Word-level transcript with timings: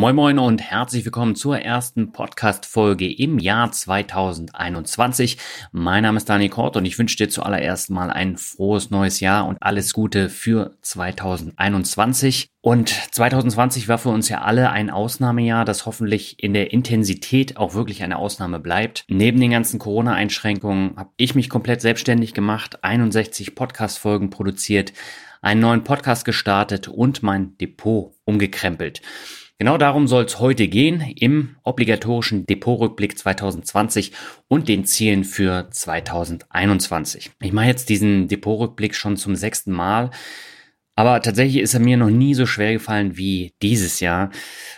Moin 0.00 0.16
Moin 0.16 0.38
und 0.38 0.62
herzlich 0.62 1.04
willkommen 1.04 1.36
zur 1.36 1.58
ersten 1.58 2.10
Podcast-Folge 2.10 3.12
im 3.12 3.38
Jahr 3.38 3.70
2021. 3.70 5.36
Mein 5.72 6.04
Name 6.04 6.16
ist 6.16 6.26
Dani 6.26 6.48
Kort 6.48 6.78
und 6.78 6.86
ich 6.86 6.98
wünsche 6.98 7.18
dir 7.18 7.28
zuallererst 7.28 7.90
mal 7.90 8.08
ein 8.08 8.38
frohes 8.38 8.88
neues 8.88 9.20
Jahr 9.20 9.46
und 9.46 9.58
alles 9.60 9.92
Gute 9.92 10.30
für 10.30 10.74
2021. 10.80 12.48
Und 12.62 12.88
2020 12.88 13.88
war 13.88 13.98
für 13.98 14.08
uns 14.08 14.30
ja 14.30 14.40
alle 14.40 14.70
ein 14.70 14.88
Ausnahmejahr, 14.88 15.66
das 15.66 15.84
hoffentlich 15.84 16.42
in 16.42 16.54
der 16.54 16.72
Intensität 16.72 17.58
auch 17.58 17.74
wirklich 17.74 18.02
eine 18.02 18.16
Ausnahme 18.16 18.58
bleibt. 18.58 19.04
Neben 19.08 19.38
den 19.38 19.50
ganzen 19.50 19.78
Corona-Einschränkungen 19.78 20.96
habe 20.96 21.10
ich 21.18 21.34
mich 21.34 21.50
komplett 21.50 21.82
selbstständig 21.82 22.32
gemacht, 22.32 22.82
61 22.82 23.54
Podcast-Folgen 23.54 24.30
produziert, 24.30 24.94
einen 25.42 25.60
neuen 25.60 25.84
Podcast 25.84 26.24
gestartet 26.24 26.88
und 26.88 27.22
mein 27.22 27.58
Depot 27.58 28.14
umgekrempelt. 28.24 29.02
Genau 29.60 29.76
darum 29.76 30.08
soll 30.08 30.24
es 30.24 30.40
heute 30.40 30.68
gehen 30.68 31.02
im 31.16 31.56
obligatorischen 31.64 32.46
Depotrückblick 32.46 33.18
2020 33.18 34.12
und 34.48 34.68
den 34.68 34.86
Zielen 34.86 35.22
für 35.22 35.68
2021. 35.70 37.32
Ich 37.42 37.52
mache 37.52 37.66
jetzt 37.66 37.90
diesen 37.90 38.26
Depotrückblick 38.26 38.94
schon 38.94 39.18
zum 39.18 39.36
sechsten 39.36 39.72
Mal. 39.72 40.12
Aber 40.96 41.20
tatsächlich 41.20 41.62
ist 41.62 41.74
er 41.74 41.80
mir 41.80 41.98
noch 41.98 42.08
nie 42.08 42.32
so 42.32 42.46
schwer 42.46 42.72
gefallen 42.72 43.18
wie 43.18 43.52
dieses 43.60 44.00
Jahr. 44.00 44.30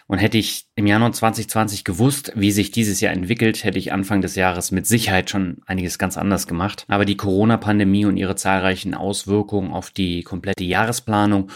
Und 0.09 0.19
hätte 0.19 0.39
ich 0.39 0.67
im 0.75 0.89
Januar 0.89 1.13
2020 1.13 1.85
gewusst, 1.85 2.33
wie 2.35 2.51
sich 2.51 2.73
dieses 2.73 3.01
Jahr 3.01 3.13
entwickelt, 3.13 3.63
hätte 3.63 3.79
ich 3.79 3.93
Anfang 3.93 4.21
des 4.21 4.35
Jahres 4.35 4.73
mit 4.73 4.89
Sicherheit 4.89 5.31
schon 5.31 5.59
einiges 5.65 5.97
ganz 5.97 6.19
anders 6.19 6.49
gemacht. 6.49 6.87
Aber 6.89 7.05
die 7.05 7.17
Corona-Pandemie 7.17 8.05
und 8.05 8.17
ihre 8.17 8.35
zahlreichen 8.35 8.95
Auswirkungen 8.95 9.71
auf 9.71 9.91
die 9.91 10.25
komplette 10.25 10.65
Jahresplanung 10.65 11.51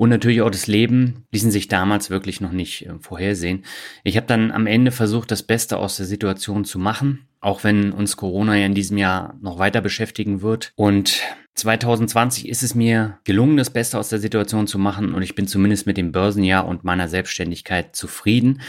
und 0.00 0.08
natürlich 0.08 0.40
auch 0.40 0.48
das 0.48 0.66
Leben 0.66 1.26
ließen 1.30 1.50
sich 1.50 1.68
damals 1.68 2.08
wirklich 2.08 2.40
noch 2.40 2.52
nicht 2.52 2.86
äh, 2.86 2.94
vorhersehen. 3.00 3.66
Ich 4.02 4.16
habe 4.16 4.26
dann 4.26 4.50
am 4.50 4.66
Ende 4.66 4.92
versucht, 4.92 5.30
das 5.30 5.42
Beste 5.42 5.76
aus 5.76 5.98
der 5.98 6.06
Situation 6.06 6.64
zu 6.64 6.78
machen, 6.78 7.26
auch 7.42 7.64
wenn 7.64 7.92
uns 7.92 8.16
Corona 8.16 8.56
ja 8.56 8.64
in 8.64 8.74
diesem 8.74 8.96
Jahr 8.96 9.36
noch 9.42 9.58
weiter 9.58 9.82
beschäftigen 9.82 10.40
wird. 10.40 10.72
Und 10.74 11.20
2020 11.56 12.48
ist 12.48 12.62
es 12.62 12.74
mir 12.74 13.18
gelungen, 13.24 13.58
das 13.58 13.68
Beste 13.68 13.98
aus 13.98 14.08
der 14.08 14.20
Situation 14.20 14.66
zu 14.66 14.78
machen 14.78 15.12
und 15.12 15.20
ich 15.20 15.34
bin 15.34 15.46
zumindest 15.46 15.86
mit 15.86 15.98
dem 15.98 16.12
Börsenjahr 16.12 16.66
und 16.66 16.82
meiner 16.82 17.06
Selbstständigkeit 17.06 17.94
zufrieden. 17.94 18.62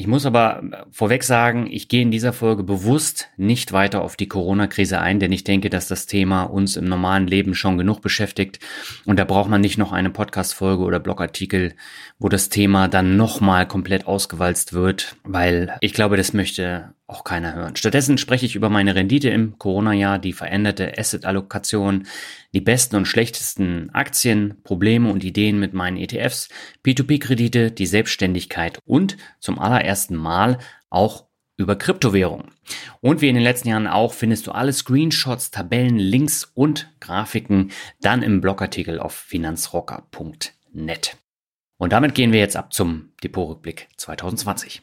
Ich 0.00 0.06
muss 0.06 0.24
aber 0.24 0.62
äh, 0.62 0.76
vorweg 0.90 1.22
sagen, 1.22 1.68
ich 1.70 1.88
gehe 1.88 2.00
in 2.00 2.10
dieser 2.10 2.32
Folge 2.32 2.62
bewusst 2.62 3.28
nicht 3.36 3.72
weiter 3.72 4.00
auf 4.00 4.16
die 4.16 4.28
Corona-Krise 4.28 4.98
ein, 4.98 5.20
denn 5.20 5.30
ich 5.30 5.44
denke, 5.44 5.68
dass 5.68 5.88
das 5.88 6.06
Thema 6.06 6.44
uns 6.44 6.76
im 6.76 6.86
normalen 6.86 7.26
Leben 7.26 7.54
schon 7.54 7.76
genug 7.76 8.00
beschäftigt. 8.00 8.60
Und 9.04 9.18
da 9.18 9.26
braucht 9.26 9.50
man 9.50 9.60
nicht 9.60 9.76
noch 9.76 9.92
eine 9.92 10.08
Podcast-Folge 10.08 10.84
oder 10.84 11.00
Blogartikel, 11.00 11.74
wo 12.18 12.30
das 12.30 12.48
Thema 12.48 12.88
dann 12.88 13.18
nochmal 13.18 13.68
komplett 13.68 14.06
ausgewalzt 14.06 14.72
wird, 14.72 15.16
weil 15.22 15.76
ich 15.82 15.92
glaube, 15.92 16.16
das 16.16 16.32
möchte 16.32 16.94
auch 17.10 17.24
keiner 17.24 17.54
hören. 17.54 17.76
Stattdessen 17.76 18.18
spreche 18.18 18.46
ich 18.46 18.54
über 18.54 18.70
meine 18.70 18.94
Rendite 18.94 19.30
im 19.30 19.58
Corona-Jahr, 19.58 20.18
die 20.18 20.32
veränderte 20.32 20.96
Asset-Allokation, 20.96 22.06
die 22.54 22.60
besten 22.60 22.96
und 22.96 23.06
schlechtesten 23.06 23.90
Aktien, 23.90 24.62
Probleme 24.62 25.10
und 25.10 25.24
Ideen 25.24 25.58
mit 25.58 25.74
meinen 25.74 25.96
ETFs, 25.96 26.48
P2P-Kredite, 26.84 27.70
die 27.70 27.86
Selbstständigkeit 27.86 28.78
und 28.84 29.16
zum 29.40 29.58
allerersten 29.58 30.16
Mal 30.16 30.58
auch 30.88 31.26
über 31.56 31.76
Kryptowährungen. 31.76 32.52
Und 33.00 33.20
wie 33.20 33.28
in 33.28 33.34
den 33.34 33.44
letzten 33.44 33.68
Jahren 33.68 33.86
auch 33.86 34.14
findest 34.14 34.46
du 34.46 34.52
alle 34.52 34.72
Screenshots, 34.72 35.50
Tabellen, 35.50 35.98
Links 35.98 36.50
und 36.54 36.90
Grafiken 37.00 37.70
dann 38.00 38.22
im 38.22 38.40
Blogartikel 38.40 38.98
auf 38.98 39.14
finanzrocker.net. 39.14 41.16
Und 41.76 41.92
damit 41.92 42.14
gehen 42.14 42.32
wir 42.32 42.40
jetzt 42.40 42.56
ab 42.56 42.72
zum 42.72 43.12
Depotrückblick 43.22 43.88
2020. 43.96 44.82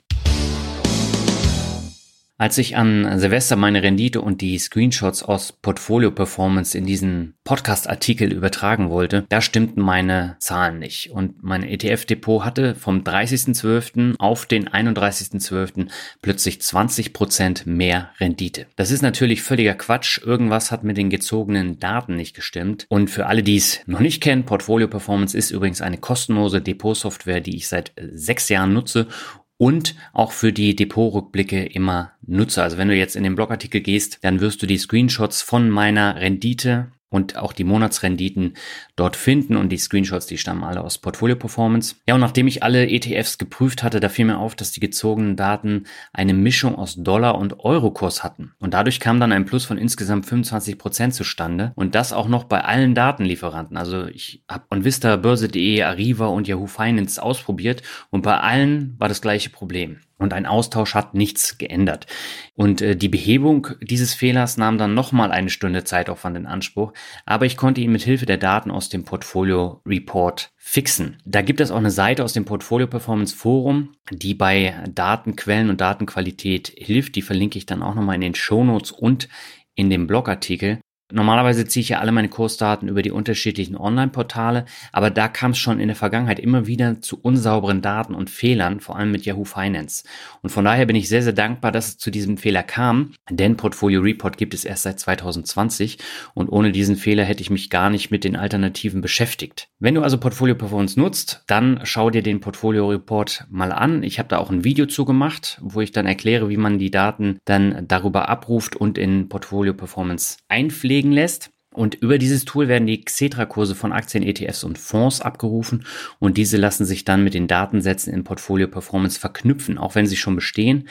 Als 2.39 2.59
ich 2.59 2.77
an 2.77 3.17
Silvester 3.17 3.55
meine 3.55 3.81
Rendite 3.81 4.21
und 4.21 4.41
die 4.41 4.59
Screenshots 4.59 5.23
aus 5.23 5.51
Portfolio 5.51 6.11
Performance 6.11 6.77
in 6.77 6.85
diesen 6.85 7.33
Podcast-Artikel 7.43 8.31
übertragen 8.31 8.91
wollte, 8.91 9.25
da 9.29 9.41
stimmten 9.41 9.81
meine 9.81 10.35
Zahlen 10.37 10.77
nicht. 10.77 11.09
Und 11.09 11.41
mein 11.41 11.63
ETF-Depot 11.63 12.45
hatte 12.45 12.75
vom 12.75 13.01
30.12. 13.01 14.19
auf 14.19 14.45
den 14.45 14.69
31.12. 14.69 15.87
plötzlich 16.21 16.57
20% 16.57 17.67
mehr 17.67 18.11
Rendite. 18.19 18.67
Das 18.75 18.91
ist 18.91 19.01
natürlich 19.01 19.41
völliger 19.41 19.73
Quatsch. 19.73 20.19
Irgendwas 20.23 20.71
hat 20.71 20.83
mit 20.83 20.97
den 20.97 21.09
gezogenen 21.09 21.79
Daten 21.79 22.15
nicht 22.15 22.35
gestimmt. 22.35 22.85
Und 22.89 23.09
für 23.09 23.25
alle, 23.25 23.41
die 23.41 23.57
es 23.57 23.79
noch 23.87 23.99
nicht 23.99 24.21
kennen, 24.21 24.43
Portfolio 24.43 24.87
Performance 24.87 25.35
ist 25.35 25.49
übrigens 25.49 25.81
eine 25.81 25.97
kostenlose 25.97 26.61
Depotsoftware, 26.61 27.41
die 27.41 27.55
ich 27.55 27.67
seit 27.67 27.93
sechs 28.13 28.47
Jahren 28.49 28.73
nutze 28.73 29.07
und 29.57 29.95
auch 30.13 30.31
für 30.31 30.53
die 30.53 30.75
Depotrückblicke 30.75 31.65
immer 31.65 32.13
nutze. 32.25 32.61
Also 32.63 32.77
wenn 32.77 32.87
du 32.87 32.95
jetzt 32.95 33.15
in 33.15 33.23
den 33.23 33.35
Blogartikel 33.35 33.81
gehst, 33.81 34.19
dann 34.21 34.39
wirst 34.39 34.61
du 34.61 34.67
die 34.67 34.77
Screenshots 34.77 35.41
von 35.41 35.69
meiner 35.69 36.15
Rendite 36.17 36.91
und 37.09 37.37
auch 37.37 37.53
die 37.53 37.63
Monatsrenditen 37.63 38.55
dort 38.95 39.15
finden 39.15 39.55
und 39.55 39.69
die 39.69 39.77
Screenshots, 39.77 40.25
die 40.25 40.37
stammen 40.37 40.63
alle 40.63 40.83
aus 40.83 40.97
Portfolio 40.97 41.35
Performance. 41.35 41.95
Ja, 42.07 42.15
und 42.15 42.21
nachdem 42.21 42.47
ich 42.47 42.63
alle 42.63 42.89
ETFs 42.89 43.37
geprüft 43.37 43.83
hatte, 43.83 43.99
da 43.99 44.09
fiel 44.09 44.25
mir 44.25 44.37
auf, 44.37 44.55
dass 44.55 44.71
die 44.71 44.79
gezogenen 44.79 45.35
Daten 45.35 45.85
eine 46.11 46.33
Mischung 46.33 46.75
aus 46.75 46.95
Dollar- 46.95 47.37
und 47.37 47.59
Eurokurs 47.59 48.23
hatten. 48.23 48.53
Und 48.59 48.73
dadurch 48.73 48.99
kam 48.99 49.19
dann 49.19 49.31
ein 49.31 49.45
Plus 49.45 49.65
von 49.65 49.77
insgesamt 49.77 50.25
25 50.25 50.77
Prozent 50.77 51.13
zustande 51.13 51.71
und 51.75 51.95
das 51.95 52.13
auch 52.13 52.27
noch 52.27 52.43
bei 52.43 52.63
allen 52.63 52.93
Datenlieferanten. 52.95 53.77
Also 53.77 54.07
ich 54.07 54.43
habe 54.49 54.65
OnVista, 54.69 55.15
Börse.de, 55.15 55.83
Arriva 55.83 56.27
und 56.27 56.47
Yahoo 56.47 56.67
Finance 56.67 57.21
ausprobiert 57.21 57.83
und 58.09 58.21
bei 58.23 58.37
allen 58.37 58.95
war 58.97 59.07
das 59.07 59.21
gleiche 59.21 59.49
Problem 59.49 59.99
und 60.17 60.33
ein 60.33 60.45
Austausch 60.45 60.93
hat 60.93 61.13
nichts 61.13 61.57
geändert. 61.57 62.07
Und 62.55 62.81
äh, 62.81 62.95
die 62.95 63.09
Behebung 63.09 63.67
dieses 63.81 64.13
Fehlers 64.13 64.57
nahm 64.57 64.77
dann 64.77 64.93
nochmal 64.93 65.31
eine 65.31 65.49
Stunde 65.49 65.83
Zeitaufwand 65.83 66.37
in 66.37 66.45
Anspruch, 66.45 66.93
aber 67.25 67.45
ich 67.45 67.57
konnte 67.57 67.81
ihn 67.81 67.91
mit 67.91 68.03
Hilfe 68.03 68.25
der 68.25 68.37
Daten 68.37 68.71
aus 68.71 68.89
dem 68.89 69.03
Portfolio 69.03 69.81
Report 69.85 70.51
fixen. 70.57 71.17
Da 71.25 71.41
gibt 71.41 71.61
es 71.61 71.71
auch 71.71 71.77
eine 71.77 71.91
Seite 71.91 72.23
aus 72.23 72.33
dem 72.33 72.45
Portfolio 72.45 72.87
Performance 72.87 73.35
Forum, 73.35 73.93
die 74.11 74.33
bei 74.33 74.75
Datenquellen 74.89 75.69
und 75.69 75.81
Datenqualität 75.81 76.73
hilft. 76.75 77.15
Die 77.15 77.21
verlinke 77.21 77.57
ich 77.57 77.65
dann 77.65 77.83
auch 77.83 77.95
nochmal 77.95 78.15
in 78.15 78.21
den 78.21 78.35
Shownotes 78.35 78.91
und 78.91 79.29
in 79.75 79.89
dem 79.89 80.07
Blogartikel. 80.07 80.79
Normalerweise 81.09 81.65
ziehe 81.65 81.81
ich 81.81 81.89
ja 81.89 81.99
alle 81.99 82.11
meine 82.11 82.27
Kursdaten 82.27 82.89
über 82.89 83.01
die 83.01 83.11
unterschiedlichen 83.11 83.77
Online-Portale, 83.77 84.65
aber 84.91 85.09
da 85.09 85.29
kam 85.29 85.51
es 85.51 85.57
schon 85.57 85.79
in 85.79 85.87
der 85.87 85.95
Vergangenheit 85.95 86.37
immer 86.37 86.67
wieder 86.67 87.01
zu 87.01 87.17
unsauberen 87.21 87.81
Daten 87.81 88.13
und 88.13 88.29
Fehlern, 88.29 88.81
vor 88.81 88.97
allem 88.97 89.11
mit 89.11 89.25
Yahoo 89.25 89.45
Finance. 89.45 90.03
Und 90.41 90.49
von 90.49 90.65
daher 90.65 90.85
bin 90.85 90.97
ich 90.97 91.07
sehr, 91.07 91.23
sehr 91.23 91.31
dankbar, 91.31 91.71
dass 91.71 91.87
es 91.87 91.97
zu 91.97 92.11
diesem 92.11 92.37
Fehler 92.37 92.61
kam, 92.61 93.13
denn 93.29 93.55
Portfolio 93.55 94.01
Report 94.01 94.37
gibt 94.37 94.53
es 94.53 94.65
erst 94.65 94.83
seit 94.83 94.99
2020 94.99 95.97
und 96.33 96.49
ohne 96.49 96.73
diesen 96.73 96.97
Fehler 96.97 97.23
hätte 97.23 97.41
ich 97.41 97.49
mich 97.49 97.69
gar 97.69 97.89
nicht 97.89 98.11
mit 98.11 98.25
den 98.25 98.35
Alternativen 98.35 98.99
beschäftigt. 98.99 99.69
Wenn 99.79 99.95
du 99.95 100.01
also 100.01 100.17
Portfolio 100.17 100.55
Performance 100.55 100.99
nutzt, 100.99 101.45
dann 101.47 101.79
schau 101.83 102.09
dir 102.09 102.21
den 102.21 102.41
Portfolio 102.41 102.89
Report 102.89 103.45
mal 103.49 103.71
an. 103.71 104.03
Ich 104.03 104.19
habe 104.19 104.27
da 104.27 104.39
auch 104.39 104.49
ein 104.49 104.65
Video 104.65 104.87
zu 104.87 105.05
gemacht, 105.05 105.57
wo 105.61 105.79
ich 105.79 105.93
dann 105.93 106.05
erkläre, 106.05 106.49
wie 106.49 106.57
man 106.57 106.79
die 106.79 106.91
Daten 106.91 107.39
dann 107.45 107.85
darüber 107.87 108.27
abruft 108.27 108.75
und 108.75 108.97
in 108.97 109.29
Portfolio 109.29 109.73
Performance 109.73 110.39
einpflegt 110.49 110.96
anlegen 110.97 111.11
lässt. 111.11 111.51
Und 111.73 111.93
über 111.93 112.17
dieses 112.17 112.43
Tool 112.43 112.67
werden 112.67 112.87
die 112.87 113.01
Xetra-Kurse 113.01 113.75
von 113.75 113.93
Aktien, 113.93 114.23
ETFs 114.23 114.63
und 114.63 114.79
Fonds 114.79 115.21
abgerufen 115.21 115.85
und 116.17 116.35
diese 116.37 116.57
lassen 116.57 116.85
sich 116.85 117.05
dann 117.05 117.23
mit 117.23 117.35
den 117.35 117.47
Datensätzen 117.47 118.11
in 118.11 118.23
Portfolio 118.23 118.67
Performance 118.67 119.19
verknüpfen, 119.19 119.77
auch 119.77 119.93
wenn 119.93 120.07
sie 120.07 120.15
schon 120.15 120.35
bestehen. 120.35 120.87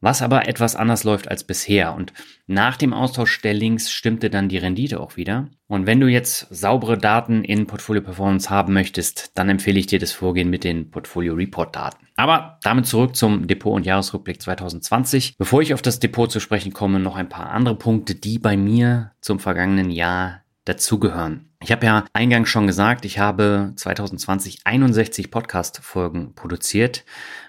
Was 0.00 0.22
aber 0.22 0.48
etwas 0.48 0.76
anders 0.76 1.04
läuft 1.04 1.28
als 1.28 1.44
bisher. 1.44 1.94
Und 1.94 2.12
nach 2.46 2.76
dem 2.76 2.92
Austausch 2.92 3.40
der 3.42 3.54
Links 3.54 3.90
stimmte 3.90 4.30
dann 4.30 4.48
die 4.48 4.58
Rendite 4.58 5.00
auch 5.00 5.16
wieder. 5.16 5.48
Und 5.66 5.86
wenn 5.86 6.00
du 6.00 6.06
jetzt 6.06 6.46
saubere 6.50 6.96
Daten 6.96 7.44
in 7.44 7.66
Portfolio 7.66 8.02
Performance 8.02 8.48
haben 8.48 8.72
möchtest, 8.72 9.32
dann 9.36 9.48
empfehle 9.48 9.78
ich 9.78 9.86
dir 9.86 9.98
das 9.98 10.12
Vorgehen 10.12 10.50
mit 10.50 10.64
den 10.64 10.90
Portfolio 10.90 11.34
Report 11.34 11.74
Daten. 11.74 12.06
Aber 12.16 12.58
damit 12.62 12.86
zurück 12.86 13.16
zum 13.16 13.46
Depot- 13.46 13.74
und 13.74 13.86
Jahresrückblick 13.86 14.40
2020. 14.40 15.36
Bevor 15.36 15.62
ich 15.62 15.74
auf 15.74 15.82
das 15.82 16.00
Depot 16.00 16.30
zu 16.30 16.40
sprechen 16.40 16.72
komme, 16.72 17.00
noch 17.00 17.16
ein 17.16 17.28
paar 17.28 17.50
andere 17.50 17.76
Punkte, 17.76 18.14
die 18.14 18.38
bei 18.38 18.56
mir 18.56 19.12
zum 19.20 19.40
vergangenen 19.40 19.90
Jahr 19.90 20.42
dazugehören. 20.64 21.48
Ich 21.60 21.72
habe 21.72 21.86
ja 21.86 22.04
eingangs 22.12 22.48
schon 22.48 22.66
gesagt, 22.66 23.04
ich 23.04 23.18
habe 23.18 23.72
2020 23.74 24.60
61 24.64 25.30
Podcast-Folgen 25.30 26.34
produziert. 26.34 27.04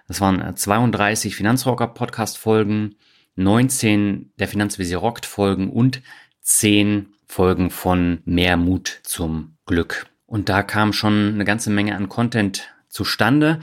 Das 0.10 0.22
waren 0.22 0.56
32 0.56 1.36
Finanzrocker-Podcast-Folgen, 1.36 2.96
19 3.36 4.32
der 4.40 4.48
Finanzvisier 4.48 4.98
Rockt-Folgen 4.98 5.70
und 5.70 6.02
10 6.42 7.14
Folgen 7.28 7.70
von 7.70 8.20
Mehr 8.26 8.58
Mut 8.58 9.02
zum 9.04 9.56
Glück. 9.68 10.08
Und 10.26 10.50
da 10.50 10.64
kam 10.64 10.94
schon 10.94 11.36
eine 11.36 11.46
ganze 11.46 11.70
Menge 11.70 11.96
an 11.96 12.10
Content 12.10 12.74
zustande. 12.90 13.60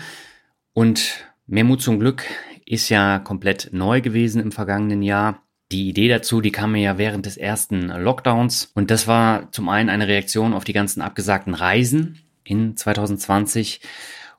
Und 0.73 1.27
Mehr 1.49 1.65
Mut 1.65 1.83
zum 1.83 1.99
Glück 1.99 2.23
ist 2.65 2.91
ja 2.91 3.19
komplett 3.19 3.71
neu 3.73 4.01
gewesen 4.01 4.41
im 4.41 4.53
vergangenen 4.53 5.03
Jahr. 5.03 5.43
Die 5.73 5.89
Idee 5.89 6.07
dazu, 6.07 6.41
die 6.41 6.53
kam 6.53 6.73
mir 6.73 6.83
ja 6.83 6.97
während 6.97 7.27
des 7.27 7.37
ersten 7.37 7.89
Lockdowns. 7.89 8.71
Und 8.73 8.93
das 8.93 9.09
war 9.09 9.51
zum 9.51 9.69
einen 9.69 9.89
eine 9.89 10.07
Reaktion 10.07 10.55
auf 10.55 10.63
die 10.63 10.75
ganzen 10.75 11.03
abgesagten 11.03 11.55
Reisen 11.55 12.21
in 12.45 12.77
2020. 12.77 13.81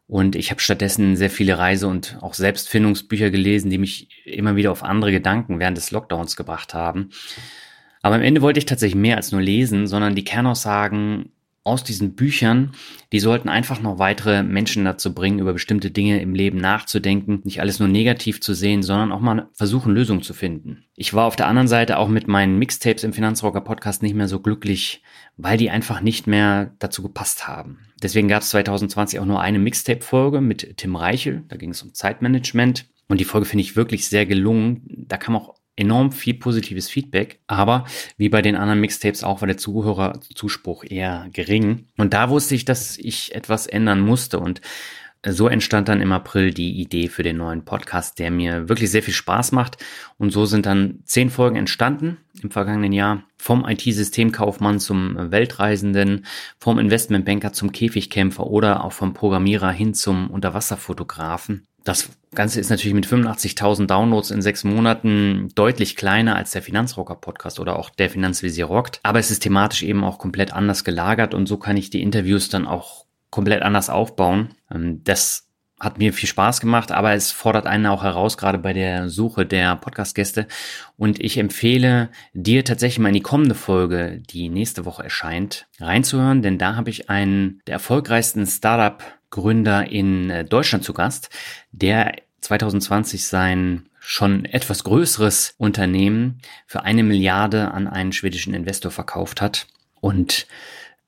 Und 0.08 0.38
ich 0.38 0.52
habe 0.52 0.62
stattdessen 0.62 1.18
sehr 1.18 1.30
viele 1.30 1.58
Reise- 1.58 1.88
und 1.88 2.18
auch 2.22 2.34
Selbstfindungsbücher 2.34 3.30
gelesen, 3.30 3.70
die 3.70 3.78
mich 3.78 4.08
immer 4.26 4.56
wieder 4.56 4.72
auf 4.72 4.84
andere 4.84 5.12
Gedanken 5.12 5.60
während 5.60 5.78
des 5.78 5.92
Lockdowns 5.92 6.38
gebracht 6.38 6.74
haben. 6.74 7.10
Aber 8.02 8.16
am 8.16 8.22
Ende 8.22 8.42
wollte 8.42 8.60
ich 8.60 8.66
tatsächlich 8.66 8.96
mehr 8.96 9.18
als 9.18 9.34
nur 9.34 9.42
lesen, 9.42 9.86
sondern 9.86 10.16
die 10.16 10.24
Kernaussagen 10.24 11.34
aus 11.68 11.84
diesen 11.84 12.16
Büchern, 12.16 12.72
die 13.12 13.20
sollten 13.20 13.50
einfach 13.50 13.82
noch 13.82 14.00
weitere 14.00 14.42
Menschen 14.42 14.86
dazu 14.86 15.14
bringen, 15.14 15.40
über 15.40 15.54
bestimmte 15.54 15.92
Dinge 15.92 16.22
im 16.22 16.34
Leben 16.34 16.58
nachzudenken, 16.58 17.42
nicht 17.44 17.62
alles 17.62 17.80
nur 17.80 17.88
negativ 17.88 18.42
zu 18.42 18.54
sehen, 18.54 18.82
sondern 18.84 19.12
auch 19.12 19.20
mal 19.20 19.50
versuchen, 19.54 19.94
Lösungen 19.94 20.24
zu 20.24 20.34
finden. 20.34 20.86
Ich 20.96 21.14
war 21.14 21.26
auf 21.26 21.36
der 21.36 21.48
anderen 21.48 21.68
Seite 21.68 21.98
auch 21.98 22.08
mit 22.08 22.28
meinen 22.28 22.58
Mixtapes 22.58 23.04
im 23.04 23.14
Finanzrocker 23.14 23.62
Podcast 23.62 24.02
nicht 24.02 24.16
mehr 24.16 24.28
so 24.28 24.40
glücklich, 24.40 25.04
weil 25.36 25.58
die 25.58 25.70
einfach 25.70 26.02
nicht 26.02 26.26
mehr 26.26 26.74
dazu 26.80 27.04
gepasst 27.04 27.48
haben. 27.48 27.80
Deswegen 28.02 28.28
gab 28.28 28.42
es 28.42 28.50
2020 28.50 29.20
auch 29.20 29.26
nur 29.26 29.42
eine 29.42 29.60
Mixtape-Folge 29.60 30.42
mit 30.42 30.78
Tim 30.78 30.96
Reichel, 30.96 31.44
da 31.48 31.58
ging 31.58 31.72
es 31.72 31.84
um 31.84 31.94
Zeitmanagement. 31.94 32.86
Und 33.10 33.20
die 33.22 33.26
Folge 33.26 33.46
finde 33.46 33.62
ich 33.62 33.76
wirklich 33.76 34.08
sehr 34.08 34.26
gelungen. 34.26 34.82
Da 35.08 35.18
kam 35.18 35.36
auch 35.36 35.56
enorm 35.78 36.12
viel 36.12 36.34
positives 36.34 36.90
Feedback, 36.90 37.40
aber 37.48 37.86
wie 38.18 38.30
bei 38.30 38.42
den 38.42 38.58
anderen 38.58 38.82
Mixtapes 38.82 39.24
auch 39.24 39.42
war 39.42 39.48
der 39.48 39.58
Zuhörerzuspruch 39.58 40.84
eher 40.84 41.28
gering. 41.32 41.86
Und 41.98 42.14
da 42.14 42.30
wusste 42.30 42.56
ich, 42.56 42.66
dass 42.66 42.98
ich 42.98 43.34
etwas 43.34 43.68
ändern 43.68 44.02
musste 44.02 44.40
und 44.40 44.62
so 45.26 45.48
entstand 45.48 45.90
dann 45.90 46.02
im 46.02 46.12
April 46.12 46.54
die 46.54 46.80
Idee 46.80 47.10
für 47.10 47.24
den 47.24 47.38
neuen 47.38 47.66
Podcast, 47.66 48.20
der 48.20 48.32
mir 48.32 48.70
wirklich 48.70 48.92
sehr 48.92 49.04
viel 49.04 49.14
Spaß 49.14 49.52
macht. 49.52 49.84
Und 50.18 50.32
so 50.32 50.46
sind 50.46 50.66
dann 50.66 51.00
zehn 51.06 51.30
Folgen 51.30 51.56
entstanden 51.56 52.18
im 52.42 52.52
vergangenen 52.52 52.94
Jahr. 52.94 53.24
Vom 53.38 53.68
IT-Systemkaufmann 53.68 54.80
zum 54.80 55.32
Weltreisenden, 55.32 56.26
vom 56.60 56.80
Investmentbanker 56.80 57.52
zum 57.52 57.72
Käfigkämpfer 57.72 58.46
oder 58.48 58.84
auch 58.84 58.94
vom 58.94 59.14
Programmierer 59.14 59.72
hin 59.72 59.94
zum 59.94 60.30
Unterwasserfotografen. 60.30 61.68
Das 61.88 62.10
Ganze 62.36 62.60
ist 62.60 62.70
natürlich 62.70 62.94
mit 62.94 63.08
85.000 63.08 63.88
Downloads 63.88 64.32
in 64.32 64.42
sechs 64.42 64.66
Monaten 64.66 65.48
deutlich 65.56 65.96
kleiner 65.96 66.36
als 66.36 66.52
der 66.52 66.62
Finanzrocker 66.62 67.16
Podcast 67.16 67.62
oder 67.62 67.80
auch 67.80 67.90
der 67.90 68.10
Finanzvisier 68.10 68.66
rockt. 68.66 69.00
Aber 69.04 69.20
es 69.20 69.32
ist 69.32 69.40
thematisch 69.40 69.84
eben 69.84 70.04
auch 70.04 70.20
komplett 70.20 70.52
anders 70.52 70.84
gelagert 70.84 71.34
und 71.34 71.48
so 71.48 71.56
kann 71.56 71.78
ich 71.78 71.90
die 71.90 72.02
Interviews 72.02 72.50
dann 72.50 72.68
auch 72.68 73.06
komplett 73.30 73.62
anders 73.62 73.90
aufbauen. 73.90 74.50
Ähm, 74.70 75.02
das 75.06 75.48
hat 75.80 75.98
mir 75.98 76.12
viel 76.12 76.28
Spaß 76.28 76.60
gemacht, 76.60 76.92
aber 76.92 77.14
es 77.14 77.32
fordert 77.32 77.68
einen 77.68 77.86
auch 77.86 78.04
heraus, 78.04 78.38
gerade 78.38 78.58
bei 78.58 78.74
der 78.74 79.08
Suche 79.08 79.46
der 79.46 79.78
Podcast-Gäste. 79.78 80.48
Und 80.98 81.24
ich 81.24 81.38
empfehle 81.38 82.10
dir 82.34 82.66
tatsächlich 82.66 83.00
mal 83.00 83.10
in 83.10 83.14
die 83.14 83.22
kommende 83.22 83.56
Folge, 83.56 84.22
die 84.30 84.50
nächste 84.50 84.84
Woche 84.84 85.04
erscheint, 85.04 85.68
reinzuhören, 85.80 86.42
denn 86.42 86.58
da 86.58 86.76
habe 86.76 86.90
ich 86.90 87.10
einen 87.10 87.62
der 87.68 87.74
erfolgreichsten 87.74 88.46
Startup 88.46 89.02
Gründer 89.30 89.90
in 89.90 90.30
äh, 90.30 90.46
Deutschland 90.46 90.84
zu 90.84 90.94
Gast, 90.94 91.30
der 91.72 92.14
2020 92.42 93.26
sein 93.26 93.90
schon 94.00 94.46
etwas 94.46 94.84
größeres 94.86 95.56
Unternehmen 95.58 96.42
für 96.66 96.84
eine 96.84 97.04
Milliarde 97.04 97.72
an 97.72 97.88
einen 97.88 98.14
schwedischen 98.14 98.54
Investor 98.54 98.92
verkauft 98.92 99.42
hat. 99.42 99.68
Und 100.00 100.48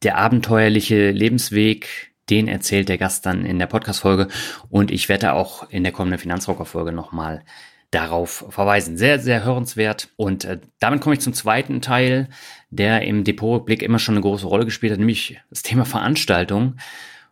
der 0.04 0.18
abenteuerliche 0.18 1.12
Lebensweg, 1.12 2.12
den 2.30 2.48
erzählt 2.48 2.90
der 2.90 2.98
Gast 2.98 3.26
dann 3.26 3.46
in 3.46 3.58
der 3.58 3.68
Podcast-Folge. 3.68 4.28
Und 4.70 4.92
ich 4.92 5.08
werde 5.08 5.34
auch 5.34 5.70
in 5.70 5.84
der 5.84 5.94
kommenden 5.94 6.20
Finanzrocker-Folge 6.20 6.92
nochmal 6.92 7.44
darauf 7.92 8.46
verweisen. 8.50 8.98
Sehr, 8.98 9.20
sehr 9.20 9.44
hörenswert. 9.44 10.10
Und 10.16 10.46
äh, 10.46 10.60
damit 10.80 11.02
komme 11.02 11.16
ich 11.16 11.22
zum 11.22 11.34
zweiten 11.34 11.82
Teil, 11.82 12.30
der 12.70 13.02
im 13.04 13.24
Depotblick 13.24 13.82
immer 13.82 14.00
schon 14.00 14.16
eine 14.16 14.22
große 14.22 14.46
Rolle 14.46 14.66
gespielt 14.66 14.92
hat, 14.92 15.00
nämlich 15.00 15.40
das 15.50 15.64
Thema 15.64 15.86
Veranstaltung. 15.86 16.76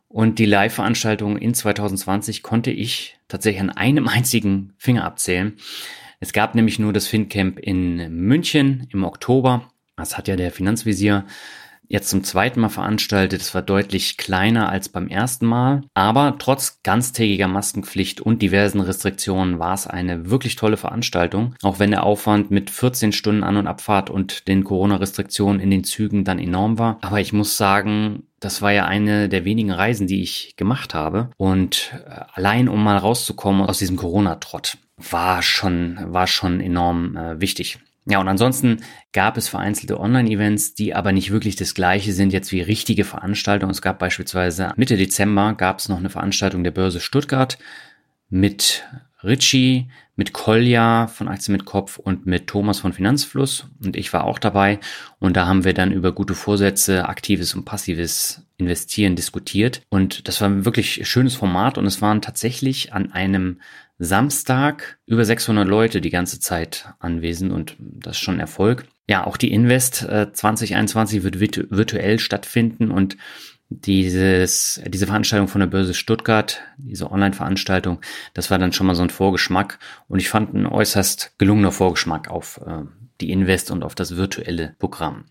Und 0.09 0.39
die 0.39 0.45
Live-Veranstaltung 0.45 1.38
in 1.38 1.54
2020 1.54 2.44
konnte 2.44 2.71
ich 2.71 3.18
tatsächlich 3.27 3.62
an 3.62 3.69
einem 3.69 4.07
einzigen 4.07 4.74
Finger 4.77 5.04
abzählen. 5.04 5.57
Es 6.19 6.33
gab 6.33 6.56
nämlich 6.56 6.80
nur 6.80 6.94
das 6.94 7.07
FinCamp 7.07 7.59
in 7.59 8.12
München 8.13 8.88
im 8.92 9.04
Oktober. 9.04 9.69
Das 9.95 10.18
hat 10.18 10.27
ja 10.27 10.36
der 10.36 10.51
Finanzvisier 10.51 11.25
jetzt 11.89 12.09
zum 12.09 12.24
zweiten 12.24 12.59
Mal 12.59 12.69
veranstaltet. 12.69 13.42
Es 13.42 13.54
war 13.54 13.62
deutlich 13.62 14.18
kleiner 14.18 14.69
als 14.69 14.89
beim 14.89 15.07
ersten 15.07 15.45
Mal. 15.45 15.81
Aber 15.94 16.36
trotz 16.38 16.81
ganztägiger 16.83 17.48
Maskenpflicht 17.48 18.21
und 18.21 18.42
diversen 18.42 18.81
Restriktionen 18.81 19.60
war 19.60 19.74
es 19.74 19.88
eine 19.88 20.30
wirklich 20.30 20.56
tolle 20.56 20.77
Veranstaltung. 20.77 21.56
Auch 21.62 21.80
wenn 21.80 21.92
der 21.92 22.03
Aufwand 22.03 22.51
mit 22.51 22.69
14 22.69 23.12
Stunden 23.12 23.44
An- 23.44 23.57
und 23.57 23.68
Abfahrt 23.68 24.10
und 24.10 24.48
den 24.48 24.63
Corona-Restriktionen 24.63 25.60
in 25.60 25.71
den 25.71 25.83
Zügen 25.83 26.24
dann 26.24 26.39
enorm 26.39 26.77
war. 26.77 26.98
Aber 27.01 27.19
ich 27.19 27.33
muss 27.33 27.57
sagen, 27.57 28.26
das 28.39 28.62
war 28.62 28.72
ja 28.72 28.86
eine 28.86 29.30
der 29.30 29.45
wenigen 29.45 29.72
Reisen, 29.72 30.07
die 30.07 30.22
ich 30.22 30.56
gemacht 30.57 30.94
habe. 30.94 31.30
Und 31.38 31.94
äh, 32.06 32.22
allein 32.34 32.69
um 32.69 32.84
mal 32.84 32.98
rauszukommen 32.98 33.66
aus 33.66 33.80
diesem 33.80 33.98
Corona-Trott, 33.98 34.78
war 34.98 35.42
schon, 35.42 35.98
war 36.01 36.28
schon 36.28 36.60
enorm 36.60 37.16
äh, 37.16 37.39
wichtig. 37.39 37.80
Ja, 38.10 38.19
und 38.19 38.28
ansonsten 38.30 38.78
gab 39.12 39.36
es 39.36 39.50
vereinzelte 39.50 40.00
Online-Events, 40.00 40.75
die 40.75 40.95
aber 40.95 41.12
nicht 41.12 41.31
wirklich 41.31 41.57
das 41.57 41.74
gleiche 41.74 42.13
sind 42.13 42.31
jetzt 42.31 42.54
wie 42.54 42.62
richtige 42.62 43.04
Veranstaltungen. 43.04 43.72
Es 43.72 43.81
gab 43.81 44.00
beispielsweise 44.00 44.72
Mitte 44.78 44.95
Dezember 44.95 45.54
gab 45.56 45.80
es 45.80 45.89
noch 45.89 45.98
eine 45.98 46.10
Veranstaltung 46.10 46.63
der 46.63 46.72
Börse 46.72 47.01
Stuttgart 47.01 47.57
mit 48.29 48.86
Richie, 49.24 49.88
mit 50.15 50.33
Kolja 50.33 51.07
von 51.07 51.27
Aktien 51.27 51.53
mit 51.53 51.65
Kopf 51.65 51.97
und 51.97 52.25
mit 52.25 52.47
Thomas 52.47 52.79
von 52.79 52.91
Finanzfluss. 52.91 53.67
Und 53.83 53.95
ich 53.95 54.12
war 54.13 54.24
auch 54.24 54.39
dabei. 54.39 54.79
Und 55.19 55.38
da 55.38 55.45
haben 55.45 55.63
wir 55.63 55.74
dann 55.74 55.91
über 55.91 56.12
gute 56.12 56.33
Vorsätze, 56.33 57.07
aktives 57.07 57.53
und 57.53 57.65
passives 57.65 58.41
Investieren 58.57 59.15
diskutiert. 59.15 59.81
Und 59.89 60.27
das 60.27 60.41
war 60.41 60.50
ein 60.50 60.65
wirklich 60.65 61.07
schönes 61.07 61.36
Format. 61.36 61.77
Und 61.77 61.86
es 61.86 62.01
waren 62.01 62.21
tatsächlich 62.21 62.93
an 62.93 63.12
einem 63.12 63.59
Samstag 64.00 64.97
über 65.05 65.25
600 65.25 65.67
Leute 65.67 66.01
die 66.01 66.09
ganze 66.09 66.39
Zeit 66.39 66.89
anwesend 67.00 67.51
und 67.51 67.75
das 67.79 68.17
ist 68.17 68.24
schon 68.24 68.39
Erfolg. 68.39 68.86
Ja, 69.09 69.25
auch 69.25 69.38
die 69.38 69.51
Invest 69.51 70.03
äh, 70.03 70.31
2021 70.31 71.24
wird 71.24 71.39
virtuell 71.39 72.19
stattfinden 72.19 72.91
und 72.91 73.17
dieses, 73.69 74.81
diese 74.88 75.07
Veranstaltung 75.07 75.47
von 75.47 75.59
der 75.59 75.67
Börse 75.67 75.93
Stuttgart, 75.93 76.62
diese 76.77 77.12
Online-Veranstaltung, 77.12 78.00
das 78.33 78.50
war 78.50 78.57
dann 78.57 78.74
schon 78.74 78.88
mal 78.88 78.95
so 78.95 79.03
ein 79.03 79.09
Vorgeschmack 79.09 79.79
und 80.07 80.19
ich 80.19 80.29
fand 80.29 80.53
ein 80.53 80.65
äußerst 80.65 81.33
gelungener 81.38 81.71
Vorgeschmack 81.71 82.29
auf 82.29 82.62
äh, 82.65 82.83
die 83.19 83.31
Invest 83.31 83.71
und 83.71 83.83
auf 83.83 83.95
das 83.95 84.15
virtuelle 84.15 84.75
Programm. 84.79 85.25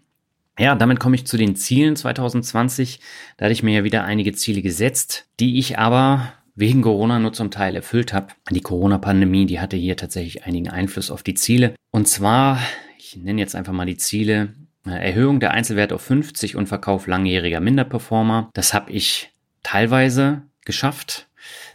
Ja, 0.59 0.75
damit 0.75 1.01
komme 1.01 1.17
ich 1.17 1.27
zu 1.27 1.37
den 1.37 1.55
Zielen 1.55 1.97
2020. 1.97 3.01
Da 3.37 3.45
hatte 3.45 3.53
ich 3.53 3.63
mir 3.63 3.75
ja 3.75 3.85
wieder 3.85 4.05
einige 4.05 4.33
Ziele 4.33 4.63
gesetzt, 4.63 5.27
die 5.39 5.59
ich 5.59 5.79
aber 5.79 6.33
wegen 6.55 6.81
Corona 6.81 7.19
nur 7.19 7.35
zum 7.35 7.51
Teil 7.51 7.77
erfüllt 7.77 8.15
habe. 8.15 8.29
Die 8.51 8.63
Corona-Pandemie, 8.63 9.45
die 9.45 9.61
hatte 9.61 9.77
hier 9.77 9.97
tatsächlich 9.97 10.45
einigen 10.45 10.71
Einfluss 10.71 11.11
auf 11.11 11.23
die 11.23 11.35
Ziele. 11.35 11.75
Und 11.91 12.09
zwar, 12.09 12.59
ich 12.99 13.17
nenne 13.17 13.41
jetzt 13.41 13.55
einfach 13.55 13.75
mal 13.75 13.85
die 13.85 13.99
Ziele, 13.99 14.43
äh, 14.45 14.66
Erhöhung 14.87 15.41
der 15.41 15.53
Einzelwerte 15.53 15.95
auf 15.95 16.03
50 16.03 16.57
und 16.57 16.67
Verkauf 16.67 17.07
langjähriger 17.07 17.61
Minderperformer. 17.61 18.51
Das 18.55 18.75
habe 18.75 18.91
ich 18.93 19.33
teilweise 19.63 20.43
geschafft. 20.65 21.29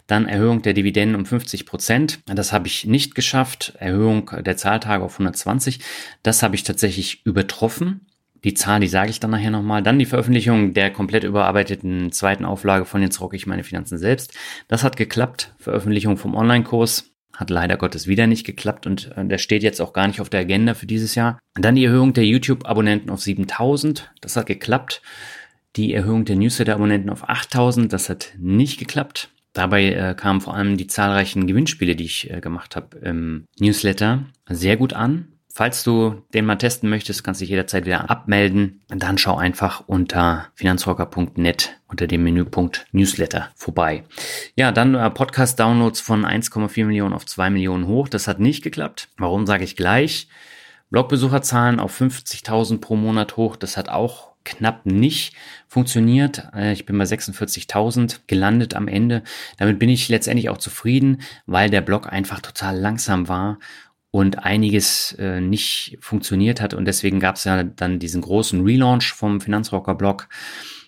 Dann 0.06 0.26
Erhöhung 0.26 0.62
der 0.62 0.74
Dividenden 0.74 1.16
um 1.16 1.26
50 1.26 1.66
Prozent. 1.66 2.20
Das 2.26 2.52
habe 2.52 2.66
ich 2.66 2.86
nicht 2.86 3.14
geschafft. 3.14 3.74
Erhöhung 3.78 4.30
der 4.40 4.56
Zahltage 4.56 5.04
auf 5.04 5.14
120. 5.14 5.80
Das 6.22 6.42
habe 6.42 6.54
ich 6.54 6.64
tatsächlich 6.64 7.24
übertroffen. 7.24 8.06
Die 8.44 8.54
Zahl, 8.54 8.80
die 8.80 8.88
sage 8.88 9.10
ich 9.10 9.20
dann 9.20 9.30
nachher 9.30 9.52
nochmal. 9.52 9.82
Dann 9.82 10.00
die 10.00 10.06
Veröffentlichung 10.06 10.74
der 10.74 10.90
komplett 10.90 11.22
überarbeiteten 11.22 12.10
zweiten 12.10 12.44
Auflage 12.44 12.84
von 12.84 13.00
Jetzt 13.00 13.20
rocke 13.20 13.36
ich 13.36 13.46
meine 13.46 13.62
Finanzen 13.62 13.98
selbst. 13.98 14.36
Das 14.66 14.82
hat 14.82 14.96
geklappt. 14.96 15.54
Veröffentlichung 15.58 16.16
vom 16.16 16.34
Online-Kurs. 16.34 17.11
Hat 17.34 17.50
leider 17.50 17.76
Gottes 17.76 18.06
wieder 18.06 18.26
nicht 18.26 18.44
geklappt 18.44 18.86
und 18.86 19.10
äh, 19.16 19.24
der 19.24 19.38
steht 19.38 19.62
jetzt 19.62 19.80
auch 19.80 19.92
gar 19.92 20.06
nicht 20.06 20.20
auf 20.20 20.28
der 20.28 20.40
Agenda 20.40 20.74
für 20.74 20.86
dieses 20.86 21.14
Jahr. 21.14 21.38
Dann 21.54 21.74
die 21.74 21.84
Erhöhung 21.84 22.12
der 22.12 22.26
YouTube-Abonnenten 22.26 23.10
auf 23.10 23.22
7000. 23.22 24.12
Das 24.20 24.36
hat 24.36 24.46
geklappt. 24.46 25.02
Die 25.76 25.94
Erhöhung 25.94 26.24
der 26.24 26.36
Newsletter-Abonnenten 26.36 27.10
auf 27.10 27.28
8000. 27.28 27.92
Das 27.92 28.08
hat 28.10 28.34
nicht 28.38 28.78
geklappt. 28.78 29.30
Dabei 29.52 29.92
äh, 29.92 30.14
kamen 30.14 30.40
vor 30.40 30.54
allem 30.54 30.76
die 30.76 30.86
zahlreichen 30.86 31.46
Gewinnspiele, 31.46 31.94
die 31.94 32.04
ich 32.04 32.30
äh, 32.30 32.40
gemacht 32.40 32.74
habe 32.74 32.96
im 32.98 33.44
Newsletter, 33.58 34.24
sehr 34.48 34.76
gut 34.76 34.94
an. 34.94 35.31
Falls 35.54 35.84
du 35.84 36.22
den 36.32 36.46
mal 36.46 36.56
testen 36.56 36.88
möchtest, 36.88 37.22
kannst 37.22 37.40
du 37.40 37.42
dich 37.42 37.50
jederzeit 37.50 37.84
wieder 37.84 38.08
abmelden. 38.08 38.80
Dann 38.88 39.18
schau 39.18 39.36
einfach 39.36 39.84
unter 39.86 40.46
finanzrocker.net 40.54 41.76
unter 41.88 42.06
dem 42.06 42.22
Menüpunkt 42.22 42.86
Newsletter 42.92 43.50
vorbei. 43.54 44.04
Ja, 44.56 44.72
dann 44.72 44.94
äh, 44.94 45.10
Podcast-Downloads 45.10 46.00
von 46.00 46.24
1,4 46.24 46.86
Millionen 46.86 47.12
auf 47.12 47.26
2 47.26 47.50
Millionen 47.50 47.86
hoch. 47.86 48.08
Das 48.08 48.28
hat 48.28 48.40
nicht 48.40 48.64
geklappt. 48.64 49.10
Warum 49.18 49.46
sage 49.46 49.64
ich 49.64 49.76
gleich? 49.76 50.26
Blogbesucherzahlen 50.88 51.80
auf 51.80 52.00
50.000 52.00 52.80
pro 52.80 52.96
Monat 52.96 53.36
hoch. 53.36 53.56
Das 53.56 53.76
hat 53.76 53.90
auch 53.90 54.32
knapp 54.44 54.86
nicht 54.86 55.34
funktioniert. 55.68 56.48
Äh, 56.56 56.72
ich 56.72 56.86
bin 56.86 56.96
bei 56.96 57.04
46.000 57.04 58.20
gelandet 58.26 58.72
am 58.72 58.88
Ende. 58.88 59.22
Damit 59.58 59.78
bin 59.78 59.90
ich 59.90 60.08
letztendlich 60.08 60.48
auch 60.48 60.56
zufrieden, 60.56 61.20
weil 61.44 61.68
der 61.68 61.82
Blog 61.82 62.10
einfach 62.10 62.40
total 62.40 62.78
langsam 62.78 63.28
war 63.28 63.58
und 64.12 64.44
einiges 64.44 65.16
äh, 65.18 65.40
nicht 65.40 65.96
funktioniert 66.00 66.60
hat. 66.60 66.74
Und 66.74 66.84
deswegen 66.84 67.18
gab 67.18 67.36
es 67.36 67.44
ja 67.44 67.64
dann 67.64 67.98
diesen 67.98 68.20
großen 68.20 68.62
Relaunch 68.62 69.12
vom 69.14 69.40
Finanzrocker-Blog. 69.40 70.28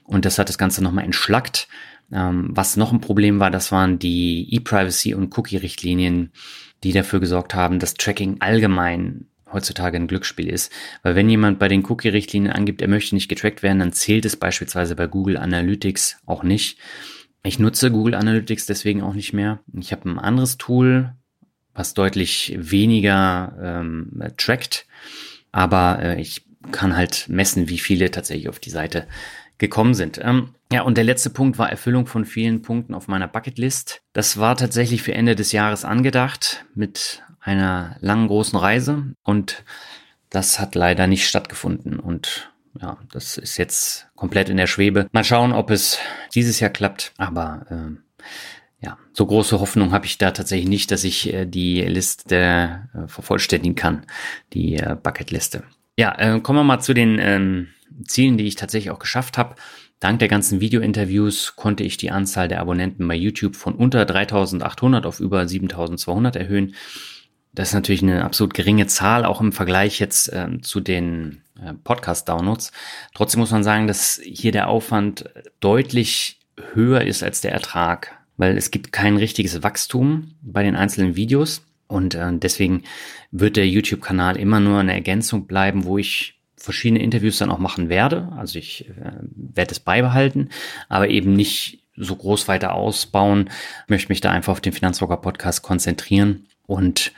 Und 0.04 0.26
das 0.26 0.38
hat 0.38 0.50
das 0.50 0.58
Ganze 0.58 0.84
nochmal 0.84 1.04
entschlackt. 1.04 1.66
Ähm, 2.12 2.50
was 2.50 2.76
noch 2.76 2.92
ein 2.92 3.00
Problem 3.00 3.40
war, 3.40 3.50
das 3.50 3.72
waren 3.72 3.98
die 3.98 4.54
E-Privacy- 4.54 5.14
und 5.14 5.36
Cookie-Richtlinien, 5.36 6.32
die 6.84 6.92
dafür 6.92 7.18
gesorgt 7.18 7.54
haben, 7.54 7.78
dass 7.78 7.94
Tracking 7.94 8.36
allgemein 8.40 9.26
heutzutage 9.50 9.96
ein 9.96 10.06
Glücksspiel 10.06 10.48
ist. 10.48 10.70
Weil 11.02 11.14
wenn 11.14 11.30
jemand 11.30 11.58
bei 11.58 11.68
den 11.68 11.86
Cookie-Richtlinien 11.86 12.52
angibt, 12.52 12.82
er 12.82 12.88
möchte 12.88 13.14
nicht 13.14 13.30
getrackt 13.30 13.62
werden, 13.62 13.78
dann 13.78 13.92
zählt 13.94 14.26
es 14.26 14.36
beispielsweise 14.36 14.96
bei 14.96 15.06
Google 15.06 15.38
Analytics 15.38 16.18
auch 16.26 16.42
nicht. 16.42 16.78
Ich 17.42 17.58
nutze 17.58 17.90
Google 17.90 18.16
Analytics 18.16 18.66
deswegen 18.66 19.02
auch 19.02 19.14
nicht 19.14 19.32
mehr. 19.32 19.60
Ich 19.72 19.92
habe 19.92 20.10
ein 20.10 20.18
anderes 20.18 20.58
Tool, 20.58 21.14
was 21.74 21.94
deutlich 21.94 22.54
weniger 22.56 23.56
ähm, 23.60 24.22
trackt. 24.36 24.86
Aber 25.52 25.98
äh, 26.00 26.20
ich 26.20 26.44
kann 26.72 26.96
halt 26.96 27.28
messen, 27.28 27.68
wie 27.68 27.78
viele 27.78 28.10
tatsächlich 28.10 28.48
auf 28.48 28.58
die 28.58 28.70
Seite 28.70 29.06
gekommen 29.58 29.94
sind. 29.94 30.18
Ähm, 30.22 30.54
ja, 30.72 30.82
und 30.82 30.96
der 30.96 31.04
letzte 31.04 31.30
Punkt 31.30 31.58
war 31.58 31.70
Erfüllung 31.70 32.06
von 32.06 32.24
vielen 32.24 32.62
Punkten 32.62 32.94
auf 32.94 33.06
meiner 33.06 33.28
Bucketlist. 33.28 34.02
Das 34.12 34.38
war 34.38 34.56
tatsächlich 34.56 35.02
für 35.02 35.14
Ende 35.14 35.36
des 35.36 35.52
Jahres 35.52 35.84
angedacht 35.84 36.64
mit 36.74 37.22
einer 37.40 37.96
langen 38.00 38.26
großen 38.26 38.58
Reise 38.58 39.14
und 39.22 39.64
das 40.30 40.58
hat 40.58 40.74
leider 40.74 41.06
nicht 41.06 41.28
stattgefunden 41.28 42.00
und 42.00 42.50
ja, 42.80 42.98
das 43.12 43.38
ist 43.38 43.56
jetzt 43.56 44.08
komplett 44.16 44.48
in 44.48 44.56
der 44.56 44.66
Schwebe. 44.66 45.06
Mal 45.12 45.22
schauen, 45.22 45.52
ob 45.52 45.70
es 45.70 45.98
dieses 46.34 46.58
Jahr 46.58 46.70
klappt, 46.70 47.12
aber 47.18 47.66
äh, 47.70 48.24
ja, 48.84 48.98
so 49.12 49.26
große 49.26 49.60
Hoffnung 49.60 49.92
habe 49.92 50.06
ich 50.06 50.18
da 50.18 50.30
tatsächlich 50.30 50.68
nicht, 50.68 50.90
dass 50.90 51.04
ich 51.04 51.32
äh, 51.32 51.46
die 51.46 51.80
Liste 51.80 52.88
äh, 52.94 53.08
vervollständigen 53.08 53.74
kann, 53.74 54.04
die 54.52 54.76
äh, 54.76 54.96
Bucketliste. 55.00 55.62
Ja, 55.96 56.14
äh, 56.18 56.40
kommen 56.40 56.58
wir 56.58 56.64
mal 56.64 56.80
zu 56.80 56.92
den 56.92 57.18
ähm, 57.18 57.68
Zielen, 58.06 58.36
die 58.36 58.46
ich 58.46 58.56
tatsächlich 58.56 58.90
auch 58.90 58.98
geschafft 58.98 59.38
habe. 59.38 59.54
Dank 60.00 60.18
der 60.18 60.28
ganzen 60.28 60.60
Video-Interviews 60.60 61.56
konnte 61.56 61.84
ich 61.84 61.96
die 61.96 62.10
Anzahl 62.10 62.48
der 62.48 62.60
Abonnenten 62.60 63.08
bei 63.08 63.14
YouTube 63.14 63.56
von 63.56 63.74
unter 63.74 64.04
3800 64.04 65.06
auf 65.06 65.20
über 65.20 65.46
7200 65.46 66.36
erhöhen. 66.36 66.74
Das 67.54 67.68
ist 67.68 67.74
natürlich 67.74 68.02
eine 68.02 68.24
absolut 68.24 68.52
geringe 68.52 68.86
Zahl, 68.88 69.24
auch 69.24 69.40
im 69.40 69.52
Vergleich 69.52 70.00
jetzt 70.00 70.30
äh, 70.32 70.60
zu 70.60 70.80
den 70.80 71.42
äh, 71.58 71.72
Podcast-Downloads. 71.72 72.72
Trotzdem 73.14 73.40
muss 73.40 73.52
man 73.52 73.62
sagen, 73.64 73.86
dass 73.86 74.20
hier 74.22 74.52
der 74.52 74.68
Aufwand 74.68 75.24
deutlich 75.60 76.40
höher 76.74 77.02
ist 77.02 77.22
als 77.22 77.40
der 77.40 77.52
Ertrag 77.52 78.12
weil 78.36 78.56
es 78.56 78.70
gibt 78.70 78.92
kein 78.92 79.16
richtiges 79.16 79.62
Wachstum 79.62 80.32
bei 80.42 80.62
den 80.62 80.76
einzelnen 80.76 81.16
Videos 81.16 81.64
und 81.86 82.14
äh, 82.14 82.32
deswegen 82.32 82.82
wird 83.30 83.56
der 83.56 83.68
YouTube-Kanal 83.68 84.36
immer 84.36 84.60
nur 84.60 84.80
eine 84.80 84.92
Ergänzung 84.92 85.46
bleiben, 85.46 85.84
wo 85.84 85.98
ich 85.98 86.40
verschiedene 86.56 87.02
Interviews 87.02 87.38
dann 87.38 87.50
auch 87.50 87.58
machen 87.58 87.88
werde. 87.88 88.32
Also 88.36 88.58
ich 88.58 88.88
äh, 88.88 89.12
werde 89.34 89.72
es 89.72 89.80
beibehalten, 89.80 90.48
aber 90.88 91.08
eben 91.08 91.34
nicht 91.34 91.84
so 91.96 92.16
groß 92.16 92.48
weiter 92.48 92.74
ausbauen. 92.74 93.50
Ich 93.84 93.90
möchte 93.90 94.08
mich 94.08 94.20
da 94.20 94.30
einfach 94.30 94.52
auf 94.52 94.60
den 94.60 94.72
Finanzrocker 94.72 95.18
Podcast 95.18 95.62
konzentrieren 95.62 96.46
und 96.66 97.12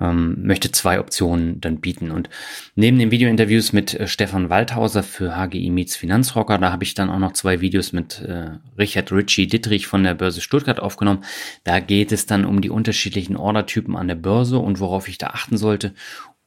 ähm, 0.00 0.36
möchte 0.42 0.70
zwei 0.72 1.00
Optionen 1.00 1.60
dann 1.60 1.80
bieten. 1.80 2.10
Und 2.10 2.28
neben 2.74 2.98
den 2.98 3.10
Videointerviews 3.10 3.72
mit 3.72 3.94
äh, 3.94 4.06
Stefan 4.06 4.50
Waldhauser 4.50 5.02
für 5.02 5.34
HGI 5.36 5.70
Meets 5.70 5.96
Finanzrocker, 5.96 6.58
da 6.58 6.72
habe 6.72 6.84
ich 6.84 6.94
dann 6.94 7.10
auch 7.10 7.18
noch 7.18 7.32
zwei 7.32 7.60
Videos 7.60 7.92
mit 7.92 8.20
äh, 8.20 8.50
Richard 8.78 9.10
Ritchie 9.12 9.46
Dittrich 9.46 9.86
von 9.86 10.04
der 10.04 10.14
Börse 10.14 10.40
Stuttgart 10.40 10.80
aufgenommen. 10.80 11.24
Da 11.64 11.80
geht 11.80 12.12
es 12.12 12.26
dann 12.26 12.44
um 12.44 12.60
die 12.60 12.70
unterschiedlichen 12.70 13.36
Ordertypen 13.36 13.96
an 13.96 14.08
der 14.08 14.14
Börse 14.14 14.58
und 14.58 14.80
worauf 14.80 15.08
ich 15.08 15.18
da 15.18 15.28
achten 15.28 15.56
sollte 15.56 15.94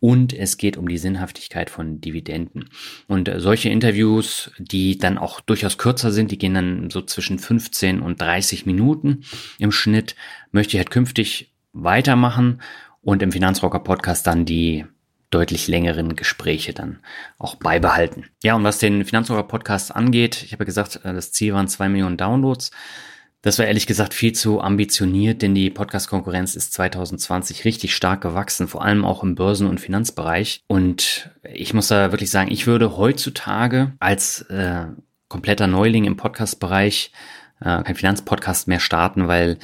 und 0.03 0.33
es 0.33 0.57
geht 0.57 0.75
um 0.75 0.89
die 0.89 0.97
Sinnhaftigkeit 0.97 1.69
von 1.69 2.01
Dividenden. 2.01 2.65
Und 3.07 3.29
äh, 3.29 3.39
solche 3.39 3.69
Interviews, 3.69 4.51
die 4.57 4.97
dann 4.97 5.17
auch 5.17 5.39
durchaus 5.39 5.77
kürzer 5.77 6.11
sind, 6.11 6.29
die 6.29 6.37
gehen 6.37 6.55
dann 6.55 6.89
so 6.89 7.01
zwischen 7.03 7.39
15 7.39 8.01
und 8.01 8.19
30 8.19 8.65
Minuten 8.65 9.23
im 9.59 9.71
Schnitt, 9.71 10.17
möchte 10.51 10.75
ich 10.75 10.79
halt 10.79 10.91
künftig 10.91 11.53
weitermachen 11.71 12.61
und 13.03 13.21
im 13.21 13.31
Finanzrocker 13.31 13.79
Podcast 13.79 14.25
dann 14.25 14.45
die 14.45 14.85
deutlich 15.29 15.67
längeren 15.67 16.15
Gespräche 16.15 16.73
dann 16.73 16.99
auch 17.37 17.55
beibehalten. 17.55 18.25
Ja, 18.43 18.55
und 18.55 18.63
was 18.63 18.77
den 18.77 19.03
Finanzrocker 19.03 19.43
Podcast 19.43 19.95
angeht, 19.95 20.43
ich 20.43 20.53
habe 20.53 20.63
ja 20.63 20.65
gesagt, 20.65 21.01
äh, 21.03 21.13
das 21.13 21.31
Ziel 21.31 21.53
waren 21.53 21.67
zwei 21.67 21.89
Millionen 21.89 22.17
Downloads. 22.17 22.71
Das 23.41 23.59
war 23.59 23.65
ehrlich 23.65 23.87
gesagt 23.87 24.13
viel 24.13 24.31
zu 24.31 24.61
ambitioniert, 24.61 25.41
denn 25.41 25.53
die 25.53 25.69
Podcast-Konkurrenz 25.69 26.55
ist 26.55 26.71
2020 26.73 27.65
richtig 27.65 27.93
stark 27.93 28.21
gewachsen, 28.21 28.69
vor 28.69 28.85
allem 28.85 29.03
auch 29.03 29.21
im 29.21 29.35
Börsen- 29.35 29.67
und 29.67 29.81
Finanzbereich. 29.81 30.61
Und 30.67 31.29
ich 31.43 31.73
muss 31.73 31.89
da 31.89 32.11
wirklich 32.13 32.29
sagen, 32.29 32.51
ich 32.51 32.67
würde 32.67 32.95
heutzutage 32.95 33.91
als 33.99 34.43
äh, 34.43 34.85
kompletter 35.27 35.67
Neuling 35.67 36.05
im 36.05 36.15
Podcast-Bereich 36.15 37.11
äh, 37.59 37.83
kein 37.83 37.95
Finanzpodcast 37.95 38.69
mehr 38.69 38.79
starten, 38.79 39.27
weil 39.27 39.57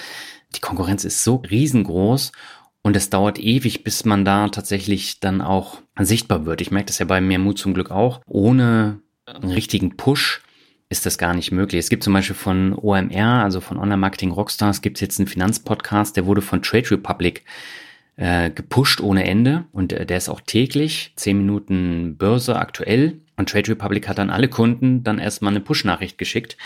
die 0.55 0.62
Konkurrenz 0.62 1.05
ist 1.05 1.24
so 1.24 1.36
riesengroß 1.36 2.34
und 2.81 2.95
es 2.95 3.09
dauert 3.09 3.39
ewig, 3.39 3.83
bis 3.83 4.05
man 4.05 4.25
da 4.25 4.48
tatsächlich 4.50 5.19
dann 5.19 5.41
auch 5.41 5.81
sichtbar 6.00 6.45
wird. 6.45 6.62
Ich 6.62 6.71
merke 6.71 6.88
das 6.88 7.00
ja 7.00 7.05
bei 7.05 7.21
mir 7.21 7.39
Mut 7.39 7.57
zum 7.57 7.74
Glück 7.74 7.91
auch. 7.91 8.21
Ohne 8.25 9.01
einen 9.25 9.51
richtigen 9.51 9.98
Push 9.98 10.41
ist 10.89 11.05
das 11.05 11.17
gar 11.17 11.36
nicht 11.36 11.51
möglich. 11.51 11.79
Es 11.79 11.89
gibt 11.89 12.03
zum 12.03 12.13
Beispiel 12.13 12.36
von 12.36 12.74
OMR, 12.74 13.43
also 13.43 13.62
von 13.62 13.77
Online 13.77 13.98
Marketing 13.98 14.31
Rockstars, 14.31 14.81
gibt 14.81 14.98
es 14.98 15.01
jetzt 15.01 15.19
einen 15.19 15.27
Finanzpodcast, 15.27 16.17
der 16.17 16.25
wurde 16.25 16.41
von 16.41 16.62
Trade 16.62 16.91
Republic 16.91 17.43
äh, 18.15 18.50
gepusht 18.50 19.00
ohne 19.00 19.24
Ende 19.24 19.65
und 19.71 19.93
äh, 19.93 20.05
der 20.05 20.17
ist 20.17 20.29
auch 20.29 20.41
täglich, 20.41 21.13
zehn 21.15 21.38
Minuten 21.38 22.17
Börse 22.17 22.55
aktuell. 22.57 23.21
Und 23.38 23.50
Trade 23.50 23.71
Republic 23.71 24.09
hat 24.09 24.17
dann 24.17 24.29
alle 24.29 24.50
Kunden 24.50 25.03
dann 25.03 25.19
erstmal 25.19 25.53
eine 25.53 25.62
Push-Nachricht 25.62 26.17
geschickt 26.17 26.57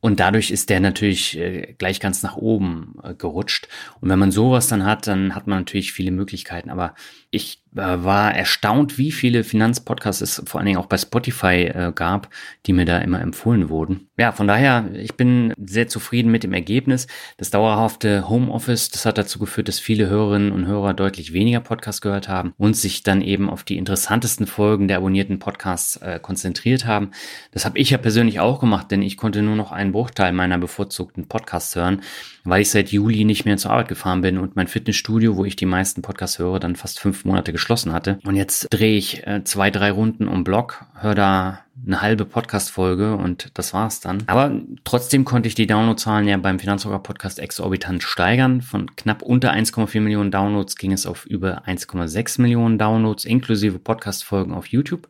und 0.00 0.18
dadurch 0.18 0.50
ist 0.50 0.70
der 0.70 0.80
natürlich 0.80 1.38
äh, 1.38 1.74
gleich 1.76 2.00
ganz 2.00 2.22
nach 2.22 2.36
oben 2.36 2.94
äh, 3.02 3.14
gerutscht. 3.14 3.68
Und 4.00 4.08
wenn 4.08 4.18
man 4.18 4.32
sowas 4.32 4.66
dann 4.68 4.84
hat, 4.84 5.06
dann 5.06 5.34
hat 5.34 5.46
man 5.46 5.58
natürlich 5.58 5.92
viele 5.92 6.10
Möglichkeiten. 6.10 6.70
Aber 6.70 6.94
ich 7.30 7.62
äh, 7.76 7.80
war 7.80 8.34
erstaunt, 8.34 8.98
wie 8.98 9.12
viele 9.12 9.44
Finanzpodcasts 9.44 10.20
es 10.20 10.42
vor 10.46 10.58
allen 10.58 10.66
Dingen 10.66 10.78
auch 10.78 10.86
bei 10.86 10.98
Spotify 10.98 11.70
äh, 11.72 11.92
gab, 11.94 12.28
die 12.66 12.72
mir 12.72 12.84
da 12.84 12.98
immer 12.98 13.20
empfohlen 13.20 13.68
wurden. 13.68 14.08
Ja, 14.18 14.32
von 14.32 14.48
daher, 14.48 14.90
ich 14.94 15.14
bin 15.14 15.54
sehr 15.56 15.86
zufrieden 15.86 16.32
mit 16.32 16.42
dem 16.42 16.52
Ergebnis. 16.52 17.06
Das 17.36 17.50
dauerhafte 17.50 18.28
Homeoffice, 18.28 18.90
das 18.90 19.06
hat 19.06 19.18
dazu 19.18 19.38
geführt, 19.38 19.68
dass 19.68 19.78
viele 19.78 20.08
Hörerinnen 20.08 20.50
und 20.50 20.66
Hörer 20.66 20.92
deutlich 20.94 21.32
weniger 21.32 21.60
Podcasts 21.60 22.00
gehört 22.00 22.28
haben 22.28 22.52
und 22.58 22.76
sich 22.76 23.04
dann 23.04 23.22
eben 23.22 23.48
auf 23.48 23.62
die 23.62 23.76
interessantesten 23.76 24.46
Folgen 24.46 24.88
der 24.88 24.96
abonnierten 24.96 25.38
Podcasts 25.38 25.96
äh, 25.98 26.18
konzentriert 26.20 26.86
haben. 26.86 27.12
Das 27.52 27.64
habe 27.64 27.78
ich 27.78 27.90
ja 27.90 27.98
persönlich 27.98 28.40
auch 28.40 28.58
gemacht, 28.58 28.90
denn 28.90 29.02
ich 29.02 29.16
konnte 29.16 29.42
nur 29.42 29.56
noch 29.56 29.70
einen 29.70 29.92
Bruchteil 29.92 30.32
meiner 30.32 30.58
bevorzugten 30.58 31.28
Podcasts 31.28 31.76
hören 31.76 32.02
weil 32.44 32.62
ich 32.62 32.70
seit 32.70 32.90
Juli 32.90 33.24
nicht 33.24 33.44
mehr 33.44 33.56
zur 33.56 33.70
Arbeit 33.72 33.88
gefahren 33.88 34.22
bin 34.22 34.38
und 34.38 34.56
mein 34.56 34.66
Fitnessstudio, 34.66 35.36
wo 35.36 35.44
ich 35.44 35.56
die 35.56 35.66
meisten 35.66 36.02
Podcasts 36.02 36.38
höre, 36.38 36.60
dann 36.60 36.76
fast 36.76 37.00
fünf 37.00 37.19
Monate 37.24 37.52
geschlossen 37.52 37.92
hatte. 37.92 38.18
Und 38.24 38.36
jetzt 38.36 38.66
drehe 38.70 38.96
ich 38.96 39.26
äh, 39.26 39.42
zwei, 39.44 39.70
drei 39.70 39.90
Runden 39.90 40.28
um 40.28 40.44
Block, 40.44 40.84
höre 41.00 41.14
da 41.14 41.60
eine 41.86 42.02
halbe 42.02 42.24
Podcast-Folge 42.24 43.16
und 43.16 43.50
das 43.54 43.72
war's 43.72 44.00
dann. 44.00 44.22
Aber 44.26 44.52
trotzdem 44.84 45.24
konnte 45.24 45.48
ich 45.48 45.54
die 45.54 45.66
Downloadzahlen 45.66 46.28
ja 46.28 46.36
beim 46.36 46.58
Finanzrocker 46.58 46.98
Podcast 46.98 47.38
exorbitant 47.38 48.02
steigern. 48.02 48.60
Von 48.60 48.94
knapp 48.96 49.22
unter 49.22 49.52
1,4 49.52 50.00
Millionen 50.00 50.30
Downloads 50.30 50.76
ging 50.76 50.92
es 50.92 51.06
auf 51.06 51.24
über 51.26 51.66
1,6 51.66 52.40
Millionen 52.40 52.78
Downloads 52.78 53.24
inklusive 53.24 53.78
Podcast-Folgen 53.78 54.52
auf 54.52 54.66
YouTube. 54.66 55.08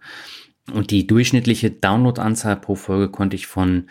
Und 0.73 0.91
die 0.91 1.07
durchschnittliche 1.07 1.71
Download-Anzahl 1.71 2.57
pro 2.57 2.77
Folge 2.77 3.09
konnte 3.09 3.35
ich 3.35 3.47
von 3.47 3.89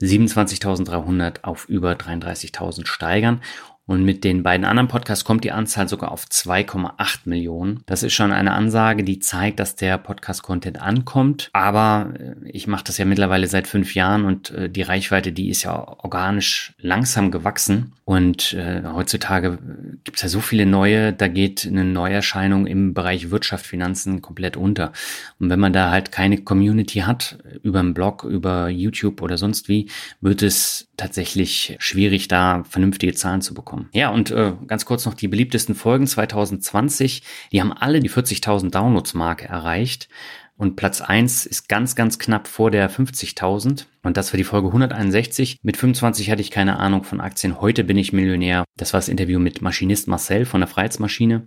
27.300 0.00 1.44
auf 1.44 1.68
über 1.68 1.92
33.000 1.92 2.86
steigern. 2.86 3.40
Und 3.84 4.04
mit 4.04 4.22
den 4.22 4.44
beiden 4.44 4.64
anderen 4.64 4.86
Podcasts 4.86 5.24
kommt 5.24 5.42
die 5.42 5.50
Anzahl 5.50 5.88
sogar 5.88 6.12
auf 6.12 6.26
2,8 6.26 7.20
Millionen. 7.24 7.82
Das 7.86 8.04
ist 8.04 8.12
schon 8.12 8.30
eine 8.30 8.52
Ansage, 8.52 9.02
die 9.02 9.18
zeigt, 9.18 9.58
dass 9.58 9.74
der 9.74 9.98
Podcast-Content 9.98 10.80
ankommt. 10.80 11.50
Aber 11.52 12.14
äh, 12.16 12.34
ich 12.48 12.68
mache 12.68 12.84
das 12.84 12.98
ja 12.98 13.04
mittlerweile 13.04 13.48
seit 13.48 13.66
fünf 13.66 13.96
Jahren 13.96 14.24
und 14.24 14.50
äh, 14.52 14.70
die 14.70 14.82
Reichweite, 14.82 15.32
die 15.32 15.48
ist 15.48 15.64
ja 15.64 15.76
organisch 15.76 16.74
langsam 16.78 17.32
gewachsen. 17.32 17.92
Und 18.04 18.52
äh, 18.52 18.82
heutzutage 18.84 19.58
gibt 20.04 20.16
es 20.16 20.22
ja 20.22 20.28
so 20.28 20.40
viele 20.40 20.66
neue, 20.66 21.12
da 21.12 21.26
geht 21.26 21.66
eine 21.66 21.84
Neuerscheinung 21.84 22.66
im 22.66 22.94
Bereich 22.94 23.30
Wirtschaft, 23.30 23.66
Finanzen 23.66 24.22
komplett 24.22 24.56
unter. 24.56 24.92
Und 25.40 25.50
wenn 25.50 25.60
man 25.60 25.72
da 25.72 25.90
halt 25.90 26.12
keine 26.12 26.38
Community 26.38 27.00
hat, 27.00 27.38
über 27.62 27.80
einen 27.80 27.94
Blog, 27.94 28.24
über 28.24 28.68
YouTube 28.68 29.22
oder 29.22 29.38
sonst 29.38 29.68
wie, 29.68 29.88
wird 30.20 30.42
es 30.42 30.88
tatsächlich 30.96 31.76
schwierig, 31.78 32.28
da 32.28 32.64
vernünftige 32.68 33.14
Zahlen 33.14 33.40
zu 33.40 33.54
bekommen 33.54 33.71
bekommen. 33.72 33.88
Ja, 33.92 34.10
und 34.10 34.30
äh, 34.30 34.52
ganz 34.66 34.84
kurz 34.84 35.06
noch 35.06 35.14
die 35.14 35.28
beliebtesten 35.28 35.74
Folgen 35.74 36.06
2020. 36.06 37.22
Die 37.52 37.60
haben 37.60 37.72
alle 37.72 38.00
die 38.00 38.10
40.000 38.10 38.70
Downloads-Marke 38.70 39.46
erreicht. 39.46 40.08
Und 40.56 40.76
Platz 40.76 41.00
1 41.00 41.46
ist 41.46 41.68
ganz, 41.68 41.96
ganz 41.96 42.18
knapp 42.18 42.46
vor 42.46 42.70
der 42.70 42.90
50.000. 42.90 43.86
Und 44.02 44.16
das 44.16 44.32
war 44.32 44.36
die 44.36 44.44
Folge 44.44 44.68
161. 44.68 45.58
Mit 45.62 45.76
25 45.76 46.30
hatte 46.30 46.42
ich 46.42 46.50
keine 46.50 46.78
Ahnung 46.78 47.04
von 47.04 47.20
Aktien. 47.20 47.60
Heute 47.60 47.84
bin 47.84 47.96
ich 47.96 48.12
Millionär. 48.12 48.64
Das 48.76 48.92
war 48.92 49.00
das 49.00 49.08
Interview 49.08 49.38
mit 49.38 49.62
Maschinist 49.62 50.08
Marcel 50.08 50.44
von 50.44 50.60
der 50.60 50.68
Freiheitsmaschine. 50.68 51.46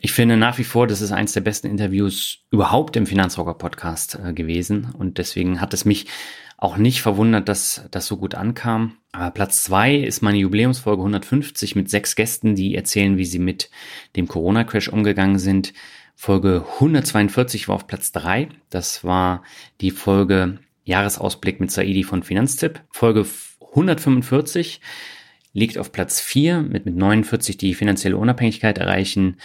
Ich 0.00 0.12
finde 0.12 0.36
nach 0.36 0.58
wie 0.58 0.64
vor, 0.64 0.86
das 0.86 1.00
ist 1.00 1.12
eines 1.12 1.32
der 1.32 1.40
besten 1.40 1.68
Interviews 1.68 2.40
überhaupt 2.50 2.96
im 2.96 3.06
Finanzrocker 3.06 3.54
Podcast 3.54 4.18
äh, 4.22 4.34
gewesen. 4.34 4.92
Und 4.98 5.16
deswegen 5.16 5.60
hat 5.60 5.72
es 5.72 5.86
mich 5.86 6.06
auch 6.56 6.76
nicht 6.76 7.02
verwundert, 7.02 7.48
dass 7.48 7.86
das 7.90 8.06
so 8.06 8.16
gut 8.16 8.34
ankam. 8.34 8.96
Aber 9.12 9.30
Platz 9.30 9.62
zwei 9.62 9.96
ist 9.96 10.22
meine 10.22 10.38
Jubiläumsfolge 10.38 11.02
150 11.02 11.76
mit 11.76 11.90
sechs 11.90 12.16
Gästen, 12.16 12.54
die 12.54 12.74
erzählen, 12.74 13.16
wie 13.16 13.24
sie 13.24 13.38
mit 13.38 13.70
dem 14.16 14.28
Corona-Crash 14.28 14.88
umgegangen 14.88 15.38
sind. 15.38 15.72
Folge 16.14 16.64
142 16.74 17.68
war 17.68 17.74
auf 17.74 17.86
Platz 17.86 18.12
drei. 18.12 18.48
Das 18.70 19.04
war 19.04 19.42
die 19.80 19.90
Folge 19.90 20.58
Jahresausblick 20.84 21.60
mit 21.60 21.70
Saidi 21.70 22.04
von 22.04 22.22
Finanztipp. 22.22 22.80
Folge 22.90 23.26
145 23.70 24.80
liegt 25.52 25.78
auf 25.78 25.92
Platz 25.92 26.20
vier 26.20 26.62
mit, 26.62 26.86
mit 26.86 26.96
49 26.96 27.56
die 27.56 27.74
finanzielle 27.74 28.16
Unabhängigkeit 28.16 28.78
erreichen. 28.78 29.36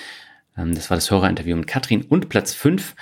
Ähm, 0.57 0.75
das 0.75 0.89
war 0.89 0.97
das 0.97 1.09
Hörerinterview 1.09 1.55
mit 1.55 1.67
Katrin. 1.67 2.03
Und 2.03 2.29
Platz 2.29 2.53
fünf 2.53 2.95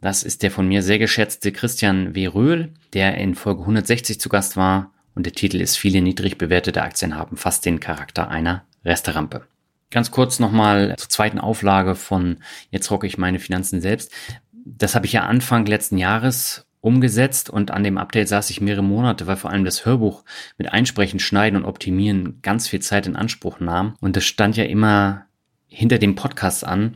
das 0.00 0.22
ist 0.22 0.42
der 0.42 0.50
von 0.50 0.68
mir 0.68 0.82
sehr 0.82 0.98
geschätzte 0.98 1.52
Christian 1.52 2.14
W. 2.14 2.26
Röhl, 2.28 2.72
der 2.92 3.16
in 3.18 3.34
Folge 3.34 3.62
160 3.62 4.20
zu 4.20 4.28
Gast 4.28 4.56
war 4.56 4.92
und 5.14 5.26
der 5.26 5.32
Titel 5.32 5.60
ist 5.60 5.76
Viele 5.76 6.00
niedrig 6.00 6.38
bewertete 6.38 6.82
Aktien 6.82 7.16
haben 7.16 7.36
fast 7.36 7.64
den 7.66 7.80
Charakter 7.80 8.28
einer 8.28 8.64
Resterampe. 8.84 9.46
Ganz 9.90 10.10
kurz 10.10 10.38
nochmal 10.38 10.94
zur 10.96 11.08
zweiten 11.08 11.40
Auflage 11.40 11.94
von 11.94 12.38
Jetzt 12.70 12.90
rocke 12.90 13.06
ich 13.06 13.18
meine 13.18 13.40
Finanzen 13.40 13.80
selbst. 13.80 14.12
Das 14.52 14.94
habe 14.94 15.06
ich 15.06 15.12
ja 15.12 15.22
Anfang 15.22 15.66
letzten 15.66 15.98
Jahres 15.98 16.66
umgesetzt 16.80 17.50
und 17.50 17.70
an 17.70 17.82
dem 17.82 17.98
Update 17.98 18.28
saß 18.28 18.50
ich 18.50 18.60
mehrere 18.60 18.84
Monate, 18.84 19.26
weil 19.26 19.36
vor 19.36 19.50
allem 19.50 19.64
das 19.64 19.84
Hörbuch 19.84 20.24
mit 20.56 20.72
Einsprechen, 20.72 21.18
Schneiden 21.18 21.56
und 21.56 21.64
Optimieren 21.64 22.38
ganz 22.42 22.68
viel 22.68 22.80
Zeit 22.80 23.06
in 23.06 23.16
Anspruch 23.16 23.60
nahm. 23.60 23.94
Und 24.00 24.14
das 24.16 24.24
stand 24.24 24.56
ja 24.56 24.64
immer 24.64 25.26
hinter 25.66 25.98
dem 25.98 26.14
Podcast 26.14 26.64
an. 26.64 26.94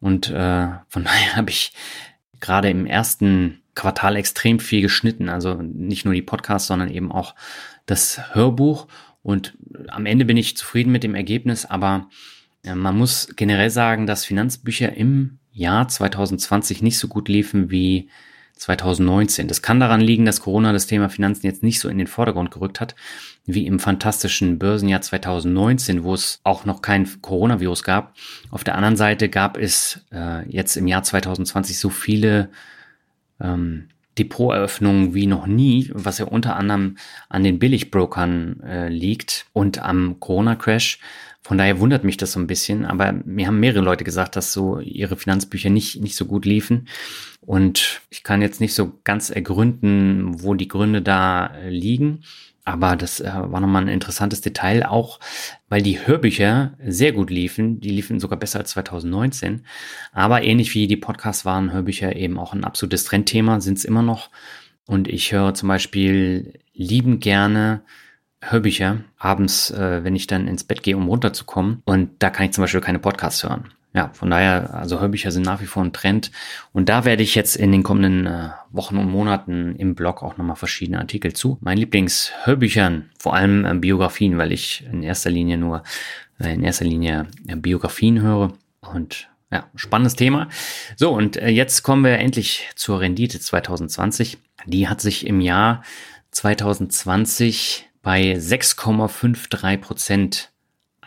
Und 0.00 0.28
äh, 0.30 0.68
von 0.88 1.04
daher 1.04 1.36
habe 1.36 1.50
ich 1.50 1.72
gerade 2.42 2.68
im 2.68 2.84
ersten 2.84 3.62
Quartal 3.74 4.16
extrem 4.16 4.58
viel 4.58 4.82
geschnitten. 4.82 5.30
Also 5.30 5.54
nicht 5.62 6.04
nur 6.04 6.12
die 6.12 6.20
Podcasts, 6.20 6.68
sondern 6.68 6.90
eben 6.90 7.10
auch 7.10 7.34
das 7.86 8.34
Hörbuch. 8.34 8.88
Und 9.22 9.56
am 9.88 10.04
Ende 10.04 10.26
bin 10.26 10.36
ich 10.36 10.56
zufrieden 10.58 10.92
mit 10.92 11.04
dem 11.04 11.14
Ergebnis, 11.14 11.64
aber 11.64 12.08
äh, 12.64 12.74
man 12.74 12.98
muss 12.98 13.28
generell 13.36 13.70
sagen, 13.70 14.06
dass 14.06 14.26
Finanzbücher 14.26 14.94
im 14.94 15.38
Jahr 15.52 15.88
2020 15.88 16.82
nicht 16.82 16.98
so 16.98 17.08
gut 17.08 17.28
liefen 17.28 17.70
wie 17.70 18.10
2019. 18.62 19.48
Das 19.48 19.60
kann 19.60 19.80
daran 19.80 20.00
liegen, 20.00 20.24
dass 20.24 20.40
Corona 20.40 20.72
das 20.72 20.86
Thema 20.86 21.08
Finanzen 21.08 21.46
jetzt 21.46 21.64
nicht 21.64 21.80
so 21.80 21.88
in 21.88 21.98
den 21.98 22.06
Vordergrund 22.06 22.52
gerückt 22.52 22.80
hat, 22.80 22.94
wie 23.44 23.66
im 23.66 23.80
fantastischen 23.80 24.58
Börsenjahr 24.58 25.00
2019, 25.00 26.04
wo 26.04 26.14
es 26.14 26.40
auch 26.44 26.64
noch 26.64 26.80
kein 26.80 27.08
Coronavirus 27.22 27.82
gab. 27.82 28.14
Auf 28.50 28.62
der 28.62 28.76
anderen 28.76 28.96
Seite 28.96 29.28
gab 29.28 29.58
es 29.58 30.04
äh, 30.12 30.48
jetzt 30.48 30.76
im 30.76 30.86
Jahr 30.86 31.02
2020 31.02 31.76
so 31.76 31.90
viele 31.90 32.50
ähm, 33.40 33.88
Depoteröffnungen 34.18 35.12
wie 35.12 35.26
noch 35.26 35.46
nie, 35.46 35.90
was 35.92 36.18
ja 36.18 36.26
unter 36.26 36.54
anderem 36.54 36.98
an 37.28 37.42
den 37.42 37.58
Billigbrokern 37.58 38.60
äh, 38.60 38.88
liegt 38.88 39.46
und 39.52 39.82
am 39.82 40.20
Corona-Crash. 40.20 41.00
Von 41.40 41.58
daher 41.58 41.80
wundert 41.80 42.04
mich 42.04 42.16
das 42.16 42.32
so 42.32 42.38
ein 42.38 42.46
bisschen, 42.46 42.84
aber 42.84 43.12
mir 43.12 43.48
haben 43.48 43.58
mehrere 43.58 43.82
Leute 43.82 44.04
gesagt, 44.04 44.36
dass 44.36 44.52
so 44.52 44.78
ihre 44.78 45.16
Finanzbücher 45.16 45.70
nicht, 45.70 46.00
nicht 46.00 46.14
so 46.14 46.26
gut 46.26 46.44
liefen. 46.44 46.86
Und 47.44 48.02
ich 48.08 48.22
kann 48.22 48.40
jetzt 48.40 48.60
nicht 48.60 48.72
so 48.72 48.92
ganz 49.02 49.28
ergründen, 49.28 50.42
wo 50.42 50.54
die 50.54 50.68
Gründe 50.68 51.02
da 51.02 51.46
äh, 51.46 51.70
liegen. 51.70 52.22
Aber 52.64 52.94
das 52.94 53.18
äh, 53.18 53.32
war 53.34 53.60
nochmal 53.60 53.82
ein 53.82 53.88
interessantes 53.88 54.40
Detail, 54.40 54.86
auch 54.86 55.18
weil 55.68 55.82
die 55.82 56.06
Hörbücher 56.06 56.74
sehr 56.86 57.12
gut 57.12 57.30
liefen. 57.30 57.80
Die 57.80 57.90
liefen 57.90 58.20
sogar 58.20 58.38
besser 58.38 58.60
als 58.60 58.70
2019. 58.70 59.64
Aber 60.12 60.44
ähnlich 60.44 60.72
wie 60.74 60.86
die 60.86 60.96
Podcasts 60.96 61.44
waren 61.44 61.72
Hörbücher 61.72 62.14
eben 62.14 62.38
auch 62.38 62.52
ein 62.52 62.64
absolutes 62.64 63.04
Trendthema, 63.04 63.60
sind 63.60 63.78
es 63.78 63.84
immer 63.84 64.02
noch. 64.02 64.30
Und 64.86 65.08
ich 65.08 65.32
höre 65.32 65.54
zum 65.54 65.68
Beispiel 65.68 66.60
lieben 66.74 67.18
gerne 67.18 67.82
Hörbücher 68.40 69.00
abends, 69.18 69.72
äh, 69.72 70.04
wenn 70.04 70.14
ich 70.14 70.28
dann 70.28 70.46
ins 70.46 70.62
Bett 70.62 70.84
gehe, 70.84 70.96
um 70.96 71.08
runterzukommen. 71.08 71.82
Und 71.84 72.10
da 72.20 72.30
kann 72.30 72.46
ich 72.46 72.52
zum 72.52 72.62
Beispiel 72.62 72.80
keine 72.80 73.00
Podcasts 73.00 73.42
hören 73.42 73.72
ja, 73.94 74.10
von 74.14 74.30
daher, 74.30 74.74
also 74.74 75.00
Hörbücher 75.00 75.30
sind 75.30 75.44
nach 75.44 75.60
wie 75.60 75.66
vor 75.66 75.84
ein 75.84 75.92
Trend. 75.92 76.30
Und 76.72 76.88
da 76.88 77.04
werde 77.04 77.22
ich 77.22 77.34
jetzt 77.34 77.56
in 77.56 77.72
den 77.72 77.82
kommenden 77.82 78.26
äh, 78.26 78.50
Wochen 78.70 78.96
und 78.96 79.10
Monaten 79.10 79.76
im 79.76 79.94
Blog 79.94 80.22
auch 80.22 80.38
nochmal 80.38 80.56
verschiedene 80.56 80.98
Artikel 80.98 81.34
zu. 81.34 81.58
Mein 81.60 81.76
Lieblingshörbüchern, 81.76 83.10
vor 83.18 83.34
allem 83.34 83.66
äh, 83.66 83.74
Biografien, 83.74 84.38
weil 84.38 84.52
ich 84.52 84.84
in 84.90 85.02
erster 85.02 85.28
Linie 85.28 85.58
nur, 85.58 85.82
äh, 86.40 86.54
in 86.54 86.64
erster 86.64 86.86
Linie 86.86 87.26
äh, 87.46 87.56
Biografien 87.56 88.22
höre. 88.22 88.54
Und 88.80 89.28
ja, 89.50 89.68
spannendes 89.74 90.16
Thema. 90.16 90.48
So, 90.96 91.12
und 91.12 91.36
äh, 91.36 91.48
jetzt 91.48 91.82
kommen 91.82 92.04
wir 92.04 92.18
endlich 92.18 92.70
zur 92.74 93.00
Rendite 93.00 93.40
2020. 93.40 94.38
Die 94.64 94.88
hat 94.88 95.02
sich 95.02 95.26
im 95.26 95.42
Jahr 95.42 95.82
2020 96.30 97.90
bei 98.02 98.32
6,53 98.32 99.76
Prozent 99.76 100.51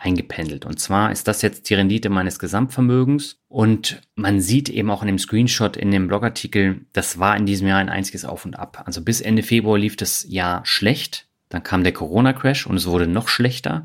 eingependelt. 0.06 0.64
Und 0.64 0.78
zwar 0.78 1.10
ist 1.10 1.26
das 1.26 1.42
jetzt 1.42 1.68
die 1.68 1.74
Rendite 1.74 2.08
meines 2.08 2.38
Gesamtvermögens. 2.38 3.38
Und 3.48 4.00
man 4.14 4.40
sieht 4.40 4.68
eben 4.68 4.90
auch 4.90 5.02
in 5.02 5.08
dem 5.08 5.18
Screenshot 5.18 5.76
in 5.76 5.90
dem 5.90 6.06
Blogartikel, 6.06 6.82
das 6.92 7.18
war 7.18 7.36
in 7.36 7.44
diesem 7.44 7.66
Jahr 7.66 7.78
ein 7.78 7.88
einziges 7.88 8.24
Auf 8.24 8.44
und 8.44 8.58
Ab. 8.58 8.82
Also 8.86 9.02
bis 9.02 9.20
Ende 9.20 9.42
Februar 9.42 9.78
lief 9.78 9.96
das 9.96 10.24
Jahr 10.28 10.64
schlecht. 10.64 11.26
Dann 11.48 11.62
kam 11.62 11.82
der 11.82 11.92
Corona-Crash 11.92 12.66
und 12.66 12.76
es 12.76 12.86
wurde 12.86 13.06
noch 13.06 13.28
schlechter. 13.28 13.84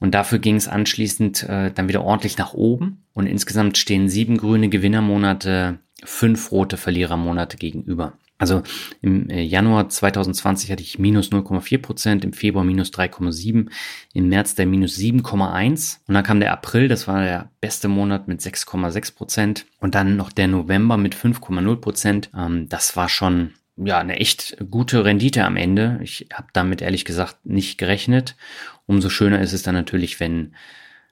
Und 0.00 0.14
dafür 0.14 0.38
ging 0.38 0.56
es 0.56 0.68
anschließend 0.68 1.42
äh, 1.44 1.72
dann 1.72 1.88
wieder 1.88 2.04
ordentlich 2.04 2.38
nach 2.38 2.52
oben. 2.52 3.04
Und 3.14 3.26
insgesamt 3.26 3.78
stehen 3.78 4.08
sieben 4.08 4.36
grüne 4.36 4.68
Gewinnermonate, 4.68 5.80
fünf 6.04 6.52
rote 6.52 6.76
Verlierermonate 6.76 7.56
gegenüber. 7.56 8.12
Also 8.38 8.62
im 9.02 9.28
äh, 9.30 9.42
Januar 9.42 9.88
2020 9.88 10.70
hatte 10.70 10.82
ich 10.82 10.98
minus 10.98 11.30
0,4 11.30 11.82
Prozent, 11.82 12.24
im 12.24 12.32
Februar 12.32 12.64
minus 12.64 12.90
3,7, 12.90 13.68
im 14.14 14.28
März 14.28 14.54
der 14.54 14.66
minus 14.66 14.96
7,1 14.96 15.98
und 16.06 16.14
dann 16.14 16.22
kam 16.22 16.38
der 16.38 16.52
April, 16.52 16.86
das 16.86 17.08
war 17.08 17.20
der 17.22 17.50
beste 17.60 17.88
Monat 17.88 18.28
mit 18.28 18.40
6,6 18.40 19.14
Prozent 19.14 19.66
und 19.80 19.96
dann 19.96 20.16
noch 20.16 20.30
der 20.30 20.46
November 20.46 20.96
mit 20.96 21.16
5,0 21.16 21.76
Prozent. 21.76 22.30
Ähm, 22.36 22.68
das 22.68 22.96
war 22.96 23.08
schon 23.08 23.54
ja 23.76 23.98
eine 23.98 24.16
echt 24.16 24.56
gute 24.70 25.04
Rendite 25.04 25.44
am 25.44 25.56
Ende. 25.56 25.98
Ich 26.02 26.28
habe 26.32 26.48
damit 26.52 26.80
ehrlich 26.80 27.04
gesagt 27.04 27.44
nicht 27.44 27.76
gerechnet. 27.76 28.36
Umso 28.86 29.08
schöner 29.08 29.40
ist 29.40 29.52
es 29.52 29.62
dann 29.62 29.74
natürlich, 29.74 30.20
wenn 30.20 30.54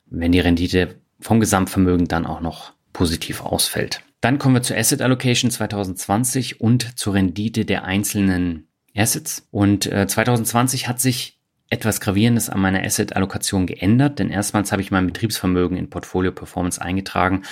wenn 0.09 0.31
die 0.31 0.41
Rendite 0.41 0.97
vom 1.21 1.41
Gesamtvermögen 1.41 2.07
dann 2.07 2.27
auch 2.27 2.41
noch 2.41 2.73
positiv 2.93 3.41
ausfällt. 3.41 4.03
Dann 4.21 4.39
kommen 4.39 4.55
wir 4.55 4.63
zur 4.63 4.77
Asset 4.77 5.03
Allocation 5.03 5.51
2020 5.51 6.61
und 6.61 6.99
zur 6.99 7.15
Rendite 7.15 7.65
der 7.65 7.85
einzelnen 7.85 8.69
Assets. 8.95 9.47
Und 9.51 9.87
äh, 9.87 10.07
2020 10.07 10.89
hat 10.89 11.01
sich 11.01 11.37
etwas 11.69 12.01
Gravierendes 12.01 12.49
an 12.49 12.61
meiner 12.61 12.85
Asset-Allokation 12.85 13.67
geändert, 13.67 14.21
denn 14.21 14.31
erstmals 14.31 14.71
habe 14.71 14.83
ich 14.83 14.93
mein 14.93 15.07
Betriebsvermögen 15.07 15.77
in 15.77 15.91
Portfolio 15.91 16.31
Performance 16.31 16.81
eingetragen, 16.81 17.43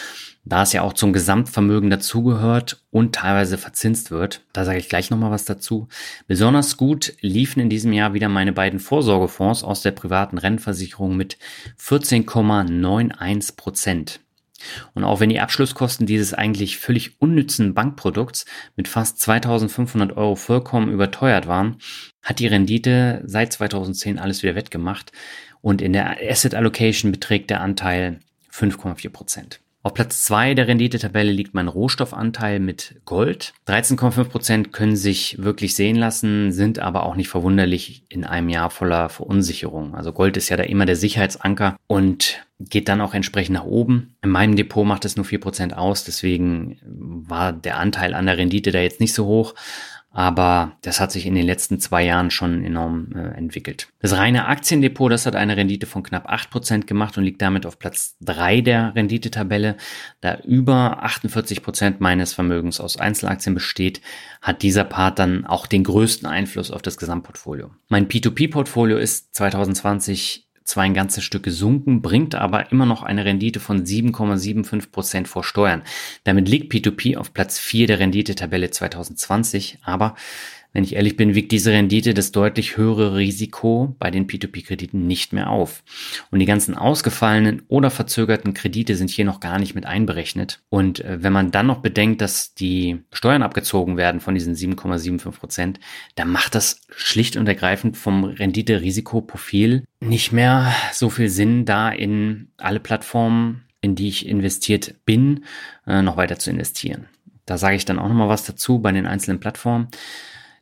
da 0.45 0.63
es 0.63 0.73
ja 0.73 0.83
auch 0.83 0.93
zum 0.93 1.13
Gesamtvermögen 1.13 1.91
dazugehört 1.91 2.85
und 2.91 3.17
teilweise 3.17 3.59
verzinst 3.59 4.13
wird. 4.13 4.43
Da 4.53 4.65
sage 4.65 4.79
ich 4.79 4.89
gleich 4.89 5.11
nochmal 5.11 5.33
was 5.33 5.47
dazu. 5.47 5.89
Besonders 6.29 6.77
gut 6.77 7.15
liefen 7.23 7.59
in 7.59 7.71
diesem 7.71 7.93
Jahr 7.93 8.15
wieder 8.15 8.29
meine 8.29 8.53
beiden 8.53 8.79
Vorsorgefonds 8.79 9.65
aus 9.65 9.83
der 9.83 9.91
privaten 9.91 10.39
Rennversicherung 10.39 11.17
mit 11.17 11.37
14,91 11.81 13.57
Prozent. 13.57 14.21
Und 14.95 15.05
auch 15.05 15.21
wenn 15.21 15.31
die 15.31 15.41
Abschlusskosten 15.41 16.07
dieses 16.07 16.35
eigentlich 16.35 16.79
völlig 16.79 17.21
unnützen 17.21 17.75
Bankprodukts 17.75 18.47
mit 18.77 18.89
fast 18.89 19.21
2500 19.21 20.17
Euro 20.17 20.37
vollkommen 20.37 20.93
überteuert 20.93 21.47
waren, 21.47 21.77
hat 22.23 22.39
die 22.39 22.47
Rendite 22.47 23.23
seit 23.27 23.53
2010 23.53 24.19
alles 24.19 24.43
wieder 24.43 24.55
wettgemacht 24.55 25.13
und 25.61 25.81
in 25.81 25.93
der 25.93 26.19
Asset 26.21 26.55
Allocation 26.55 27.11
beträgt 27.13 27.51
der 27.51 27.61
Anteil 27.61 28.21
5,4 28.53 29.11
Prozent. 29.11 29.61
Auf 29.85 29.93
Platz 29.93 30.25
zwei 30.25 30.55
der 30.55 30.67
Renditetabelle 30.67 31.31
liegt 31.31 31.53
mein 31.53 31.69
Rohstoffanteil 31.69 32.59
mit 32.59 33.03
Gold. 33.05 33.53
13,5 33.69 34.25
Prozent 34.25 34.73
können 34.73 34.97
sich 34.97 35.43
wirklich 35.43 35.75
sehen 35.75 35.97
lassen, 35.97 36.53
sind 36.53 36.79
aber 36.79 37.05
auch 37.05 37.17
nicht 37.17 37.29
verwunderlich 37.29 38.05
in 38.09 38.25
einem 38.25 38.49
Jahr 38.49 38.71
voller 38.71 39.11
Verunsicherung. 39.11 39.95
Also 39.95 40.15
Gold 40.15 40.39
ist 40.39 40.49
ja 40.49 40.57
da 40.57 40.63
immer 40.63 40.87
der 40.87 40.97
Sicherheitsanker 40.97 41.77
und 41.87 42.44
geht 42.59 42.89
dann 42.89 43.01
auch 43.01 43.15
entsprechend 43.15 43.55
nach 43.55 43.65
oben. 43.65 44.17
In 44.23 44.31
meinem 44.31 44.57
Depot 44.57 44.87
macht 44.87 45.05
es 45.05 45.17
nur 45.17 45.25
vier 45.25 45.41
Prozent 45.41 45.77
aus, 45.77 46.05
deswegen 46.05 46.79
war 46.85 47.53
der 47.53 47.79
Anteil 47.79 48.15
an 48.15 48.27
der 48.27 48.39
Rendite 48.39 48.71
da 48.71 48.81
jetzt 48.81 49.01
nicht 49.01 49.15
so 49.15 49.27
hoch 49.27 49.55
aber 50.15 50.77
das 50.83 51.01
hat 51.01 51.11
sich 51.11 51.27
in 51.27 51.35
den 51.35 51.45
letzten 51.45 51.81
zwei 51.81 52.05
Jahren 52.05 52.31
schon 52.31 52.65
enorm 52.65 53.11
äh, 53.17 53.37
entwickelt. 53.37 53.89
Das 53.99 54.17
reine 54.17 54.47
Aktiendepot, 54.47 55.11
das 55.11 55.27
hat 55.27 55.35
eine 55.35 55.57
Rendite 55.57 55.87
von 55.87 56.05
knapp 56.05 56.29
acht 56.29 56.51
Prozent 56.51 56.87
gemacht 56.87 57.19
und 57.19 57.25
liegt 57.25 57.43
damit 57.43 57.67
auf 57.67 57.81
Platz 57.81 58.17
drei 58.21 58.61
der 58.61 58.95
Renditetabelle. 58.95 59.77
Da 60.21 60.39
über 60.45 61.03
48 61.03 61.65
Prozent 61.65 62.01
meines 62.01 62.33
Vermögens 62.33 62.79
aus 62.79 62.97
Einzelaktien 62.97 63.55
besteht, 63.55 64.01
hat 64.41 64.63
dieser 64.63 64.85
Part 64.85 65.19
dann 65.19 65.47
auch 65.47 65.67
den 65.67 65.83
größten 65.83 66.29
Einfluss 66.29 66.71
auf 66.71 66.81
das 66.81 66.97
Gesamtportfolio. 66.97 67.73
Mein 67.89 68.07
P2P-Portfolio 68.07 68.99
ist 68.99 69.35
2020 69.35 70.44
zwar 70.65 70.85
ein 70.85 70.95
ganzes 70.95 71.25
Stück 71.25 71.43
gesunken, 71.43 72.03
bringt 72.03 72.35
aber 72.35 72.73
immer 72.73 72.87
noch 72.87 73.03
eine 73.03 73.25
Rendite 73.25 73.61
von 73.61 73.85
7,75 73.85 74.91
Prozent 74.91 75.29
vor 75.29 75.45
Steuern. 75.45 75.83
Damit 76.25 76.49
liegt 76.49 76.73
P2P 76.73 77.17
auf 77.17 77.33
Platz 77.33 77.59
4 77.59 77.87
der 77.87 77.99
Renditetabelle 77.99 78.71
2020, 78.71 79.79
aber 79.83 80.17
wenn 80.75 80.83
ich 80.83 80.97
ehrlich 80.97 81.17
bin, 81.17 81.35
wiegt 81.37 81.53
diese 81.53 81.71
Rendite 81.71 82.15
das 82.15 82.33
deutlich 82.33 82.77
höhere 82.77 83.17
Risiko 83.17 83.95
bei 84.01 84.11
den 84.11 84.27
P2P-Krediten 84.27 85.07
nicht 85.07 85.33
mehr 85.33 85.49
auf. 85.49 85.85
Und 86.33 86.41
die 86.41 86.47
ganzen 86.47 86.75
ausgefallenen 86.75 87.63
oder 87.69 87.91
verzögerten 87.91 88.55
Kredite 88.55 88.97
sind 88.97 89.09
hier 89.09 89.25
noch 89.25 89.39
gar 89.39 89.61
nicht 89.61 89.77
mit 89.77 89.87
einberechnet. 89.87 90.63
Und 90.71 90.99
äh, 91.01 91.23
wenn 91.23 91.33
man 91.33 91.53
dann 91.53 91.69
noch 91.69 91.79
bedenkt, 91.79 92.21
dass 92.21 92.55
die 92.55 92.99
Steuern 93.13 93.45
abgezogen 93.45 93.97
werden 93.97 94.21
von 94.21 94.35
diesen 94.35 94.57
7,75 94.57 95.31
Prozent, 95.31 95.81
dann 96.17 96.29
macht 96.29 96.57
das 96.57 96.81
schlicht 96.89 97.37
und 97.37 97.47
ergreifend 97.47 97.97
vom 97.97 98.25
Rendite-Risikoprofil 98.25 99.85
nicht 100.01 100.33
mehr 100.33 100.75
so 100.93 101.09
viel 101.09 101.29
Sinn, 101.29 101.65
da 101.65 101.89
in 101.89 102.49
alle 102.57 102.81
Plattformen, 102.81 103.63
in 103.81 103.95
die 103.95 104.09
ich 104.09 104.27
investiert 104.27 104.97
bin, 105.05 105.45
äh, 105.87 106.03
noch 106.03 106.17
weiter 106.17 106.41
zu 106.41 106.51
investieren. 106.51 107.07
Da 107.47 107.59
sage 107.59 107.77
ich 107.77 107.85
dann 107.85 108.01
auch 108.01 108.09
nochmal 108.09 108.29
was 108.29 108.45
dazu 108.45 108.81
bei 108.81 108.91
den 108.91 109.07
einzelnen 109.07 109.39
Plattformen. 109.39 109.89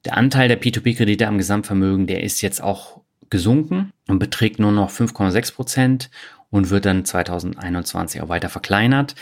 Der 0.04 0.16
Anteil 0.16 0.48
der 0.48 0.60
P2P-Kredite 0.60 1.26
am 1.26 1.38
Gesamtvermögen, 1.38 2.06
der 2.06 2.22
ist 2.22 2.40
jetzt 2.40 2.62
auch 2.62 3.00
gesunken 3.30 3.92
und 4.08 4.18
beträgt 4.18 4.58
nur 4.58 4.72
noch 4.72 4.90
5,6 4.90 5.54
Prozent 5.54 6.10
und 6.50 6.70
wird 6.70 6.84
dann 6.84 7.04
2021 7.04 8.20
auch 8.20 8.28
weiter 8.28 8.48
verkleinert. 8.48 9.14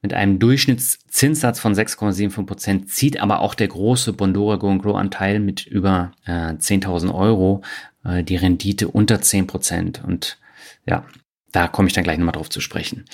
Mit 0.00 0.14
einem 0.14 0.38
Durchschnittszinssatz 0.38 1.58
von 1.58 1.74
6,75 1.74 2.46
Prozent 2.46 2.90
zieht 2.90 3.20
aber 3.20 3.40
auch 3.40 3.54
der 3.54 3.66
große 3.66 4.12
Bondora 4.12 4.56
Go 4.56 4.76
Grow 4.78 4.96
Anteil 4.96 5.40
mit 5.40 5.66
über 5.66 6.12
äh, 6.24 6.52
10.000 6.52 7.12
Euro 7.12 7.62
äh, 8.04 8.22
die 8.22 8.36
Rendite 8.36 8.86
unter 8.86 9.20
10 9.20 9.48
Prozent. 9.48 10.04
Und 10.04 10.38
ja, 10.86 11.04
da 11.50 11.66
komme 11.66 11.88
ich 11.88 11.94
dann 11.94 12.04
gleich 12.04 12.18
nochmal 12.18 12.32
drauf 12.32 12.48
zu 12.48 12.60
sprechen. 12.60 13.06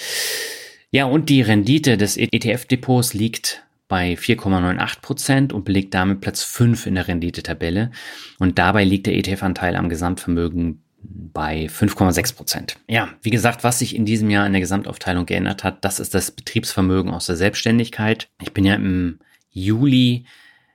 Ja, 0.91 1.07
und 1.07 1.31
die 1.31 1.41
Rendite 1.41 1.97
des 1.97 2.19
ETF-Depots 2.19 3.15
liegt 3.15 3.65
bei 3.95 4.15
4,98 4.15 5.01
Prozent 5.03 5.53
und 5.53 5.65
belegt 5.65 5.95
damit 5.95 6.21
Platz 6.21 6.43
5 6.43 6.87
in 6.87 6.97
der 6.97 7.07
Renditetabelle. 7.07 7.93
Und 8.41 8.59
dabei 8.59 8.83
liegt 8.83 9.07
der 9.07 9.15
ETF-Anteil 9.15 9.77
am 9.77 9.89
Gesamtvermögen 9.89 10.83
bei 11.01 11.67
5,6 11.67 12.35
Prozent. 12.35 12.77
Ja, 12.89 13.11
wie 13.23 13.31
gesagt, 13.31 13.63
was 13.63 13.79
sich 13.79 13.95
in 13.95 14.05
diesem 14.05 14.31
Jahr 14.31 14.49
in 14.49 14.53
der 14.53 14.61
Gesamtaufteilung 14.61 15.27
geändert 15.27 15.63
hat, 15.63 15.85
das 15.85 16.01
ist 16.01 16.13
das 16.13 16.33
Betriebsvermögen 16.33 17.13
aus 17.13 17.27
der 17.27 17.37
Selbstständigkeit. 17.37 18.27
Ich 18.43 18.53
bin 18.53 18.65
ja 18.65 18.75
im 18.75 19.21
Juli 19.53 20.25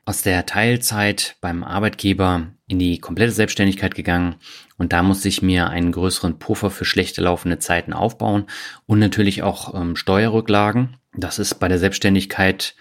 aus 0.05 0.21
der 0.21 0.45
Teilzeit 0.45 1.35
beim 1.41 1.65
Arbeitgeber 1.65 2.47
in 2.69 2.79
die 2.79 2.99
komplette 2.99 3.33
Selbstständigkeit 3.33 3.95
gegangen 3.95 4.35
und 4.77 4.93
da 4.93 5.03
musste 5.03 5.27
ich 5.27 5.41
mir 5.41 5.69
einen 5.69 5.91
größeren 5.91 6.39
Puffer 6.39 6.71
für 6.71 6.85
schlechte 6.85 7.21
laufende 7.21 7.59
Zeiten 7.59 7.91
aufbauen 7.91 8.45
und 8.85 8.99
natürlich 8.99 9.43
auch 9.43 9.75
ähm, 9.75 9.97
Steuerrücklagen. 9.97 10.95
Das 11.13 11.37
ist 11.37 11.55
bei 11.55 11.67
der 11.67 11.79
Selbstständigkeit 11.79 12.75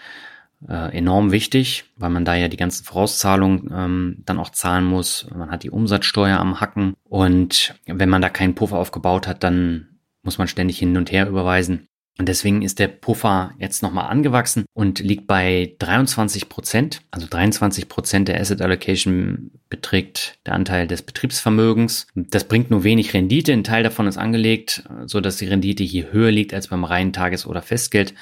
äh, 0.66 0.96
enorm 0.96 1.30
wichtig, 1.30 1.84
weil 1.96 2.10
man 2.10 2.24
da 2.24 2.34
ja 2.34 2.48
die 2.48 2.56
ganzen 2.56 2.84
Vorauszahlungen 2.84 3.70
ähm, 3.72 4.22
dann 4.24 4.38
auch 4.38 4.50
zahlen 4.50 4.84
muss. 4.84 5.26
Man 5.34 5.50
hat 5.50 5.62
die 5.62 5.70
Umsatzsteuer 5.70 6.38
am 6.38 6.60
Hacken 6.60 6.94
und 7.04 7.74
wenn 7.86 8.08
man 8.08 8.22
da 8.22 8.28
keinen 8.28 8.54
Puffer 8.54 8.78
aufgebaut 8.78 9.26
hat, 9.26 9.44
dann 9.44 9.98
muss 10.22 10.38
man 10.38 10.48
ständig 10.48 10.78
hin 10.78 10.96
und 10.96 11.12
her 11.12 11.28
überweisen. 11.28 11.88
Und 12.18 12.28
deswegen 12.28 12.62
ist 12.62 12.80
der 12.80 12.88
Puffer 12.88 13.52
jetzt 13.58 13.80
nochmal 13.80 14.10
angewachsen 14.10 14.64
und 14.74 14.98
liegt 14.98 15.28
bei 15.28 15.76
23 15.78 16.48
Prozent. 16.48 17.02
Also 17.12 17.28
23 17.30 17.88
Prozent 17.88 18.26
der 18.26 18.40
Asset 18.40 18.60
Allocation 18.60 19.52
beträgt 19.70 20.38
der 20.44 20.54
Anteil 20.54 20.88
des 20.88 21.02
Betriebsvermögens. 21.02 22.08
Das 22.16 22.48
bringt 22.48 22.72
nur 22.72 22.82
wenig 22.82 23.14
Rendite. 23.14 23.52
Ein 23.52 23.62
Teil 23.62 23.84
davon 23.84 24.08
ist 24.08 24.18
angelegt, 24.18 24.82
so 25.06 25.20
dass 25.20 25.36
die 25.36 25.46
Rendite 25.46 25.84
hier 25.84 26.10
höher 26.10 26.32
liegt 26.32 26.52
als 26.54 26.66
beim 26.66 26.82
reinen 26.82 27.12
Tages- 27.12 27.46
oder 27.46 27.62
Festgeld. 27.62 28.14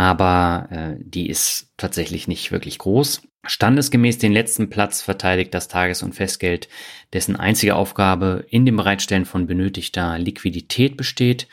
Aber 0.00 0.68
äh, 0.70 0.94
die 0.98 1.28
ist 1.28 1.74
tatsächlich 1.76 2.26
nicht 2.26 2.52
wirklich 2.52 2.78
groß. 2.78 3.20
Standesgemäß 3.44 4.16
den 4.16 4.32
letzten 4.32 4.70
Platz 4.70 5.02
verteidigt 5.02 5.52
das 5.52 5.68
Tages- 5.68 6.02
und 6.02 6.14
Festgeld, 6.14 6.70
dessen 7.12 7.36
einzige 7.36 7.76
Aufgabe 7.76 8.46
in 8.48 8.64
dem 8.64 8.76
Bereitstellen 8.76 9.26
von 9.26 9.46
benötigter 9.46 10.18
Liquidität 10.18 10.96
besteht. 10.96 11.48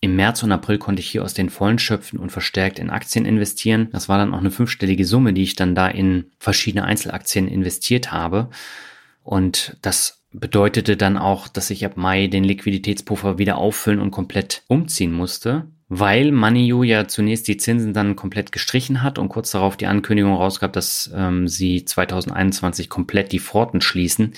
Im 0.00 0.16
März 0.16 0.42
und 0.42 0.50
April 0.50 0.78
konnte 0.78 0.98
ich 0.98 1.08
hier 1.08 1.22
aus 1.22 1.34
den 1.34 1.48
Vollen 1.48 1.78
schöpfen 1.78 2.18
und 2.18 2.32
verstärkt 2.32 2.80
in 2.80 2.90
Aktien 2.90 3.24
investieren. 3.24 3.88
Das 3.92 4.08
war 4.08 4.18
dann 4.18 4.34
auch 4.34 4.40
eine 4.40 4.50
fünfstellige 4.50 5.04
Summe, 5.04 5.32
die 5.32 5.44
ich 5.44 5.54
dann 5.54 5.76
da 5.76 5.86
in 5.86 6.32
verschiedene 6.40 6.82
Einzelaktien 6.82 7.46
investiert 7.46 8.10
habe. 8.10 8.50
Und 9.22 9.76
das 9.82 10.24
bedeutete 10.32 10.96
dann 10.96 11.16
auch, 11.16 11.46
dass 11.46 11.70
ich 11.70 11.84
ab 11.86 11.96
Mai 11.96 12.26
den 12.26 12.42
Liquiditätspuffer 12.42 13.38
wieder 13.38 13.58
auffüllen 13.58 14.00
und 14.00 14.10
komplett 14.10 14.64
umziehen 14.66 15.12
musste, 15.12 15.68
weil 15.88 16.32
MoneyU 16.32 16.82
ja 16.82 17.06
zunächst 17.06 17.46
die 17.48 17.56
Zinsen 17.56 17.92
dann 17.92 18.16
komplett 18.16 18.52
gestrichen 18.52 19.02
hat 19.02 19.18
und 19.18 19.28
kurz 19.28 19.52
darauf 19.52 19.76
die 19.76 19.86
Ankündigung 19.86 20.34
rausgab, 20.34 20.72
dass 20.72 21.10
ähm, 21.14 21.46
sie 21.46 21.84
2021 21.84 22.88
komplett 22.88 23.32
die 23.32 23.40
Pforten 23.40 23.80
schließen. 23.80 24.32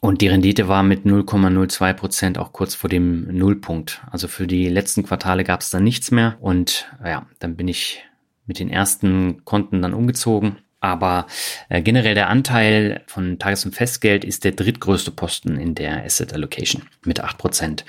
Und 0.00 0.22
die 0.22 0.28
Rendite 0.28 0.66
war 0.66 0.82
mit 0.82 1.04
0,02 1.04 1.92
Prozent 1.92 2.38
auch 2.38 2.52
kurz 2.52 2.74
vor 2.74 2.88
dem 2.88 3.36
Nullpunkt. 3.36 4.00
Also 4.10 4.28
für 4.28 4.46
die 4.46 4.68
letzten 4.68 5.02
Quartale 5.02 5.44
gab 5.44 5.60
es 5.60 5.70
dann 5.70 5.84
nichts 5.84 6.10
mehr. 6.10 6.38
Und 6.40 6.90
ja, 7.04 7.26
dann 7.38 7.56
bin 7.56 7.68
ich 7.68 8.02
mit 8.46 8.58
den 8.58 8.70
ersten 8.70 9.44
Konten 9.44 9.82
dann 9.82 9.92
umgezogen. 9.92 10.56
Aber 10.80 11.26
äh, 11.68 11.82
generell 11.82 12.14
der 12.14 12.30
Anteil 12.30 13.02
von 13.06 13.38
Tages- 13.38 13.66
und 13.66 13.74
Festgeld 13.74 14.24
ist 14.24 14.44
der 14.44 14.52
drittgrößte 14.52 15.10
Posten 15.10 15.58
in 15.58 15.74
der 15.74 16.04
Asset 16.04 16.32
Allocation 16.32 16.82
mit 17.04 17.20
8 17.20 17.36
Prozent. 17.36 17.84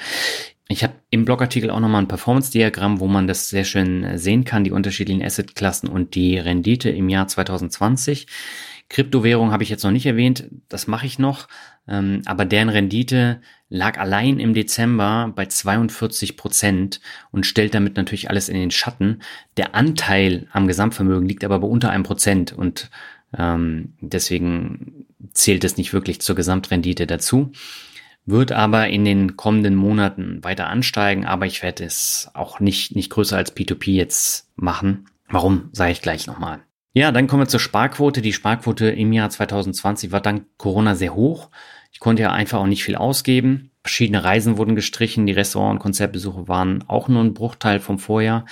Ich 0.72 0.86
habe 0.86 0.94
im 1.10 1.26
Blogartikel 1.26 1.70
auch 1.70 1.82
nochmal 1.82 2.02
ein 2.02 2.08
Performance-Diagramm, 2.08 3.02
wo 3.02 3.08
man 3.08 3.28
das 3.28 3.50
sehr 3.50 3.66
schön 3.66 4.18
sehen 4.18 4.46
kann, 4.46 4.64
die 4.64 4.72
unterschiedlichen 4.72 5.22
Asset-Klassen 5.22 5.90
und 5.90 6.16
die 6.16 6.38
Rendite 6.38 6.90
im 6.90 7.10
Jahr 7.10 7.28
2020. 7.28 8.28
Kryptowährung 8.88 9.52
habe 9.52 9.64
ich 9.64 9.70
jetzt 9.70 9.84
noch 9.84 9.92
nicht 9.92 10.06
erwähnt, 10.06 10.46
das 10.70 10.88
mache 10.88 11.06
ich 11.06 11.20
noch, 11.20 11.50
ähm, 11.90 12.22
aber 12.26 12.46
deren 12.46 12.70
Rendite 12.70 13.42
lag 13.68 13.98
allein 13.98 14.40
im 14.40 14.54
Dezember 14.54 15.32
bei 15.36 15.46
42 15.46 16.38
Prozent 16.38 17.02
und 17.32 17.46
stellt 17.46 17.74
damit 17.74 17.98
natürlich 17.98 18.30
alles 18.30 18.48
in 18.48 18.56
den 18.56 18.72
Schatten. 18.72 19.22
Der 19.58 19.76
Anteil 19.76 20.48
am 20.52 20.68
Gesamtvermögen 20.68 21.28
liegt 21.28 21.44
aber 21.44 21.60
bei 21.60 21.68
unter 21.68 21.90
einem 21.90 22.04
Prozent 22.04 22.54
und 22.54 22.90
ähm, 23.38 23.94
deswegen 24.00 25.06
zählt 25.34 25.66
es 25.66 25.78
nicht 25.78 25.92
wirklich 25.94 26.22
zur 26.22 26.36
Gesamtrendite 26.36 27.08
dazu. 27.08 27.52
Wird 28.26 28.52
aber 28.52 28.88
in 28.90 29.04
den 29.04 29.36
kommenden 29.36 29.76
Monaten 29.76 30.44
weiter 30.44 30.68
ansteigen, 30.68 31.26
aber 31.26 31.46
ich 31.46 31.64
werde 31.64 31.84
es 31.84 32.30
auch 32.34 32.60
nicht, 32.60 32.96
nicht 32.96 33.10
größer 33.10 33.38
als 33.38 33.56
P2P 33.56 33.92
jetzt 33.92 34.50
machen. 34.56 35.08
Warum, 35.30 35.70
sage 35.72 35.92
ich 35.92 36.02
gleich 36.02 36.28
nochmal. 36.28 36.62
Ja, 36.94 37.12
dann 37.12 37.28
kommen 37.28 37.44
wir 37.44 37.48
zur 37.48 37.60
Sparquote. 37.60 38.22
Die 38.22 38.34
Sparquote 38.34 38.90
im 38.90 39.14
Jahr 39.14 39.30
2020 39.30 40.12
war 40.12 40.22
dank 40.22 40.46
Corona 40.58 40.96
sehr 40.96 41.16
hoch. 41.16 41.50
Ich 41.92 42.00
konnte 42.00 42.22
ja 42.22 42.32
einfach 42.32 42.60
auch 42.60 42.68
nicht 42.68 42.84
viel 42.84 42.96
ausgeben. 42.96 43.72
Verschiedene 43.84 44.24
Reisen 44.24 44.58
wurden 44.58 44.76
gestrichen, 44.76 45.26
die 45.26 45.34
Restaurant- 45.34 45.74
und 45.74 45.80
Konzertbesuche 45.80 46.48
waren 46.48 46.84
auch 46.88 47.08
nur 47.08 47.24
ein 47.24 47.34
Bruchteil 47.34 47.80
vom 47.80 47.98
Vorjahr. 47.98 48.46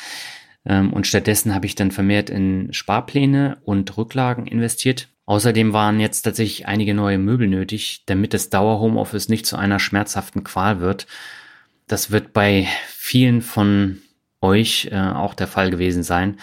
Ähm, 0.66 0.92
und 0.94 1.06
stattdessen 1.06 1.54
habe 1.54 1.66
ich 1.66 1.76
dann 1.76 1.92
vermehrt 1.92 2.30
in 2.30 2.74
Sparpläne 2.74 3.58
und 3.64 3.98
Rücklagen 3.98 4.48
investiert. 4.48 5.10
Außerdem 5.30 5.74
waren 5.74 6.00
jetzt 6.00 6.24
tatsächlich 6.24 6.68
einige 6.68 6.96
neue 6.96 7.20
Möbel 7.20 7.48
nötig, 7.48 8.02
damit 8.08 8.34
das 8.34 8.50
Dauer-Homeoffice 8.50 9.30
nicht 9.30 9.46
zu 9.46 9.58
einer 9.58 9.78
schmerzhaften 9.78 10.44
Qual 10.44 10.80
wird. 10.80 11.06
Das 11.86 12.10
wird 12.10 12.34
bei 12.34 12.68
vielen 12.88 13.44
von 13.44 14.00
euch 14.42 14.90
äh, 14.92 14.98
auch 14.98 15.36
der 15.36 15.46
Fall 15.46 15.70
gewesen 15.70 16.02
sein. 16.02 16.38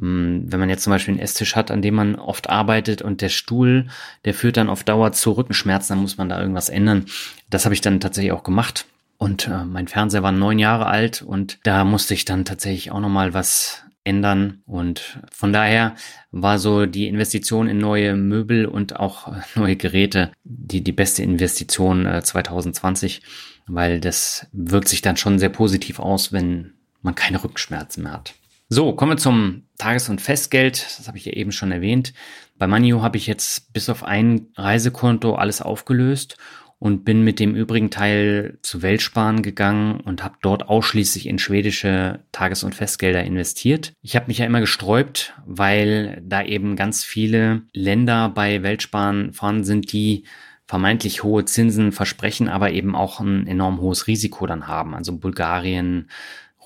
Hm, 0.00 0.50
wenn 0.50 0.60
man 0.60 0.70
jetzt 0.70 0.84
zum 0.84 0.94
Beispiel 0.94 1.12
einen 1.12 1.22
Esstisch 1.22 1.56
hat, 1.56 1.70
an 1.70 1.82
dem 1.82 1.94
man 1.94 2.14
oft 2.14 2.48
arbeitet 2.48 3.02
und 3.02 3.20
der 3.20 3.28
Stuhl, 3.28 3.88
der 4.24 4.32
führt 4.32 4.56
dann 4.56 4.70
auf 4.70 4.82
Dauer 4.82 5.12
zu 5.12 5.32
Rückenschmerzen, 5.32 5.96
dann 5.96 6.02
muss 6.02 6.16
man 6.16 6.30
da 6.30 6.40
irgendwas 6.40 6.70
ändern. 6.70 7.04
Das 7.50 7.66
habe 7.66 7.74
ich 7.74 7.82
dann 7.82 8.00
tatsächlich 8.00 8.32
auch 8.32 8.44
gemacht. 8.44 8.86
Und 9.18 9.46
äh, 9.46 9.66
mein 9.66 9.88
Fernseher 9.88 10.22
war 10.22 10.32
neun 10.32 10.58
Jahre 10.58 10.86
alt 10.86 11.20
und 11.20 11.58
da 11.64 11.84
musste 11.84 12.14
ich 12.14 12.24
dann 12.24 12.46
tatsächlich 12.46 12.92
auch 12.92 13.00
nochmal 13.00 13.34
was 13.34 13.84
ändern. 14.04 14.62
Und 14.66 15.20
von 15.30 15.52
daher 15.52 15.94
war 16.30 16.58
so 16.58 16.86
die 16.86 17.08
Investition 17.08 17.68
in 17.68 17.78
neue 17.78 18.16
Möbel 18.16 18.66
und 18.66 18.98
auch 18.98 19.28
äh, 19.28 19.40
neue 19.58 19.76
Geräte 19.76 20.32
die, 20.44 20.82
die 20.82 20.92
beste 20.92 21.22
Investition 21.22 22.06
äh, 22.06 22.22
2020, 22.22 23.22
weil 23.66 24.00
das 24.00 24.46
wirkt 24.52 24.88
sich 24.88 25.02
dann 25.02 25.16
schon 25.16 25.38
sehr 25.38 25.50
positiv 25.50 25.98
aus, 25.98 26.32
wenn 26.32 26.74
man 27.02 27.14
keine 27.14 27.42
Rückenschmerzen 27.42 28.04
mehr 28.04 28.12
hat. 28.12 28.34
So, 28.68 28.94
kommen 28.94 29.12
wir 29.12 29.16
zum 29.18 29.64
Tages- 29.76 30.08
und 30.08 30.22
Festgeld. 30.22 30.86
Das 30.98 31.06
habe 31.06 31.18
ich 31.18 31.26
ja 31.26 31.32
eben 31.32 31.52
schon 31.52 31.72
erwähnt. 31.72 32.14
Bei 32.56 32.66
Manio 32.66 33.02
habe 33.02 33.18
ich 33.18 33.26
jetzt 33.26 33.72
bis 33.74 33.90
auf 33.90 34.02
ein 34.02 34.46
Reisekonto 34.56 35.34
alles 35.34 35.60
aufgelöst 35.60 36.38
und 36.82 37.04
bin 37.04 37.22
mit 37.22 37.38
dem 37.38 37.54
übrigen 37.54 37.92
Teil 37.92 38.58
zu 38.62 38.82
Weltsparen 38.82 39.42
gegangen 39.42 40.00
und 40.00 40.24
habe 40.24 40.34
dort 40.42 40.68
ausschließlich 40.68 41.28
in 41.28 41.38
schwedische 41.38 42.24
Tages- 42.32 42.64
und 42.64 42.74
Festgelder 42.74 43.22
investiert. 43.22 43.92
Ich 44.02 44.16
habe 44.16 44.26
mich 44.26 44.38
ja 44.38 44.46
immer 44.46 44.58
gesträubt, 44.58 45.32
weil 45.46 46.20
da 46.26 46.42
eben 46.42 46.74
ganz 46.74 47.04
viele 47.04 47.62
Länder 47.72 48.30
bei 48.30 48.64
Weltsparen 48.64 49.32
vorhanden 49.32 49.62
sind, 49.62 49.92
die 49.92 50.24
vermeintlich 50.66 51.22
hohe 51.22 51.44
Zinsen 51.44 51.92
versprechen, 51.92 52.48
aber 52.48 52.72
eben 52.72 52.96
auch 52.96 53.20
ein 53.20 53.46
enorm 53.46 53.80
hohes 53.80 54.08
Risiko 54.08 54.48
dann 54.48 54.66
haben. 54.66 54.96
Also 54.96 55.16
Bulgarien, 55.16 56.10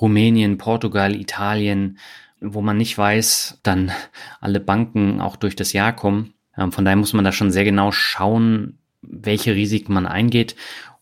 Rumänien, 0.01 0.57
Portugal, 0.57 1.15
Italien, 1.15 1.99
wo 2.41 2.63
man 2.63 2.79
nicht 2.79 2.97
weiß, 2.97 3.61
dann 3.63 3.93
alle 4.41 4.61
Banken 4.61 5.21
auch 5.21 5.37
durch 5.37 5.57
das 5.57 5.75
Jahr 5.75 5.95
kommen. 5.95 6.33
Ähm, 6.57 6.73
von 6.73 6.87
daher 6.87 6.97
muss 6.97 7.13
man 7.13 7.27
da 7.27 7.33
schon 7.33 7.51
sehr 7.51 7.65
genau 7.65 7.93
schauen, 7.93 8.79
welche 9.03 9.55
Risiken 9.55 9.93
man 9.93 10.07
eingeht. 10.07 10.57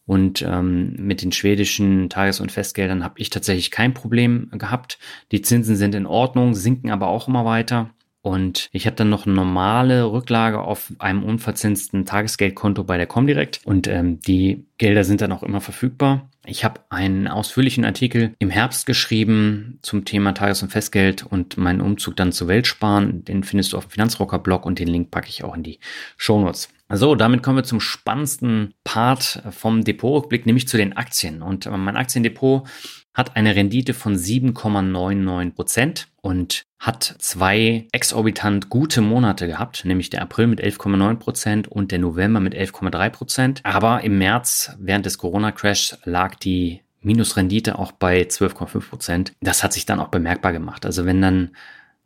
Und 0.06 0.42
ähm, 0.42 0.94
mit 0.98 1.22
den 1.22 1.32
schwedischen 1.32 2.10
Tages- 2.10 2.40
und 2.40 2.52
Festgeldern 2.52 3.04
habe 3.04 3.14
ich 3.18 3.30
tatsächlich 3.30 3.70
kein 3.70 3.94
Problem 3.94 4.50
gehabt. 4.52 4.98
Die 5.32 5.40
Zinsen 5.40 5.76
sind 5.76 5.94
in 5.94 6.06
Ordnung, 6.06 6.54
sinken 6.54 6.90
aber 6.90 7.08
auch 7.08 7.26
immer 7.26 7.44
weiter. 7.44 7.90
Und 8.20 8.70
ich 8.72 8.86
habe 8.86 8.96
dann 8.96 9.10
noch 9.10 9.26
eine 9.26 9.34
normale 9.34 10.10
Rücklage 10.10 10.60
auf 10.60 10.90
einem 10.98 11.22
unverzinsten 11.24 12.06
Tagesgeldkonto 12.06 12.82
bei 12.82 12.96
der 12.96 13.06
Comdirect. 13.06 13.60
Und 13.64 13.86
ähm, 13.86 14.18
die 14.20 14.64
Gelder 14.78 15.04
sind 15.04 15.20
dann 15.20 15.32
auch 15.32 15.42
immer 15.42 15.60
verfügbar. 15.60 16.30
Ich 16.46 16.64
habe 16.64 16.80
einen 16.88 17.28
ausführlichen 17.28 17.84
Artikel 17.84 18.34
im 18.38 18.48
Herbst 18.48 18.86
geschrieben 18.86 19.78
zum 19.82 20.06
Thema 20.06 20.32
Tages- 20.32 20.62
und 20.62 20.70
Festgeld 20.70 21.24
und 21.24 21.58
meinen 21.58 21.82
Umzug 21.82 22.16
dann 22.16 22.32
zu 22.32 22.48
Weltsparen. 22.48 23.24
Den 23.26 23.44
findest 23.44 23.72
du 23.72 23.76
auf 23.76 23.86
dem 23.86 23.90
Finanzrocker-Blog 23.90 24.64
und 24.64 24.78
den 24.78 24.88
Link 24.88 25.10
packe 25.10 25.28
ich 25.28 25.44
auch 25.44 25.54
in 25.54 25.62
die 25.62 25.78
Shownotes. 26.16 26.70
So, 26.90 27.14
damit 27.14 27.42
kommen 27.42 27.56
wir 27.56 27.64
zum 27.64 27.80
spannendsten 27.80 28.74
Part 28.84 29.42
vom 29.50 29.84
Depotrückblick, 29.84 30.44
nämlich 30.44 30.68
zu 30.68 30.76
den 30.76 30.96
Aktien. 30.96 31.42
Und 31.42 31.66
äh, 31.66 31.70
mein 31.70 31.96
Aktiendepot 31.96 32.68
hat 33.14 33.36
eine 33.36 33.56
Rendite 33.56 33.94
von 33.94 34.16
7,99 34.16 35.54
Prozent 35.54 36.08
und 36.20 36.64
hat 36.78 37.14
zwei 37.18 37.86
exorbitant 37.92 38.68
gute 38.68 39.00
Monate 39.00 39.46
gehabt, 39.46 39.84
nämlich 39.84 40.10
der 40.10 40.20
April 40.20 40.48
mit 40.48 40.60
11,9 40.60 41.16
Prozent 41.16 41.68
und 41.68 41.90
der 41.92 42.00
November 42.00 42.40
mit 42.40 42.54
11,3 42.54 43.10
Prozent. 43.10 43.60
Aber 43.62 44.02
im 44.02 44.18
März 44.18 44.76
während 44.78 45.06
des 45.06 45.16
Corona-Crashs 45.16 45.98
lag 46.04 46.34
die 46.34 46.82
Minusrendite 47.00 47.78
auch 47.78 47.92
bei 47.92 48.22
12,5 48.22 48.88
Prozent. 48.88 49.32
Das 49.40 49.62
hat 49.62 49.72
sich 49.72 49.86
dann 49.86 50.00
auch 50.00 50.08
bemerkbar 50.08 50.52
gemacht. 50.52 50.84
Also 50.84 51.06
wenn 51.06 51.22
dann 51.22 51.50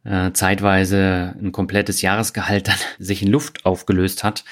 äh, 0.09 0.33
zeitweise 0.33 1.35
ein 1.41 1.53
komplettes 1.53 2.03
Jahresgehalt 2.03 2.69
dann 2.69 2.79
sich 2.99 3.23
in 3.23 3.29
Luft 3.29 3.67
aufgelöst 3.67 4.25
hat, 4.25 4.45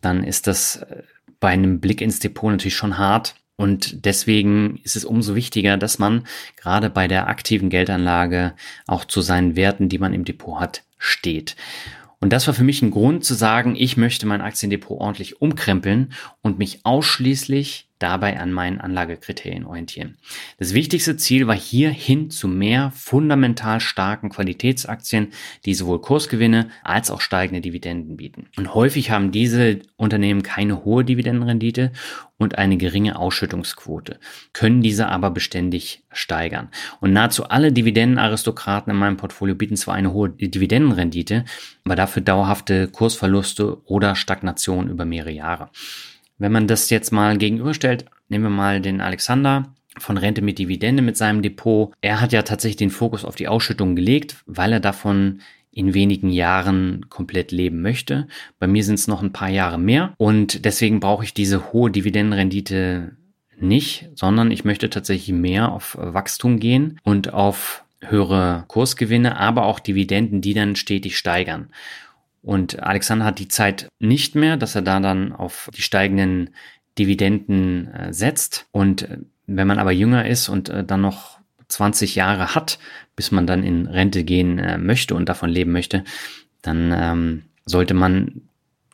dann 0.00 0.24
ist 0.24 0.46
das 0.46 0.76
äh, 0.76 1.02
bei 1.40 1.48
einem 1.48 1.80
Blick 1.80 2.00
ins 2.00 2.18
Depot 2.18 2.50
natürlich 2.50 2.76
schon 2.76 2.98
hart. 2.98 3.36
Und 3.58 4.04
deswegen 4.04 4.80
ist 4.82 4.96
es 4.96 5.04
umso 5.04 5.34
wichtiger, 5.34 5.78
dass 5.78 5.98
man 5.98 6.26
gerade 6.56 6.90
bei 6.90 7.08
der 7.08 7.28
aktiven 7.28 7.70
Geldanlage 7.70 8.54
auch 8.86 9.04
zu 9.06 9.22
seinen 9.22 9.56
Werten, 9.56 9.88
die 9.88 9.98
man 9.98 10.12
im 10.12 10.26
Depot 10.26 10.60
hat, 10.60 10.82
steht. 10.98 11.56
Und 12.20 12.32
das 12.32 12.46
war 12.46 12.54
für 12.54 12.64
mich 12.64 12.82
ein 12.82 12.90
Grund 12.90 13.24
zu 13.24 13.34
sagen, 13.34 13.74
ich 13.76 13.96
möchte 13.96 14.26
mein 14.26 14.40
Aktiendepot 14.40 15.00
ordentlich 15.00 15.40
umkrempeln 15.40 16.12
und 16.42 16.58
mich 16.58 16.80
ausschließlich 16.84 17.85
dabei 17.98 18.38
an 18.38 18.52
meinen 18.52 18.80
Anlagekriterien 18.80 19.64
orientieren. 19.64 20.16
Das 20.58 20.74
wichtigste 20.74 21.16
Ziel 21.16 21.46
war 21.46 21.56
hier 21.56 21.90
hin 21.90 22.30
zu 22.30 22.48
mehr 22.48 22.92
fundamental 22.94 23.80
starken 23.80 24.28
Qualitätsaktien, 24.28 25.28
die 25.64 25.74
sowohl 25.74 26.00
Kursgewinne 26.00 26.68
als 26.82 27.10
auch 27.10 27.20
steigende 27.20 27.60
Dividenden 27.60 28.16
bieten. 28.16 28.48
Und 28.56 28.74
häufig 28.74 29.10
haben 29.10 29.32
diese 29.32 29.80
Unternehmen 29.96 30.42
keine 30.42 30.84
hohe 30.84 31.04
Dividendenrendite 31.04 31.92
und 32.38 32.58
eine 32.58 32.76
geringe 32.76 33.18
Ausschüttungsquote, 33.18 34.18
können 34.52 34.82
diese 34.82 35.08
aber 35.08 35.30
beständig 35.30 36.04
steigern. 36.12 36.68
Und 37.00 37.12
nahezu 37.12 37.48
alle 37.48 37.72
Dividendenaristokraten 37.72 38.92
in 38.92 38.98
meinem 38.98 39.16
Portfolio 39.16 39.54
bieten 39.54 39.76
zwar 39.76 39.94
eine 39.94 40.12
hohe 40.12 40.30
Dividendenrendite, 40.30 41.44
aber 41.84 41.96
dafür 41.96 42.22
dauerhafte 42.22 42.88
Kursverluste 42.88 43.82
oder 43.86 44.14
Stagnation 44.14 44.88
über 44.88 45.04
mehrere 45.04 45.30
Jahre. 45.30 45.70
Wenn 46.38 46.52
man 46.52 46.66
das 46.66 46.90
jetzt 46.90 47.12
mal 47.12 47.38
gegenüberstellt, 47.38 48.06
nehmen 48.28 48.44
wir 48.44 48.50
mal 48.50 48.80
den 48.80 49.00
Alexander 49.00 49.74
von 49.98 50.18
Rente 50.18 50.42
mit 50.42 50.58
Dividende 50.58 51.02
mit 51.02 51.16
seinem 51.16 51.42
Depot. 51.42 51.92
Er 52.00 52.20
hat 52.20 52.32
ja 52.32 52.42
tatsächlich 52.42 52.76
den 52.76 52.90
Fokus 52.90 53.24
auf 53.24 53.36
die 53.36 53.48
Ausschüttung 53.48 53.96
gelegt, 53.96 54.36
weil 54.46 54.72
er 54.72 54.80
davon 54.80 55.40
in 55.70 55.94
wenigen 55.94 56.30
Jahren 56.30 57.06
komplett 57.10 57.52
leben 57.52 57.82
möchte. 57.82 58.28
Bei 58.58 58.66
mir 58.66 58.82
sind 58.82 58.94
es 58.94 59.08
noch 59.08 59.22
ein 59.22 59.32
paar 59.32 59.50
Jahre 59.50 59.78
mehr 59.78 60.14
und 60.16 60.64
deswegen 60.64 61.00
brauche 61.00 61.24
ich 61.24 61.34
diese 61.34 61.72
hohe 61.72 61.90
Dividendenrendite 61.90 63.16
nicht, 63.58 64.08
sondern 64.14 64.50
ich 64.50 64.64
möchte 64.64 64.90
tatsächlich 64.90 65.34
mehr 65.34 65.72
auf 65.72 65.96
Wachstum 65.98 66.60
gehen 66.60 66.98
und 67.04 67.32
auf 67.32 67.84
höhere 68.00 68.64
Kursgewinne, 68.68 69.38
aber 69.38 69.66
auch 69.66 69.80
Dividenden, 69.80 70.40
die 70.40 70.54
dann 70.54 70.76
stetig 70.76 71.18
steigern. 71.18 71.68
Und 72.46 72.80
Alexander 72.80 73.24
hat 73.24 73.40
die 73.40 73.48
Zeit 73.48 73.88
nicht 73.98 74.36
mehr, 74.36 74.56
dass 74.56 74.76
er 74.76 74.82
da 74.82 75.00
dann 75.00 75.32
auf 75.32 75.68
die 75.76 75.82
steigenden 75.82 76.50
Dividenden 76.96 77.88
äh, 77.92 78.12
setzt. 78.12 78.68
Und 78.70 79.02
äh, 79.02 79.18
wenn 79.48 79.66
man 79.66 79.80
aber 79.80 79.90
jünger 79.90 80.28
ist 80.28 80.48
und 80.48 80.68
äh, 80.68 80.84
dann 80.84 81.00
noch 81.00 81.40
20 81.66 82.14
Jahre 82.14 82.54
hat, 82.54 82.78
bis 83.16 83.32
man 83.32 83.48
dann 83.48 83.64
in 83.64 83.86
Rente 83.86 84.22
gehen 84.22 84.84
möchte 84.86 85.16
und 85.16 85.28
davon 85.28 85.50
leben 85.50 85.72
möchte, 85.72 86.04
dann 86.62 86.92
ähm, 86.96 87.42
sollte 87.64 87.94
man 87.94 88.42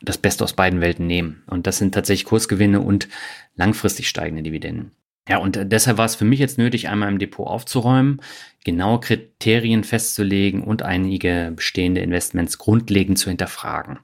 das 0.01 0.17
Beste 0.17 0.43
aus 0.43 0.53
beiden 0.53 0.81
Welten 0.81 1.05
nehmen. 1.05 1.43
Und 1.45 1.67
das 1.67 1.77
sind 1.77 1.93
tatsächlich 1.93 2.25
Kursgewinne 2.25 2.81
und 2.81 3.07
langfristig 3.55 4.09
steigende 4.09 4.41
Dividenden. 4.41 4.93
Ja, 5.27 5.37
und 5.37 5.55
äh, 5.55 5.65
deshalb 5.65 5.97
war 5.97 6.05
es 6.05 6.15
für 6.15 6.25
mich 6.25 6.39
jetzt 6.39 6.57
nötig, 6.57 6.89
einmal 6.89 7.09
im 7.09 7.19
Depot 7.19 7.47
aufzuräumen, 7.47 8.21
genaue 8.65 8.99
Kriterien 8.99 9.83
festzulegen 9.83 10.63
und 10.63 10.83
einige 10.83 11.53
bestehende 11.55 12.01
Investments 12.01 12.57
grundlegend 12.57 13.17
zu 13.17 13.29
hinterfragen. 13.29 13.99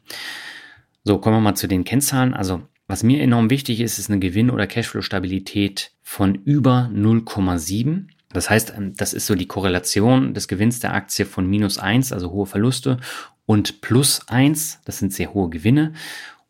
So, 1.03 1.17
kommen 1.17 1.37
wir 1.37 1.41
mal 1.41 1.55
zu 1.55 1.67
den 1.67 1.83
Kennzahlen. 1.83 2.33
Also, 2.33 2.61
was 2.87 3.03
mir 3.03 3.21
enorm 3.21 3.49
wichtig 3.49 3.81
ist, 3.81 3.99
ist 3.99 4.09
eine 4.09 4.19
Gewinn- 4.19 4.49
oder 4.49 4.65
Cashflow-Stabilität 4.65 5.91
von 6.01 6.35
über 6.35 6.89
0,7. 6.93 8.07
Das 8.31 8.49
heißt, 8.49 8.73
ähm, 8.77 8.93
das 8.95 9.13
ist 9.13 9.25
so 9.25 9.35
die 9.35 9.47
Korrelation 9.47 10.33
des 10.33 10.47
Gewinns 10.47 10.79
der 10.79 10.93
Aktie 10.93 11.25
von 11.25 11.47
minus 11.47 11.77
eins, 11.77 12.13
also 12.13 12.31
hohe 12.31 12.45
Verluste, 12.45 12.97
und 13.45 13.81
plus 13.81 14.27
eins, 14.27 14.79
das 14.85 14.99
sind 14.99 15.11
sehr 15.11 15.33
hohe 15.33 15.49
Gewinne. 15.49 15.93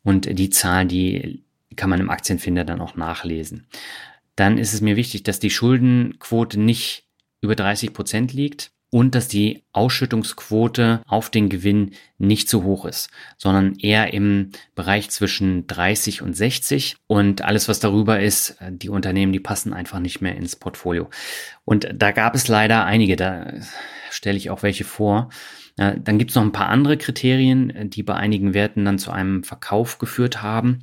Und 0.03 0.38
die 0.38 0.49
Zahl, 0.49 0.86
die 0.86 1.43
kann 1.75 1.89
man 1.89 2.01
im 2.01 2.10
Aktienfinder 2.10 2.65
dann 2.65 2.82
auch 2.82 2.95
nachlesen 2.95 3.67
dann 4.39 4.58
ist 4.58 4.73
es 4.73 4.82
mir 4.82 4.95
wichtig, 4.95 5.23
dass 5.23 5.39
die 5.39 5.49
Schuldenquote 5.49 6.60
nicht 6.60 7.04
über 7.41 7.56
30 7.56 7.93
Prozent 7.93 8.34
liegt 8.34 8.71
und 8.91 9.13
dass 9.13 9.28
die 9.28 9.63
Ausschüttungsquote 9.71 11.02
auf 11.06 11.30
den 11.30 11.49
Gewinn 11.49 11.91
nicht 12.17 12.49
zu 12.49 12.63
hoch 12.63 12.86
ist, 12.86 13.10
sondern 13.38 13.75
eher 13.75 14.13
im 14.13 14.49
Bereich 14.73 15.10
zwischen 15.12 15.67
30 15.67 16.21
und 16.21 16.36
60 16.36 16.97
und 17.06 17.43
alles, 17.43 17.67
was 17.67 17.80
darüber 17.80 18.19
ist, 18.19 18.58
die 18.67 18.89
Unternehmen, 18.89 19.32
die 19.32 19.39
passen 19.39 19.73
einfach 19.73 19.99
nicht 19.99 20.21
mehr 20.21 20.36
ins 20.36 20.56
Portfolio. 20.56 21.10
Und 21.65 21.88
da 21.93 22.12
gab 22.12 22.34
es 22.34 22.47
leider 22.47 22.86
einige, 22.86 23.15
da 23.15 23.54
stelle 24.10 24.38
ich 24.38 24.49
auch 24.49 24.63
welche 24.63 24.86
vor. 24.86 25.30
Dann 25.75 26.17
gibt 26.17 26.32
es 26.32 26.36
noch 26.36 26.43
ein 26.43 26.52
paar 26.52 26.69
andere 26.69 26.97
Kriterien, 26.97 27.89
die 27.91 28.04
bei 28.04 28.15
einigen 28.15 28.54
Werten 28.54 28.86
dann 28.86 28.97
zu 28.97 29.12
einem 29.12 29.43
Verkauf 29.43 29.99
geführt 29.99 30.41
haben. 30.41 30.80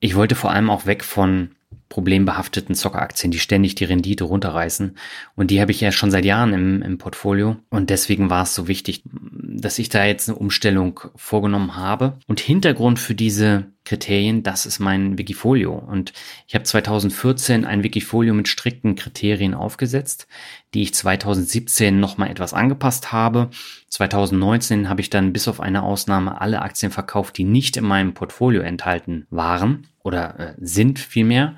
Ich 0.00 0.16
wollte 0.16 0.34
vor 0.34 0.50
allem 0.50 0.68
auch 0.68 0.84
weg 0.84 1.04
von 1.04 1.52
problembehafteten 1.88 2.74
Zockeraktien, 2.74 3.30
die 3.30 3.38
ständig 3.38 3.74
die 3.74 3.84
Rendite 3.84 4.24
runterreißen. 4.24 4.96
Und 5.36 5.50
die 5.50 5.60
habe 5.60 5.70
ich 5.70 5.80
ja 5.80 5.92
schon 5.92 6.10
seit 6.10 6.24
Jahren 6.24 6.52
im, 6.52 6.82
im 6.82 6.98
Portfolio. 6.98 7.56
Und 7.70 7.90
deswegen 7.90 8.30
war 8.30 8.42
es 8.42 8.54
so 8.54 8.68
wichtig, 8.68 9.02
dass 9.04 9.78
ich 9.78 9.88
da 9.88 10.04
jetzt 10.04 10.28
eine 10.28 10.38
Umstellung 10.38 11.00
vorgenommen 11.14 11.76
habe. 11.76 12.18
Und 12.26 12.40
Hintergrund 12.40 12.98
für 12.98 13.14
diese 13.14 13.66
Kriterien, 13.84 14.42
das 14.42 14.66
ist 14.66 14.80
mein 14.80 15.18
Wikifolio. 15.18 15.74
Und 15.74 16.12
ich 16.46 16.54
habe 16.54 16.64
2014 16.64 17.64
ein 17.64 17.84
Wikifolio 17.84 18.34
mit 18.34 18.48
strikten 18.48 18.96
Kriterien 18.96 19.54
aufgesetzt, 19.54 20.26
die 20.72 20.82
ich 20.82 20.94
2017 20.94 22.00
nochmal 22.00 22.30
etwas 22.30 22.54
angepasst 22.54 23.12
habe. 23.12 23.50
2019 23.90 24.88
habe 24.88 25.02
ich 25.02 25.10
dann 25.10 25.32
bis 25.32 25.48
auf 25.48 25.60
eine 25.60 25.82
Ausnahme 25.82 26.40
alle 26.40 26.62
Aktien 26.62 26.90
verkauft, 26.90 27.36
die 27.36 27.44
nicht 27.44 27.76
in 27.76 27.84
meinem 27.84 28.14
Portfolio 28.14 28.62
enthalten 28.62 29.26
waren 29.30 29.86
oder 30.04 30.38
äh, 30.38 30.54
sind 30.60 31.00
vielmehr. 31.00 31.56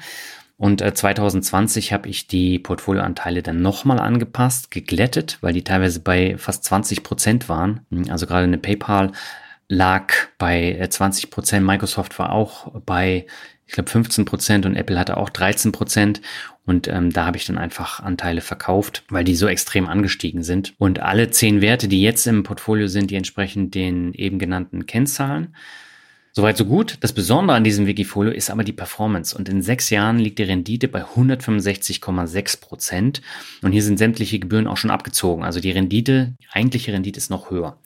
Und 0.57 0.81
äh, 0.81 0.95
2020 0.95 1.93
habe 1.93 2.09
ich 2.09 2.29
die 2.29 2.59
Portfolioanteile 2.59 3.43
dann 3.43 3.61
nochmal 3.61 3.99
angepasst, 3.99 4.71
geglättet, 4.71 5.37
weil 5.43 5.53
die 5.53 5.65
teilweise 5.65 6.01
bei 6.01 6.39
fast 6.39 6.65
20 6.65 7.03
Prozent 7.03 7.51
waren. 7.51 7.85
Also 8.09 8.27
gerade 8.27 8.45
eine 8.45 8.57
PayPal 8.57 9.13
lag 9.69 10.15
bei 10.39 10.87
20 10.89 11.25
äh, 11.25 11.27
Prozent, 11.29 11.67
Microsoft 11.67 12.19
war 12.19 12.33
auch 12.33 12.81
bei, 12.87 13.27
ich 13.67 13.75
glaube, 13.75 13.91
15 13.91 14.25
Prozent 14.25 14.65
und 14.65 14.77
Apple 14.77 14.99
hatte 14.99 15.19
auch 15.19 15.29
13 15.29 15.73
Prozent. 15.73 16.23
Und 16.65 16.89
ähm, 16.89 17.13
da 17.13 17.27
habe 17.27 17.37
ich 17.37 17.45
dann 17.45 17.59
einfach 17.59 18.01
Anteile 18.01 18.41
verkauft, 18.41 19.05
weil 19.09 19.25
die 19.25 19.37
so 19.37 19.47
extrem 19.47 19.87
angestiegen 19.87 20.43
sind. 20.43 20.75
Und 20.79 21.01
alle 21.01 21.31
zehn 21.31 21.61
Werte, 21.61 21.87
die 21.87 22.03
jetzt 22.03 22.27
im 22.27 22.43
Portfolio 22.43 22.89
sind, 22.89 23.11
die 23.11 23.17
entsprechen 23.17 23.71
den 23.71 24.15
eben 24.15 24.39
genannten 24.39 24.87
Kennzahlen. 24.87 25.55
Soweit 26.39 26.59
so 26.59 26.67
gut. 26.67 26.99
Das 27.01 27.15
Besondere 27.15 27.57
an 27.57 27.65
diesem 27.65 27.87
Wikifolio 27.87 28.31
ist 28.31 28.51
aber 28.51 28.63
die 28.63 28.75
Performance. 28.75 29.35
Und 29.35 29.49
in 29.49 29.63
sechs 29.63 29.89
Jahren 29.89 30.19
liegt 30.19 30.39
die 30.39 30.43
Rendite 30.43 30.87
bei 30.87 31.03
165,6 31.03 32.61
Prozent. 32.61 33.23
Und 33.63 33.73
hier 33.73 33.83
sind 33.83 33.97
sämtliche 33.97 34.39
Gebühren 34.39 34.67
auch 34.67 34.77
schon 34.77 34.91
abgezogen. 34.91 35.45
Also 35.45 35.61
die 35.61 35.71
Rendite, 35.71 36.35
die 36.43 36.47
eigentliche 36.53 36.93
Rendite 36.93 37.17
ist 37.17 37.31
noch 37.31 37.49
höher. 37.49 37.79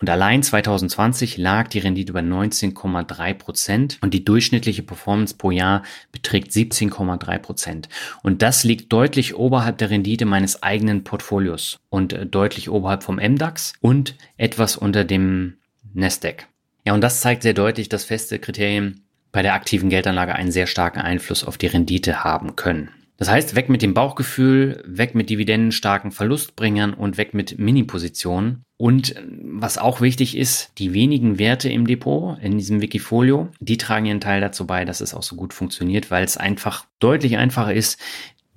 Und 0.00 0.08
allein 0.08 0.42
2020 0.42 1.36
lag 1.36 1.68
die 1.68 1.78
Rendite 1.78 2.14
bei 2.14 2.20
19,3 2.20 3.34
Prozent 3.34 3.98
und 4.00 4.14
die 4.14 4.24
durchschnittliche 4.24 4.82
Performance 4.82 5.34
pro 5.36 5.50
Jahr 5.50 5.82
beträgt 6.10 6.52
17,3 6.52 7.38
Prozent. 7.38 7.90
Und 8.22 8.40
das 8.40 8.64
liegt 8.64 8.94
deutlich 8.94 9.34
oberhalb 9.34 9.76
der 9.76 9.90
Rendite 9.90 10.24
meines 10.24 10.62
eigenen 10.62 11.04
Portfolios 11.04 11.80
und 11.90 12.14
äh, 12.14 12.24
deutlich 12.24 12.70
oberhalb 12.70 13.02
vom 13.02 13.16
MDAX 13.16 13.74
und 13.82 14.16
etwas 14.38 14.78
unter 14.78 15.04
dem 15.04 15.58
Nasdaq. 15.92 16.48
Ja, 16.84 16.92
und 16.94 17.00
das 17.00 17.20
zeigt 17.20 17.42
sehr 17.42 17.54
deutlich, 17.54 17.88
dass 17.88 18.04
feste 18.04 18.38
Kriterien 18.38 19.04
bei 19.32 19.42
der 19.42 19.54
aktiven 19.54 19.90
Geldanlage 19.90 20.34
einen 20.34 20.52
sehr 20.52 20.66
starken 20.66 21.00
Einfluss 21.00 21.44
auf 21.44 21.58
die 21.58 21.66
Rendite 21.66 22.22
haben 22.22 22.56
können. 22.56 22.90
Das 23.16 23.30
heißt, 23.30 23.54
weg 23.54 23.68
mit 23.68 23.80
dem 23.82 23.94
Bauchgefühl, 23.94 24.82
weg 24.86 25.14
mit 25.14 25.30
dividendenstarken 25.30 26.10
Verlustbringern 26.10 26.94
und 26.94 27.16
weg 27.16 27.32
mit 27.32 27.58
Mini-Positionen. 27.58 28.64
Und 28.76 29.14
was 29.42 29.78
auch 29.78 30.00
wichtig 30.00 30.36
ist, 30.36 30.72
die 30.78 30.92
wenigen 30.94 31.38
Werte 31.38 31.68
im 31.68 31.86
Depot, 31.86 32.36
in 32.40 32.58
diesem 32.58 32.80
Wikifolio, 32.80 33.50
die 33.60 33.78
tragen 33.78 34.06
ihren 34.06 34.20
Teil 34.20 34.40
dazu 34.40 34.66
bei, 34.66 34.84
dass 34.84 35.00
es 35.00 35.14
auch 35.14 35.22
so 35.22 35.36
gut 35.36 35.54
funktioniert, 35.54 36.10
weil 36.10 36.24
es 36.24 36.36
einfach 36.36 36.86
deutlich 36.98 37.36
einfacher 37.36 37.72
ist, 37.72 38.00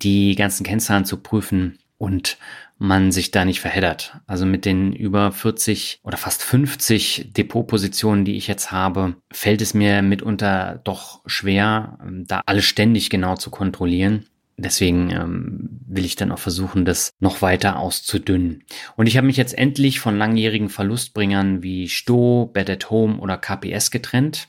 die 0.02 0.36
ganzen 0.36 0.66
Kennzahlen 0.66 1.06
zu 1.06 1.18
prüfen 1.18 1.78
und 1.98 2.38
man 2.80 3.12
sich 3.12 3.32
da 3.32 3.46
nicht 3.46 3.60
verheddert. 3.60 4.20
Also 4.28 4.46
mit 4.46 4.66
den 4.66 4.94
über 4.94 5.32
40 5.32 6.00
oder 6.04 6.18
fast 6.18 6.44
50 6.44 7.34
Depotpositionen, 7.34 8.26
die 8.26 8.38
ich 8.38 8.48
jetzt 8.48 8.72
habe, 8.72 9.16
fällt 9.32 9.62
es 9.62 9.74
mir 9.74 10.02
mitunter 10.02 10.80
doch 10.84 11.22
schwer, 11.26 11.98
ähm, 12.02 12.26
da 12.28 12.42
alles 12.46 12.66
ständig 12.66 13.10
genau 13.10 13.36
zu 13.36 13.50
kontrollieren. 13.50 14.26
Deswegen 14.60 15.12
ähm, 15.12 15.70
will 15.88 16.04
ich 16.04 16.16
dann 16.16 16.32
auch 16.32 16.40
versuchen, 16.40 16.84
das 16.84 17.12
noch 17.20 17.44
weiter 17.44 17.78
auszudünnen. 17.78 18.64
Und 18.96 19.06
ich 19.06 19.16
habe 19.16 19.28
mich 19.28 19.38
jetzt 19.38 19.56
endlich 19.56 20.00
von 20.00 20.18
langjährigen 20.18 20.70
Verlustbringern 20.70 21.62
wie 21.62 21.88
Sto, 21.90 22.50
Bed 22.52 22.70
at 22.70 22.90
Home 22.90 23.20
oder 23.20 23.38
KPS 23.38 23.92
getrennt. 23.92 24.48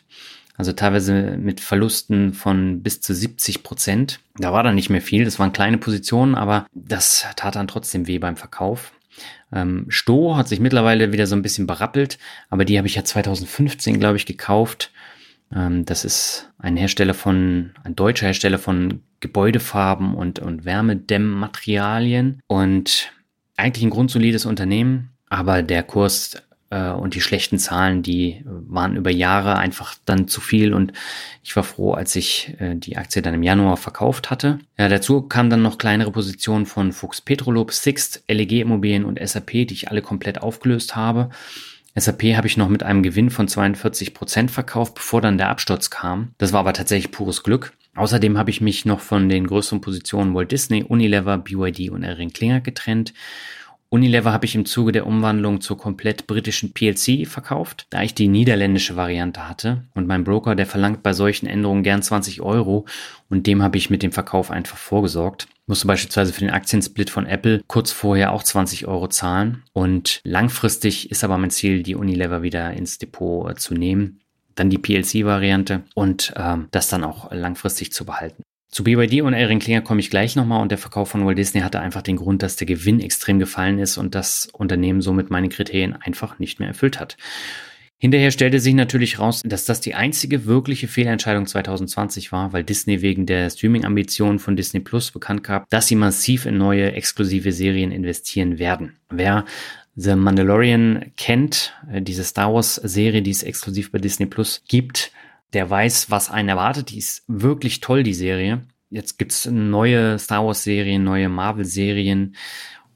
Also 0.58 0.72
teilweise 0.72 1.38
mit 1.38 1.60
Verlusten 1.60 2.34
von 2.34 2.82
bis 2.82 3.00
zu 3.00 3.14
70 3.14 3.62
Prozent. 3.62 4.20
Da 4.36 4.52
war 4.52 4.64
dann 4.64 4.74
nicht 4.74 4.90
mehr 4.90 5.00
viel. 5.00 5.24
Das 5.24 5.38
waren 5.38 5.52
kleine 5.52 5.78
Positionen, 5.78 6.34
aber 6.34 6.66
das 6.74 7.26
tat 7.36 7.54
dann 7.54 7.68
trotzdem 7.68 8.08
weh 8.08 8.18
beim 8.18 8.36
Verkauf. 8.36 8.92
Ähm, 9.52 9.86
Sto 9.88 10.36
hat 10.36 10.48
sich 10.48 10.58
mittlerweile 10.58 11.12
wieder 11.12 11.28
so 11.28 11.36
ein 11.36 11.42
bisschen 11.42 11.66
berappelt, 11.66 12.18
aber 12.50 12.64
die 12.64 12.76
habe 12.76 12.88
ich 12.88 12.96
ja 12.96 13.04
2015, 13.04 14.00
glaube 14.00 14.16
ich, 14.16 14.26
gekauft. 14.26 14.90
Ähm, 15.54 15.84
das 15.84 16.04
ist 16.04 16.50
ein 16.58 16.76
Hersteller 16.76 17.14
von, 17.14 17.70
ein 17.84 17.94
deutscher 17.94 18.26
Hersteller 18.26 18.58
von 18.58 19.02
Gebäudefarben 19.20 20.14
und, 20.14 20.40
und 20.40 20.64
Wärmedämmmaterialien 20.64 22.40
und 22.48 23.12
eigentlich 23.56 23.84
ein 23.84 23.90
grundsolides 23.90 24.44
Unternehmen, 24.44 25.10
aber 25.28 25.62
der 25.62 25.82
Kurs 25.82 26.36
und 26.76 27.14
die 27.14 27.20
schlechten 27.20 27.58
Zahlen, 27.58 28.02
die 28.02 28.44
waren 28.44 28.96
über 28.96 29.10
Jahre 29.10 29.56
einfach 29.56 29.94
dann 30.04 30.28
zu 30.28 30.40
viel 30.40 30.74
und 30.74 30.92
ich 31.42 31.56
war 31.56 31.62
froh, 31.62 31.92
als 31.92 32.14
ich 32.14 32.54
äh, 32.58 32.74
die 32.74 32.98
Aktie 32.98 33.22
dann 33.22 33.34
im 33.34 33.42
Januar 33.42 33.78
verkauft 33.78 34.30
hatte. 34.30 34.58
Ja, 34.76 34.88
dazu 34.88 35.22
kamen 35.22 35.48
dann 35.48 35.62
noch 35.62 35.78
kleinere 35.78 36.12
Positionen 36.12 36.66
von 36.66 36.92
Fuchs 36.92 37.22
Petrolub, 37.22 37.72
Sixt, 37.72 38.22
LEG 38.28 38.60
Immobilien 38.60 39.04
und 39.06 39.18
SAP, 39.18 39.50
die 39.50 39.72
ich 39.72 39.90
alle 39.90 40.02
komplett 40.02 40.42
aufgelöst 40.42 40.94
habe. 40.94 41.30
SAP 41.94 42.36
habe 42.36 42.46
ich 42.46 42.56
noch 42.56 42.68
mit 42.68 42.82
einem 42.82 43.02
Gewinn 43.02 43.30
von 43.30 43.48
42 43.48 44.12
Prozent 44.12 44.50
verkauft, 44.50 44.94
bevor 44.94 45.20
dann 45.20 45.38
der 45.38 45.48
Absturz 45.48 45.90
kam. 45.90 46.32
Das 46.38 46.52
war 46.52 46.60
aber 46.60 46.74
tatsächlich 46.74 47.10
pures 47.10 47.42
Glück. 47.42 47.72
Außerdem 47.94 48.38
habe 48.38 48.50
ich 48.50 48.60
mich 48.60 48.84
noch 48.84 49.00
von 49.00 49.28
den 49.28 49.46
größeren 49.46 49.80
Positionen 49.80 50.34
Walt 50.34 50.52
Disney, 50.52 50.84
Unilever, 50.84 51.38
BYD 51.38 51.90
und 51.90 52.04
Erin 52.04 52.32
Klinger 52.32 52.60
getrennt 52.60 53.12
Unilever 53.90 54.32
habe 54.32 54.44
ich 54.44 54.54
im 54.54 54.66
Zuge 54.66 54.92
der 54.92 55.06
Umwandlung 55.06 55.62
zur 55.62 55.78
komplett 55.78 56.26
britischen 56.26 56.74
PLC 56.74 57.26
verkauft, 57.26 57.86
da 57.88 58.02
ich 58.02 58.14
die 58.14 58.28
niederländische 58.28 58.96
Variante 58.96 59.48
hatte. 59.48 59.84
Und 59.94 60.06
mein 60.06 60.24
Broker, 60.24 60.54
der 60.54 60.66
verlangt 60.66 61.02
bei 61.02 61.14
solchen 61.14 61.46
Änderungen 61.46 61.82
gern 61.82 62.02
20 62.02 62.42
Euro 62.42 62.84
und 63.30 63.46
dem 63.46 63.62
habe 63.62 63.78
ich 63.78 63.88
mit 63.88 64.02
dem 64.02 64.12
Verkauf 64.12 64.50
einfach 64.50 64.76
vorgesorgt. 64.76 65.48
Musste 65.66 65.86
beispielsweise 65.86 66.34
für 66.34 66.40
den 66.40 66.50
Aktiensplit 66.50 67.08
von 67.08 67.24
Apple 67.24 67.62
kurz 67.66 67.90
vorher 67.90 68.32
auch 68.32 68.42
20 68.42 68.86
Euro 68.86 69.08
zahlen. 69.08 69.62
Und 69.72 70.20
langfristig 70.22 71.10
ist 71.10 71.24
aber 71.24 71.38
mein 71.38 71.50
Ziel, 71.50 71.82
die 71.82 71.94
Unilever 71.94 72.42
wieder 72.42 72.72
ins 72.74 72.98
Depot 72.98 73.50
äh, 73.50 73.54
zu 73.54 73.74
nehmen 73.74 74.20
dann 74.58 74.70
die 74.70 74.78
PLC-Variante 74.78 75.84
und 75.94 76.32
ähm, 76.36 76.68
das 76.70 76.88
dann 76.88 77.04
auch 77.04 77.30
langfristig 77.32 77.92
zu 77.92 78.04
behalten. 78.04 78.42
Zu 78.70 78.84
BYD 78.84 79.22
und 79.22 79.32
Erin 79.32 79.60
Klinger 79.60 79.80
komme 79.80 80.00
ich 80.00 80.10
gleich 80.10 80.36
nochmal 80.36 80.60
und 80.60 80.70
der 80.70 80.78
Verkauf 80.78 81.08
von 81.08 81.24
Walt 81.24 81.38
Disney 81.38 81.60
hatte 81.60 81.80
einfach 81.80 82.02
den 82.02 82.16
Grund, 82.16 82.42
dass 82.42 82.56
der 82.56 82.66
Gewinn 82.66 83.00
extrem 83.00 83.38
gefallen 83.38 83.78
ist 83.78 83.96
und 83.96 84.14
das 84.14 84.48
Unternehmen 84.52 85.00
somit 85.00 85.30
meine 85.30 85.48
Kriterien 85.48 85.94
einfach 85.94 86.38
nicht 86.38 86.60
mehr 86.60 86.68
erfüllt 86.68 87.00
hat. 87.00 87.16
Hinterher 88.00 88.30
stellte 88.30 88.60
sich 88.60 88.74
natürlich 88.74 89.18
raus, 89.18 89.42
dass 89.44 89.64
das 89.64 89.80
die 89.80 89.96
einzige 89.96 90.46
wirkliche 90.46 90.86
Fehlentscheidung 90.86 91.46
2020 91.46 92.30
war, 92.30 92.52
weil 92.52 92.62
Disney 92.62 93.02
wegen 93.02 93.26
der 93.26 93.50
Streaming-Ambitionen 93.50 94.38
von 94.38 94.54
Disney 94.54 94.78
Plus 94.78 95.10
bekannt 95.10 95.42
gab, 95.42 95.68
dass 95.70 95.88
sie 95.88 95.96
massiv 95.96 96.46
in 96.46 96.58
neue 96.58 96.92
exklusive 96.92 97.50
Serien 97.50 97.90
investieren 97.90 98.60
werden. 98.60 98.98
Wer 99.10 99.46
The 99.96 100.14
Mandalorian 100.14 101.10
kennt, 101.16 101.74
äh, 101.90 102.00
diese 102.00 102.22
Star 102.22 102.54
Wars 102.54 102.76
Serie, 102.76 103.20
die 103.20 103.32
es 103.32 103.42
exklusiv 103.42 103.90
bei 103.90 103.98
Disney 103.98 104.26
Plus 104.26 104.62
gibt, 104.68 105.10
der 105.52 105.68
weiß, 105.68 106.10
was 106.10 106.30
einen 106.30 106.48
erwartet. 106.48 106.90
Die 106.90 106.98
ist 106.98 107.24
wirklich 107.26 107.80
toll, 107.80 108.02
die 108.02 108.14
Serie. 108.14 108.62
Jetzt 108.90 109.18
gibt's 109.18 109.46
neue 109.46 110.18
Star 110.18 110.46
Wars-Serien, 110.46 111.04
neue 111.04 111.28
Marvel-Serien 111.28 112.34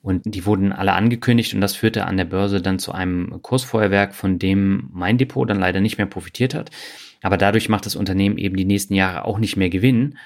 und 0.03 0.23
die 0.25 0.47
wurden 0.47 0.73
alle 0.73 0.95
angekündigt 0.95 1.55
und 1.55 1.61
das 1.61 1.77
führte 1.77 2.07
an 2.07 2.17
der 2.17 2.25
Börse 2.25 2.61
dann 2.61 2.81
zu 2.81 2.93
einem 2.93 3.41
Kursfeuerwerk, 3.41 4.15
von 4.15 4.39
dem 4.39 4.89
mein 4.93 5.17
Depot 5.17 5.49
dann 5.49 5.61
leider 5.61 5.81
nicht 5.81 5.97
mehr 5.97 6.09
profitiert 6.09 6.55
hat. 6.55 6.71
Aber 7.23 7.37
dadurch 7.37 7.69
macht 7.69 7.87
das 7.87 7.95
Unternehmen 7.95 8.37
eben 8.37 8.57
die 8.57 8.65
nächsten 8.65 8.95
Jahre 8.95 9.25
auch 9.25 9.39
nicht 9.39 9.57
mehr 9.57 9.71
Gewinn, 9.71 10.19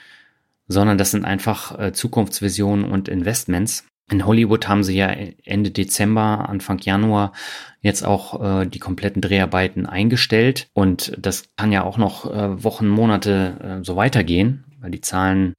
sondern 0.67 0.97
das 0.97 1.11
sind 1.11 1.27
einfach 1.27 1.79
äh, 1.79 1.93
Zukunftsvisionen 1.93 2.91
und 2.91 3.09
Investments. 3.09 3.87
In 4.09 4.25
Hollywood 4.25 4.69
haben 4.69 4.85
sie 4.85 4.97
ja 4.97 5.09
Ende 5.45 5.71
Dezember, 5.71 6.49
Anfang 6.49 6.79
Januar 6.79 7.33
jetzt 7.81 8.05
auch 8.05 8.61
äh, 8.63 8.67
die 8.67 8.79
kompletten 8.79 9.21
Dreharbeiten 9.21 9.87
eingestellt. 9.87 10.69
Und 10.75 11.13
das 11.19 11.49
kann 11.57 11.73
ja 11.73 11.83
auch 11.83 11.99
noch 11.99 12.33
äh, 12.33 12.63
Wochen, 12.63 12.87
Monate 12.87 13.81
äh, 13.81 13.85
so 13.85 13.97
weitergehen, 13.97 14.65
weil 14.81 14.93
die 14.93 15.01
Zahlen, 15.01 15.55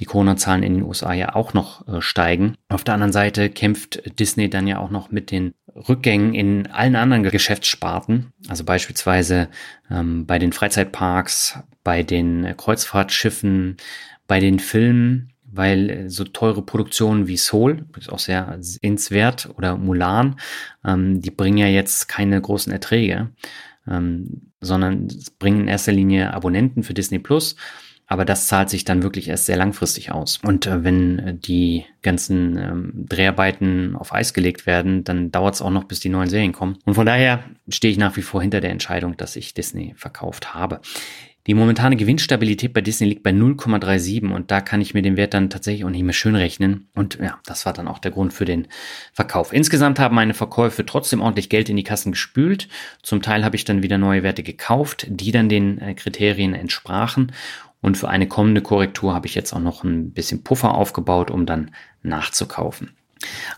die 0.00 0.06
Corona-Zahlen 0.06 0.62
in 0.62 0.74
den 0.74 0.82
USA 0.84 1.12
ja 1.12 1.34
auch 1.34 1.52
noch 1.52 1.86
äh, 1.86 2.00
steigen. 2.00 2.56
Auf 2.70 2.82
der 2.84 2.94
anderen 2.94 3.12
Seite 3.12 3.50
kämpft 3.50 4.18
Disney 4.18 4.48
dann 4.48 4.66
ja 4.66 4.78
auch 4.78 4.90
noch 4.90 5.10
mit 5.10 5.30
den 5.30 5.52
Rückgängen 5.74 6.34
in 6.34 6.66
allen 6.68 6.96
anderen 6.96 7.22
Geschäftssparten. 7.22 8.32
Also 8.48 8.64
beispielsweise 8.64 9.48
ähm, 9.90 10.24
bei 10.24 10.38
den 10.38 10.52
Freizeitparks, 10.52 11.58
bei 11.84 12.02
den 12.02 12.54
Kreuzfahrtschiffen, 12.56 13.76
bei 14.26 14.40
den 14.40 14.58
Filmen 14.60 15.31
weil 15.52 15.90
äh, 15.90 16.10
so 16.10 16.24
teure 16.24 16.62
Produktionen 16.62 17.28
wie 17.28 17.36
Soul, 17.36 17.84
ist 17.98 18.10
auch 18.10 18.18
sehr 18.18 18.56
sehenswert, 18.60 19.50
oder 19.56 19.76
Mulan, 19.76 20.36
ähm, 20.84 21.20
die 21.20 21.30
bringen 21.30 21.58
ja 21.58 21.68
jetzt 21.68 22.08
keine 22.08 22.40
großen 22.40 22.72
Erträge, 22.72 23.30
ähm, 23.86 24.52
sondern 24.60 25.08
bringen 25.38 25.62
in 25.62 25.68
erster 25.68 25.92
Linie 25.92 26.32
Abonnenten 26.34 26.82
für 26.82 26.94
Disney 26.94 27.18
Plus. 27.18 27.56
aber 28.12 28.26
das 28.26 28.46
zahlt 28.46 28.68
sich 28.68 28.84
dann 28.84 29.02
wirklich 29.02 29.28
erst 29.28 29.46
sehr 29.46 29.56
langfristig 29.56 30.12
aus. 30.12 30.38
Und 30.44 30.66
äh, 30.66 30.84
wenn 30.84 31.18
äh, 31.18 31.34
die 31.34 31.86
ganzen 32.02 32.58
ähm, 32.58 32.92
Dreharbeiten 33.08 33.96
auf 33.96 34.12
Eis 34.12 34.34
gelegt 34.34 34.66
werden, 34.66 35.02
dann 35.02 35.30
dauert 35.30 35.54
es 35.54 35.62
auch 35.62 35.70
noch, 35.70 35.84
bis 35.84 36.00
die 36.00 36.10
neuen 36.10 36.28
Serien 36.28 36.52
kommen. 36.52 36.76
Und 36.84 36.92
von 36.94 37.06
daher 37.06 37.42
stehe 37.70 37.90
ich 37.90 37.98
nach 37.98 38.16
wie 38.18 38.22
vor 38.22 38.42
hinter 38.42 38.60
der 38.60 38.70
Entscheidung, 38.70 39.16
dass 39.16 39.34
ich 39.36 39.54
Disney 39.54 39.94
verkauft 39.96 40.52
habe. 40.52 40.82
Die 41.48 41.54
momentane 41.54 41.96
Gewinnstabilität 41.96 42.72
bei 42.72 42.82
Disney 42.82 43.08
liegt 43.08 43.24
bei 43.24 43.30
0,37 43.30 44.32
und 44.32 44.52
da 44.52 44.60
kann 44.60 44.80
ich 44.80 44.94
mir 44.94 45.02
den 45.02 45.16
Wert 45.16 45.34
dann 45.34 45.50
tatsächlich 45.50 45.84
auch 45.84 45.90
nicht 45.90 46.04
mehr 46.04 46.12
schön 46.12 46.36
rechnen. 46.36 46.86
Und 46.94 47.18
ja, 47.20 47.40
das 47.46 47.66
war 47.66 47.72
dann 47.72 47.88
auch 47.88 47.98
der 47.98 48.12
Grund 48.12 48.32
für 48.32 48.44
den 48.44 48.68
Verkauf. 49.12 49.52
Insgesamt 49.52 49.98
haben 49.98 50.14
meine 50.14 50.34
Verkäufe 50.34 50.86
trotzdem 50.86 51.20
ordentlich 51.20 51.48
Geld 51.48 51.68
in 51.68 51.76
die 51.76 51.82
Kassen 51.82 52.12
gespült. 52.12 52.68
Zum 53.02 53.22
Teil 53.22 53.44
habe 53.44 53.56
ich 53.56 53.64
dann 53.64 53.82
wieder 53.82 53.98
neue 53.98 54.22
Werte 54.22 54.44
gekauft, 54.44 55.06
die 55.08 55.32
dann 55.32 55.48
den 55.48 55.78
äh, 55.80 55.94
Kriterien 55.94 56.54
entsprachen. 56.54 57.32
Und 57.80 57.98
für 57.98 58.08
eine 58.08 58.28
kommende 58.28 58.60
Korrektur 58.60 59.12
habe 59.12 59.26
ich 59.26 59.34
jetzt 59.34 59.52
auch 59.52 59.60
noch 59.60 59.82
ein 59.82 60.12
bisschen 60.12 60.44
Puffer 60.44 60.74
aufgebaut, 60.74 61.32
um 61.32 61.44
dann 61.44 61.72
nachzukaufen. 62.04 62.90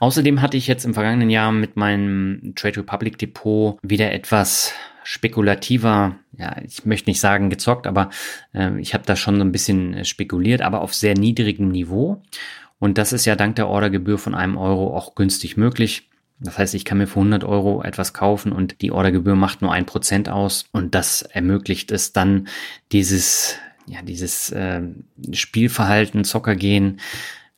Außerdem 0.00 0.40
hatte 0.40 0.56
ich 0.56 0.66
jetzt 0.66 0.86
im 0.86 0.94
vergangenen 0.94 1.28
Jahr 1.28 1.52
mit 1.52 1.76
meinem 1.76 2.54
Trade 2.56 2.80
Republic 2.80 3.18
Depot 3.18 3.78
wieder 3.82 4.12
etwas 4.12 4.72
spekulativer, 5.04 6.16
ja, 6.38 6.56
ich 6.62 6.84
möchte 6.84 7.10
nicht 7.10 7.20
sagen 7.20 7.50
gezockt, 7.50 7.86
aber 7.86 8.10
äh, 8.52 8.78
ich 8.80 8.94
habe 8.94 9.04
da 9.06 9.16
schon 9.16 9.36
so 9.36 9.42
ein 9.42 9.52
bisschen 9.52 10.04
spekuliert, 10.04 10.62
aber 10.62 10.80
auf 10.80 10.94
sehr 10.94 11.14
niedrigem 11.14 11.68
Niveau. 11.68 12.22
Und 12.78 12.98
das 12.98 13.12
ist 13.12 13.24
ja 13.24 13.36
dank 13.36 13.56
der 13.56 13.68
Ordergebühr 13.68 14.18
von 14.18 14.34
einem 14.34 14.56
Euro 14.56 14.96
auch 14.96 15.14
günstig 15.14 15.56
möglich. 15.56 16.10
Das 16.40 16.58
heißt, 16.58 16.74
ich 16.74 16.84
kann 16.84 16.98
mir 16.98 17.06
für 17.06 17.20
100 17.20 17.44
Euro 17.44 17.82
etwas 17.82 18.12
kaufen 18.12 18.52
und 18.52 18.82
die 18.82 18.90
Ordergebühr 18.90 19.36
macht 19.36 19.62
nur 19.62 19.72
ein 19.72 19.86
Prozent 19.86 20.28
aus 20.28 20.66
und 20.72 20.94
das 20.94 21.22
ermöglicht 21.22 21.92
es 21.92 22.12
dann, 22.12 22.48
dieses, 22.92 23.56
ja, 23.86 24.02
dieses 24.02 24.50
äh, 24.50 24.82
Spielverhalten, 25.32 26.24
Zockergehen 26.24 27.00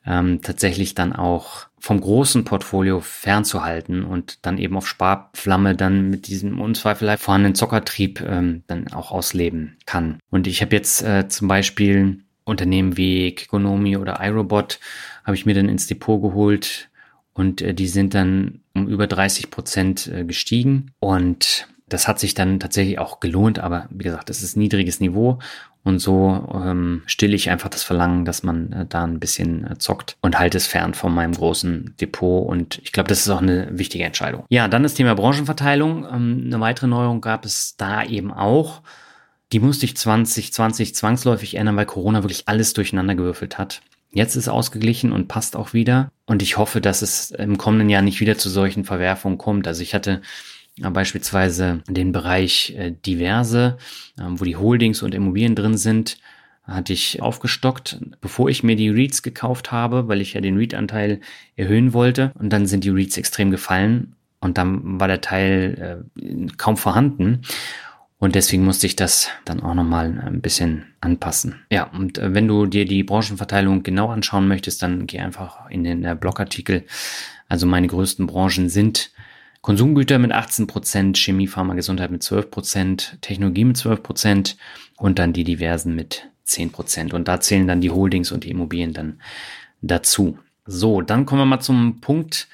ähm, 0.07 0.41
tatsächlich 0.43 0.95
dann 0.95 1.12
auch 1.14 1.66
vom 1.87 2.01
großen 2.01 2.43
Portfolio 2.43 2.99
fernzuhalten 2.99 4.03
und 4.03 4.45
dann 4.45 4.59
eben 4.59 4.76
auf 4.76 4.89
Sparflamme 4.89 5.76
dann 5.76 6.11
mit 6.11 6.26
diesem 6.26 6.61
unzweifelhaft 6.61 7.22
vorhandenen 7.22 7.55
Zockertrieb 7.55 8.20
ähm, 8.22 8.64
dann 8.66 8.89
auch 8.93 9.12
ausleben 9.12 9.76
kann. 9.87 10.18
Und 10.28 10.49
ich 10.49 10.62
habe 10.62 10.74
jetzt 10.74 11.05
äh, 11.05 11.28
zum 11.28 11.47
Beispiel 11.47 12.24
Unternehmen 12.43 12.97
wie 12.97 13.32
Kikonomi 13.37 13.97
oder 13.97 14.18
iRobot 14.20 14.80
habe 15.24 15.37
ich 15.37 15.47
mir 15.47 15.55
dann 15.55 15.68
ins 15.68 15.87
Depot 15.87 16.20
geholt 16.20 16.91
und 17.32 17.62
äh, 17.62 17.72
die 17.72 17.87
sind 17.87 18.14
dann 18.14 18.62
um 18.74 18.89
über 18.89 19.07
30 19.07 19.53
Prozent 19.53 20.09
äh, 20.09 20.24
gestiegen 20.24 20.91
und 20.99 21.68
das 21.89 22.09
hat 22.09 22.18
sich 22.18 22.34
dann 22.34 22.61
tatsächlich 22.61 22.99
auch 22.99 23.20
gelohnt, 23.20 23.59
aber 23.59 23.87
wie 23.91 24.05
gesagt, 24.05 24.28
das 24.28 24.43
ist 24.43 24.57
niedriges 24.57 25.01
Niveau 25.01 25.39
und 25.87 26.01
so 26.01 26.49
ähm, 26.53 27.03
stille 27.07 27.37
ich 27.37 27.49
einfach 27.49 27.68
das 27.68 27.84
Verlangen, 27.84 28.24
dass 28.24 28.43
man 28.43 28.72
äh, 28.72 28.87
da 28.87 29.05
ein 29.05 29.20
bisschen 29.20 29.70
äh, 29.70 29.78
zockt 29.78 30.16
und 30.20 30.37
halte 30.37 30.59
es 30.59 30.66
fern 30.66 30.95
von 30.95 31.14
meinem 31.14 31.32
großen 31.32 31.95
Depot. 32.01 32.45
Und 32.45 32.80
ich 32.82 32.91
glaube, 32.91 33.09
das 33.09 33.20
ist 33.20 33.28
auch 33.28 33.41
eine 33.41 33.68
wichtige 33.70 34.03
Entscheidung. 34.03 34.43
Ja, 34.49 34.66
dann 34.66 34.82
das 34.82 34.95
Thema 34.95 35.14
Branchenverteilung. 35.14 36.05
Ähm, 36.12 36.43
eine 36.47 36.59
weitere 36.59 36.89
Neuerung 36.89 37.20
gab 37.20 37.45
es 37.45 37.76
da 37.76 38.03
eben 38.03 38.32
auch. 38.32 38.82
Die 39.53 39.61
musste 39.61 39.84
ich 39.87 39.97
2020 39.97 40.93
zwangsläufig 40.93 41.55
ändern, 41.55 41.76
weil 41.76 41.87
Corona 41.87 42.24
wirklich 42.24 42.49
alles 42.49 42.72
durcheinander 42.72 43.14
gewürfelt 43.14 43.57
hat. 43.57 43.80
Jetzt 44.11 44.34
ist 44.34 44.49
ausgeglichen 44.49 45.12
und 45.12 45.28
passt 45.28 45.55
auch 45.55 45.72
wieder. 45.72 46.11
Und 46.24 46.43
ich 46.43 46.59
hoffe, 46.59 46.80
dass 46.80 47.01
es 47.01 47.30
im 47.30 47.59
kommenden 47.59 47.91
Jahr 47.91 48.03
nicht 48.03 48.18
wieder 48.18 48.37
zu 48.37 48.49
solchen 48.49 48.84
Verwerfungen 48.84 49.39
kommt. 49.39 49.68
Also 49.68 49.82
ich 49.82 49.95
hatte 49.95 50.20
beispielsweise 50.81 51.83
den 51.89 52.12
Bereich 52.12 52.74
äh, 52.77 52.93
diverse, 52.93 53.79
ähm, 54.20 54.39
wo 54.39 54.45
die 54.45 54.57
Holdings 54.57 55.03
und 55.03 55.14
Immobilien 55.14 55.55
drin 55.55 55.77
sind, 55.77 56.18
hatte 56.64 56.93
ich 56.93 57.22
aufgestockt, 57.22 58.01
bevor 58.20 58.49
ich 58.49 58.62
mir 58.62 58.77
die 58.77 58.89
REITs 58.89 59.22
gekauft 59.22 59.70
habe, 59.70 60.09
weil 60.09 60.20
ich 60.20 60.35
ja 60.35 60.41
den 60.41 60.57
REIT-Anteil 60.57 61.20
erhöhen 61.55 61.93
wollte. 61.93 62.33
Und 62.39 62.53
dann 62.53 62.66
sind 62.66 62.85
die 62.85 62.91
REITs 62.91 63.16
extrem 63.16 63.51
gefallen 63.51 64.16
und 64.41 64.59
dann 64.59 65.01
war 65.01 65.09
der 65.09 65.20
Teil 65.20 66.05
äh, 66.20 66.47
kaum 66.57 66.77
vorhanden. 66.77 67.43
Und 68.18 68.35
deswegen 68.35 68.64
musste 68.64 68.87
ich 68.87 68.97
das 68.97 69.29
dann 69.45 69.61
auch 69.62 69.74
nochmal 69.74 70.22
ein 70.27 70.41
bisschen 70.41 70.87
anpassen. 71.01 71.57
Ja, 71.70 71.85
und 71.85 72.18
äh, 72.18 72.35
wenn 72.35 72.49
du 72.49 72.66
dir 72.66 72.85
die 72.85 73.05
Branchenverteilung 73.05 73.83
genau 73.83 74.09
anschauen 74.09 74.49
möchtest, 74.49 74.83
dann 74.83 75.07
geh 75.07 75.20
einfach 75.20 75.70
in 75.70 75.85
den 75.85 76.18
Blogartikel. 76.18 76.85
Also 77.49 77.66
meine 77.66 77.87
größten 77.87 78.27
Branchen 78.27 78.68
sind 78.68 79.12
Konsumgüter 79.66 80.20
mit 80.20 80.30
18 80.30 80.68
Prozent, 80.68 81.18
Chemie, 81.18 81.48
Pharma, 81.48 81.74
Gesundheit 81.74 82.12
mit 82.12 82.22
12 82.22 82.52
Prozent, 82.52 83.18
Technologie 83.20 83.64
mit 83.64 83.76
12 83.76 84.00
Prozent 84.00 84.56
und 84.96 85.18
dann 85.18 85.32
die 85.32 85.42
diversen 85.42 85.96
mit 85.96 86.28
10 86.44 86.70
Prozent. 86.70 87.12
Und 87.12 87.26
da 87.26 87.40
zählen 87.40 87.66
dann 87.66 87.80
die 87.80 87.90
Holdings 87.90 88.30
und 88.30 88.44
die 88.44 88.50
Immobilien 88.50 88.92
dann 88.92 89.20
dazu. 89.82 90.38
So, 90.66 91.02
dann 91.02 91.26
kommen 91.26 91.40
wir 91.40 91.46
mal 91.46 91.58
zum 91.58 92.00
Punkt, 92.00 92.46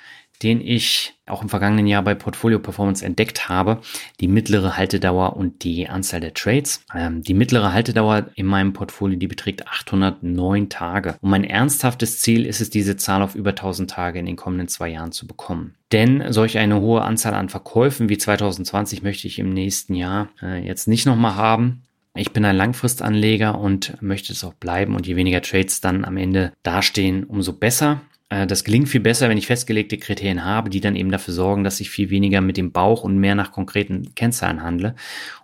den 0.42 0.60
ich 0.60 1.14
auch 1.26 1.42
im 1.42 1.48
vergangenen 1.48 1.86
Jahr 1.86 2.02
bei 2.02 2.14
Portfolio 2.14 2.58
Performance 2.58 3.04
entdeckt 3.04 3.48
habe, 3.48 3.80
die 4.20 4.28
mittlere 4.28 4.76
Haltedauer 4.76 5.36
und 5.36 5.64
die 5.64 5.88
Anzahl 5.88 6.20
der 6.20 6.34
Trades. 6.34 6.84
Ähm, 6.94 7.22
die 7.22 7.34
mittlere 7.34 7.72
Haltedauer 7.72 8.26
in 8.34 8.46
meinem 8.46 8.72
Portfolio, 8.72 9.18
die 9.18 9.28
beträgt 9.28 9.66
809 9.66 10.68
Tage. 10.68 11.16
Und 11.20 11.30
mein 11.30 11.44
ernsthaftes 11.44 12.20
Ziel 12.20 12.44
ist 12.44 12.60
es, 12.60 12.70
diese 12.70 12.96
Zahl 12.96 13.22
auf 13.22 13.34
über 13.34 13.50
1000 13.50 13.90
Tage 13.90 14.18
in 14.18 14.26
den 14.26 14.36
kommenden 14.36 14.68
zwei 14.68 14.88
Jahren 14.88 15.12
zu 15.12 15.26
bekommen. 15.26 15.74
Denn 15.92 16.32
solch 16.32 16.58
eine 16.58 16.80
hohe 16.80 17.02
Anzahl 17.02 17.34
an 17.34 17.48
Verkäufen 17.48 18.08
wie 18.08 18.18
2020 18.18 19.02
möchte 19.02 19.26
ich 19.26 19.38
im 19.38 19.50
nächsten 19.50 19.94
Jahr 19.94 20.28
äh, 20.42 20.66
jetzt 20.66 20.88
nicht 20.88 21.06
nochmal 21.06 21.36
haben. 21.36 21.82
Ich 22.14 22.32
bin 22.32 22.44
ein 22.44 22.56
Langfristanleger 22.56 23.58
und 23.58 24.02
möchte 24.02 24.32
es 24.32 24.44
auch 24.44 24.52
bleiben 24.54 24.94
und 24.94 25.06
je 25.06 25.16
weniger 25.16 25.40
Trades 25.40 25.80
dann 25.80 26.04
am 26.04 26.18
Ende 26.18 26.52
dastehen, 26.62 27.24
umso 27.24 27.54
besser. 27.54 28.02
Äh, 28.32 28.46
das 28.46 28.64
gelingt 28.64 28.88
viel 28.88 29.00
besser, 29.00 29.28
wenn 29.28 29.38
ich 29.38 29.46
festgelegte 29.46 29.98
Kriterien 29.98 30.44
habe, 30.44 30.70
die 30.70 30.80
dann 30.80 30.96
eben 30.96 31.10
dafür 31.10 31.34
sorgen, 31.34 31.64
dass 31.64 31.80
ich 31.80 31.90
viel 31.90 32.10
weniger 32.10 32.40
mit 32.40 32.56
dem 32.56 32.72
Bauch 32.72 33.04
und 33.04 33.18
mehr 33.18 33.34
nach 33.34 33.52
konkreten 33.52 34.14
Kennzahlen 34.14 34.62
handle. 34.62 34.94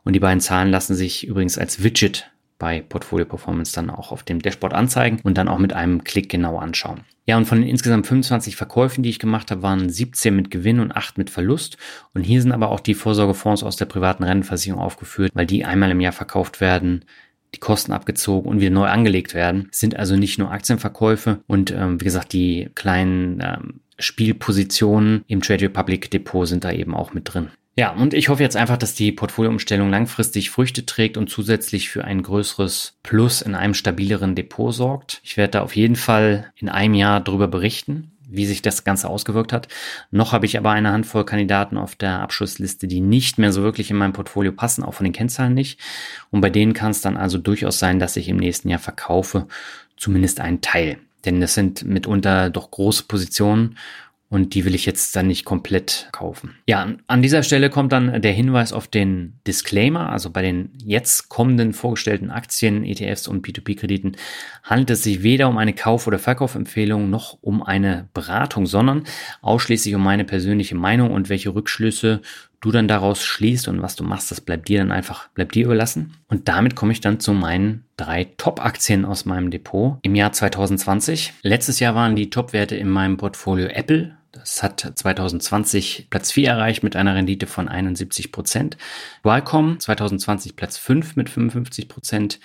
Und 0.04 0.14
die 0.14 0.20
beiden 0.20 0.40
Zahlen 0.40 0.70
lassen 0.70 0.94
sich 0.94 1.26
übrigens 1.26 1.58
als 1.58 1.82
Widget 1.82 2.30
bei 2.58 2.80
Portfolio 2.80 3.24
Performance 3.24 3.72
dann 3.72 3.88
auch 3.88 4.10
auf 4.10 4.24
dem 4.24 4.42
Dashboard 4.42 4.74
anzeigen 4.74 5.20
und 5.22 5.38
dann 5.38 5.46
auch 5.46 5.58
mit 5.58 5.74
einem 5.74 6.02
Klick 6.02 6.28
genau 6.28 6.58
anschauen. 6.58 7.02
Ja, 7.24 7.36
und 7.36 7.44
von 7.44 7.60
den 7.60 7.68
insgesamt 7.68 8.06
25 8.06 8.56
Verkäufen, 8.56 9.04
die 9.04 9.10
ich 9.10 9.20
gemacht 9.20 9.52
habe, 9.52 9.62
waren 9.62 9.88
17 9.88 10.34
mit 10.34 10.50
Gewinn 10.50 10.80
und 10.80 10.90
8 10.90 11.18
mit 11.18 11.30
Verlust. 11.30 11.76
Und 12.14 12.22
hier 12.22 12.42
sind 12.42 12.50
aber 12.50 12.70
auch 12.70 12.80
die 12.80 12.94
Vorsorgefonds 12.94 13.62
aus 13.62 13.76
der 13.76 13.84
privaten 13.84 14.24
Rentenversicherung 14.24 14.80
aufgeführt, 14.80 15.30
weil 15.34 15.46
die 15.46 15.64
einmal 15.64 15.92
im 15.92 16.00
Jahr 16.00 16.12
verkauft 16.12 16.60
werden 16.60 17.04
die 17.54 17.60
Kosten 17.60 17.92
abgezogen 17.92 18.48
und 18.48 18.60
wieder 18.60 18.70
neu 18.70 18.86
angelegt 18.86 19.34
werden. 19.34 19.68
sind 19.70 19.96
also 19.96 20.16
nicht 20.16 20.38
nur 20.38 20.50
Aktienverkäufe 20.50 21.40
und 21.46 21.70
ähm, 21.70 22.00
wie 22.00 22.04
gesagt, 22.04 22.32
die 22.32 22.70
kleinen 22.74 23.40
ähm, 23.42 23.80
Spielpositionen 23.98 25.24
im 25.26 25.42
Trade 25.42 25.64
Republic 25.64 26.10
Depot 26.10 26.46
sind 26.46 26.64
da 26.64 26.72
eben 26.72 26.94
auch 26.94 27.12
mit 27.12 27.32
drin. 27.32 27.48
Ja, 27.76 27.92
und 27.92 28.12
ich 28.12 28.28
hoffe 28.28 28.42
jetzt 28.42 28.56
einfach, 28.56 28.76
dass 28.76 28.94
die 28.94 29.12
Portfolioumstellung 29.12 29.88
langfristig 29.88 30.50
Früchte 30.50 30.84
trägt 30.84 31.16
und 31.16 31.30
zusätzlich 31.30 31.90
für 31.90 32.04
ein 32.04 32.24
größeres 32.24 32.98
Plus 33.04 33.40
in 33.40 33.54
einem 33.54 33.74
stabileren 33.74 34.34
Depot 34.34 34.74
sorgt. 34.74 35.20
Ich 35.22 35.36
werde 35.36 35.52
da 35.52 35.62
auf 35.62 35.76
jeden 35.76 35.94
Fall 35.94 36.52
in 36.56 36.68
einem 36.68 36.94
Jahr 36.94 37.20
darüber 37.20 37.46
berichten 37.46 38.10
wie 38.28 38.46
sich 38.46 38.62
das 38.62 38.84
Ganze 38.84 39.08
ausgewirkt 39.08 39.52
hat. 39.52 39.68
Noch 40.10 40.32
habe 40.32 40.46
ich 40.46 40.58
aber 40.58 40.70
eine 40.70 40.92
Handvoll 40.92 41.24
Kandidaten 41.24 41.76
auf 41.76 41.96
der 41.96 42.20
Abschlussliste, 42.20 42.86
die 42.86 43.00
nicht 43.00 43.38
mehr 43.38 43.52
so 43.52 43.62
wirklich 43.62 43.90
in 43.90 43.96
mein 43.96 44.12
Portfolio 44.12 44.52
passen, 44.52 44.84
auch 44.84 44.94
von 44.94 45.04
den 45.04 45.12
Kennzahlen 45.12 45.54
nicht. 45.54 45.80
Und 46.30 46.40
bei 46.40 46.50
denen 46.50 46.74
kann 46.74 46.90
es 46.90 47.00
dann 47.00 47.16
also 47.16 47.38
durchaus 47.38 47.78
sein, 47.78 47.98
dass 47.98 48.16
ich 48.16 48.28
im 48.28 48.36
nächsten 48.36 48.68
Jahr 48.68 48.78
verkaufe, 48.78 49.48
zumindest 49.96 50.40
einen 50.40 50.60
Teil. 50.60 50.98
Denn 51.24 51.40
das 51.40 51.54
sind 51.54 51.84
mitunter 51.84 52.50
doch 52.50 52.70
große 52.70 53.04
Positionen 53.04 53.76
und 54.30 54.54
die 54.54 54.64
will 54.66 54.74
ich 54.74 54.84
jetzt 54.84 55.16
dann 55.16 55.26
nicht 55.26 55.46
komplett 55.46 56.08
kaufen. 56.12 56.54
Ja, 56.66 56.94
an 57.06 57.22
dieser 57.22 57.42
Stelle 57.42 57.70
kommt 57.70 57.92
dann 57.92 58.20
der 58.20 58.32
Hinweis 58.32 58.74
auf 58.74 58.86
den 58.86 59.40
Disclaimer. 59.46 60.10
Also 60.10 60.30
bei 60.30 60.42
den 60.42 60.70
jetzt 60.84 61.30
kommenden 61.30 61.72
vorgestellten 61.72 62.30
Aktien, 62.30 62.84
ETFs 62.84 63.26
und 63.26 63.46
P2P-Krediten 63.46 64.16
handelt 64.62 64.90
es 64.90 65.02
sich 65.02 65.22
weder 65.22 65.48
um 65.48 65.56
eine 65.56 65.72
Kauf- 65.72 66.06
oder 66.06 66.18
Verkaufempfehlung 66.18 67.08
noch 67.08 67.38
um 67.40 67.62
eine 67.62 68.08
Beratung, 68.12 68.66
sondern 68.66 69.04
ausschließlich 69.40 69.94
um 69.94 70.02
meine 70.02 70.24
persönliche 70.24 70.74
Meinung 70.74 71.10
und 71.10 71.30
welche 71.30 71.54
Rückschlüsse 71.54 72.20
du 72.60 72.70
dann 72.70 72.88
daraus 72.88 73.24
schließt 73.24 73.68
und 73.68 73.82
was 73.82 73.96
du 73.96 74.04
machst, 74.04 74.30
das 74.30 74.40
bleibt 74.40 74.68
dir 74.68 74.78
dann 74.78 74.92
einfach, 74.92 75.28
bleibt 75.30 75.54
dir 75.54 75.64
überlassen. 75.64 76.14
Und 76.28 76.48
damit 76.48 76.74
komme 76.74 76.92
ich 76.92 77.00
dann 77.00 77.20
zu 77.20 77.32
meinen 77.32 77.84
drei 77.96 78.24
Top-Aktien 78.36 79.04
aus 79.04 79.24
meinem 79.24 79.50
Depot 79.50 79.98
im 80.02 80.14
Jahr 80.14 80.32
2020. 80.32 81.34
Letztes 81.42 81.80
Jahr 81.80 81.94
waren 81.94 82.16
die 82.16 82.30
Top-Werte 82.30 82.76
in 82.76 82.88
meinem 82.88 83.16
Portfolio 83.16 83.68
Apple, 83.68 84.17
das 84.38 84.62
hat 84.62 84.80
2020 84.94 86.06
Platz 86.10 86.32
4 86.32 86.48
erreicht 86.50 86.82
mit 86.82 86.96
einer 86.96 87.14
Rendite 87.14 87.46
von 87.46 87.68
71 87.68 88.32
Prozent. 88.32 88.76
Qualcomm 89.22 89.80
2020 89.80 90.56
Platz 90.56 90.78
5 90.78 91.16
mit 91.16 91.28
55 91.28 91.88
Prozent 91.88 92.40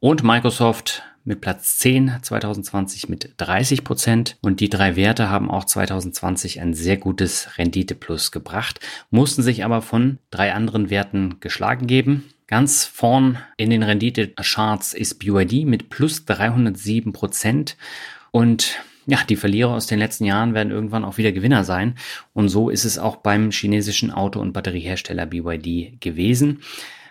und 0.00 0.22
Microsoft 0.22 1.02
mit 1.24 1.40
Platz 1.40 1.78
10 1.78 2.18
2020 2.22 3.08
mit 3.08 3.34
30 3.36 3.84
Prozent. 3.84 4.36
Und 4.40 4.60
die 4.60 4.68
drei 4.68 4.96
Werte 4.96 5.30
haben 5.30 5.50
auch 5.50 5.64
2020 5.64 6.60
ein 6.60 6.74
sehr 6.74 6.96
gutes 6.96 7.58
Rendite 7.58 7.94
Plus 7.94 8.30
gebracht, 8.30 8.80
mussten 9.10 9.42
sich 9.42 9.64
aber 9.64 9.82
von 9.82 10.18
drei 10.30 10.52
anderen 10.52 10.90
Werten 10.90 11.40
geschlagen 11.40 11.86
geben. 11.86 12.24
Ganz 12.46 12.84
vorn 12.84 13.38
in 13.56 13.70
den 13.70 13.82
Rendite-Charts 13.82 14.92
ist 14.92 15.18
BYD 15.18 15.66
mit 15.66 15.88
plus 15.88 16.26
307 16.26 17.12
Prozent 17.14 17.76
und 18.30 18.80
ja, 19.06 19.18
die 19.28 19.36
Verlierer 19.36 19.72
aus 19.72 19.86
den 19.86 19.98
letzten 19.98 20.24
Jahren 20.24 20.54
werden 20.54 20.72
irgendwann 20.72 21.04
auch 21.04 21.18
wieder 21.18 21.32
Gewinner 21.32 21.64
sein. 21.64 21.96
Und 22.32 22.48
so 22.48 22.70
ist 22.70 22.84
es 22.84 22.98
auch 22.98 23.16
beim 23.16 23.50
chinesischen 23.50 24.10
Auto- 24.10 24.40
und 24.40 24.52
Batteriehersteller 24.52 25.26
BYD 25.26 26.00
gewesen. 26.00 26.62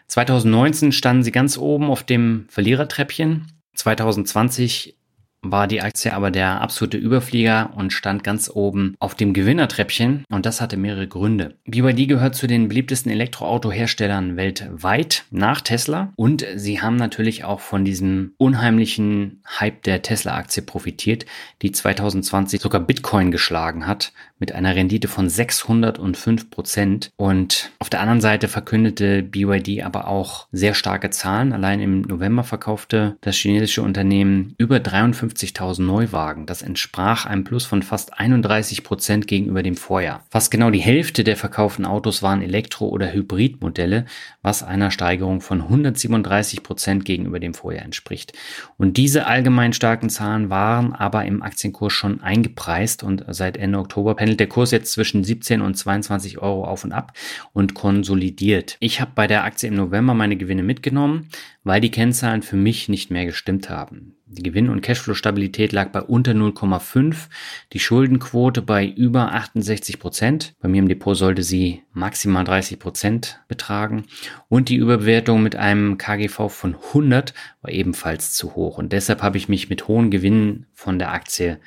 2019 0.08 0.92
standen 0.92 1.24
sie 1.24 1.32
ganz 1.32 1.58
oben 1.58 1.86
auf 1.86 2.04
dem 2.04 2.46
Verlierertreppchen. 2.50 3.48
2020 3.76 4.96
war 5.44 5.68
die 5.68 5.82
Aktie 5.82 6.14
aber 6.14 6.32
der 6.32 6.62
absolute 6.62 6.98
Überflieger 6.98 7.72
und 7.76 7.92
stand 7.92 8.24
ganz 8.24 8.50
oben 8.52 8.96
auf 9.00 9.14
dem 9.14 9.34
Gewinnertreppchen. 9.34 10.24
Und 10.30 10.46
das 10.46 10.62
hatte 10.62 10.78
mehrere 10.78 11.08
Gründe. 11.08 11.56
BYD 11.66 12.08
gehört 12.08 12.36
zu 12.36 12.48
den 12.48 12.70
beliebtesten 12.70 13.12
Elektroautoherstellern 13.12 14.38
weltweit 14.38 15.26
nach 15.30 15.62
Tesla. 15.62 16.14
Und 16.16 16.46
sie 16.56 16.82
haben 16.82 16.96
natürlich 16.96 17.44
auch 17.44 17.60
von 17.60 17.84
diesem 17.86 18.34
unheimlichen 18.38 19.42
Hype 19.60 19.84
der 19.84 20.02
Tesla-Aktie 20.02 20.64
profitiert, 20.64 21.26
die 21.62 21.72
2020 21.72 22.62
sogar 22.62 22.82
Bitcoin 22.82 23.32
geschlagen 23.32 23.86
hat 23.86 24.14
mit 24.40 24.52
einer 24.52 24.76
Rendite 24.76 25.08
von 25.08 25.30
605 25.30 26.50
Prozent. 26.50 27.12
Und 27.16 27.72
auf 27.80 27.90
der 27.90 28.02
anderen 28.02 28.20
Seite 28.20 28.48
verkündete 28.50 29.24
BYD 29.24 29.84
aber 29.84 30.08
auch 30.08 30.48
sehr 30.52 30.74
starke 30.74 31.12
Zahlen. 31.12 31.54
Allein 31.54 31.80
im 31.80 32.02
November 32.02 32.44
verkaufte 32.44 33.16
das 33.22 33.38
chinesische 33.38 33.82
Unternehmen 33.82 34.54
über 34.58 34.78
53.000 34.78 35.84
Neuwagen. 35.84 36.46
Das 36.46 36.62
entsprach 36.62 37.26
einem 37.26 37.46
Plus 37.46 37.64
von 37.66 37.84
fast 37.84 38.20
31 38.20 38.84
Prozent 38.84 39.28
gegenüber 39.28 39.64
dem 39.64 39.78
Vorjahr. 39.78 40.26
Fast 40.30 40.52
genau 40.52 40.72
die 40.72 40.80
Hälfte 40.80 41.24
der 41.24 41.38
verkauften 41.38 41.86
Autos 41.86 42.22
waren 42.22 42.42
Elektro- 42.42 42.90
oder 42.90 43.14
Hybridmodelle, 43.14 44.06
was 44.42 44.62
einer 44.62 44.92
Steigerung 44.92 45.40
von 45.40 45.62
137 45.62 46.64
Prozent 46.64 47.06
gegenüber 47.06 47.40
dem 47.40 47.54
Vorjahr 47.54 47.86
entspricht. 47.86 48.34
Und 48.78 48.98
diese 48.98 49.26
allgemein 49.26 49.72
starken 49.72 50.10
Zahlen 50.10 50.50
waren 50.50 50.94
aber 50.94 51.24
im 51.24 51.42
Aktienkurs 51.42 51.94
schon 51.94 52.22
eingepreist 52.22 53.04
und 53.04 53.24
seit 53.30 53.56
Ende 53.56 53.80
Oktober 53.80 54.16
pendelt 54.16 54.33
der 54.40 54.48
Kurs 54.48 54.72
jetzt 54.72 54.92
zwischen 54.92 55.24
17 55.24 55.62
und 55.62 55.76
22 55.76 56.40
Euro 56.40 56.66
auf 56.66 56.84
und 56.84 56.92
ab 56.92 57.14
und 57.54 57.74
konsolidiert. 57.74 58.78
Ich 58.80 59.02
habe 59.02 59.12
bei 59.16 59.28
der 59.28 59.44
Aktie 59.44 59.70
im 59.70 59.76
November 59.76 60.14
meine 60.14 60.38
Gewinne 60.38 60.64
mitgenommen, 60.64 61.30
weil 61.64 61.82
die 61.82 61.92
Kennzahlen 61.92 62.42
für 62.42 62.58
mich 62.58 62.90
nicht 62.90 63.12
mehr 63.12 63.26
gestimmt 63.26 63.70
haben. 63.70 64.16
Die 64.26 64.42
Gewinn- 64.42 64.70
und 64.70 64.82
Cashflow-Stabilität 64.82 65.72
lag 65.74 65.92
bei 65.92 66.02
unter 66.02 66.32
0,5, 66.32 67.28
die 67.72 67.80
Schuldenquote 67.80 68.64
bei 68.64 68.88
über 68.88 69.32
68 69.32 70.00
Prozent. 70.00 70.56
Bei 70.60 70.68
mir 70.68 70.80
im 70.80 70.88
Depot 70.88 71.16
sollte 71.16 71.44
sie 71.44 71.84
maximal 71.94 72.44
30 72.44 72.80
Prozent 72.80 73.42
betragen 73.48 74.06
und 74.50 74.70
die 74.70 74.78
Überbewertung 74.78 75.44
mit 75.44 75.56
einem 75.56 76.00
KGV 76.00 76.50
von 76.50 76.76
100 76.76 77.36
war 77.62 77.72
ebenfalls 77.72 78.34
zu 78.34 78.56
hoch 78.56 78.80
und 78.80 78.92
deshalb 78.92 79.22
habe 79.22 79.38
ich 79.38 79.50
mich 79.50 79.70
mit 79.70 79.88
hohen 79.88 80.10
Gewinnen 80.10 80.66
von 80.74 80.98
der 80.98 81.12
Aktie 81.12 81.60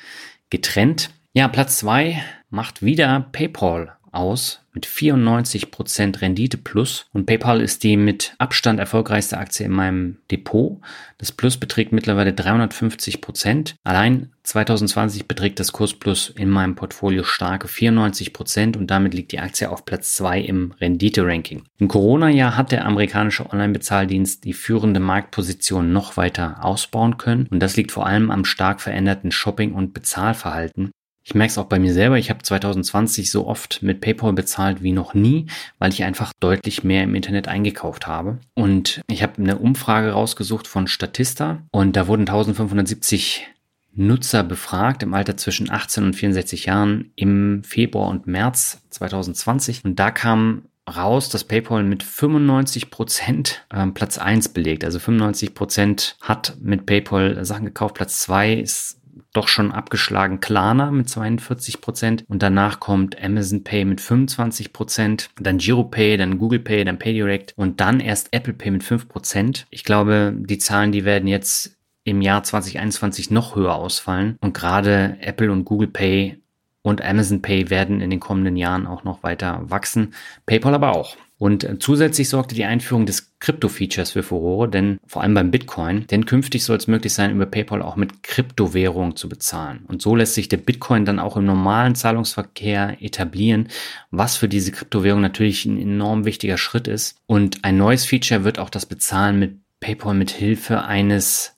getrennt. 0.50 1.10
Ja, 1.36 1.48
Platz 1.48 1.76
zwei 1.76 2.22
macht 2.48 2.82
wieder 2.82 3.26
PayPal 3.30 3.94
aus 4.10 4.62
mit 4.72 4.86
94% 4.86 6.22
Rendite 6.22 6.56
plus 6.56 7.10
und 7.12 7.26
PayPal 7.26 7.60
ist 7.60 7.84
die 7.84 7.98
mit 7.98 8.34
Abstand 8.38 8.80
erfolgreichste 8.80 9.36
Aktie 9.36 9.66
in 9.66 9.72
meinem 9.72 10.16
Depot. 10.30 10.80
Das 11.18 11.32
Plus 11.32 11.58
beträgt 11.58 11.92
mittlerweile 11.92 12.30
350%. 12.30 13.74
Allein 13.84 14.32
2020 14.44 15.28
beträgt 15.28 15.60
das 15.60 15.72
Kurs 15.72 15.92
Plus 15.92 16.30
in 16.30 16.48
meinem 16.48 16.74
Portfolio 16.74 17.22
starke 17.22 17.68
94% 17.68 18.78
und 18.78 18.90
damit 18.90 19.12
liegt 19.12 19.32
die 19.32 19.40
Aktie 19.40 19.68
auf 19.68 19.84
Platz 19.84 20.14
2 20.16 20.40
im 20.40 20.72
Rendite-Ranking. 20.80 21.64
Im 21.76 21.88
Corona-Jahr 21.88 22.56
hat 22.56 22.72
der 22.72 22.86
amerikanische 22.86 23.44
Online-Bezahldienst 23.44 24.42
die 24.44 24.54
führende 24.54 25.00
Marktposition 25.00 25.92
noch 25.92 26.16
weiter 26.16 26.64
ausbauen 26.64 27.18
können 27.18 27.46
und 27.50 27.60
das 27.60 27.76
liegt 27.76 27.92
vor 27.92 28.06
allem 28.06 28.30
am 28.30 28.46
stark 28.46 28.80
veränderten 28.80 29.30
Shopping- 29.30 29.74
und 29.74 29.92
Bezahlverhalten. 29.92 30.92
Ich 31.28 31.34
merke 31.34 31.50
es 31.50 31.58
auch 31.58 31.66
bei 31.66 31.80
mir 31.80 31.92
selber. 31.92 32.18
Ich 32.18 32.30
habe 32.30 32.40
2020 32.40 33.32
so 33.32 33.48
oft 33.48 33.82
mit 33.82 34.00
PayPal 34.00 34.32
bezahlt 34.32 34.84
wie 34.84 34.92
noch 34.92 35.12
nie, 35.12 35.46
weil 35.80 35.92
ich 35.92 36.04
einfach 36.04 36.32
deutlich 36.38 36.84
mehr 36.84 37.02
im 37.02 37.16
Internet 37.16 37.48
eingekauft 37.48 38.06
habe. 38.06 38.38
Und 38.54 39.02
ich 39.08 39.24
habe 39.24 39.42
eine 39.42 39.58
Umfrage 39.58 40.12
rausgesucht 40.12 40.68
von 40.68 40.86
Statista 40.86 41.64
und 41.72 41.96
da 41.96 42.06
wurden 42.06 42.28
1570 42.28 43.48
Nutzer 43.92 44.44
befragt 44.44 45.02
im 45.02 45.14
Alter 45.14 45.36
zwischen 45.36 45.68
18 45.68 46.04
und 46.04 46.14
64 46.14 46.66
Jahren 46.66 47.10
im 47.16 47.64
Februar 47.64 48.08
und 48.08 48.28
März 48.28 48.82
2020. 48.90 49.84
Und 49.84 49.98
da 49.98 50.12
kam 50.12 50.66
raus, 50.88 51.28
dass 51.28 51.42
PayPal 51.42 51.82
mit 51.82 52.04
95 52.04 52.92
Prozent 52.92 53.66
ähm, 53.74 53.94
Platz 53.94 54.18
1 54.18 54.50
belegt. 54.50 54.84
Also 54.84 55.00
95 55.00 55.54
Prozent 55.54 56.16
hat 56.20 56.56
mit 56.60 56.86
PayPal 56.86 57.44
Sachen 57.44 57.64
gekauft. 57.64 57.96
Platz 57.96 58.20
2 58.20 58.52
ist 58.52 59.00
doch 59.36 59.48
schon 59.48 59.72
abgeschlagen 59.72 60.40
Klarna 60.40 60.90
mit 60.90 61.08
42 61.08 61.80
Prozent 61.80 62.24
und 62.28 62.42
danach 62.42 62.80
kommt 62.80 63.22
Amazon 63.22 63.64
Pay 63.64 63.84
mit 63.84 64.00
25 64.00 64.72
Prozent, 64.72 65.30
dann 65.38 65.58
GiroPay, 65.58 66.16
dann 66.16 66.38
Google 66.38 66.60
Pay, 66.60 66.84
dann 66.84 66.98
PayDirect 66.98 67.52
und 67.56 67.80
dann 67.80 68.00
erst 68.00 68.32
Apple 68.32 68.54
Pay 68.54 68.70
mit 68.70 68.84
5 68.84 69.08
Prozent. 69.08 69.66
Ich 69.70 69.84
glaube, 69.84 70.34
die 70.36 70.58
Zahlen, 70.58 70.92
die 70.92 71.04
werden 71.04 71.28
jetzt 71.28 71.76
im 72.04 72.22
Jahr 72.22 72.42
2021 72.42 73.30
noch 73.30 73.56
höher 73.56 73.74
ausfallen 73.74 74.36
und 74.40 74.54
gerade 74.54 75.16
Apple 75.20 75.50
und 75.50 75.64
Google 75.64 75.88
Pay 75.88 76.40
und 76.82 77.04
Amazon 77.04 77.42
Pay 77.42 77.68
werden 77.68 78.00
in 78.00 78.10
den 78.10 78.20
kommenden 78.20 78.56
Jahren 78.56 78.86
auch 78.86 79.02
noch 79.02 79.24
weiter 79.24 79.62
wachsen, 79.64 80.14
PayPal 80.46 80.74
aber 80.74 80.94
auch. 80.94 81.16
Und 81.38 81.64
äh, 81.64 81.78
zusätzlich 81.78 82.28
sorgte 82.28 82.54
die 82.54 82.64
Einführung 82.64 83.04
des 83.04 83.38
Krypto-Features 83.40 84.12
für 84.12 84.22
Furore, 84.22 84.68
denn 84.70 84.98
vor 85.06 85.22
allem 85.22 85.34
beim 85.34 85.50
Bitcoin, 85.50 86.06
denn 86.06 86.24
künftig 86.24 86.64
soll 86.64 86.78
es 86.78 86.86
möglich 86.86 87.12
sein, 87.12 87.30
über 87.30 87.44
PayPal 87.44 87.82
auch 87.82 87.96
mit 87.96 88.22
Kryptowährung 88.22 89.16
zu 89.16 89.28
bezahlen. 89.28 89.84
Und 89.86 90.00
so 90.00 90.16
lässt 90.16 90.34
sich 90.34 90.48
der 90.48 90.56
Bitcoin 90.56 91.04
dann 91.04 91.18
auch 91.18 91.36
im 91.36 91.44
normalen 91.44 91.94
Zahlungsverkehr 91.94 92.96
etablieren, 93.00 93.68
was 94.10 94.36
für 94.36 94.48
diese 94.48 94.72
Kryptowährung 94.72 95.20
natürlich 95.20 95.66
ein 95.66 95.78
enorm 95.78 96.24
wichtiger 96.24 96.56
Schritt 96.56 96.88
ist. 96.88 97.16
Und 97.26 97.64
ein 97.64 97.76
neues 97.76 98.06
Feature 98.06 98.44
wird 98.44 98.58
auch 98.58 98.70
das 98.70 98.86
Bezahlen 98.86 99.38
mit 99.38 99.58
PayPal 99.80 100.14
mit 100.14 100.30
Hilfe 100.30 100.84
eines 100.84 101.52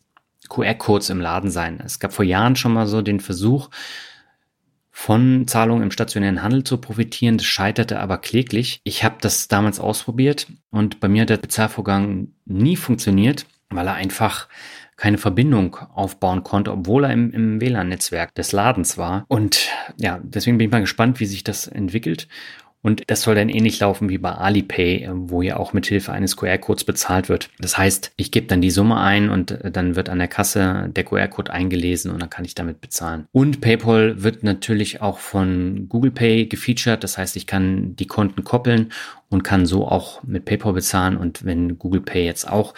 QR-Codes 0.49 1.11
im 1.11 1.20
Laden 1.20 1.51
sein. 1.51 1.81
Es 1.85 2.01
gab 2.01 2.12
vor 2.12 2.24
Jahren 2.24 2.57
schon 2.57 2.72
mal 2.72 2.87
so 2.87 3.03
den 3.03 3.20
Versuch, 3.20 3.70
von 5.01 5.47
Zahlungen 5.47 5.85
im 5.85 5.91
stationären 5.93 6.43
Handel 6.43 6.65
zu 6.65 6.77
profitieren. 6.79 7.39
Das 7.39 7.47
scheiterte 7.47 8.01
aber 8.01 8.19
kläglich. 8.19 8.81
Ich 8.83 9.05
habe 9.05 9.15
das 9.21 9.47
damals 9.47 9.79
ausprobiert 9.79 10.49
und 10.71 10.99
bei 10.99 11.07
mir 11.07 11.23
hat 11.23 11.31
der 11.31 11.37
Bezahlvorgang 11.37 12.33
nie 12.47 12.75
funktioniert, 12.75 13.47
weil 13.71 13.87
er 13.87 13.95
einfach 13.95 14.49
keine 14.97 15.17
Verbindung 15.17 15.77
aufbauen 15.95 16.43
konnte, 16.43 16.73
obwohl 16.73 17.05
er 17.05 17.13
im, 17.13 17.31
im 17.31 17.61
WLAN-Netzwerk 17.61 18.35
des 18.35 18.51
Ladens 18.51 18.99
war. 18.99 19.25
Und 19.29 19.69
ja, 19.99 20.19
deswegen 20.25 20.59
bin 20.59 20.67
ich 20.67 20.73
mal 20.73 20.81
gespannt, 20.81 21.21
wie 21.21 21.27
sich 21.27 21.45
das 21.45 21.69
entwickelt. 21.69 22.27
Und 22.81 23.03
das 23.09 23.22
soll 23.22 23.35
dann 23.35 23.49
ähnlich 23.49 23.81
laufen 23.81 24.09
wie 24.09 24.18
bei 24.18 24.31
Alipay, 24.31 25.05
äh, 25.05 25.11
wo 25.12 25.43
ja 25.43 25.57
auch 25.57 25.72
mit 25.72 25.87
Hilfe 25.87 26.12
eines 26.12 26.37
QR-Codes 26.37 26.85
bezahlt 26.85 27.29
wird. 27.29 27.51
Das 27.59 27.76
heißt, 27.76 28.12
ich 28.16 28.31
gebe 28.31 28.47
dann 28.47 28.61
die 28.61 28.70
Summe 28.70 28.99
ein 28.99 29.31
und 29.31 29.51
äh, 29.51 29.70
dann 29.70 29.97
wird 29.97 30.09
an 30.09 30.18
der 30.18 30.29
Kasse 30.29 30.89
der 30.95 31.05
QR-Code 31.05 31.53
eingelesen 31.53 32.12
und 32.12 32.20
dann 32.20 32.31
kann 32.31 32.45
ich 32.45 32.55
damit 32.55 32.81
bezahlen. 32.81 33.26
Und 33.33 33.61
PayPal 33.61 34.22
wird 34.22 34.45
natürlich 34.45 35.03
auch 35.03 35.18
von 35.18 35.89
Google 35.89 36.12
Pay 36.12 36.47
gefeatured. 36.47 37.03
Das 37.03 37.18
heißt, 37.18 37.37
ich 37.37 37.47
kann 37.47 37.97
die 37.97 38.07
Konten 38.07 38.45
koppeln 38.45 38.93
und 39.29 39.43
kann 39.43 39.66
so 39.66 39.89
auch 39.89 40.22
mit 40.22 40.45
PayPal 40.45 40.72
bezahlen. 40.72 41.16
Und 41.16 41.45
wenn 41.45 41.79
Google 41.79 42.03
Pay 42.03 42.24
jetzt 42.24 42.49
auch 42.49 42.74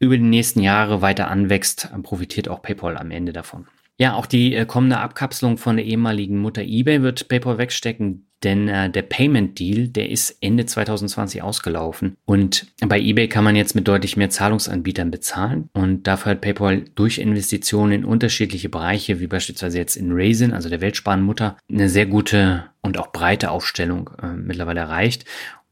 über 0.00 0.16
die 0.16 0.24
nächsten 0.24 0.60
Jahre 0.60 1.00
weiter 1.00 1.28
anwächst, 1.28 1.90
profitiert 2.02 2.48
auch 2.48 2.60
PayPal 2.60 2.96
am 2.96 3.10
Ende 3.10 3.32
davon. 3.32 3.68
Ja, 3.96 4.14
auch 4.14 4.26
die 4.26 4.54
äh, 4.54 4.66
kommende 4.66 4.98
Abkapselung 4.98 5.56
von 5.56 5.76
der 5.76 5.84
ehemaligen 5.84 6.38
Mutter 6.38 6.62
eBay 6.62 7.02
wird 7.02 7.28
PayPal 7.28 7.58
wegstecken, 7.58 8.26
denn 8.42 8.68
äh, 8.68 8.90
der 8.90 9.02
Payment 9.02 9.58
Deal, 9.58 9.88
der 9.88 10.10
ist 10.10 10.36
Ende 10.40 10.66
2020 10.66 11.42
ausgelaufen. 11.42 12.16
Und 12.24 12.66
bei 12.80 13.00
eBay 13.00 13.28
kann 13.28 13.44
man 13.44 13.54
jetzt 13.54 13.74
mit 13.74 13.86
deutlich 13.86 14.16
mehr 14.16 14.30
Zahlungsanbietern 14.30 15.10
bezahlen. 15.10 15.70
Und 15.72 16.06
dafür 16.08 16.32
hat 16.32 16.40
PayPal 16.40 16.84
durch 16.96 17.18
Investitionen 17.18 17.92
in 17.92 18.04
unterschiedliche 18.04 18.68
Bereiche, 18.68 19.20
wie 19.20 19.28
beispielsweise 19.28 19.78
jetzt 19.78 19.96
in 19.96 20.12
Raisin, 20.12 20.52
also 20.52 20.68
der 20.68 20.80
Weltsparenmutter, 20.80 21.56
eine 21.70 21.88
sehr 21.88 22.06
gute 22.06 22.64
und 22.82 22.98
auch 22.98 23.12
breite 23.12 23.50
Aufstellung 23.50 24.10
äh, 24.22 24.34
mittlerweile 24.34 24.80
erreicht. 24.80 25.24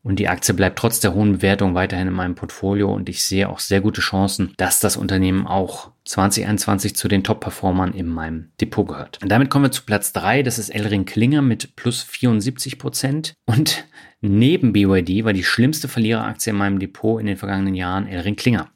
Und 0.05 0.19
die 0.19 0.29
Aktie 0.29 0.55
bleibt 0.55 0.79
trotz 0.79 0.99
der 0.99 1.15
hohen 1.15 1.35
Bewertung 1.35 1.75
weiterhin 1.75 2.09
in 2.09 2.15
meinem 2.15 2.35
Portfolio. 2.35 2.93
Und 2.93 3.09
ich 3.09 3.23
sehe 3.23 3.49
auch 3.49 3.61
sehr 3.61 3.81
gute 3.81 4.01
Chancen, 4.01 4.53
dass 4.57 4.81
das 4.81 4.97
Unternehmen 4.97 5.47
auch 5.47 5.92
2021 6.05 6.97
zu 6.97 7.07
den 7.07 7.23
Top-Performern 7.23 7.93
in 7.93 8.07
meinem 8.07 8.51
Depot 8.61 8.87
gehört. 8.87 9.19
Und 9.23 9.31
damit 9.31 9.51
kommen 9.51 9.67
wir 9.67 9.71
zu 9.71 9.85
Platz 9.85 10.13
drei. 10.13 10.43
Das 10.43 10.59
ist 10.59 10.71
Elring 10.71 11.05
Klinger 11.05 11.43
mit 11.43 11.77
plus 11.77 12.03
74 12.03 12.79
Prozent. 12.79 13.35
Und 13.47 13.85
neben 14.21 14.73
BYD 14.73 15.25
war 15.25 15.33
die 15.33 15.45
schlimmste 15.45 15.89
Verliereraktie 15.89 16.51
in 16.51 16.57
meinem 16.57 16.79
Depot 16.79 17.21
in 17.21 17.27
den 17.27 17.37
vergangenen 17.37 17.75
Jahren 17.75 18.09
Elring 18.09 18.37
Klinger. 18.37 18.71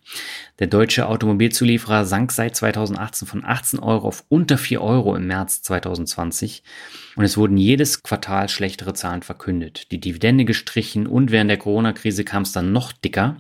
Der 0.58 0.68
deutsche 0.68 1.08
Automobilzulieferer 1.08 2.04
sank 2.04 2.32
seit 2.32 2.54
2018 2.56 3.26
von 3.26 3.44
18 3.44 3.80
Euro 3.80 4.06
auf 4.06 4.24
unter 4.28 4.56
4 4.56 4.80
Euro 4.80 5.16
im 5.16 5.26
März 5.26 5.62
2020. 5.62 6.62
Und 7.16 7.24
es 7.24 7.36
wurden 7.36 7.56
jedes 7.56 8.02
Quartal 8.02 8.48
schlechtere 8.48 8.94
Zahlen 8.94 9.22
verkündet. 9.22 9.90
Die 9.90 10.00
Dividende 10.00 10.44
gestrichen 10.44 11.06
und 11.06 11.30
während 11.32 11.50
der 11.50 11.58
Corona-Krise 11.58 12.24
kam 12.24 12.42
es 12.42 12.52
dann 12.52 12.72
noch 12.72 12.92
dicker. 12.92 13.36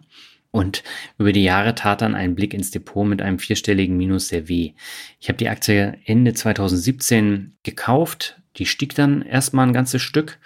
Und 0.56 0.82
über 1.18 1.34
die 1.34 1.44
Jahre 1.44 1.74
tat 1.74 2.00
dann 2.00 2.14
ein 2.14 2.34
Blick 2.34 2.54
ins 2.54 2.70
Depot 2.70 3.06
mit 3.06 3.20
einem 3.20 3.38
vierstelligen 3.38 3.94
Minus 3.94 4.28
sehr 4.28 4.48
weh. 4.48 4.72
Ich 5.20 5.28
habe 5.28 5.36
die 5.36 5.50
Aktie 5.50 5.98
Ende 6.06 6.32
2017 6.32 7.58
gekauft. 7.62 8.40
Die 8.56 8.64
stieg 8.64 8.94
dann 8.94 9.20
erstmal 9.20 9.66
ein 9.66 9.74
ganzes 9.74 10.00
Stück. 10.00 10.38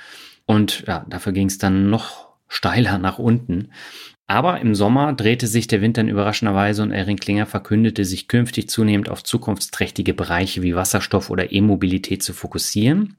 Und 0.47 0.83
ja, 0.89 1.07
dafür 1.09 1.33
ging 1.33 1.47
es 1.47 1.59
dann 1.59 1.91
noch 1.91 2.27
steiler 2.49 2.99
nach 2.99 3.21
unten. 3.21 3.71
Aber 4.27 4.61
im 4.61 4.75
Sommer 4.75 5.13
drehte 5.13 5.47
sich 5.47 5.69
der 5.69 5.81
Wind 5.81 5.97
dann 5.97 6.09
überraschenderweise 6.09 6.83
und 6.83 6.91
Erin 6.91 7.21
Klinger 7.21 7.47
verkündete, 7.47 8.05
sich 8.05 8.27
künftig 8.27 8.69
zunehmend 8.69 9.11
auf 9.11 9.23
zukunftsträchtige 9.23 10.13
Bereiche 10.13 10.61
wie 10.63 10.75
Wasserstoff 10.75 11.31
oder 11.31 11.53
E-Mobilität 11.53 12.25
zu 12.25 12.33
fokussieren. 12.33 13.17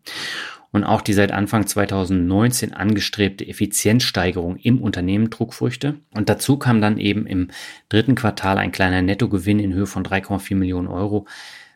Und 0.71 0.85
auch 0.85 1.01
die 1.01 1.13
seit 1.13 1.31
Anfang 1.31 1.67
2019 1.67 2.73
angestrebte 2.73 3.45
Effizienzsteigerung 3.45 4.55
im 4.55 4.81
Unternehmen 4.81 5.29
trug 5.29 5.53
Früchte. 5.53 5.95
Und 6.13 6.29
dazu 6.29 6.57
kam 6.57 6.79
dann 6.79 6.97
eben 6.97 7.25
im 7.25 7.49
dritten 7.89 8.15
Quartal 8.15 8.57
ein 8.57 8.71
kleiner 8.71 9.01
Nettogewinn 9.01 9.59
in 9.59 9.73
Höhe 9.73 9.85
von 9.85 10.03
3,4 10.03 10.55
Millionen 10.55 10.87
Euro, 10.87 11.27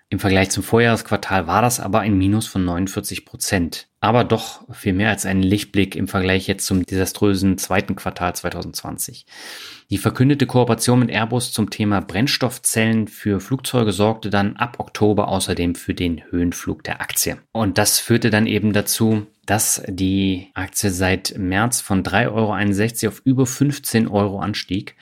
im 0.09 0.19
Vergleich 0.19 0.51
zum 0.51 0.61
Vorjahresquartal 0.61 1.47
war 1.47 1.63
das 1.63 1.79
aber 1.79 2.01
ein 2.01 2.17
Minus 2.17 2.45
von 2.45 2.63
49 2.63 3.25
Prozent. 3.25 3.87
Aber 3.99 4.23
doch 4.23 4.61
viel 4.71 4.93
mehr 4.93 5.09
als 5.09 5.25
ein 5.25 5.41
Lichtblick 5.41 5.95
im 5.95 6.07
Vergleich 6.07 6.47
jetzt 6.47 6.67
zum 6.67 6.85
desaströsen 6.85 7.57
zweiten 7.57 7.95
Quartal 7.95 8.35
2020. 8.35 9.25
Die 9.91 9.99
verkündete 9.99 10.47
Kooperation 10.47 10.99
mit 10.99 11.11
Airbus 11.11 11.51
zum 11.51 11.69
Thema 11.69 12.01
Brennstoffzellen 12.01 13.07
für 13.07 13.39
Flugzeuge 13.39 13.91
sorgte 13.91 14.31
dann 14.31 14.55
ab 14.55 14.79
Oktober 14.79 15.27
außerdem 15.27 15.75
für 15.75 15.93
den 15.93 16.23
Höhenflug 16.31 16.83
der 16.83 17.01
Aktie. 17.01 17.37
Und 17.51 17.77
das 17.77 17.99
führte 17.99 18.31
dann 18.31 18.47
eben 18.47 18.73
dazu, 18.73 19.27
dass 19.45 19.83
die 19.87 20.49
Aktie 20.55 20.89
seit 20.89 21.37
März 21.37 21.81
von 21.81 22.03
3,61 22.03 23.03
Euro 23.03 23.13
auf 23.13 23.21
über 23.25 23.45
15 23.45 24.07
Euro 24.07 24.39
anstieg. 24.39 24.95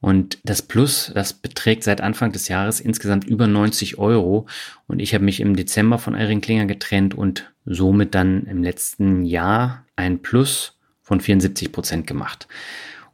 Und 0.00 0.38
das 0.44 0.60
Plus, 0.60 1.10
das 1.14 1.32
beträgt 1.32 1.84
seit 1.84 2.02
Anfang 2.02 2.32
des 2.32 2.48
Jahres 2.48 2.80
insgesamt 2.80 3.26
über 3.26 3.46
90 3.46 3.98
Euro. 3.98 4.46
Und 4.86 5.00
ich 5.00 5.14
habe 5.14 5.24
mich 5.24 5.40
im 5.40 5.56
Dezember 5.56 5.98
von 5.98 6.14
Eiring 6.14 6.42
Klinger 6.42 6.66
getrennt 6.66 7.14
und 7.14 7.50
somit 7.64 8.14
dann 8.14 8.44
im 8.44 8.62
letzten 8.62 9.24
Jahr 9.24 9.86
ein 9.96 10.20
Plus 10.20 10.78
von 11.02 11.20
74 11.20 11.72
Prozent 11.72 12.06
gemacht. 12.06 12.48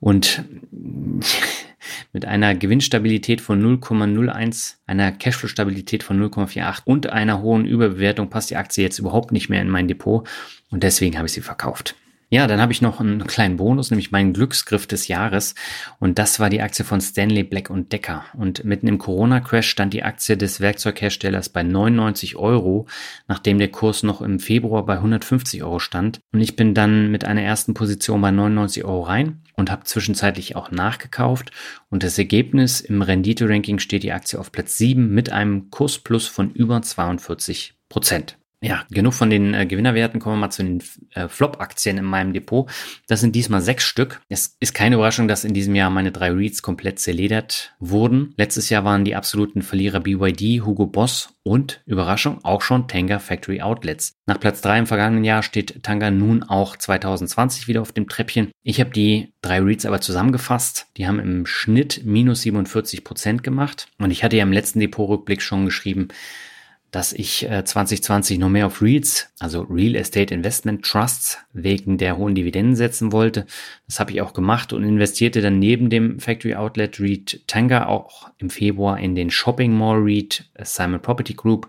Und 0.01 0.44
mit 2.12 2.24
einer 2.24 2.55
Gewinnstabilität 2.55 3.40
von 3.40 3.62
0,01, 3.80 4.76
einer 4.86 5.12
Cashflow-Stabilität 5.12 6.03
von 6.03 6.20
0,48 6.20 6.82
und 6.84 7.11
einer 7.11 7.42
hohen 7.42 7.66
Überbewertung 7.66 8.30
passt 8.30 8.51
die 8.51 8.57
Aktie 8.57 8.84
jetzt 8.84 8.99
überhaupt 8.99 9.32
nicht 9.32 9.49
mehr 9.49 9.62
in 9.62 9.70
mein 9.70 9.88
Depot. 9.88 10.28
Und 10.70 10.82
deswegen 10.82 11.16
habe 11.16 11.26
ich 11.26 11.32
sie 11.32 11.40
verkauft. 11.40 11.94
Ja, 12.29 12.49
dann 12.49 12.61
habe 12.61 12.72
ich 12.72 12.83
noch 12.83 12.99
einen 12.99 13.24
kleinen 13.24 13.57
Bonus, 13.57 13.91
nämlich 13.91 14.11
meinen 14.11 14.33
Glücksgriff 14.33 14.89
des 14.89 15.07
Jahres. 15.07 15.55
Und 16.01 16.18
das 16.18 16.41
war 16.41 16.51
die 16.51 16.61
Aktie 16.61 16.85
von 16.85 17.01
Stanley 17.01 17.45
Black 17.45 17.70
und 17.70 17.93
Decker. 17.93 18.24
Und 18.35 18.64
mitten 18.64 18.89
im 18.89 18.99
Corona-Crash 18.99 19.68
stand 19.68 19.95
die 19.95 20.03
Aktie 20.03 20.37
des 20.37 20.61
Werkzeugherstellers 20.61 21.51
bei 21.51 21.62
99 21.62 22.35
Euro, 22.35 22.87
nachdem 23.29 23.59
der 23.59 23.70
Kurs 23.70 24.03
noch 24.03 24.22
im 24.22 24.41
Februar 24.41 24.85
bei 24.85 24.95
150 24.95 25.62
Euro 25.62 25.79
stand. 25.79 26.18
Und 26.33 26.41
ich 26.41 26.57
bin 26.57 26.74
dann 26.74 27.12
mit 27.12 27.24
einer 27.24 27.43
ersten 27.43 27.74
Position 27.74 28.20
bei 28.20 28.33
99 28.33 28.85
Euro 28.85 29.03
rein 29.03 29.43
und 29.55 29.70
habe 29.70 29.85
zwischenzeitlich 29.85 30.57
auch 30.57 30.72
nachgekauft. 30.72 31.53
Und 31.91 32.03
das 32.03 32.18
Ergebnis 32.18 32.81
im 32.81 33.03
Rendite-Ranking 33.03 33.79
steht 33.79 34.03
die 34.03 34.12
Aktie 34.12 34.41
auf 34.41 34.51
Platz 34.51 34.77
7 34.79 35.14
mit 35.14 35.31
einem 35.31 35.70
Kursplus 35.70 36.27
von 36.27 36.51
über 36.51 36.83
42 36.83 37.79
Prozent. 37.89 38.37
Ja, 38.62 38.84
genug 38.90 39.12
von 39.12 39.28
den 39.28 39.52
äh, 39.52 39.66
Gewinnerwerten. 39.66 40.18
Kommen 40.18 40.36
wir 40.36 40.40
mal 40.40 40.50
zu 40.50 40.62
den 40.62 40.82
äh, 41.14 41.28
Flop-Aktien 41.28 41.98
in 41.98 42.07
meinem 42.07 42.32
Depot. 42.32 42.70
Das 43.07 43.20
sind 43.20 43.36
diesmal 43.36 43.61
sechs 43.61 43.84
Stück. 43.84 44.22
Es 44.30 44.57
ist 44.61 44.74
keine 44.74 44.94
Überraschung, 44.94 45.28
dass 45.28 45.44
in 45.44 45.52
diesem 45.52 45.74
Jahr 45.74 45.90
meine 45.90 46.11
drei 46.11 46.30
Reads 46.30 46.62
komplett 46.62 46.98
zerledert 46.98 47.74
wurden. 47.80 48.32
Letztes 48.38 48.70
Jahr 48.70 48.82
waren 48.84 49.04
die 49.04 49.14
absoluten 49.14 49.61
Verlierer 49.61 50.00
BYD, 50.00 50.64
Hugo 50.64 50.86
Boss 50.86 51.34
und, 51.42 51.82
Überraschung, 51.84 52.42
auch 52.44 52.62
schon 52.62 52.88
Tanga 52.88 53.18
Factory 53.18 53.61
Outlets. 53.61 54.14
Nach 54.24 54.40
Platz 54.40 54.62
drei 54.62 54.78
im 54.78 54.86
vergangenen 54.86 55.24
Jahr 55.24 55.42
steht 55.42 55.82
Tanga 55.82 56.11
nun 56.11 56.42
auch 56.42 56.76
2020 56.76 57.68
wieder 57.68 57.82
auf 57.82 57.92
dem 57.92 58.09
Treppchen. 58.09 58.50
Ich 58.62 58.80
habe 58.80 58.90
die 58.90 59.34
drei 59.42 59.61
Reads 59.61 59.84
aber 59.84 60.00
zusammengefasst. 60.00 60.86
Die 60.96 61.07
haben 61.07 61.20
im 61.20 61.44
Schnitt 61.44 62.02
minus 62.07 62.40
47 62.40 63.04
Prozent 63.04 63.42
gemacht. 63.42 63.88
Und 63.98 64.11
ich 64.11 64.24
hatte 64.24 64.36
ja 64.36 64.44
im 64.44 64.52
letzten 64.52 64.80
Depot-Rückblick 64.80 65.42
schon 65.42 65.66
geschrieben, 65.66 66.09
dass 66.91 67.12
ich 67.12 67.49
äh, 67.49 67.64
2020 67.64 68.39
noch 68.39 68.49
mehr 68.49 68.66
auf 68.66 68.80
REITs, 68.80 69.32
also 69.39 69.62
Real 69.62 69.97
Estate 69.97 70.32
Investment 70.32 70.84
Trusts, 70.84 71.39
wegen 71.53 71.99
der 71.99 72.16
hohen 72.16 72.34
Dividenden 72.34 72.76
setzen 72.76 73.12
wollte. 73.12 73.47
Das 73.87 74.01
habe 74.01 74.12
ich 74.12 74.20
auch 74.20 74.32
gemacht 74.32 74.72
und 74.72 74.84
investierte 74.84 75.41
dann 75.41 75.59
neben 75.59 75.91
dem 75.91 76.20
Factory 76.20 76.55
Outlet 76.55 77.01
REIT 77.01 77.43
Tanga 77.47 77.87
auch 77.87 78.30
im 78.39 78.51
Februar 78.51 78.99
in 78.99 79.14
den 79.14 79.30
Shopping 79.30 79.76
Mall 79.76 79.99
REIT 79.99 80.51
Simon 80.62 81.01
Property 81.01 81.34
Group 81.34 81.68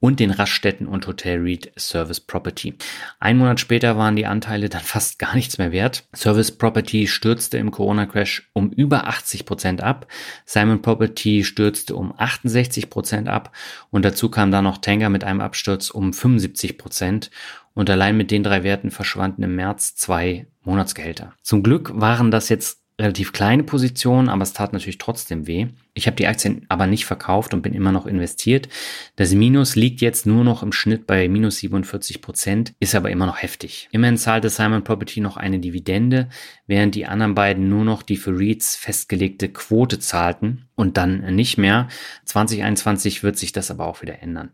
und 0.00 0.18
den 0.18 0.30
Raststätten 0.30 0.88
und 0.88 1.06
Hotel 1.06 1.40
REIT 1.40 1.72
Service 1.78 2.20
Property. 2.20 2.74
Ein 3.20 3.36
Monat 3.36 3.60
später 3.60 3.96
waren 3.96 4.16
die 4.16 4.26
Anteile 4.26 4.68
dann 4.68 4.80
fast 4.84 5.18
gar 5.18 5.34
nichts 5.34 5.58
mehr 5.58 5.72
wert. 5.72 6.08
Service 6.14 6.50
Property 6.50 7.06
stürzte 7.06 7.58
im 7.58 7.70
Corona-Crash 7.70 8.50
um 8.54 8.70
über 8.70 9.06
80 9.06 9.44
Prozent 9.44 9.82
ab. 9.82 10.06
Simon 10.46 10.82
Property 10.82 11.44
stürzte 11.44 11.94
um 11.94 12.14
68 12.16 12.90
Prozent 12.90 13.28
ab 13.28 13.54
und 13.90 14.04
dazu 14.04 14.30
kam 14.30 14.50
dann 14.50 14.64
noch 14.64 14.78
Tanger 14.78 15.10
mit 15.10 15.22
einem 15.22 15.40
Absturz 15.40 15.90
um 15.90 16.12
75 16.12 16.78
Prozent. 16.78 17.30
Und 17.72 17.88
allein 17.88 18.16
mit 18.16 18.30
den 18.30 18.42
drei 18.42 18.64
Werten 18.64 18.90
verschwanden 18.90 19.44
im 19.44 19.54
März 19.54 19.94
zwei 19.94 20.46
Monatsgehälter. 20.64 21.34
Zum 21.42 21.62
Glück 21.62 21.92
waren 21.94 22.30
das 22.30 22.48
jetzt 22.48 22.79
relativ 23.00 23.32
kleine 23.32 23.62
Position, 23.62 24.28
aber 24.28 24.42
es 24.42 24.52
tat 24.52 24.72
natürlich 24.72 24.98
trotzdem 24.98 25.46
weh. 25.46 25.68
Ich 25.94 26.06
habe 26.06 26.16
die 26.16 26.26
Aktien 26.26 26.66
aber 26.68 26.86
nicht 26.86 27.04
verkauft 27.04 27.54
und 27.54 27.62
bin 27.62 27.72
immer 27.72 27.92
noch 27.92 28.06
investiert. 28.06 28.68
Das 29.16 29.32
Minus 29.32 29.74
liegt 29.74 30.00
jetzt 30.00 30.26
nur 30.26 30.44
noch 30.44 30.62
im 30.62 30.72
Schnitt 30.72 31.06
bei 31.06 31.28
minus 31.28 31.58
47 31.58 32.20
Prozent, 32.22 32.74
ist 32.78 32.94
aber 32.94 33.10
immer 33.10 33.26
noch 33.26 33.42
heftig. 33.42 33.88
Immerhin 33.90 34.18
zahlte 34.18 34.50
Simon 34.50 34.84
Property 34.84 35.20
noch 35.20 35.36
eine 35.36 35.58
Dividende, 35.58 36.28
während 36.66 36.94
die 36.94 37.06
anderen 37.06 37.34
beiden 37.34 37.68
nur 37.68 37.84
noch 37.84 38.02
die 38.02 38.16
für 38.16 38.38
REITs 38.38 38.76
festgelegte 38.76 39.48
Quote 39.48 39.98
zahlten 39.98 40.68
und 40.76 40.96
dann 40.96 41.34
nicht 41.34 41.58
mehr. 41.58 41.88
2021 42.26 43.22
wird 43.22 43.38
sich 43.38 43.52
das 43.52 43.70
aber 43.70 43.86
auch 43.86 44.02
wieder 44.02 44.22
ändern. 44.22 44.50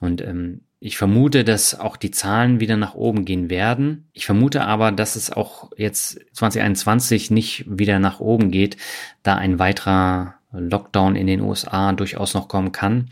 Und 0.00 0.20
ähm, 0.20 0.62
ich 0.86 0.98
vermute, 0.98 1.44
dass 1.44 1.80
auch 1.80 1.96
die 1.96 2.10
Zahlen 2.10 2.60
wieder 2.60 2.76
nach 2.76 2.92
oben 2.92 3.24
gehen 3.24 3.48
werden. 3.48 4.10
Ich 4.12 4.26
vermute 4.26 4.66
aber, 4.66 4.92
dass 4.92 5.16
es 5.16 5.32
auch 5.32 5.70
jetzt 5.78 6.20
2021 6.34 7.30
nicht 7.30 7.64
wieder 7.66 7.98
nach 7.98 8.20
oben 8.20 8.50
geht, 8.50 8.76
da 9.22 9.34
ein 9.34 9.58
weiterer 9.58 10.34
Lockdown 10.52 11.16
in 11.16 11.26
den 11.26 11.40
USA 11.40 11.94
durchaus 11.94 12.34
noch 12.34 12.48
kommen 12.48 12.70
kann. 12.70 13.08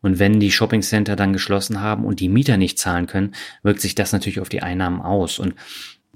Und 0.00 0.20
wenn 0.20 0.38
die 0.38 0.52
Shoppingcenter 0.52 1.16
dann 1.16 1.32
geschlossen 1.32 1.80
haben 1.80 2.04
und 2.04 2.20
die 2.20 2.28
Mieter 2.28 2.56
nicht 2.56 2.78
zahlen 2.78 3.08
können, 3.08 3.34
wirkt 3.64 3.80
sich 3.80 3.96
das 3.96 4.12
natürlich 4.12 4.38
auf 4.38 4.48
die 4.48 4.62
Einnahmen 4.62 5.02
aus. 5.02 5.40
Und 5.40 5.56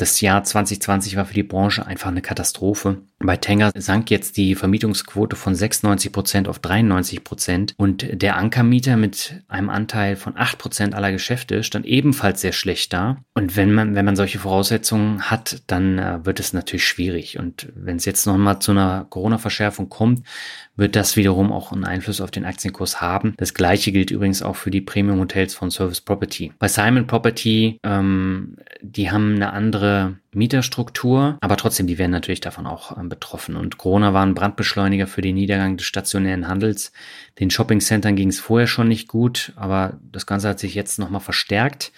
das 0.03 0.21
Jahr 0.21 0.43
2020 0.43 1.15
war 1.15 1.27
für 1.27 1.35
die 1.35 1.45
Branche 1.45 1.87
einfach 1.87 2.09
eine 2.09 2.23
Katastrophe. 2.23 3.03
Bei 3.21 3.37
Tanger 3.37 3.71
sank 3.77 4.11
jetzt 4.11 4.37
die 4.37 4.57
Vermietungsquote 4.57 5.37
von 5.37 5.55
96 5.55 6.11
Prozent 6.11 6.49
auf 6.49 6.59
93 6.59 7.23
Prozent 7.23 7.75
und 7.77 8.21
der 8.21 8.37
Ankermieter 8.37 8.97
mit 8.97 9.45
einem 9.47 9.71
Anteil 9.71 10.17
von 10.17 10.37
8 10.37 10.59
Prozent 10.59 10.95
aller 10.97 11.13
Geschäfte 11.13 11.63
stand 11.63 11.87
ebenfalls 11.87 12.41
sehr 12.41 12.51
schlecht 12.51 12.93
da. 12.93 13.19
Und 13.35 13.57
wenn 13.57 13.73
man, 13.73 13.95
wenn 13.95 14.05
man 14.05 14.17
solche 14.17 14.41
Voraussetzungen 14.41 15.31
hat, 15.31 15.63
dann 15.69 15.99
äh, 15.99 16.27
wird 16.27 16.41
es 16.41 16.53
natürlich 16.53 16.85
schwierig. 16.85 17.39
Und 17.39 17.69
wenn 17.77 17.97
es 17.97 18.05
jetzt 18.05 18.27
nochmal 18.27 18.59
zu 18.59 18.73
einer 18.73 19.07
Corona-Verschärfung 19.09 19.89
kommt, 19.89 20.27
wird 20.75 20.97
das 20.97 21.17
wiederum 21.17 21.53
auch 21.53 21.71
einen 21.71 21.85
Einfluss 21.85 22.21
auf 22.21 22.31
den 22.33 22.45
Aktienkurs 22.45 23.01
haben. 23.01 23.35
Das 23.37 23.55
gleiche 23.55 23.93
gilt 23.93 24.11
übrigens 24.11 24.43
auch 24.43 24.57
für 24.57 24.71
die 24.71 24.81
Premium-Hotels 24.81 25.55
von 25.55 25.71
Service 25.71 26.01
Property. 26.01 26.53
Bei 26.59 26.67
Simon 26.67 27.07
Property, 27.07 27.79
ähm, 27.85 28.57
die 28.81 29.11
haben 29.11 29.37
eine 29.37 29.53
andere 29.53 29.91
Mieterstruktur, 30.32 31.38
aber 31.40 31.57
trotzdem, 31.57 31.86
die 31.86 31.99
werden 31.99 32.11
natürlich 32.11 32.40
davon 32.40 32.66
auch 32.66 32.97
ähm, 32.97 33.09
betroffen. 33.09 33.57
Und 33.57 33.78
Corona 33.78 34.14
war 34.14 34.24
ein 34.24 34.34
Brandbeschleuniger 34.34 35.07
für 35.07 35.22
den 35.22 35.34
Niedergang 35.34 35.76
des 35.76 35.86
stationären 35.86 36.49
Handels. 36.49 36.93
Den 37.38 37.51
Shoppingcentern 37.51 38.16
ging 38.16 38.28
es 38.28 38.40
vorher 38.40 38.66
schon 38.66 38.88
nicht 38.88 39.09
gut, 39.09 39.53
aber 39.57 39.99
das 40.11 40.26
Ganze 40.26 40.49
hat 40.49 40.59
sich 40.59 40.74
jetzt 40.74 40.99
nochmal 40.99 41.20
verstärkt. 41.20 41.93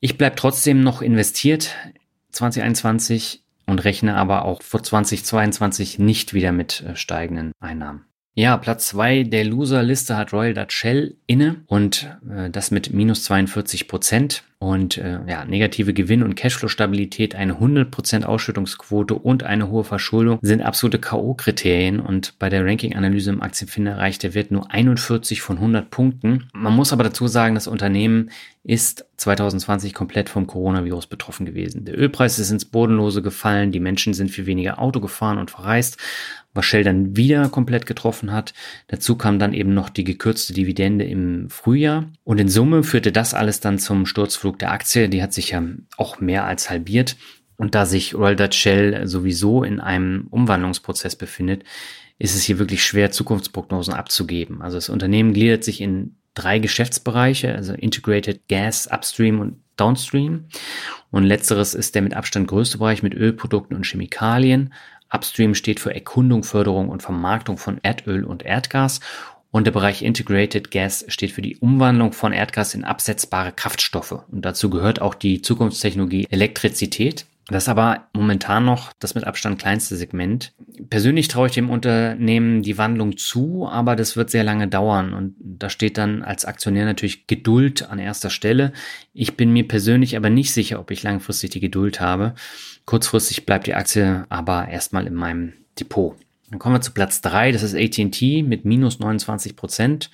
Ich 0.00 0.16
bleibe 0.16 0.36
trotzdem 0.36 0.82
noch 0.82 1.02
investiert 1.02 1.74
2021 2.32 3.42
und 3.66 3.84
rechne 3.84 4.16
aber 4.16 4.44
auch 4.44 4.62
für 4.62 4.82
2022 4.82 5.98
nicht 5.98 6.34
wieder 6.34 6.52
mit 6.52 6.82
äh, 6.82 6.96
steigenden 6.96 7.52
Einnahmen. 7.60 8.09
Ja, 8.34 8.56
Platz 8.56 8.86
zwei 8.88 9.24
der 9.24 9.44
Loser-Liste 9.44 10.16
hat 10.16 10.32
Royal 10.32 10.54
Dutch 10.54 10.74
Shell 10.74 11.16
inne 11.26 11.56
und 11.66 12.16
äh, 12.30 12.48
das 12.48 12.70
mit 12.70 12.92
minus 12.92 13.24
42 13.24 13.88
Prozent. 13.88 14.44
Und 14.62 14.98
äh, 14.98 15.20
ja, 15.26 15.46
negative 15.46 15.94
Gewinn- 15.94 16.22
und 16.22 16.34
Cashflow-Stabilität, 16.34 17.34
eine 17.34 17.54
100% 17.54 18.24
Ausschüttungsquote 18.24 19.14
und 19.14 19.42
eine 19.42 19.70
hohe 19.70 19.84
Verschuldung 19.84 20.38
sind 20.42 20.60
absolute 20.60 20.98
K.O.-Kriterien. 20.98 21.98
Und 21.98 22.38
bei 22.38 22.50
der 22.50 22.66
Ranking-Analyse 22.66 23.30
im 23.30 23.40
Aktienfinder 23.40 23.92
erreicht 23.92 24.22
der 24.22 24.34
Wert 24.34 24.50
nur 24.50 24.70
41 24.70 25.40
von 25.40 25.56
100 25.56 25.88
Punkten. 25.88 26.50
Man 26.52 26.76
muss 26.76 26.92
aber 26.92 27.04
dazu 27.04 27.26
sagen, 27.26 27.54
das 27.54 27.68
Unternehmen 27.68 28.30
ist 28.62 29.06
2020 29.16 29.94
komplett 29.94 30.28
vom 30.28 30.46
Coronavirus 30.46 31.06
betroffen 31.06 31.46
gewesen. 31.46 31.86
Der 31.86 31.98
Ölpreis 31.98 32.38
ist 32.38 32.50
ins 32.50 32.66
Bodenlose 32.66 33.22
gefallen, 33.22 33.72
die 33.72 33.80
Menschen 33.80 34.12
sind 34.12 34.30
viel 34.30 34.44
weniger 34.44 34.78
Auto 34.78 35.00
gefahren 35.00 35.38
und 35.38 35.50
verreist, 35.50 35.96
was 36.52 36.64
Shell 36.64 36.84
dann 36.84 37.16
wieder 37.16 37.48
komplett 37.48 37.86
getroffen 37.86 38.32
hat. 38.32 38.52
Dazu 38.88 39.16
kam 39.16 39.38
dann 39.38 39.54
eben 39.54 39.74
noch 39.74 39.88
die 39.88 40.04
gekürzte 40.04 40.52
Dividende 40.52 41.04
im 41.04 41.48
Frühjahr. 41.48 42.10
Und 42.24 42.40
in 42.40 42.48
Summe 42.48 42.82
führte 42.82 43.12
das 43.12 43.34
alles 43.34 43.60
dann 43.60 43.78
zum 43.78 44.06
Sturzflug 44.06 44.58
der 44.58 44.72
Aktie. 44.72 45.08
Die 45.08 45.22
hat 45.22 45.32
sich 45.32 45.50
ja 45.50 45.62
auch 45.96 46.20
mehr 46.20 46.44
als 46.44 46.70
halbiert. 46.70 47.16
Und 47.56 47.74
da 47.74 47.86
sich 47.86 48.14
Royal 48.14 48.36
Dutch 48.36 48.56
Shell 48.58 49.06
sowieso 49.06 49.62
in 49.62 49.80
einem 49.80 50.26
Umwandlungsprozess 50.30 51.14
befindet, 51.14 51.64
ist 52.18 52.34
es 52.34 52.42
hier 52.42 52.58
wirklich 52.58 52.84
schwer, 52.84 53.10
Zukunftsprognosen 53.10 53.94
abzugeben. 53.94 54.62
Also 54.62 54.76
das 54.76 54.88
Unternehmen 54.88 55.32
gliedert 55.32 55.64
sich 55.64 55.80
in 55.80 56.16
drei 56.34 56.58
Geschäftsbereiche, 56.58 57.54
also 57.54 57.72
Integrated 57.74 58.48
Gas, 58.48 58.88
Upstream 58.90 59.40
und 59.40 59.56
Downstream. 59.76 60.46
Und 61.10 61.24
letzteres 61.24 61.74
ist 61.74 61.94
der 61.94 62.02
mit 62.02 62.14
Abstand 62.14 62.48
größte 62.48 62.78
Bereich 62.78 63.02
mit 63.02 63.14
Ölprodukten 63.14 63.76
und 63.76 63.86
Chemikalien. 63.86 64.72
Upstream 65.10 65.54
steht 65.54 65.80
für 65.80 65.94
Erkundung, 65.94 66.44
Förderung 66.44 66.88
und 66.88 67.02
Vermarktung 67.02 67.58
von 67.58 67.78
Erdöl 67.82 68.24
und 68.24 68.44
Erdgas. 68.44 69.00
Und 69.50 69.64
der 69.64 69.72
Bereich 69.72 70.02
Integrated 70.02 70.70
Gas 70.70 71.04
steht 71.08 71.32
für 71.32 71.42
die 71.42 71.56
Umwandlung 71.56 72.12
von 72.12 72.32
Erdgas 72.32 72.74
in 72.74 72.84
absetzbare 72.84 73.52
Kraftstoffe. 73.52 74.22
Und 74.30 74.44
dazu 74.44 74.70
gehört 74.70 75.00
auch 75.00 75.14
die 75.14 75.42
Zukunftstechnologie 75.42 76.28
Elektrizität. 76.30 77.26
Das 77.50 77.64
ist 77.64 77.68
aber 77.68 78.06
momentan 78.12 78.64
noch 78.64 78.92
das 79.00 79.16
mit 79.16 79.24
Abstand 79.24 79.58
kleinste 79.58 79.96
Segment. 79.96 80.52
Persönlich 80.88 81.26
traue 81.26 81.48
ich 81.48 81.54
dem 81.54 81.68
Unternehmen 81.68 82.62
die 82.62 82.78
Wandlung 82.78 83.16
zu, 83.16 83.68
aber 83.68 83.96
das 83.96 84.16
wird 84.16 84.30
sehr 84.30 84.44
lange 84.44 84.68
dauern 84.68 85.12
und 85.12 85.34
da 85.40 85.68
steht 85.68 85.98
dann 85.98 86.22
als 86.22 86.44
Aktionär 86.44 86.84
natürlich 86.84 87.26
Geduld 87.26 87.90
an 87.90 87.98
erster 87.98 88.30
Stelle. 88.30 88.72
Ich 89.12 89.36
bin 89.36 89.52
mir 89.52 89.66
persönlich 89.66 90.16
aber 90.16 90.30
nicht 90.30 90.52
sicher, 90.52 90.78
ob 90.78 90.92
ich 90.92 91.02
langfristig 91.02 91.50
die 91.50 91.60
Geduld 91.60 92.00
habe. 92.00 92.34
Kurzfristig 92.84 93.46
bleibt 93.46 93.66
die 93.66 93.74
Aktie 93.74 94.26
aber 94.28 94.68
erstmal 94.68 95.06
in 95.06 95.14
meinem 95.14 95.52
Depot. 95.78 96.16
Dann 96.50 96.58
kommen 96.58 96.76
wir 96.76 96.80
zu 96.80 96.92
Platz 96.92 97.20
drei. 97.20 97.52
das 97.52 97.62
ist 97.62 97.74
AT&T 97.74 98.42
mit 98.42 98.64
minus 98.64 98.98
29 98.98 99.56
Prozent. 99.56 100.10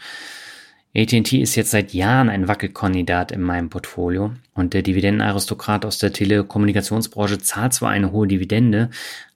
AT&T 0.94 1.40
ist 1.40 1.56
jetzt 1.56 1.70
seit 1.70 1.92
Jahren 1.92 2.30
ein 2.30 2.48
Wackelkandidat 2.48 3.30
in 3.30 3.42
meinem 3.42 3.68
Portfolio 3.68 4.32
und 4.54 4.72
der 4.72 4.82
Dividendenaristokrat 4.82 5.84
aus 5.84 5.98
der 5.98 6.12
Telekommunikationsbranche 6.12 7.38
zahlt 7.38 7.74
zwar 7.74 7.90
eine 7.90 8.12
hohe 8.12 8.26
Dividende, 8.26 8.88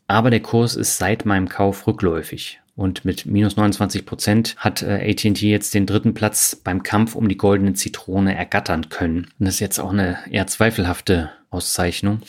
aber 0.07 0.31
der 0.31 0.41
Kurs 0.41 0.75
ist 0.75 0.97
seit 0.97 1.27
meinem 1.27 1.49
Kauf 1.49 1.87
rückläufig. 1.87 2.61
Und 2.77 3.05
mit 3.05 3.27
minus 3.27 3.57
29 3.57 4.07
Prozent 4.07 4.57
hat 4.57 4.81
äh, 4.81 5.11
AT&T 5.11 5.51
jetzt 5.51 5.75
den 5.75 5.85
dritten 5.85 6.15
Platz 6.15 6.57
beim 6.57 6.83
Kampf 6.83 7.15
um 7.15 7.29
die 7.29 7.37
goldene 7.37 7.75
Zitrone 7.75 8.35
ergattern 8.35 8.89
können. 8.89 9.27
Und 9.39 9.47
das 9.47 9.55
ist 9.55 9.61
jetzt 9.61 9.79
auch 9.79 9.91
eine 9.91 10.19
eher 10.31 10.47
zweifelhafte 10.47 11.31
Auszeichnung. 11.51 12.23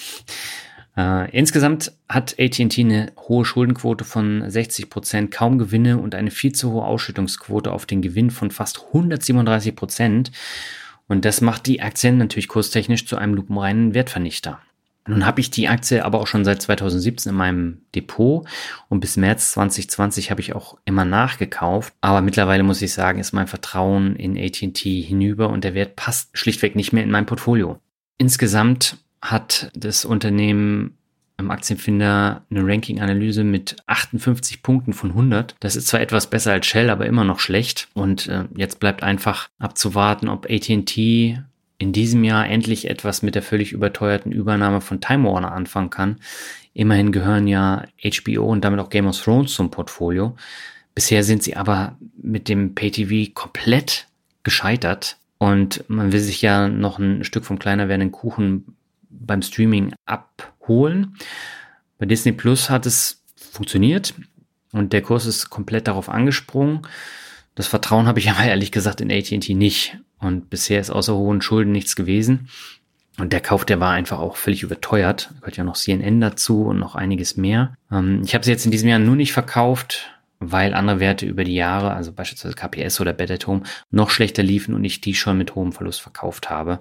Äh, 0.98 1.32
insgesamt 1.32 1.94
hat 2.10 2.36
AT&T 2.40 2.82
eine 2.82 3.12
hohe 3.28 3.46
Schuldenquote 3.46 4.04
von 4.04 4.50
60 4.50 4.90
Prozent, 4.90 5.32
kaum 5.32 5.58
Gewinne 5.58 5.98
und 5.98 6.16
eine 6.16 6.32
viel 6.32 6.52
zu 6.52 6.72
hohe 6.72 6.84
Ausschüttungsquote 6.84 7.72
auf 7.72 7.86
den 7.86 8.02
Gewinn 8.02 8.30
von 8.30 8.52
fast 8.52 8.86
137 8.88 9.76
Prozent. 9.76 10.32
Und 11.08 11.26
das 11.26 11.42
macht 11.42 11.66
die 11.66 11.82
Aktien 11.82 12.18
natürlich 12.18 12.48
kurstechnisch 12.48 13.06
zu 13.06 13.18
einem 13.18 13.34
lupenreinen 13.34 13.94
Wertvernichter. 13.94 14.60
Nun 15.08 15.26
habe 15.26 15.42
ich 15.42 15.50
die 15.50 15.68
Aktie 15.68 16.06
aber 16.06 16.20
auch 16.20 16.28
schon 16.28 16.46
seit 16.46 16.62
2017 16.62 17.32
in 17.32 17.36
meinem 17.36 17.82
Depot 17.96 18.48
und 18.88 19.00
bis 19.00 19.18
März 19.18 19.54
2020 19.54 20.30
habe 20.30 20.42
ich 20.42 20.54
auch 20.54 20.78
immer 20.86 21.06
nachgekauft. 21.06 21.94
Aber 22.02 22.22
mittlerweile 22.22 22.62
muss 22.62 22.82
ich 22.84 22.94
sagen, 22.94 23.20
ist 23.20 23.34
mein 23.34 23.48
Vertrauen 23.48 24.16
in 24.16 24.38
AT&T 24.38 25.02
hinüber 25.02 25.50
und 25.50 25.64
der 25.64 25.74
Wert 25.74 25.96
passt 25.96 26.38
schlichtweg 26.38 26.76
nicht 26.76 26.94
mehr 26.94 27.04
in 27.04 27.10
mein 27.10 27.26
Portfolio. 27.26 27.80
Insgesamt 28.20 28.98
hat 29.22 29.72
das 29.76 30.06
Unternehmen 30.06 30.98
im 31.38 31.52
Aktienfinder 31.52 32.44
eine 32.50 32.66
Ranking-Analyse 32.66 33.44
mit 33.44 33.76
58 33.88 34.64
Punkten 34.64 34.94
von 34.94 35.12
100. 35.12 35.56
Das 35.60 35.76
ist 35.76 35.88
zwar 35.88 36.00
etwas 36.00 36.30
besser 36.30 36.54
als 36.54 36.68
Shell, 36.68 36.90
aber 36.90 37.06
immer 37.06 37.24
noch 37.24 37.40
schlecht. 37.40 37.90
Und 37.94 38.28
äh, 38.28 38.46
jetzt 38.56 38.80
bleibt 38.80 39.04
einfach 39.04 39.50
abzuwarten, 39.60 40.30
ob 40.30 40.50
AT&T 40.50 41.40
in 41.80 41.94
diesem 41.94 42.24
Jahr 42.24 42.48
endlich 42.48 42.90
etwas 42.90 43.24
mit 43.24 43.34
der 43.34 43.42
völlig 43.42 43.72
überteuerten 43.72 44.32
Übernahme 44.32 44.82
von 44.82 45.02
Time 45.02 45.28
Warner 45.28 45.52
anfangen 45.52 45.90
kann. 45.90 46.18
Immerhin 46.74 47.12
gehören 47.12 47.48
ja 47.48 47.86
HBO 48.02 48.46
und 48.46 48.64
damit 48.64 48.80
auch 48.80 48.90
Game 48.90 49.08
of 49.08 49.20
Thrones 49.20 49.54
zum 49.54 49.72
Portfolio. 49.72 50.36
Bisher 50.94 51.24
sind 51.24 51.44
sie 51.44 51.56
aber 51.56 51.98
mit 52.22 52.48
dem 52.48 52.76
Pay-TV 52.76 53.32
komplett 53.34 54.08
gescheitert. 54.44 55.18
Und 55.38 55.84
man 55.88 56.12
will 56.12 56.20
sich 56.20 56.44
ja 56.44 56.68
noch 56.68 57.00
ein 57.00 57.24
Stück 57.24 57.46
vom 57.46 57.58
kleiner 57.58 57.88
werdenden 57.88 58.12
Kuchen 58.12 58.76
beim 59.26 59.42
Streaming 59.42 59.94
abholen. 60.06 61.16
Bei 61.98 62.06
Disney 62.06 62.32
Plus 62.32 62.70
hat 62.70 62.86
es 62.86 63.24
funktioniert 63.36 64.14
und 64.72 64.94
der 64.94 65.02
Kurs 65.02 65.26
ist 65.26 65.50
komplett 65.50 65.88
darauf 65.88 66.10
angesprungen. 66.10 66.82
Das 67.56 67.68
Vertrauen 67.68 68.08
habe 68.08 68.20
ich 68.20 68.30
aber 68.32 68.44
ehrlich 68.44 68.72
gesagt 68.72 69.02
in 69.02 69.12
AT&T 69.12 69.54
nicht 69.54 69.98
und 70.20 70.50
bisher 70.50 70.80
ist 70.80 70.90
außer 70.90 71.16
hohen 71.16 71.42
Schulden 71.42 71.72
nichts 71.72 71.96
gewesen. 71.96 72.50
Und 73.20 73.34
der 73.34 73.42
Kauf, 73.42 73.66
der 73.66 73.80
war 73.80 73.92
einfach 73.92 74.20
auch 74.20 74.38
völlig 74.38 74.64
überteuert. 74.64 75.30
Da 75.34 75.40
gehört 75.42 75.58
ja 75.58 75.64
noch 75.64 75.76
CNN 75.76 76.22
dazu 76.22 76.64
und 76.64 76.80
noch 76.80 76.96
einiges 76.96 77.36
mehr. 77.36 77.76
Ähm, 77.92 78.22
ich 78.24 78.34
habe 78.34 78.46
sie 78.46 78.52
jetzt 78.52 78.66
in 78.66 78.72
diesem 78.72 78.90
Jahr 78.90 79.00
nur 79.00 79.16
nicht 79.16 79.34
verkauft, 79.34 80.10
weil 80.42 80.74
andere 80.74 81.00
Werte 81.00 81.26
über 81.26 81.44
die 81.44 81.54
Jahre, 81.54 81.94
also 81.94 82.12
beispielsweise 82.12 82.56
KPS 82.56 83.00
oder 83.00 83.14
Bet 83.14 83.48
Home, 83.48 83.62
noch 83.92 84.10
schlechter 84.10 84.44
liefen 84.44 84.74
und 84.74 84.84
ich 84.84 85.00
die 85.00 85.14
schon 85.14 85.38
mit 85.38 85.56
hohem 85.56 85.72
Verlust 85.72 86.02
verkauft 86.02 86.50
habe. 86.50 86.80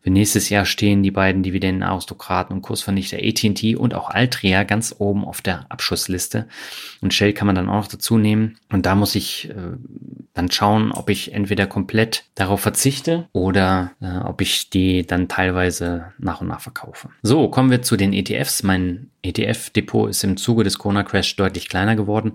Für 0.00 0.10
nächstes 0.10 0.48
Jahr 0.50 0.64
stehen 0.64 1.02
die 1.02 1.10
beiden 1.10 1.42
Dividendenaristokraten 1.42 2.54
und 2.54 2.62
Kursvernichter 2.62 3.18
AT&T 3.18 3.76
und 3.76 3.94
auch 3.94 4.10
Altria 4.10 4.62
ganz 4.64 4.94
oben 4.98 5.24
auf 5.24 5.40
der 5.40 5.66
Abschussliste. 5.70 6.46
Und 7.00 7.14
Shell 7.14 7.32
kann 7.32 7.46
man 7.46 7.56
dann 7.56 7.68
auch 7.68 7.82
noch 7.82 7.88
dazu 7.88 8.18
nehmen. 8.18 8.58
Und 8.70 8.86
da 8.86 8.94
muss 8.94 9.14
ich 9.14 9.48
äh, 9.50 9.54
dann 10.34 10.50
schauen, 10.50 10.92
ob 10.92 11.10
ich 11.10 11.32
entweder 11.32 11.66
komplett 11.66 12.24
darauf 12.34 12.60
verzichte 12.60 13.28
oder 13.32 13.92
äh, 14.00 14.18
ob 14.18 14.40
ich 14.40 14.70
die 14.70 15.06
dann 15.06 15.28
teilweise 15.28 16.12
nach 16.18 16.40
und 16.40 16.48
nach 16.48 16.60
verkaufe. 16.60 17.08
So, 17.22 17.48
kommen 17.48 17.70
wir 17.70 17.82
zu 17.82 17.96
den 17.96 18.12
ETFs. 18.12 18.62
Mein 18.62 19.10
ETF-Depot 19.22 20.08
ist 20.08 20.24
im 20.24 20.36
Zuge 20.36 20.64
des 20.64 20.78
Corona-Crash 20.78 21.36
deutlich 21.36 21.68
kleiner 21.68 21.96
geworden, 21.96 22.34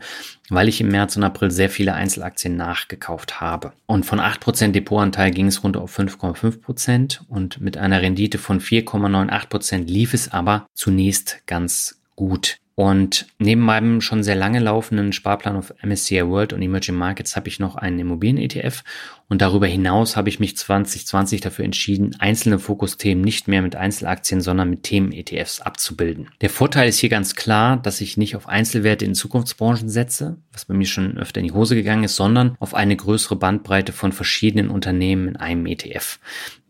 weil 0.50 0.68
ich 0.68 0.82
im 0.82 0.90
März 0.90 1.16
und 1.16 1.24
April 1.24 1.52
sehr 1.52 1.70
viele 1.70 1.94
Einzelaktien 1.94 2.58
nachgekauft 2.58 3.40
habe. 3.40 3.74
Und 3.86 4.06
von 4.06 4.20
8% 4.20 4.72
Depotanteil 4.72 5.32
ging 5.32 5.48
es 5.48 5.64
runter 5.64 5.82
auf 5.82 5.98
5,5% 5.98 7.22
und 7.28 7.62
mit 7.62 7.78
einer 7.78 8.02
Rendite 8.02 8.38
von 8.38 8.60
4,98% 8.60 9.86
lief 9.86 10.14
es 10.14 10.32
aber 10.32 10.68
zunächst 10.74 11.46
ganz 11.48 12.00
gut. 12.16 12.58
Und 12.76 13.28
neben 13.38 13.61
meinem 13.61 14.01
schon 14.01 14.24
sehr 14.24 14.36
lange 14.36 14.59
laufenden 14.59 15.13
Sparplan 15.13 15.55
auf 15.55 15.76
MSCI 15.84 16.26
World 16.28 16.53
und 16.53 16.61
Emerging 16.63 16.95
Markets 16.95 17.36
habe 17.36 17.47
ich 17.47 17.59
noch 17.59 17.76
einen 17.76 17.99
Immobilien-ETF. 17.99 18.84
Und 19.30 19.43
darüber 19.43 19.67
hinaus 19.67 20.17
habe 20.17 20.30
ich 20.30 20.39
mich 20.39 20.57
2020 20.57 21.41
dafür 21.41 21.65
entschieden, 21.65 22.15
einzelne 22.17 22.57
Fokusthemen 22.57 23.24
nicht 23.24 23.47
mehr 23.47 23.61
mit 23.61 23.76
Einzelaktien, 23.76 24.41
sondern 24.41 24.71
mit 24.71 24.82
Themen-ETFs 24.82 25.61
abzubilden. 25.61 26.30
Der 26.41 26.49
Vorteil 26.49 26.89
ist 26.89 26.97
hier 26.97 27.09
ganz 27.09 27.36
klar, 27.36 27.78
dass 27.78 28.01
ich 28.01 28.17
nicht 28.17 28.36
auf 28.36 28.47
Einzelwerte 28.47 29.05
in 29.05 29.13
Zukunftsbranchen 29.13 29.89
setze, 29.89 30.38
was 30.51 30.65
bei 30.65 30.74
mir 30.74 30.88
schon 30.88 31.19
öfter 31.19 31.41
in 31.41 31.47
die 31.47 31.53
Hose 31.53 31.76
gegangen 31.76 32.05
ist, 32.05 32.15
sondern 32.15 32.55
auf 32.59 32.74
eine 32.74 32.95
größere 32.95 33.36
Bandbreite 33.36 33.91
von 33.91 34.11
verschiedenen 34.11 34.69
Unternehmen 34.69 35.28
in 35.28 35.36
einem 35.36 35.67
ETF. 35.67 36.17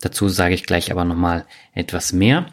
Dazu 0.02 0.28
sage 0.28 0.54
ich 0.54 0.66
gleich 0.66 0.92
aber 0.92 1.06
nochmal 1.06 1.46
etwas 1.74 2.12
mehr. 2.12 2.48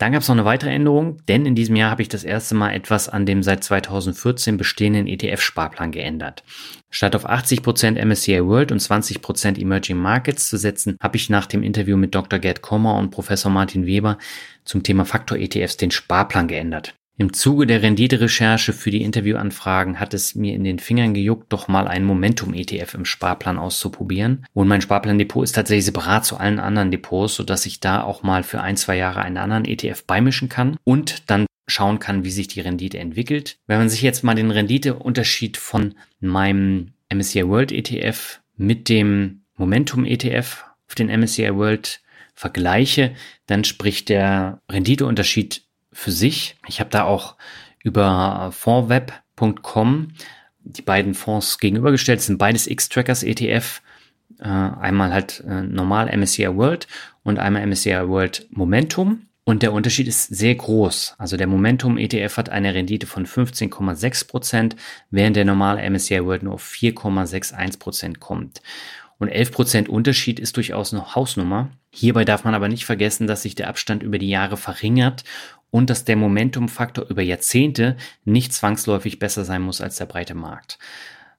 Dann 0.00 0.12
gab 0.12 0.22
es 0.22 0.28
noch 0.28 0.34
eine 0.34 0.46
weitere 0.46 0.70
Änderung, 0.70 1.18
denn 1.28 1.44
in 1.44 1.54
diesem 1.54 1.76
Jahr 1.76 1.90
habe 1.90 2.00
ich 2.00 2.08
das 2.08 2.24
erste 2.24 2.54
Mal 2.54 2.72
etwas 2.72 3.10
an 3.10 3.26
dem 3.26 3.42
seit 3.42 3.62
2014 3.62 4.56
bestehenden 4.56 5.06
ETF-Sparplan 5.06 5.92
geändert. 5.92 6.42
Statt 6.88 7.14
auf 7.14 7.28
80% 7.28 8.02
MSCI 8.02 8.42
World 8.42 8.72
und 8.72 8.80
20% 8.80 9.60
Emerging 9.60 9.98
Markets 9.98 10.48
zu 10.48 10.56
setzen, 10.56 10.96
habe 11.02 11.18
ich 11.18 11.28
nach 11.28 11.44
dem 11.44 11.62
Interview 11.62 11.98
mit 11.98 12.14
Dr. 12.14 12.38
Gerd 12.38 12.62
Kommer 12.62 12.96
und 12.96 13.10
Professor 13.10 13.52
Martin 13.52 13.84
Weber 13.84 14.16
zum 14.64 14.82
Thema 14.82 15.04
Faktor-ETFs 15.04 15.76
den 15.76 15.90
Sparplan 15.90 16.48
geändert. 16.48 16.94
Im 17.20 17.34
Zuge 17.34 17.66
der 17.66 17.82
Renditerecherche 17.82 18.72
für 18.72 18.90
die 18.90 19.02
Interviewanfragen 19.02 20.00
hat 20.00 20.14
es 20.14 20.34
mir 20.34 20.54
in 20.54 20.64
den 20.64 20.78
Fingern 20.78 21.12
gejuckt, 21.12 21.52
doch 21.52 21.68
mal 21.68 21.86
einen 21.86 22.06
Momentum-ETF 22.06 22.94
im 22.94 23.04
Sparplan 23.04 23.58
auszuprobieren. 23.58 24.46
Und 24.54 24.68
mein 24.68 24.80
Sparplan-Depot 24.80 25.44
ist 25.44 25.52
tatsächlich 25.52 25.84
separat 25.84 26.24
zu 26.24 26.38
allen 26.38 26.58
anderen 26.58 26.90
Depots, 26.90 27.34
sodass 27.34 27.66
ich 27.66 27.78
da 27.78 28.02
auch 28.02 28.22
mal 28.22 28.42
für 28.42 28.62
ein, 28.62 28.78
zwei 28.78 28.96
Jahre 28.96 29.20
einen 29.20 29.36
anderen 29.36 29.66
ETF 29.66 30.04
beimischen 30.04 30.48
kann 30.48 30.78
und 30.82 31.28
dann 31.28 31.44
schauen 31.68 31.98
kann, 31.98 32.24
wie 32.24 32.30
sich 32.30 32.48
die 32.48 32.62
Rendite 32.62 32.98
entwickelt. 32.98 33.58
Wenn 33.66 33.80
man 33.80 33.90
sich 33.90 34.00
jetzt 34.00 34.24
mal 34.24 34.34
den 34.34 34.50
Renditeunterschied 34.50 35.58
von 35.58 35.96
meinem 36.20 36.94
MSCI 37.12 37.46
World 37.46 37.70
ETF 37.70 38.40
mit 38.56 38.88
dem 38.88 39.42
Momentum 39.56 40.06
ETF 40.06 40.64
auf 40.88 40.94
den 40.94 41.08
MSCI 41.08 41.54
World 41.54 42.00
vergleiche, 42.34 43.12
dann 43.44 43.64
spricht 43.64 44.08
der 44.08 44.62
Renditeunterschied 44.70 45.64
für 45.92 46.12
sich. 46.12 46.56
Ich 46.66 46.80
habe 46.80 46.90
da 46.90 47.04
auch 47.04 47.36
über 47.82 48.50
fondweb.com 48.52 50.08
die 50.62 50.82
beiden 50.82 51.14
Fonds 51.14 51.58
gegenübergestellt. 51.58 52.18
Das 52.18 52.26
sind 52.26 52.38
beides 52.38 52.66
X-Trackers 52.66 53.22
ETF. 53.22 53.82
Äh, 54.38 54.44
einmal 54.44 55.12
halt 55.12 55.42
äh, 55.46 55.62
normal 55.62 56.14
MSCI 56.16 56.54
World 56.56 56.86
und 57.22 57.38
einmal 57.38 57.66
MSCI 57.66 58.08
World 58.08 58.46
Momentum. 58.50 59.26
Und 59.44 59.62
der 59.62 59.72
Unterschied 59.72 60.06
ist 60.06 60.28
sehr 60.28 60.54
groß. 60.54 61.16
Also 61.18 61.36
der 61.36 61.46
Momentum 61.46 61.98
ETF 61.98 62.36
hat 62.36 62.48
eine 62.50 62.74
Rendite 62.74 63.06
von 63.06 63.26
15,6 63.26 64.28
Prozent, 64.28 64.76
während 65.10 65.34
der 65.34 65.44
normale 65.44 65.82
MSCI 65.88 66.24
World 66.24 66.42
nur 66.42 66.54
auf 66.54 66.70
4,61 66.70 67.78
Prozent 67.78 68.20
kommt. 68.20 68.62
Und 69.18 69.28
11 69.28 69.52
Prozent 69.52 69.88
Unterschied 69.88 70.38
ist 70.40 70.56
durchaus 70.56 70.94
eine 70.94 71.14
Hausnummer. 71.14 71.70
Hierbei 71.90 72.24
darf 72.24 72.44
man 72.44 72.54
aber 72.54 72.68
nicht 72.68 72.86
vergessen, 72.86 73.26
dass 73.26 73.42
sich 73.42 73.54
der 73.54 73.68
Abstand 73.68 74.02
über 74.02 74.18
die 74.18 74.28
Jahre 74.28 74.56
verringert 74.56 75.24
und 75.70 75.90
dass 75.90 76.04
der 76.04 76.16
Momentumfaktor 76.16 77.06
über 77.08 77.22
Jahrzehnte 77.22 77.96
nicht 78.24 78.52
zwangsläufig 78.52 79.18
besser 79.18 79.44
sein 79.44 79.62
muss 79.62 79.80
als 79.80 79.96
der 79.96 80.06
breite 80.06 80.34
Markt. 80.34 80.78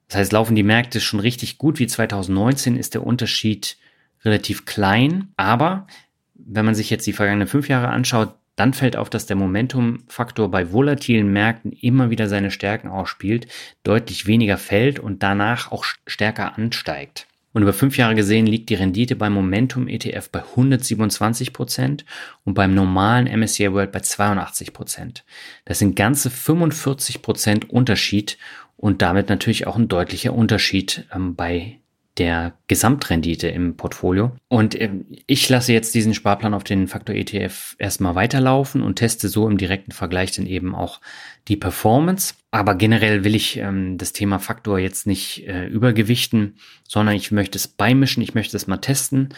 Das 0.07 0.17
heißt, 0.17 0.31
laufen 0.33 0.55
die 0.55 0.63
Märkte 0.63 0.99
schon 0.99 1.19
richtig 1.19 1.57
gut 1.57 1.79
wie 1.79 1.87
2019, 1.87 2.75
ist 2.75 2.93
der 2.93 3.05
Unterschied 3.05 3.77
relativ 4.25 4.65
klein. 4.65 5.29
Aber 5.37 5.87
wenn 6.33 6.65
man 6.65 6.75
sich 6.75 6.89
jetzt 6.89 7.07
die 7.07 7.13
vergangenen 7.13 7.47
fünf 7.47 7.69
Jahre 7.69 7.87
anschaut, 7.87 8.35
dann 8.57 8.73
fällt 8.73 8.97
auf, 8.97 9.09
dass 9.09 9.25
der 9.25 9.37
Momentumfaktor 9.37 10.51
bei 10.51 10.71
volatilen 10.71 11.31
Märkten 11.31 11.71
immer 11.71 12.09
wieder 12.09 12.27
seine 12.27 12.51
Stärken 12.51 12.89
ausspielt, 12.89 13.47
deutlich 13.83 14.27
weniger 14.27 14.57
fällt 14.57 14.99
und 14.99 15.23
danach 15.23 15.71
auch 15.71 15.85
stärker 16.05 16.57
ansteigt. 16.57 17.27
Und 17.53 17.63
über 17.63 17.73
fünf 17.73 17.97
Jahre 17.97 18.15
gesehen 18.15 18.45
liegt 18.45 18.69
die 18.69 18.75
Rendite 18.75 19.15
beim 19.15 19.33
Momentum 19.33 19.87
ETF 19.87 20.29
bei 20.29 20.41
127 20.43 21.51
Prozent 21.51 22.05
und 22.45 22.53
beim 22.53 22.73
normalen 22.73 23.27
MSCI 23.27 23.73
World 23.73 23.91
bei 23.91 23.99
82 23.99 24.71
Prozent. 24.71 25.25
Das 25.65 25.79
sind 25.79 25.95
ganze 25.95 26.29
45 26.29 27.21
Prozent 27.21 27.69
Unterschied 27.69 28.37
und 28.77 29.01
damit 29.01 29.29
natürlich 29.29 29.67
auch 29.67 29.75
ein 29.75 29.89
deutlicher 29.89 30.33
Unterschied 30.33 31.05
ähm, 31.13 31.35
bei 31.35 31.80
der 32.17 32.53
Gesamtrendite 32.67 33.47
im 33.47 33.77
Portfolio. 33.77 34.31
Und 34.49 34.79
ähm, 34.79 35.05
ich 35.27 35.47
lasse 35.47 35.71
jetzt 35.71 35.95
diesen 35.95 36.13
Sparplan 36.13 36.53
auf 36.53 36.63
den 36.63 36.87
Faktor 36.87 37.15
ETF 37.15 37.75
erstmal 37.79 38.15
weiterlaufen 38.15 38.81
und 38.81 38.95
teste 38.95 39.29
so 39.29 39.47
im 39.47 39.57
direkten 39.57 39.91
Vergleich 39.91 40.31
dann 40.31 40.45
eben 40.45 40.75
auch 40.75 40.99
die 41.47 41.55
Performance. 41.55 42.33
Aber 42.51 42.75
generell 42.75 43.23
will 43.23 43.33
ich 43.33 43.57
ähm, 43.57 43.97
das 43.97 44.11
Thema 44.11 44.39
Faktor 44.39 44.77
jetzt 44.77 45.07
nicht 45.07 45.47
äh, 45.47 45.67
übergewichten, 45.67 46.57
sondern 46.87 47.15
ich 47.15 47.31
möchte 47.31 47.57
es 47.57 47.67
beimischen, 47.67 48.21
ich 48.21 48.35
möchte 48.35 48.57
es 48.57 48.67
mal 48.67 48.77
testen, 48.77 49.29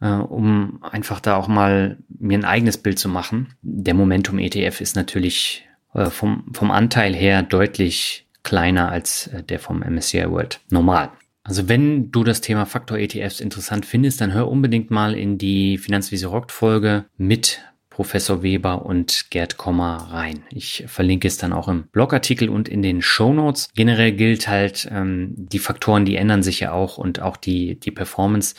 äh, 0.00 0.08
um 0.08 0.82
einfach 0.82 1.20
da 1.20 1.36
auch 1.36 1.46
mal 1.46 1.98
mir 2.08 2.38
ein 2.38 2.44
eigenes 2.44 2.78
Bild 2.78 2.98
zu 2.98 3.08
machen. 3.08 3.54
Der 3.62 3.94
Momentum 3.94 4.40
ETF 4.40 4.80
ist 4.80 4.96
natürlich 4.96 5.64
äh, 5.94 6.06
vom, 6.06 6.44
vom 6.52 6.72
Anteil 6.72 7.14
her 7.14 7.44
deutlich 7.44 8.26
kleiner 8.42 8.90
als 8.90 9.28
äh, 9.28 9.44
der 9.44 9.60
vom 9.60 9.80
MSCI 9.80 10.28
World 10.28 10.60
normal. 10.70 11.10
Also 11.46 11.68
wenn 11.68 12.10
du 12.10 12.24
das 12.24 12.40
Thema 12.40 12.66
Faktor 12.66 12.98
ETFs 12.98 13.40
interessant 13.40 13.86
findest, 13.86 14.20
dann 14.20 14.34
hör 14.34 14.48
unbedingt 14.48 14.90
mal 14.90 15.14
in 15.14 15.38
die 15.38 15.78
Finanzwiese 15.78 16.26
Rockt 16.26 16.50
Folge 16.50 17.04
mit 17.16 17.60
Professor 17.88 18.42
Weber 18.42 18.84
und 18.84 19.30
Gerd 19.30 19.56
Kommer 19.56 20.08
rein. 20.10 20.42
Ich 20.50 20.84
verlinke 20.88 21.28
es 21.28 21.38
dann 21.38 21.52
auch 21.52 21.68
im 21.68 21.84
Blogartikel 21.92 22.48
und 22.50 22.68
in 22.68 22.82
den 22.82 23.00
Show 23.00 23.32
Notes. 23.32 23.68
Generell 23.74 24.12
gilt 24.12 24.48
halt, 24.48 24.88
ähm, 24.90 25.32
die 25.36 25.60
Faktoren, 25.60 26.04
die 26.04 26.16
ändern 26.16 26.42
sich 26.42 26.60
ja 26.60 26.72
auch 26.72 26.98
und 26.98 27.22
auch 27.22 27.36
die, 27.36 27.80
die 27.80 27.92
Performance. 27.92 28.54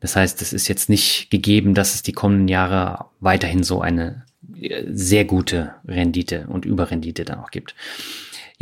Das 0.00 0.16
heißt, 0.16 0.42
es 0.42 0.52
ist 0.52 0.68
jetzt 0.68 0.90
nicht 0.90 1.30
gegeben, 1.30 1.74
dass 1.74 1.94
es 1.94 2.02
die 2.02 2.12
kommenden 2.12 2.48
Jahre 2.48 3.06
weiterhin 3.20 3.62
so 3.62 3.80
eine 3.80 4.24
äh, 4.60 4.84
sehr 4.90 5.24
gute 5.24 5.74
Rendite 5.86 6.46
und 6.48 6.66
Überrendite 6.66 7.24
dann 7.24 7.38
auch 7.38 7.50
gibt. 7.50 7.74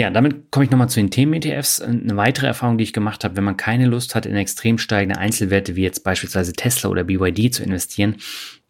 Ja, 0.01 0.09
damit 0.09 0.51
komme 0.51 0.65
ich 0.65 0.71
nochmal 0.71 0.89
zu 0.89 0.99
den 0.99 1.11
Themen-ETFs. 1.11 1.83
Eine 1.83 2.17
weitere 2.17 2.47
Erfahrung, 2.47 2.79
die 2.79 2.85
ich 2.85 2.95
gemacht 2.95 3.23
habe, 3.23 3.37
wenn 3.37 3.45
man 3.45 3.59
keine 3.59 3.85
Lust 3.85 4.15
hat, 4.15 4.25
in 4.25 4.35
extrem 4.35 4.79
steigende 4.79 5.21
Einzelwerte 5.21 5.77
wie 5.77 5.83
jetzt 5.83 6.05
beispielsweise 6.05 6.55
Tesla 6.55 6.89
oder 6.89 7.05
BYD 7.05 7.53
zu 7.53 7.63
investieren, 7.63 8.17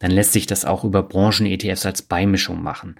dann 0.01 0.11
lässt 0.11 0.33
sich 0.33 0.49
das 0.49 0.65
auch 0.65 0.83
über 0.83 1.05
Branchen-ETFs 1.05 1.87
als 1.87 2.03
Beimischung 2.03 2.65
machen. 2.65 2.97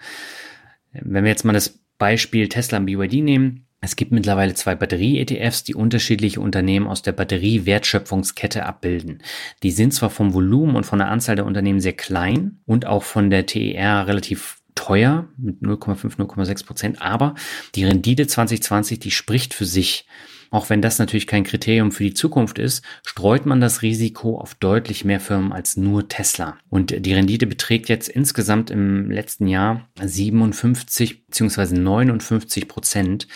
Wenn 0.93 1.25
wir 1.25 1.29
jetzt 1.29 1.45
mal 1.45 1.55
das 1.55 1.81
Beispiel 1.99 2.49
Tesla 2.49 2.79
und 2.79 2.87
BYD 2.87 3.15
nehmen, 3.15 3.67
es 3.81 3.97
gibt 3.97 4.13
mittlerweile 4.13 4.55
zwei 4.55 4.77
Batterie-ETFs, 4.77 5.65
die 5.65 5.75
unterschiedliche 5.75 6.41
Unternehmen 6.41 6.87
aus 6.87 7.03
der 7.03 7.13
Batterie-Wertschöpfungskette 7.13 8.65
abbilden. 8.65 9.25
Die 9.65 9.73
sind 9.73 9.93
zwar 9.93 10.11
vom 10.11 10.35
Volumen 10.35 10.77
und 10.77 10.87
von 10.87 11.01
der 11.01 11.09
Anzahl 11.09 11.35
der 11.35 11.47
Unternehmen 11.47 11.81
sehr 11.81 11.95
klein 11.95 12.61
und 12.65 12.87
auch 12.87 13.03
von 13.03 13.29
der 13.29 13.47
TER 13.47 14.07
relativ 14.07 14.60
teuer 14.81 15.29
mit 15.37 15.61
0,5, 15.61 16.17
0,6 16.17 16.65
Prozent, 16.65 17.03
aber 17.03 17.35
die 17.75 17.85
Rendite 17.85 18.27
2020, 18.27 18.99
die 18.99 19.11
spricht 19.11 19.53
für 19.53 19.67
sich. 19.67 20.07
Auch 20.51 20.71
wenn 20.71 20.81
das 20.81 20.99
natürlich 20.99 21.27
kein 21.27 21.45
Kriterium 21.45 21.93
für 21.93 22.03
die 22.03 22.15
Zukunft 22.15 22.59
ist, 22.59 22.83
streut 23.07 23.45
man 23.45 23.61
das 23.61 23.83
Risiko 23.83 24.41
auf 24.41 24.55
deutlich 24.55 25.05
mehr 25.05 25.21
Firmen 25.21 25.53
als 25.53 25.77
nur 25.77 26.09
Tesla. 26.09 26.57
Und 26.71 27.05
die 27.05 27.13
Rendite 27.13 27.47
beträgt 27.47 27.91
jetzt 27.91 28.09
insgesamt 28.09 28.71
im 28.71 29.11
letzten 29.11 29.47
Jahr 29.47 29.87
57 30.03 31.27
bzw. 31.27 31.79
59 31.79 32.67
Prozent. 32.67 33.29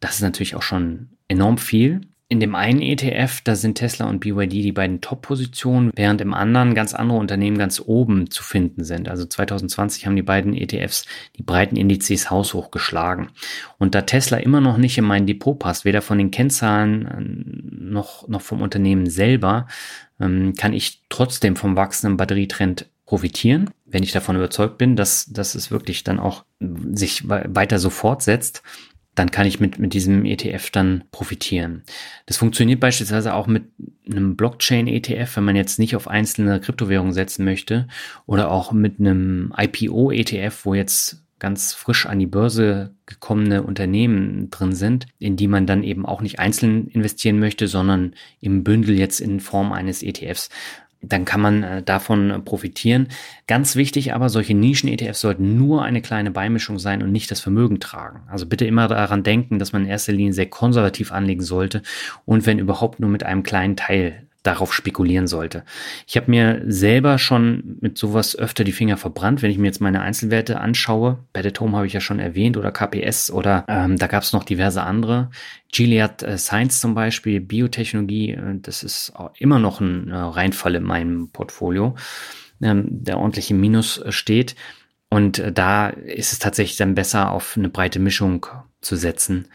Das 0.00 0.16
ist 0.16 0.22
natürlich 0.22 0.56
auch 0.56 0.62
schon 0.62 1.10
enorm 1.28 1.58
viel. 1.58 2.00
In 2.30 2.40
dem 2.40 2.54
einen 2.54 2.82
ETF, 2.82 3.40
da 3.42 3.56
sind 3.56 3.76
Tesla 3.76 4.06
und 4.06 4.20
BYD 4.20 4.52
die 4.52 4.72
beiden 4.72 5.00
Top-Positionen, 5.00 5.92
während 5.96 6.20
im 6.20 6.34
anderen 6.34 6.74
ganz 6.74 6.92
andere 6.92 7.16
Unternehmen 7.16 7.56
ganz 7.56 7.80
oben 7.84 8.30
zu 8.30 8.42
finden 8.42 8.84
sind. 8.84 9.08
Also 9.08 9.24
2020 9.24 10.04
haben 10.04 10.14
die 10.14 10.20
beiden 10.20 10.54
ETFs 10.54 11.06
die 11.38 11.42
breiten 11.42 11.76
Indizes 11.76 12.30
haushoch 12.30 12.70
geschlagen. 12.70 13.30
Und 13.78 13.94
da 13.94 14.02
Tesla 14.02 14.36
immer 14.36 14.60
noch 14.60 14.76
nicht 14.76 14.98
in 14.98 15.06
mein 15.06 15.26
Depot 15.26 15.58
passt, 15.58 15.86
weder 15.86 16.02
von 16.02 16.18
den 16.18 16.30
Kennzahlen 16.30 17.06
äh, 17.06 17.84
noch, 17.90 18.28
noch 18.28 18.42
vom 18.42 18.60
Unternehmen 18.60 19.08
selber, 19.08 19.66
ähm, 20.20 20.52
kann 20.52 20.74
ich 20.74 21.04
trotzdem 21.08 21.56
vom 21.56 21.76
wachsenden 21.76 22.18
Batterietrend 22.18 22.90
profitieren, 23.06 23.70
wenn 23.86 24.02
ich 24.02 24.12
davon 24.12 24.36
überzeugt 24.36 24.76
bin, 24.76 24.96
dass, 24.96 25.24
dass 25.32 25.54
es 25.54 25.70
wirklich 25.70 26.04
dann 26.04 26.20
auch 26.20 26.44
sich 26.92 27.26
weiter 27.26 27.78
so 27.78 27.88
fortsetzt 27.88 28.62
dann 29.18 29.30
kann 29.30 29.46
ich 29.46 29.60
mit, 29.60 29.78
mit 29.78 29.94
diesem 29.94 30.24
ETF 30.24 30.70
dann 30.70 31.04
profitieren. 31.10 31.82
Das 32.26 32.36
funktioniert 32.36 32.80
beispielsweise 32.80 33.34
auch 33.34 33.46
mit 33.46 33.64
einem 34.08 34.36
Blockchain-ETF, 34.36 35.36
wenn 35.36 35.44
man 35.44 35.56
jetzt 35.56 35.78
nicht 35.78 35.96
auf 35.96 36.08
einzelne 36.08 36.60
Kryptowährungen 36.60 37.12
setzen 37.12 37.44
möchte 37.44 37.88
oder 38.26 38.50
auch 38.50 38.72
mit 38.72 39.00
einem 39.00 39.52
IPO-ETF, 39.56 40.64
wo 40.64 40.74
jetzt 40.74 41.24
ganz 41.38 41.72
frisch 41.72 42.06
an 42.06 42.18
die 42.18 42.26
Börse 42.26 42.94
gekommene 43.06 43.62
Unternehmen 43.62 44.50
drin 44.50 44.72
sind, 44.72 45.06
in 45.18 45.36
die 45.36 45.46
man 45.46 45.66
dann 45.66 45.84
eben 45.84 46.04
auch 46.04 46.20
nicht 46.20 46.38
einzeln 46.38 46.88
investieren 46.88 47.38
möchte, 47.38 47.68
sondern 47.68 48.14
im 48.40 48.64
Bündel 48.64 48.98
jetzt 48.98 49.20
in 49.20 49.40
Form 49.40 49.72
eines 49.72 50.02
ETFs 50.02 50.50
dann 51.00 51.24
kann 51.24 51.40
man 51.40 51.62
äh, 51.62 51.82
davon 51.82 52.30
äh, 52.30 52.38
profitieren. 52.40 53.08
Ganz 53.46 53.76
wichtig 53.76 54.14
aber, 54.14 54.28
solche 54.28 54.54
Nischen-ETFs 54.54 55.20
sollten 55.20 55.56
nur 55.56 55.82
eine 55.82 56.02
kleine 56.02 56.30
Beimischung 56.30 56.78
sein 56.78 57.02
und 57.02 57.12
nicht 57.12 57.30
das 57.30 57.40
Vermögen 57.40 57.80
tragen. 57.80 58.22
Also 58.28 58.46
bitte 58.46 58.64
immer 58.64 58.88
daran 58.88 59.22
denken, 59.22 59.58
dass 59.58 59.72
man 59.72 59.84
in 59.84 59.88
erster 59.88 60.12
Linie 60.12 60.32
sehr 60.32 60.46
konservativ 60.46 61.12
anlegen 61.12 61.42
sollte 61.42 61.82
und 62.24 62.46
wenn 62.46 62.58
überhaupt 62.58 63.00
nur 63.00 63.10
mit 63.10 63.22
einem 63.22 63.42
kleinen 63.42 63.76
Teil 63.76 64.27
darauf 64.42 64.72
spekulieren 64.72 65.26
sollte. 65.26 65.64
Ich 66.06 66.16
habe 66.16 66.30
mir 66.30 66.62
selber 66.66 67.18
schon 67.18 67.76
mit 67.80 67.98
sowas 67.98 68.36
öfter 68.36 68.64
die 68.64 68.72
Finger 68.72 68.96
verbrannt, 68.96 69.42
wenn 69.42 69.50
ich 69.50 69.58
mir 69.58 69.66
jetzt 69.66 69.80
meine 69.80 70.00
Einzelwerte 70.00 70.60
anschaue. 70.60 71.18
Home 71.60 71.76
habe 71.76 71.86
ich 71.86 71.92
ja 71.92 72.00
schon 72.00 72.20
erwähnt 72.20 72.56
oder 72.56 72.70
KPS 72.70 73.30
oder 73.30 73.64
ähm, 73.68 73.96
da 73.96 74.06
gab 74.06 74.22
es 74.22 74.32
noch 74.32 74.44
diverse 74.44 74.82
andere. 74.82 75.30
Gilead 75.72 76.22
äh, 76.22 76.38
Science 76.38 76.80
zum 76.80 76.94
Beispiel, 76.94 77.40
Biotechnologie, 77.40 78.32
äh, 78.32 78.58
das 78.60 78.84
ist 78.84 79.12
immer 79.38 79.58
noch 79.58 79.80
ein 79.80 80.08
äh, 80.08 80.16
Reinfall 80.16 80.76
in 80.76 80.84
meinem 80.84 81.30
Portfolio, 81.30 81.96
ähm, 82.62 82.86
der 82.88 83.18
ordentlich 83.18 83.50
im 83.50 83.60
Minus 83.60 84.02
steht. 84.08 84.54
Und 85.10 85.42
da 85.54 85.88
ist 85.88 86.32
es 86.32 86.38
tatsächlich 86.38 86.76
dann 86.76 86.94
besser, 86.94 87.32
auf 87.32 87.56
eine 87.56 87.70
breite 87.70 87.98
Mischung 87.98 88.46
zu 88.82 88.94
setzen. 88.94 89.48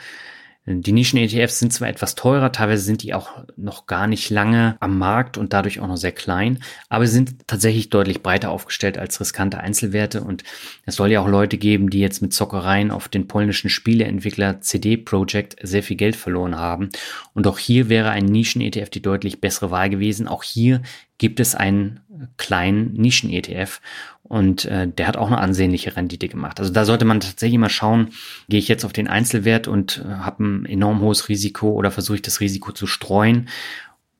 Die 0.65 0.93
Nischen-ETFs 0.93 1.59
sind 1.59 1.73
zwar 1.73 1.89
etwas 1.89 2.15
teurer, 2.15 2.53
teilweise 2.53 2.83
sind 2.83 3.03
die 3.03 3.13
auch 3.13 3.31
noch 3.57 3.85
gar 3.85 4.07
nicht 4.07 4.29
lange 4.29 4.77
am 4.79 4.97
Markt 4.97 5.37
und 5.37 5.51
dadurch 5.51 5.81
auch 5.81 5.87
noch 5.87 5.97
sehr 5.97 6.13
klein, 6.13 6.63
aber 6.87 7.05
sie 7.05 7.13
sind 7.13 7.47
tatsächlich 7.47 7.89
deutlich 7.89 8.23
breiter 8.23 8.49
aufgestellt 8.49 8.97
als 8.97 9.19
riskante 9.19 9.59
Einzelwerte 9.59 10.21
und 10.21 10.45
es 10.85 10.95
soll 10.95 11.11
ja 11.11 11.19
auch 11.19 11.27
Leute 11.27 11.57
geben, 11.57 11.89
die 11.89 11.99
jetzt 11.99 12.21
mit 12.21 12.31
Zockereien 12.31 12.91
auf 12.91 13.09
den 13.09 13.27
polnischen 13.27 13.69
Spieleentwickler 13.69 14.61
CD 14.61 14.95
Projekt 14.95 15.57
sehr 15.61 15.83
viel 15.83 15.97
Geld 15.97 16.15
verloren 16.15 16.57
haben. 16.57 16.89
Und 17.33 17.45
auch 17.45 17.59
hier 17.59 17.89
wäre 17.89 18.11
ein 18.11 18.25
Nischen-ETF 18.25 18.89
die 18.89 19.01
deutlich 19.01 19.41
bessere 19.41 19.69
Wahl 19.69 19.89
gewesen. 19.89 20.29
Auch 20.29 20.43
hier 20.43 20.81
gibt 21.17 21.41
es 21.41 21.55
einen 21.55 21.99
kleinen 22.37 22.93
Nischen-ETF 22.93 23.81
und 24.23 24.65
äh, 24.65 24.87
der 24.87 25.07
hat 25.07 25.17
auch 25.17 25.27
eine 25.27 25.37
ansehnliche 25.37 25.95
Rendite 25.95 26.27
gemacht. 26.27 26.59
Also 26.59 26.71
da 26.71 26.85
sollte 26.85 27.05
man 27.05 27.19
tatsächlich 27.19 27.59
mal 27.59 27.69
schauen, 27.69 28.09
gehe 28.49 28.59
ich 28.59 28.67
jetzt 28.67 28.85
auf 28.85 28.93
den 28.93 29.07
Einzelwert 29.07 29.67
und 29.67 30.03
äh, 30.05 30.09
habe 30.09 30.43
ein 30.43 30.65
enorm 30.65 31.01
hohes 31.01 31.29
Risiko 31.29 31.71
oder 31.71 31.91
versuche 31.91 32.15
ich 32.15 32.21
das 32.21 32.39
Risiko 32.39 32.71
zu 32.71 32.87
streuen 32.87 33.49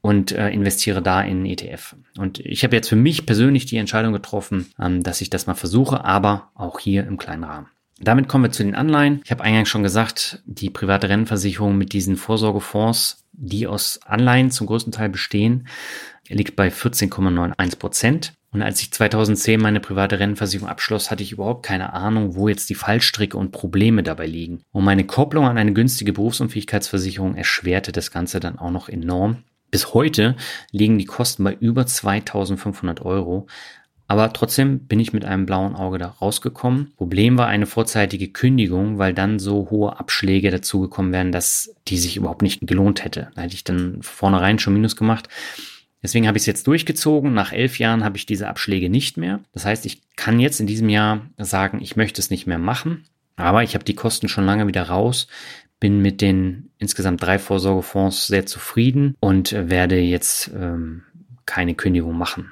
und 0.01 0.33
äh, 0.33 0.49
investiere 0.49 1.01
da 1.01 1.21
in 1.21 1.45
ETF. 1.45 1.95
Und 2.17 2.39
ich 2.39 2.63
habe 2.63 2.75
jetzt 2.75 2.89
für 2.89 2.97
mich 2.97 3.25
persönlich 3.25 3.65
die 3.65 3.77
Entscheidung 3.77 4.11
getroffen, 4.11 4.67
ähm, 4.79 5.01
dass 5.01 5.21
ich 5.21 5.29
das 5.29 5.47
mal 5.47 5.55
versuche, 5.55 6.03
aber 6.03 6.51
auch 6.55 6.79
hier 6.79 7.07
im 7.07 7.17
kleinen 7.17 7.45
Rahmen. 7.45 7.67
Damit 7.99 8.27
kommen 8.27 8.43
wir 8.43 8.51
zu 8.51 8.63
den 8.63 8.75
Anleihen. 8.75 9.21
Ich 9.23 9.31
habe 9.31 9.43
eingangs 9.43 9.69
schon 9.69 9.83
gesagt, 9.83 10.43
die 10.45 10.69
private 10.69 11.07
Rentenversicherung 11.07 11.77
mit 11.77 11.93
diesen 11.93 12.17
Vorsorgefonds, 12.17 13.23
die 13.31 13.65
aus 13.65 14.01
Anleihen 14.05 14.51
zum 14.51 14.67
größten 14.67 14.91
Teil 14.91 15.09
bestehen, 15.09 15.67
liegt 16.27 16.57
bei 16.57 16.67
14,91 16.67 17.79
Prozent. 17.79 18.33
Und 18.53 18.61
als 18.61 18.79
ich 18.81 18.91
2010 18.91 19.59
meine 19.59 19.79
private 19.79 20.19
Rentenversicherung 20.19 20.69
abschloss, 20.69 21.09
hatte 21.09 21.23
ich 21.23 21.31
überhaupt 21.31 21.65
keine 21.65 21.93
Ahnung, 21.93 22.35
wo 22.35 22.47
jetzt 22.47 22.69
die 22.69 22.75
Fallstricke 22.75 23.37
und 23.37 23.51
Probleme 23.51 24.03
dabei 24.03 24.27
liegen. 24.27 24.61
Und 24.71 24.85
meine 24.85 25.05
Kopplung 25.05 25.47
an 25.47 25.57
eine 25.57 25.73
günstige 25.73 26.13
Berufsunfähigkeitsversicherung 26.13 27.35
erschwerte 27.35 27.91
das 27.91 28.11
Ganze 28.11 28.39
dann 28.39 28.59
auch 28.59 28.71
noch 28.71 28.89
enorm. 28.89 29.43
Bis 29.71 29.95
heute 29.95 30.35
liegen 30.71 30.99
die 30.99 31.05
Kosten 31.05 31.43
bei 31.43 31.55
über 31.55 31.87
2500 31.87 33.01
Euro. 33.01 33.47
Aber 34.07 34.31
trotzdem 34.31 34.85
bin 34.85 34.99
ich 34.99 35.13
mit 35.13 35.25
einem 35.25 35.47
blauen 35.47 35.75
Auge 35.75 35.97
da 35.97 36.07
rausgekommen. 36.07 36.93
Problem 36.97 37.39
war 37.39 37.47
eine 37.47 37.65
vorzeitige 37.65 38.27
Kündigung, 38.27 38.99
weil 38.99 39.15
dann 39.15 39.39
so 39.39 39.71
hohe 39.71 39.97
Abschläge 39.97 40.51
dazugekommen 40.51 41.11
wären, 41.11 41.31
dass 41.31 41.73
die 41.87 41.97
sich 41.97 42.17
überhaupt 42.17 42.43
nicht 42.43 42.67
gelohnt 42.67 43.03
hätte. 43.03 43.31
Da 43.33 43.41
hätte 43.41 43.55
ich 43.55 43.63
dann 43.63 43.97
vornherein 44.01 44.59
schon 44.59 44.73
Minus 44.73 44.95
gemacht. 44.95 45.29
Deswegen 46.03 46.27
habe 46.27 46.37
ich 46.37 46.43
es 46.43 46.47
jetzt 46.47 46.67
durchgezogen. 46.67 47.33
Nach 47.33 47.53
elf 47.53 47.79
Jahren 47.79 48.03
habe 48.03 48.17
ich 48.17 48.25
diese 48.25 48.49
Abschläge 48.49 48.89
nicht 48.89 49.17
mehr. 49.17 49.39
Das 49.53 49.65
heißt, 49.65 49.85
ich 49.85 50.01
kann 50.17 50.39
jetzt 50.39 50.59
in 50.59 50.67
diesem 50.67 50.89
Jahr 50.89 51.21
sagen, 51.37 51.81
ich 51.81 51.95
möchte 51.95 52.19
es 52.19 52.29
nicht 52.29 52.45
mehr 52.45 52.59
machen. 52.59 53.05
Aber 53.37 53.63
ich 53.63 53.73
habe 53.73 53.85
die 53.85 53.95
Kosten 53.95 54.27
schon 54.27 54.45
lange 54.45 54.67
wieder 54.67 54.83
raus, 54.83 55.27
bin 55.79 56.01
mit 56.01 56.21
den 56.21 56.69
insgesamt 56.77 57.23
drei 57.23 57.39
Vorsorgefonds 57.39 58.27
sehr 58.27 58.45
zufrieden 58.45 59.15
und 59.21 59.53
werde 59.53 59.97
jetzt 59.99 60.51
ähm, 60.53 61.03
keine 61.45 61.73
Kündigung 61.73 62.17
machen. 62.17 62.51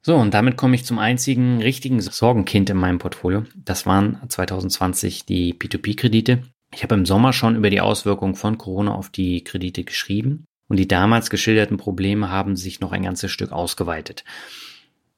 So, 0.00 0.16
und 0.16 0.32
damit 0.32 0.56
komme 0.56 0.74
ich 0.74 0.84
zum 0.84 0.98
einzigen 0.98 1.60
richtigen 1.60 2.00
Sorgenkind 2.00 2.70
in 2.70 2.76
meinem 2.76 2.98
Portfolio. 2.98 3.44
Das 3.54 3.84
waren 3.84 4.18
2020 4.26 5.26
die 5.26 5.54
P2P-Kredite. 5.54 6.42
Ich 6.74 6.82
habe 6.82 6.94
im 6.94 7.04
Sommer 7.04 7.32
schon 7.32 7.56
über 7.56 7.68
die 7.68 7.80
Auswirkungen 7.80 8.34
von 8.34 8.58
Corona 8.58 8.94
auf 8.94 9.10
die 9.10 9.44
Kredite 9.44 9.84
geschrieben 9.84 10.46
und 10.72 10.78
die 10.78 10.88
damals 10.88 11.28
geschilderten 11.28 11.76
Probleme 11.76 12.30
haben 12.30 12.56
sich 12.56 12.80
noch 12.80 12.92
ein 12.92 13.02
ganzes 13.02 13.30
Stück 13.30 13.52
ausgeweitet. 13.52 14.24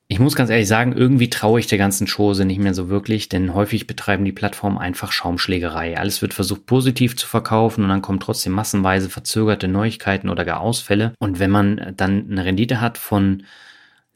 Ich 0.09 0.19
muss 0.19 0.35
ganz 0.35 0.51
ehrlich 0.51 0.67
sagen, 0.67 0.93
irgendwie 0.93 1.31
traue 1.31 1.61
ich 1.61 1.69
der 1.69 1.79
ganzen 1.79 2.09
Chose 2.09 2.45
nicht 2.45 2.59
mehr 2.59 2.75
so 2.75 2.89
wirklich, 2.89 3.29
denn 3.29 3.55
häufig 3.55 3.87
betreiben 3.87 4.25
die 4.25 4.33
Plattformen 4.33 4.79
einfach 4.79 5.13
Schaumschlägerei. 5.13 5.97
Alles 5.97 6.23
wird 6.23 6.35
versucht 6.35 6.67
positiv 6.67 7.17
zu 7.17 7.29
verkaufen 7.29 7.85
und 7.85 7.91
dann 7.91 8.03
kommen 8.03 8.19
trotzdem 8.19 8.53
massenweise 8.53 9.09
verzögerte 9.09 9.69
Neuigkeiten 9.69 10.29
oder 10.29 10.45
gar 10.45 10.59
Ausfälle. 10.59 11.15
Und 11.21 11.39
wenn 11.39 11.53
man 11.53 11.95
dann 11.97 12.29
eine 12.29 12.45
Rendite 12.45 12.81
hat 12.81 12.99
von 12.99 13.45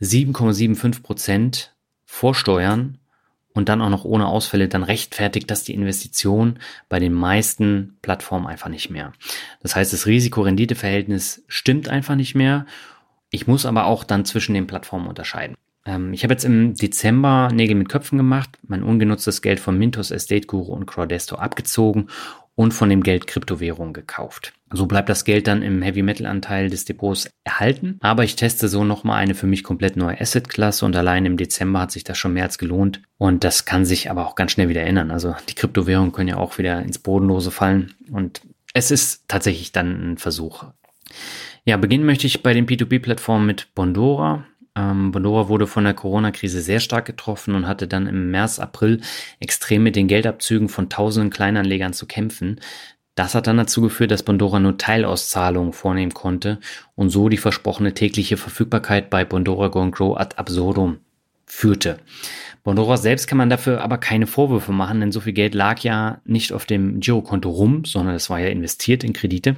7,75 0.00 1.02
Prozent 1.04 1.76
Vorsteuern 2.04 2.98
und 3.54 3.68
dann 3.68 3.82
auch 3.82 3.90
noch 3.90 4.04
ohne 4.04 4.26
Ausfälle, 4.26 4.68
dann 4.68 4.82
rechtfertigt 4.82 5.50
das 5.50 5.64
die 5.64 5.74
Investition 5.74 6.58
bei 6.88 6.98
den 7.00 7.12
meisten 7.12 7.98
Plattformen 8.02 8.46
einfach 8.46 8.68
nicht 8.68 8.90
mehr. 8.90 9.12
Das 9.62 9.74
heißt, 9.74 9.92
das 9.92 10.06
Risiko-Rendite-Verhältnis 10.06 11.42
stimmt 11.48 11.88
einfach 11.88 12.14
nicht 12.14 12.34
mehr. 12.34 12.66
Ich 13.30 13.46
muss 13.46 13.66
aber 13.66 13.86
auch 13.86 14.04
dann 14.04 14.24
zwischen 14.24 14.54
den 14.54 14.66
Plattformen 14.66 15.08
unterscheiden. 15.08 15.56
Ähm, 15.84 16.12
ich 16.12 16.22
habe 16.22 16.34
jetzt 16.34 16.44
im 16.44 16.74
Dezember 16.74 17.50
Nägel 17.52 17.74
mit 17.74 17.88
Köpfen 17.88 18.18
gemacht, 18.18 18.50
mein 18.66 18.82
ungenutztes 18.82 19.42
Geld 19.42 19.60
von 19.60 19.76
Mintos 19.76 20.10
Estate 20.10 20.46
Guru 20.46 20.72
und 20.72 20.86
Crowdesto 20.86 21.36
abgezogen 21.36 22.08
und 22.54 22.72
von 22.72 22.90
dem 22.90 23.02
Geld 23.02 23.26
Kryptowährungen 23.26 23.94
gekauft. 23.94 24.52
So 24.70 24.86
bleibt 24.86 25.08
das 25.08 25.24
Geld 25.24 25.46
dann 25.46 25.62
im 25.62 25.82
Heavy 25.82 26.02
Metal 26.02 26.26
Anteil 26.26 26.68
des 26.68 26.84
Depots 26.84 27.30
erhalten, 27.44 27.98
aber 28.00 28.24
ich 28.24 28.36
teste 28.36 28.68
so 28.68 28.84
nochmal 28.84 29.18
eine 29.18 29.34
für 29.34 29.46
mich 29.46 29.64
komplett 29.64 29.96
neue 29.96 30.20
Asset-Klasse 30.20 30.84
und 30.84 30.94
allein 30.96 31.24
im 31.24 31.36
Dezember 31.36 31.80
hat 31.80 31.90
sich 31.90 32.04
das 32.04 32.18
schon 32.18 32.34
mehr 32.34 32.44
als 32.44 32.58
gelohnt 32.58 33.00
und 33.16 33.44
das 33.44 33.64
kann 33.64 33.84
sich 33.84 34.10
aber 34.10 34.26
auch 34.26 34.34
ganz 34.34 34.52
schnell 34.52 34.68
wieder 34.68 34.82
ändern. 34.82 35.10
Also 35.10 35.34
die 35.48 35.54
Kryptowährungen 35.54 36.12
können 36.12 36.28
ja 36.28 36.36
auch 36.36 36.58
wieder 36.58 36.82
ins 36.82 36.98
Bodenlose 36.98 37.50
fallen 37.50 37.94
und 38.10 38.42
es 38.74 38.90
ist 38.90 39.24
tatsächlich 39.28 39.72
dann 39.72 40.12
ein 40.12 40.18
Versuch. 40.18 40.64
Ja, 41.64 41.76
beginnen 41.76 42.06
möchte 42.06 42.26
ich 42.26 42.42
bei 42.42 42.52
den 42.52 42.66
P2P-Plattformen 42.66 43.46
mit 43.46 43.74
Bondora. 43.74 44.44
Ähm, 44.76 45.10
Bondora 45.10 45.48
wurde 45.48 45.66
von 45.66 45.84
der 45.84 45.94
Corona-Krise 45.94 46.60
sehr 46.60 46.80
stark 46.80 47.04
getroffen 47.04 47.54
und 47.54 47.66
hatte 47.66 47.88
dann 47.88 48.06
im 48.06 48.30
März, 48.30 48.58
April 48.58 49.00
extrem 49.40 49.82
mit 49.82 49.96
den 49.96 50.08
Geldabzügen 50.08 50.68
von 50.68 50.88
tausenden 50.88 51.30
Kleinanlegern 51.30 51.92
zu 51.92 52.06
kämpfen. 52.06 52.60
Das 53.18 53.34
hat 53.34 53.48
dann 53.48 53.56
dazu 53.56 53.80
geführt, 53.82 54.12
dass 54.12 54.22
Bondora 54.22 54.60
nur 54.60 54.78
Teilauszahlungen 54.78 55.72
vornehmen 55.72 56.14
konnte 56.14 56.60
und 56.94 57.10
so 57.10 57.28
die 57.28 57.36
versprochene 57.36 57.92
tägliche 57.92 58.36
Verfügbarkeit 58.36 59.10
bei 59.10 59.24
Bondora 59.24 59.66
Go 59.66 59.80
and 59.80 59.92
Grow 59.92 60.16
ad 60.16 60.36
absurdum 60.36 60.98
führte. 61.44 61.98
Bondora 62.62 62.96
selbst 62.96 63.26
kann 63.26 63.38
man 63.38 63.50
dafür 63.50 63.80
aber 63.80 63.98
keine 63.98 64.28
Vorwürfe 64.28 64.70
machen, 64.70 65.00
denn 65.00 65.10
so 65.10 65.18
viel 65.18 65.32
Geld 65.32 65.56
lag 65.56 65.80
ja 65.80 66.20
nicht 66.26 66.52
auf 66.52 66.64
dem 66.64 67.00
Girokonto 67.00 67.50
rum, 67.50 67.84
sondern 67.84 68.14
es 68.14 68.30
war 68.30 68.38
ja 68.38 68.50
investiert 68.50 69.02
in 69.02 69.14
Kredite. 69.14 69.56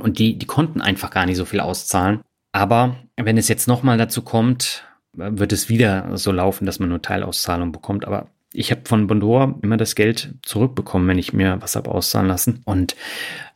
Und 0.00 0.18
die, 0.18 0.38
die 0.38 0.46
konnten 0.46 0.80
einfach 0.80 1.10
gar 1.10 1.26
nicht 1.26 1.36
so 1.36 1.44
viel 1.44 1.60
auszahlen. 1.60 2.20
Aber 2.52 2.96
wenn 3.16 3.36
es 3.36 3.48
jetzt 3.48 3.68
nochmal 3.68 3.98
dazu 3.98 4.22
kommt, 4.22 4.84
wird 5.12 5.52
es 5.52 5.68
wieder 5.68 6.16
so 6.16 6.32
laufen, 6.32 6.64
dass 6.64 6.78
man 6.78 6.88
nur 6.88 7.02
Teilauszahlung 7.02 7.70
bekommt. 7.70 8.06
Aber 8.06 8.28
ich 8.54 8.70
habe 8.70 8.82
von 8.84 9.06
Bondor 9.06 9.58
immer 9.62 9.76
das 9.76 9.94
Geld 9.94 10.34
zurückbekommen, 10.42 11.08
wenn 11.08 11.18
ich 11.18 11.32
mir 11.32 11.60
was 11.60 11.76
habe 11.76 11.90
auszahlen 11.90 12.28
lassen. 12.28 12.62
Und 12.64 12.96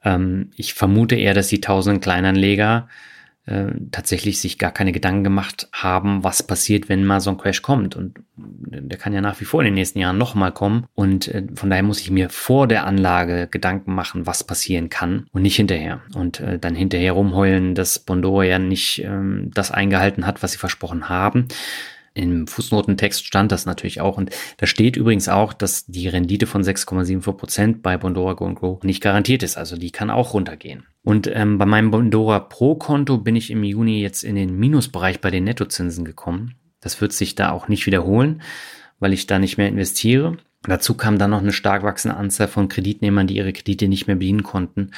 ähm, 0.04 0.50
ich 0.56 0.74
vermute 0.74 1.14
eher, 1.14 1.34
dass 1.34 1.48
die 1.48 1.60
tausenden 1.60 2.00
Kleinanleger 2.00 2.88
äh, 3.46 3.70
tatsächlich 3.92 4.40
sich 4.40 4.58
gar 4.58 4.72
keine 4.72 4.92
Gedanken 4.92 5.24
gemacht 5.24 5.68
haben, 5.72 6.24
was 6.24 6.42
passiert, 6.42 6.88
wenn 6.88 7.06
mal 7.06 7.20
so 7.20 7.30
ein 7.30 7.38
Crash 7.38 7.62
kommt. 7.62 7.96
Und 7.96 8.18
der 8.36 8.98
kann 8.98 9.14
ja 9.14 9.20
nach 9.20 9.40
wie 9.40 9.44
vor 9.44 9.60
in 9.60 9.66
den 9.66 9.74
nächsten 9.74 10.00
Jahren 10.00 10.18
nochmal 10.18 10.52
kommen. 10.52 10.86
Und 10.94 11.28
äh, 11.28 11.44
von 11.54 11.70
daher 11.70 11.84
muss 11.84 12.00
ich 12.00 12.10
mir 12.10 12.28
vor 12.28 12.66
der 12.66 12.84
Anlage 12.84 13.46
Gedanken 13.46 13.94
machen, 13.94 14.26
was 14.26 14.44
passieren 14.44 14.90
kann 14.90 15.28
und 15.32 15.42
nicht 15.42 15.56
hinterher. 15.56 16.02
Und 16.14 16.40
äh, 16.40 16.58
dann 16.58 16.74
hinterher 16.74 17.12
rumheulen, 17.12 17.74
dass 17.74 18.00
Bondor 18.00 18.42
ja 18.42 18.58
nicht 18.58 19.02
ähm, 19.04 19.50
das 19.54 19.70
eingehalten 19.70 20.26
hat, 20.26 20.42
was 20.42 20.52
sie 20.52 20.58
versprochen 20.58 21.08
haben. 21.08 21.46
Im 22.14 22.46
Fußnotentext 22.46 23.24
stand 23.24 23.52
das 23.52 23.66
natürlich 23.66 24.00
auch. 24.00 24.16
Und 24.16 24.30
da 24.56 24.66
steht 24.66 24.96
übrigens 24.96 25.28
auch, 25.28 25.52
dass 25.52 25.86
die 25.86 26.08
Rendite 26.08 26.46
von 26.46 26.62
6,74 26.62 27.32
Prozent 27.32 27.82
bei 27.82 27.96
Bondora 27.96 28.34
Go 28.34 28.52
Grow 28.54 28.82
nicht 28.82 29.02
garantiert 29.02 29.42
ist. 29.42 29.56
Also 29.56 29.76
die 29.76 29.90
kann 29.90 30.10
auch 30.10 30.34
runtergehen. 30.34 30.86
Und 31.02 31.30
ähm, 31.32 31.58
bei 31.58 31.66
meinem 31.66 31.90
Bondora 31.90 32.40
Pro 32.40 32.74
Konto 32.74 33.18
bin 33.18 33.36
ich 33.36 33.50
im 33.50 33.64
Juni 33.64 34.00
jetzt 34.00 34.24
in 34.24 34.34
den 34.34 34.58
Minusbereich 34.58 35.20
bei 35.20 35.30
den 35.30 35.44
Nettozinsen 35.44 36.04
gekommen. 36.04 36.54
Das 36.80 37.00
wird 37.00 37.12
sich 37.12 37.34
da 37.34 37.50
auch 37.50 37.68
nicht 37.68 37.86
wiederholen, 37.86 38.42
weil 38.98 39.12
ich 39.12 39.26
da 39.26 39.38
nicht 39.38 39.58
mehr 39.58 39.68
investiere. 39.68 40.36
Dazu 40.62 40.94
kam 40.94 41.18
dann 41.18 41.30
noch 41.30 41.40
eine 41.40 41.52
stark 41.52 41.82
wachsende 41.82 42.16
Anzahl 42.16 42.48
von 42.48 42.68
Kreditnehmern, 42.68 43.26
die 43.26 43.36
ihre 43.36 43.52
Kredite 43.52 43.88
nicht 43.88 44.06
mehr 44.06 44.16
bedienen 44.16 44.42
konnten. 44.42 44.90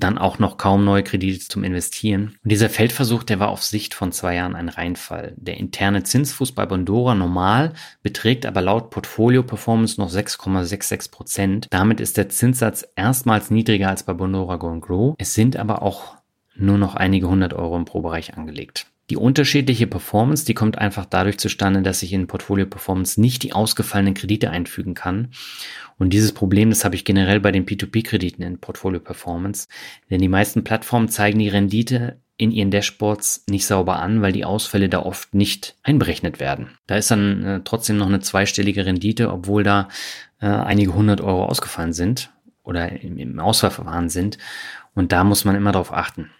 Dann 0.00 0.18
auch 0.18 0.38
noch 0.38 0.58
kaum 0.58 0.84
neue 0.84 1.02
Kredite 1.02 1.48
zum 1.48 1.64
Investieren. 1.64 2.38
Und 2.42 2.52
dieser 2.52 2.70
Feldversuch, 2.70 3.22
der 3.22 3.40
war 3.40 3.48
auf 3.48 3.62
Sicht 3.62 3.94
von 3.94 4.12
zwei 4.12 4.34
Jahren 4.36 4.54
ein 4.54 4.68
Reinfall. 4.68 5.34
Der 5.36 5.56
interne 5.56 6.02
Zinsfuß 6.02 6.52
bei 6.52 6.66
Bondora 6.66 7.14
normal 7.14 7.72
beträgt 8.02 8.46
aber 8.46 8.62
laut 8.62 8.90
Portfolio 8.90 9.42
Performance 9.42 10.00
noch 10.00 10.10
6,66 10.10 11.10
Prozent. 11.10 11.66
Damit 11.70 12.00
ist 12.00 12.16
der 12.16 12.28
Zinssatz 12.28 12.86
erstmals 12.96 13.50
niedriger 13.50 13.88
als 13.88 14.02
bei 14.02 14.12
Bondora 14.12 14.56
Go 14.56 14.78
Grow. 14.80 15.14
Es 15.18 15.34
sind 15.34 15.56
aber 15.56 15.82
auch 15.82 16.16
nur 16.56 16.78
noch 16.78 16.94
einige 16.94 17.28
hundert 17.28 17.54
Euro 17.54 17.76
im 17.76 17.84
Pro-Bereich 17.84 18.36
angelegt. 18.36 18.86
Die 19.08 19.16
unterschiedliche 19.16 19.86
Performance, 19.86 20.44
die 20.44 20.54
kommt 20.54 20.78
einfach 20.78 21.04
dadurch 21.04 21.38
zustande, 21.38 21.82
dass 21.82 22.02
ich 22.02 22.12
in 22.12 22.26
Portfolio 22.26 22.66
Performance 22.66 23.20
nicht 23.20 23.44
die 23.44 23.52
ausgefallenen 23.52 24.14
Kredite 24.14 24.50
einfügen 24.50 24.94
kann. 24.94 25.30
Und 25.96 26.12
dieses 26.12 26.32
Problem, 26.32 26.70
das 26.70 26.84
habe 26.84 26.96
ich 26.96 27.04
generell 27.04 27.38
bei 27.38 27.52
den 27.52 27.66
P2P-Krediten 27.66 28.42
in 28.42 28.58
Portfolio 28.58 28.98
Performance. 28.98 29.68
Denn 30.10 30.20
die 30.20 30.28
meisten 30.28 30.64
Plattformen 30.64 31.08
zeigen 31.08 31.38
die 31.38 31.48
Rendite 31.48 32.20
in 32.36 32.50
ihren 32.50 32.70
Dashboards 32.70 33.44
nicht 33.48 33.66
sauber 33.66 34.00
an, 34.00 34.22
weil 34.22 34.32
die 34.32 34.44
Ausfälle 34.44 34.88
da 34.88 35.00
oft 35.00 35.34
nicht 35.34 35.76
einberechnet 35.82 36.40
werden. 36.40 36.70
Da 36.86 36.96
ist 36.96 37.10
dann 37.10 37.44
äh, 37.44 37.60
trotzdem 37.64 37.96
noch 37.96 38.08
eine 38.08 38.20
zweistellige 38.20 38.84
Rendite, 38.84 39.30
obwohl 39.30 39.62
da 39.62 39.88
äh, 40.40 40.46
einige 40.46 40.94
hundert 40.94 41.20
Euro 41.20 41.46
ausgefallen 41.46 41.92
sind 41.92 42.30
oder 42.62 43.00
im, 43.00 43.16
im 43.18 43.38
Ausfallverfahren 43.38 44.10
sind. 44.10 44.36
Und 44.94 45.12
da 45.12 45.24
muss 45.24 45.44
man 45.44 45.56
immer 45.56 45.72
darauf 45.72 45.92
achten. 45.92 46.30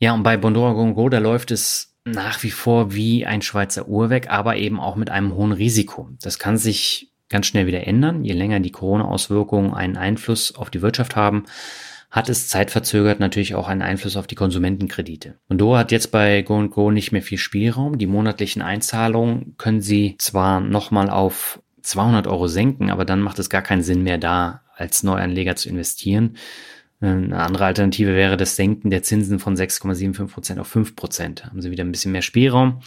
Ja, 0.00 0.12
und 0.12 0.22
bei 0.22 0.36
Bondora 0.36 0.72
Go, 0.72 1.08
da 1.08 1.18
läuft 1.18 1.50
es 1.50 1.87
nach 2.10 2.42
wie 2.42 2.50
vor 2.50 2.94
wie 2.94 3.26
ein 3.26 3.42
Schweizer 3.42 3.88
Uhrwerk, 3.88 4.30
aber 4.30 4.56
eben 4.56 4.80
auch 4.80 4.96
mit 4.96 5.10
einem 5.10 5.34
hohen 5.34 5.52
Risiko. 5.52 6.08
Das 6.22 6.38
kann 6.38 6.56
sich 6.56 7.12
ganz 7.28 7.46
schnell 7.46 7.66
wieder 7.66 7.86
ändern. 7.86 8.24
Je 8.24 8.32
länger 8.32 8.60
die 8.60 8.72
Corona-Auswirkungen 8.72 9.74
einen 9.74 9.96
Einfluss 9.96 10.54
auf 10.54 10.70
die 10.70 10.82
Wirtschaft 10.82 11.16
haben, 11.16 11.44
hat 12.10 12.28
es 12.28 12.48
zeitverzögert 12.48 13.20
natürlich 13.20 13.54
auch 13.54 13.68
einen 13.68 13.82
Einfluss 13.82 14.16
auf 14.16 14.26
die 14.26 14.34
Konsumentenkredite. 14.34 15.38
Und 15.48 15.58
Dora 15.58 15.80
hat 15.80 15.92
jetzt 15.92 16.10
bei 16.10 16.42
Go 16.42 16.66
Go 16.68 16.90
nicht 16.90 17.12
mehr 17.12 17.22
viel 17.22 17.38
Spielraum. 17.38 17.98
Die 17.98 18.06
monatlichen 18.06 18.62
Einzahlungen 18.62 19.54
können 19.58 19.82
sie 19.82 20.16
zwar 20.18 20.60
nochmal 20.60 21.10
auf 21.10 21.60
200 21.82 22.26
Euro 22.26 22.48
senken, 22.48 22.90
aber 22.90 23.04
dann 23.04 23.20
macht 23.20 23.38
es 23.38 23.50
gar 23.50 23.62
keinen 23.62 23.82
Sinn 23.82 24.02
mehr 24.02 24.18
da, 24.18 24.62
als 24.74 25.02
Neuanleger 25.02 25.56
zu 25.56 25.68
investieren, 25.68 26.36
Eine 27.00 27.38
andere 27.38 27.64
Alternative 27.66 28.14
wäre 28.14 28.36
das 28.36 28.56
Senken 28.56 28.90
der 28.90 29.02
Zinsen 29.04 29.38
von 29.38 29.56
6,75% 29.56 30.58
auf 30.58 30.74
5%. 30.74 31.44
Haben 31.44 31.62
sie 31.62 31.70
wieder 31.70 31.84
ein 31.84 31.92
bisschen 31.92 32.12
mehr 32.12 32.22
Spielraum, 32.22 32.80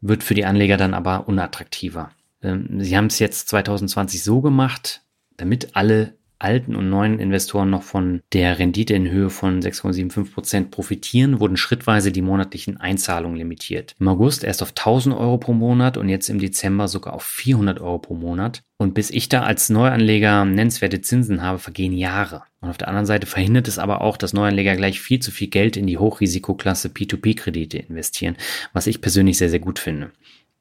wird 0.00 0.22
für 0.22 0.34
die 0.34 0.44
Anleger 0.44 0.76
dann 0.76 0.94
aber 0.94 1.26
unattraktiver. 1.26 2.10
Ähm, 2.42 2.80
sie 2.80 2.96
haben 2.96 3.06
es 3.06 3.18
jetzt 3.18 3.48
2020 3.48 4.22
so 4.22 4.40
gemacht, 4.40 5.02
damit 5.36 5.74
alle 5.74 6.14
alten 6.38 6.76
und 6.76 6.90
neuen 6.90 7.18
Investoren 7.18 7.70
noch 7.70 7.82
von 7.82 8.22
der 8.32 8.58
Rendite 8.58 8.94
in 8.94 9.10
Höhe 9.10 9.30
von 9.30 9.60
6,75 9.60 10.32
Prozent 10.32 10.70
profitieren, 10.70 11.40
wurden 11.40 11.56
schrittweise 11.56 12.12
die 12.12 12.22
monatlichen 12.22 12.76
Einzahlungen 12.76 13.36
limitiert. 13.36 13.94
Im 13.98 14.08
August 14.08 14.44
erst 14.44 14.62
auf 14.62 14.70
1000 14.70 15.14
Euro 15.16 15.38
pro 15.38 15.52
Monat 15.52 15.96
und 15.96 16.08
jetzt 16.08 16.28
im 16.28 16.38
Dezember 16.38 16.88
sogar 16.88 17.14
auf 17.14 17.22
400 17.22 17.80
Euro 17.80 17.98
pro 17.98 18.14
Monat. 18.14 18.62
Und 18.78 18.92
bis 18.92 19.10
ich 19.10 19.30
da 19.30 19.42
als 19.42 19.70
Neuanleger 19.70 20.44
nennenswerte 20.44 21.00
Zinsen 21.00 21.40
habe, 21.40 21.58
vergehen 21.58 21.92
Jahre. 21.92 22.42
Und 22.60 22.68
auf 22.68 22.76
der 22.76 22.88
anderen 22.88 23.06
Seite 23.06 23.26
verhindert 23.26 23.68
es 23.68 23.78
aber 23.78 24.02
auch, 24.02 24.18
dass 24.18 24.34
Neuanleger 24.34 24.76
gleich 24.76 25.00
viel 25.00 25.20
zu 25.20 25.30
viel 25.30 25.48
Geld 25.48 25.76
in 25.76 25.86
die 25.86 25.98
Hochrisikoklasse 25.98 26.88
P2P-Kredite 26.88 27.78
investieren, 27.78 28.36
was 28.74 28.86
ich 28.86 29.00
persönlich 29.00 29.38
sehr, 29.38 29.48
sehr 29.48 29.60
gut 29.60 29.78
finde. 29.78 30.10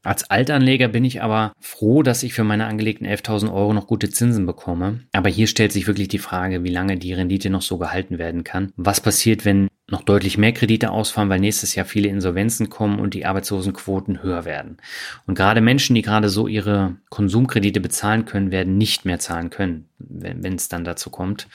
Als 0.06 0.30
Altanleger 0.30 0.88
bin 0.88 1.04
ich 1.04 1.24
aber 1.24 1.54
froh, 1.60 2.04
dass 2.04 2.22
ich 2.22 2.34
für 2.34 2.44
meine 2.44 2.68
angelegten 2.68 3.08
11.000 3.08 3.52
Euro 3.52 3.74
noch 3.74 3.88
gute 3.88 4.12
Zinsen 4.12 4.46
bekomme. 4.46 5.00
Aber 5.14 5.30
hier 5.30 5.48
stellt 5.48 5.72
sich 5.72 5.88
wirklich 5.88 6.08
die 6.08 6.20
Frage, 6.20 6.64
wie 6.64 6.70
lange 6.70 6.98
die 6.98 7.14
Rendite 7.14 7.50
noch 7.50 7.64
so 7.64 7.80
gehalten 7.80 8.20
werden 8.20 8.44
kann. 8.44 8.72
Was 8.78 9.02
passiert, 9.02 9.46
wenn 9.46 9.68
noch 9.90 10.04
deutlich 10.04 10.38
mehr 10.38 10.52
Kredite 10.52 10.92
ausfallen, 10.92 11.30
weil 11.30 11.40
nächstes 11.40 11.74
Jahr 11.74 11.88
viele 11.88 12.08
Insolvenzen 12.10 12.70
kommen 12.70 13.00
und 13.00 13.16
die 13.16 13.26
Arbeitslosenquoten 13.26 14.22
höher 14.22 14.46
werden. 14.46 14.78
Und 15.26 15.36
gerade 15.36 15.62
Menschen, 15.62 15.96
die 15.96 16.04
gerade 16.04 16.30
so 16.30 16.48
ihre 16.48 16.98
Konsumkredite 17.10 17.82
bezahlen 17.82 18.26
können, 18.26 18.52
werden 18.52 18.78
nicht 18.78 19.06
mehr 19.06 19.18
zahlen 19.18 19.50
können, 19.50 19.90
wenn 19.98 20.56
es 20.56 20.70
dann 20.70 20.84
dazu 20.86 21.10
kommt. 21.10 21.48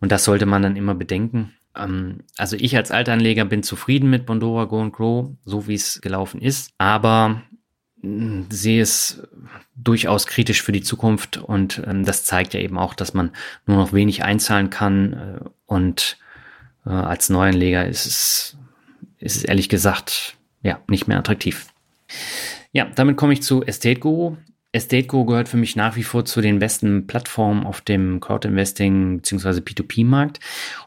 Und 0.00 0.12
das 0.12 0.24
sollte 0.24 0.46
man 0.46 0.62
dann 0.62 0.76
immer 0.76 0.94
bedenken 0.94 1.52
ähm, 1.74 2.20
also 2.36 2.56
ich 2.56 2.76
als 2.76 2.90
Altanleger 2.90 3.46
bin 3.46 3.62
zufrieden 3.62 4.10
mit 4.10 4.26
Bondora 4.26 4.64
Go 4.64 4.82
and 4.82 4.92
Grow, 4.92 5.30
so 5.46 5.66
wie 5.66 5.74
es 5.74 6.02
gelaufen 6.02 6.42
ist. 6.42 6.70
Aber 6.76 7.42
sehe 8.02 8.82
es 8.82 9.22
durchaus 9.76 10.26
kritisch 10.26 10.62
für 10.62 10.72
die 10.72 10.82
Zukunft 10.82 11.36
und 11.36 11.82
ähm, 11.86 12.04
das 12.04 12.24
zeigt 12.24 12.54
ja 12.54 12.60
eben 12.60 12.78
auch, 12.78 12.94
dass 12.94 13.14
man 13.14 13.30
nur 13.66 13.76
noch 13.76 13.92
wenig 13.92 14.24
einzahlen 14.24 14.70
kann 14.70 15.12
äh, 15.12 15.48
und 15.66 16.18
äh, 16.84 16.90
als 16.90 17.30
Neuanleger 17.30 17.86
ist 17.86 18.06
es, 18.06 18.56
ist 19.18 19.36
es 19.36 19.44
ehrlich 19.44 19.68
gesagt 19.68 20.36
ja 20.62 20.80
nicht 20.88 21.06
mehr 21.06 21.18
attraktiv. 21.18 21.66
Ja, 22.72 22.86
damit 22.94 23.16
komme 23.16 23.34
ich 23.34 23.42
zu 23.42 23.62
Estate 23.62 24.00
Guru. 24.00 24.36
Estate 24.72 25.06
Guru 25.06 25.26
gehört 25.26 25.48
für 25.48 25.58
mich 25.58 25.76
nach 25.76 25.96
wie 25.96 26.02
vor 26.02 26.24
zu 26.24 26.40
den 26.40 26.58
besten 26.58 27.06
Plattformen 27.06 27.66
auf 27.66 27.82
dem 27.82 28.20
Crowd 28.20 28.48
Investing 28.48 29.18
bzw. 29.18 29.60
P2P-Markt 29.60 30.40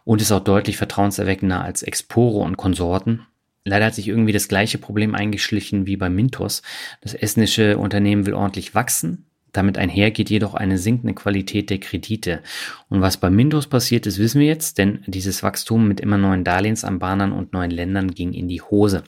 und 0.04 0.22
ist 0.22 0.32
auch 0.32 0.44
deutlich 0.44 0.78
vertrauenserweckender 0.78 1.64
als 1.64 1.84
Exporo 1.84 2.42
und 2.42 2.58
Konsorten. 2.58 3.26
Leider 3.66 3.86
hat 3.86 3.96
sich 3.96 4.08
irgendwie 4.08 4.32
das 4.32 4.48
gleiche 4.48 4.78
Problem 4.78 5.16
eingeschlichen 5.16 5.88
wie 5.88 5.98
bei 5.98 6.10
Mintos. 6.10 6.62
Das 7.02 7.16
estnische 7.16 7.80
Unternehmen 7.80 8.28
will 8.28 8.36
ordentlich 8.36 8.76
wachsen. 8.76 9.26
Damit 9.54 9.78
einher 9.78 10.12
geht 10.12 10.30
jedoch 10.30 10.54
eine 10.54 10.78
sinkende 10.78 11.16
Qualität 11.16 11.70
der 11.70 11.80
Kredite. 11.80 12.42
Und 12.90 13.02
was 13.02 13.18
bei 13.18 13.30
Mintos 13.30 13.68
passiert 13.68 14.06
ist, 14.06 14.20
wissen 14.20 14.40
wir 14.42 14.48
jetzt, 14.48 14.78
denn 14.78 15.00
dieses 15.08 15.44
Wachstum 15.44 15.88
mit 15.88 16.00
immer 16.00 16.18
neuen 16.18 16.44
Darlehensanbahnern 16.44 17.32
und 17.32 17.54
neuen 17.54 17.72
Ländern 17.72 18.12
ging 18.12 18.34
in 18.34 18.48
die 18.48 18.62
Hose. 18.62 19.04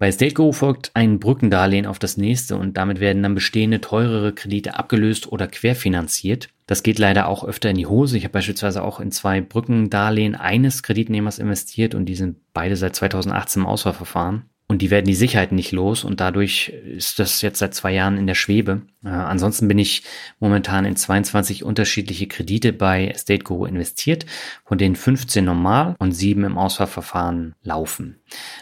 Bei 0.00 0.10
StateGo 0.10 0.52
folgt 0.52 0.92
ein 0.94 1.20
Brückendarlehen 1.20 1.84
auf 1.84 1.98
das 1.98 2.16
nächste 2.16 2.56
und 2.56 2.78
damit 2.78 3.00
werden 3.00 3.22
dann 3.22 3.34
bestehende 3.34 3.82
teurere 3.82 4.32
Kredite 4.32 4.78
abgelöst 4.78 5.30
oder 5.30 5.46
querfinanziert. 5.46 6.48
Das 6.66 6.82
geht 6.82 6.98
leider 6.98 7.28
auch 7.28 7.44
öfter 7.44 7.68
in 7.68 7.76
die 7.76 7.84
Hose. 7.84 8.16
Ich 8.16 8.24
habe 8.24 8.32
beispielsweise 8.32 8.82
auch 8.82 8.98
in 8.98 9.12
zwei 9.12 9.42
Brückendarlehen 9.42 10.36
eines 10.36 10.82
Kreditnehmers 10.82 11.38
investiert 11.38 11.94
und 11.94 12.06
die 12.06 12.14
sind 12.14 12.38
beide 12.54 12.76
seit 12.76 12.96
2018 12.96 13.60
im 13.60 13.66
Auswahlverfahren 13.66 14.46
und 14.70 14.82
die 14.82 14.90
werden 14.90 15.06
die 15.06 15.16
Sicherheit 15.16 15.50
nicht 15.50 15.72
los 15.72 16.04
und 16.04 16.20
dadurch 16.20 16.68
ist 16.68 17.18
das 17.18 17.42
jetzt 17.42 17.58
seit 17.58 17.74
zwei 17.74 17.92
Jahren 17.92 18.16
in 18.16 18.28
der 18.28 18.36
Schwebe. 18.36 18.82
Äh, 19.04 19.08
ansonsten 19.08 19.66
bin 19.66 19.80
ich 19.80 20.04
momentan 20.38 20.84
in 20.84 20.94
22 20.94 21.64
unterschiedliche 21.64 22.28
Kredite 22.28 22.72
bei 22.72 23.08
Estate 23.08 23.42
Guru 23.42 23.64
investiert, 23.64 24.26
von 24.64 24.78
denen 24.78 24.94
15 24.94 25.44
normal 25.44 25.96
und 25.98 26.12
7 26.12 26.44
im 26.44 26.56
Auswahlverfahren 26.56 27.56
laufen. 27.64 28.20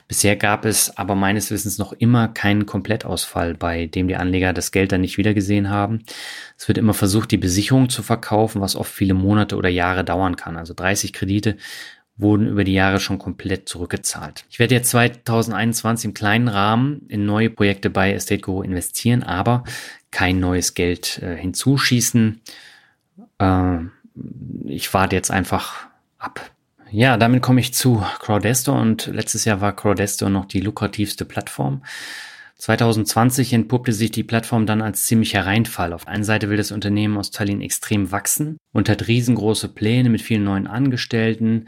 Bisher 0.08 0.36
gab 0.36 0.64
es 0.64 0.96
aber 0.96 1.14
meines 1.14 1.50
Wissens 1.50 1.76
noch 1.76 1.92
immer 1.92 2.28
keinen 2.28 2.64
Komplettausfall, 2.64 3.52
bei 3.52 3.84
dem 3.84 4.08
die 4.08 4.16
Anleger 4.16 4.54
das 4.54 4.72
Geld 4.72 4.92
dann 4.92 5.02
nicht 5.02 5.18
wiedergesehen 5.18 5.68
haben. 5.68 6.04
Es 6.56 6.68
wird 6.68 6.78
immer 6.78 6.94
versucht, 6.94 7.32
die 7.32 7.36
Besicherung 7.36 7.90
zu 7.90 8.02
verkaufen, 8.02 8.62
was 8.62 8.76
oft 8.76 8.90
viele 8.90 9.12
Monate 9.12 9.56
oder 9.56 9.68
Jahre 9.68 10.04
dauern 10.04 10.36
kann. 10.36 10.56
Also 10.56 10.72
30 10.72 11.12
Kredite 11.12 11.58
wurden 12.18 12.48
über 12.48 12.64
die 12.64 12.74
Jahre 12.74 13.00
schon 13.00 13.18
komplett 13.18 13.68
zurückgezahlt. 13.68 14.44
Ich 14.50 14.58
werde 14.58 14.74
jetzt 14.74 14.90
2021 14.90 16.06
im 16.06 16.14
kleinen 16.14 16.48
Rahmen 16.48 17.06
in 17.08 17.24
neue 17.24 17.48
Projekte 17.48 17.90
bei 17.90 18.12
Estate 18.12 18.40
Guru 18.40 18.62
investieren, 18.62 19.22
aber 19.22 19.64
kein 20.10 20.40
neues 20.40 20.74
Geld 20.74 21.20
äh, 21.22 21.36
hinzuschießen. 21.36 22.40
Äh, 23.38 23.78
ich 24.66 24.92
warte 24.92 25.16
jetzt 25.16 25.30
einfach 25.30 25.86
ab. 26.18 26.50
Ja, 26.90 27.16
damit 27.16 27.42
komme 27.42 27.60
ich 27.60 27.72
zu 27.72 28.04
Crowdesto 28.18 28.78
und 28.78 29.06
letztes 29.06 29.44
Jahr 29.44 29.60
war 29.60 29.76
Crowdesto 29.76 30.28
noch 30.28 30.46
die 30.46 30.60
lukrativste 30.60 31.24
Plattform. 31.24 31.82
2020 32.56 33.52
entpuppte 33.52 33.92
sich 33.92 34.10
die 34.10 34.24
Plattform 34.24 34.66
dann 34.66 34.82
als 34.82 35.04
ziemlicher 35.04 35.46
Reinfall. 35.46 35.92
Auf 35.92 36.08
einer 36.08 36.24
Seite 36.24 36.50
will 36.50 36.56
das 36.56 36.72
Unternehmen 36.72 37.16
aus 37.16 37.30
Tallinn 37.30 37.60
extrem 37.60 38.10
wachsen 38.10 38.56
und 38.72 38.88
hat 38.88 39.06
riesengroße 39.06 39.68
Pläne 39.68 40.10
mit 40.10 40.22
vielen 40.22 40.42
neuen 40.42 40.66
Angestellten 40.66 41.66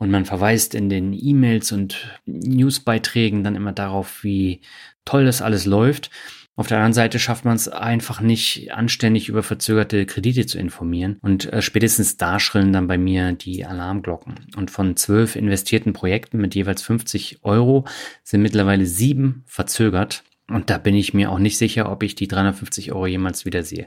und 0.00 0.10
man 0.10 0.24
verweist 0.24 0.74
in 0.74 0.88
den 0.88 1.12
E-Mails 1.12 1.72
und 1.72 2.18
Newsbeiträgen 2.24 3.44
dann 3.44 3.54
immer 3.54 3.72
darauf, 3.72 4.24
wie 4.24 4.62
toll 5.04 5.26
das 5.26 5.42
alles 5.42 5.66
läuft. 5.66 6.10
Auf 6.56 6.66
der 6.68 6.78
anderen 6.78 6.94
Seite 6.94 7.18
schafft 7.18 7.44
man 7.44 7.54
es 7.54 7.68
einfach 7.68 8.22
nicht, 8.22 8.72
anständig 8.72 9.28
über 9.28 9.42
verzögerte 9.42 10.06
Kredite 10.06 10.46
zu 10.46 10.58
informieren. 10.58 11.18
Und 11.20 11.52
äh, 11.52 11.60
spätestens 11.60 12.16
da 12.16 12.40
schrillen 12.40 12.72
dann 12.72 12.86
bei 12.86 12.96
mir 12.96 13.32
die 13.32 13.66
Alarmglocken. 13.66 14.46
Und 14.56 14.70
von 14.70 14.96
zwölf 14.96 15.36
investierten 15.36 15.92
Projekten 15.92 16.38
mit 16.38 16.54
jeweils 16.54 16.82
50 16.82 17.40
Euro 17.42 17.84
sind 18.24 18.40
mittlerweile 18.40 18.86
sieben 18.86 19.44
verzögert. 19.46 20.24
Und 20.50 20.68
da 20.68 20.78
bin 20.78 20.94
ich 20.94 21.14
mir 21.14 21.30
auch 21.30 21.38
nicht 21.38 21.56
sicher, 21.56 21.90
ob 21.90 22.02
ich 22.02 22.14
die 22.14 22.28
350 22.28 22.92
Euro 22.92 23.06
jemals 23.06 23.44
wiedersehe. 23.44 23.86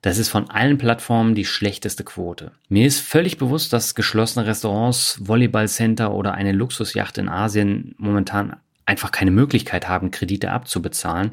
Das 0.00 0.18
ist 0.18 0.28
von 0.28 0.48
allen 0.48 0.78
Plattformen 0.78 1.34
die 1.34 1.44
schlechteste 1.44 2.04
Quote. 2.04 2.52
Mir 2.68 2.86
ist 2.86 3.00
völlig 3.00 3.36
bewusst, 3.36 3.72
dass 3.72 3.94
geschlossene 3.94 4.46
Restaurants, 4.46 5.18
Volleyballcenter 5.20 6.12
oder 6.12 6.34
eine 6.34 6.52
Luxusjacht 6.52 7.18
in 7.18 7.28
Asien 7.28 7.94
momentan 7.98 8.56
einfach 8.86 9.10
keine 9.10 9.30
Möglichkeit 9.30 9.88
haben, 9.88 10.10
Kredite 10.10 10.52
abzubezahlen. 10.52 11.32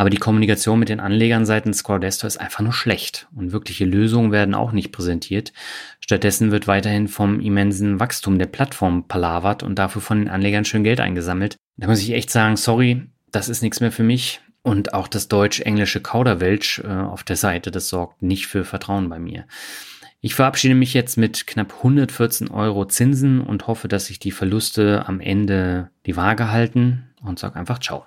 Aber 0.00 0.08
die 0.08 0.16
Kommunikation 0.16 0.78
mit 0.78 0.88
den 0.88 0.98
Anlegern 0.98 1.44
seitens 1.44 1.84
Crowdestor 1.84 2.26
ist 2.26 2.38
einfach 2.38 2.60
nur 2.60 2.72
schlecht 2.72 3.28
und 3.36 3.52
wirkliche 3.52 3.84
Lösungen 3.84 4.32
werden 4.32 4.54
auch 4.54 4.72
nicht 4.72 4.92
präsentiert. 4.92 5.52
Stattdessen 6.00 6.50
wird 6.50 6.66
weiterhin 6.66 7.06
vom 7.06 7.38
immensen 7.38 8.00
Wachstum 8.00 8.38
der 8.38 8.46
Plattform 8.46 9.06
palavert 9.08 9.62
und 9.62 9.78
dafür 9.78 10.00
von 10.00 10.18
den 10.20 10.30
Anlegern 10.30 10.64
schön 10.64 10.84
Geld 10.84 11.00
eingesammelt. 11.00 11.56
Da 11.76 11.86
muss 11.86 12.00
ich 12.00 12.12
echt 12.12 12.30
sagen, 12.30 12.56
sorry, 12.56 13.10
das 13.32 13.48
ist 13.48 13.62
nichts 13.62 13.80
mehr 13.80 13.92
für 13.92 14.02
mich. 14.02 14.40
Und 14.62 14.92
auch 14.92 15.08
das 15.08 15.28
deutsch-englische 15.28 16.00
Kauderwelsch 16.00 16.80
äh, 16.80 16.88
auf 16.88 17.24
der 17.24 17.36
Seite, 17.36 17.70
das 17.70 17.88
sorgt 17.88 18.22
nicht 18.22 18.46
für 18.46 18.64
Vertrauen 18.64 19.08
bei 19.08 19.18
mir. 19.18 19.46
Ich 20.20 20.34
verabschiede 20.34 20.74
mich 20.74 20.92
jetzt 20.92 21.16
mit 21.16 21.46
knapp 21.46 21.76
114 21.78 22.50
Euro 22.50 22.84
Zinsen 22.84 23.40
und 23.40 23.66
hoffe, 23.66 23.88
dass 23.88 24.06
sich 24.06 24.18
die 24.18 24.32
Verluste 24.32 25.06
am 25.06 25.18
Ende 25.20 25.90
die 26.04 26.16
Waage 26.16 26.50
halten 26.50 27.08
und 27.22 27.38
sage 27.38 27.58
einfach 27.58 27.78
Ciao. 27.78 28.06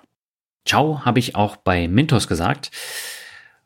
Ciao 0.64 1.04
habe 1.04 1.18
ich 1.18 1.34
auch 1.34 1.56
bei 1.56 1.88
Mintos 1.88 2.28
gesagt. 2.28 2.70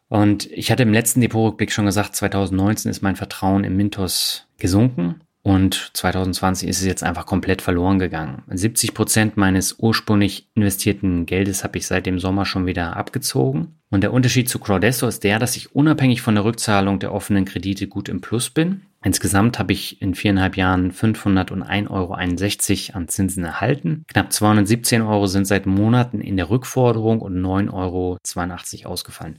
Und 0.09 0.51
ich 0.51 0.71
hatte 0.71 0.85
im 0.85 0.93
letzten 0.93 1.21
Depotrückblick 1.21 1.71
schon 1.71 1.85
gesagt, 1.85 2.17
2019 2.17 2.91
ist 2.91 3.03
mein 3.03 3.17
Vertrauen 3.17 3.65
in 3.65 3.77
Mintos 3.77 4.47
gesunken. 4.57 5.21
Und 5.43 5.93
2020 5.95 6.69
ist 6.69 6.81
es 6.81 6.87
jetzt 6.87 7.03
einfach 7.03 7.25
komplett 7.25 7.63
verloren 7.63 7.99
gegangen. 7.99 8.43
70 8.49 8.93
Prozent 8.93 9.37
meines 9.37 9.77
ursprünglich 9.79 10.49
investierten 10.55 11.27
Geldes 11.27 11.65
habe 11.65 11.79
ich 11.79 11.87
seit 11.87 12.07
dem 12.07 12.19
Sommer 12.19 12.45
schon 12.45 12.67
wieder 12.67 12.97
abgezogen. 12.97 13.79
Und 13.91 14.03
der 14.03 14.13
Unterschied 14.13 14.49
zu 14.49 14.59
Crowdesto 14.59 15.07
ist 15.07 15.25
der, 15.25 15.39
dass 15.39 15.57
ich 15.57 15.75
unabhängig 15.75 16.21
von 16.21 16.35
der 16.35 16.45
Rückzahlung 16.45 16.99
der 16.99 17.15
offenen 17.15 17.47
Kredite 17.47 17.87
gut 17.87 18.09
im 18.09 18.21
Plus 18.21 18.51
bin. 18.51 18.83
Insgesamt 19.03 19.59
habe 19.59 19.73
ich 19.73 20.03
in 20.03 20.15
viereinhalb 20.15 20.57
Jahren 20.57 20.93
501,61 20.93 21.89
Euro 21.91 22.99
an 22.99 23.09
Zinsen 23.09 23.45
erhalten. 23.45 24.05
Knapp 24.09 24.33
217 24.33 25.03
Euro 25.03 25.27
sind 25.27 25.47
seit 25.47 25.67
Monaten 25.67 26.21
in 26.21 26.37
der 26.37 26.51
Rückforderung 26.51 27.21
und 27.21 27.41
9,82 27.41 28.83
Euro 28.83 28.93
ausgefallen. 28.93 29.39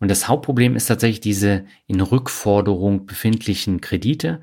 Und 0.00 0.10
das 0.10 0.28
Hauptproblem 0.28 0.76
ist 0.76 0.86
tatsächlich 0.86 1.20
diese 1.20 1.66
in 1.86 2.00
Rückforderung 2.00 3.06
befindlichen 3.06 3.80
Kredite 3.80 4.40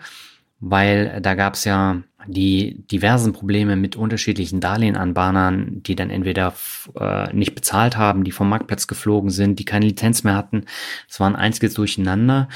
weil 0.66 1.20
da 1.22 1.36
gab 1.36 1.56
es 1.56 1.66
ja 1.66 2.02
die 2.26 2.86
diversen 2.90 3.34
Probleme 3.34 3.76
mit 3.76 3.98
unterschiedlichen 3.98 4.62
Darlehenanbahnern, 4.62 5.84
die 5.84 5.96
dann 5.96 6.10
entweder 6.10 6.54
äh, 6.98 7.34
nicht 7.34 7.54
bezahlt 7.54 7.98
haben, 7.98 8.24
die 8.24 8.32
vom 8.32 8.48
Marktplatz 8.48 8.88
geflogen 8.88 9.30
sind, 9.30 9.60
die 9.60 9.66
keine 9.66 9.88
Lizenz 9.88 10.24
mehr 10.24 10.36
hatten. 10.36 10.66
Es 11.10 11.20
war 11.20 11.28
ein 11.30 11.36
einziges 11.36 11.74
Durcheinander 11.74 12.48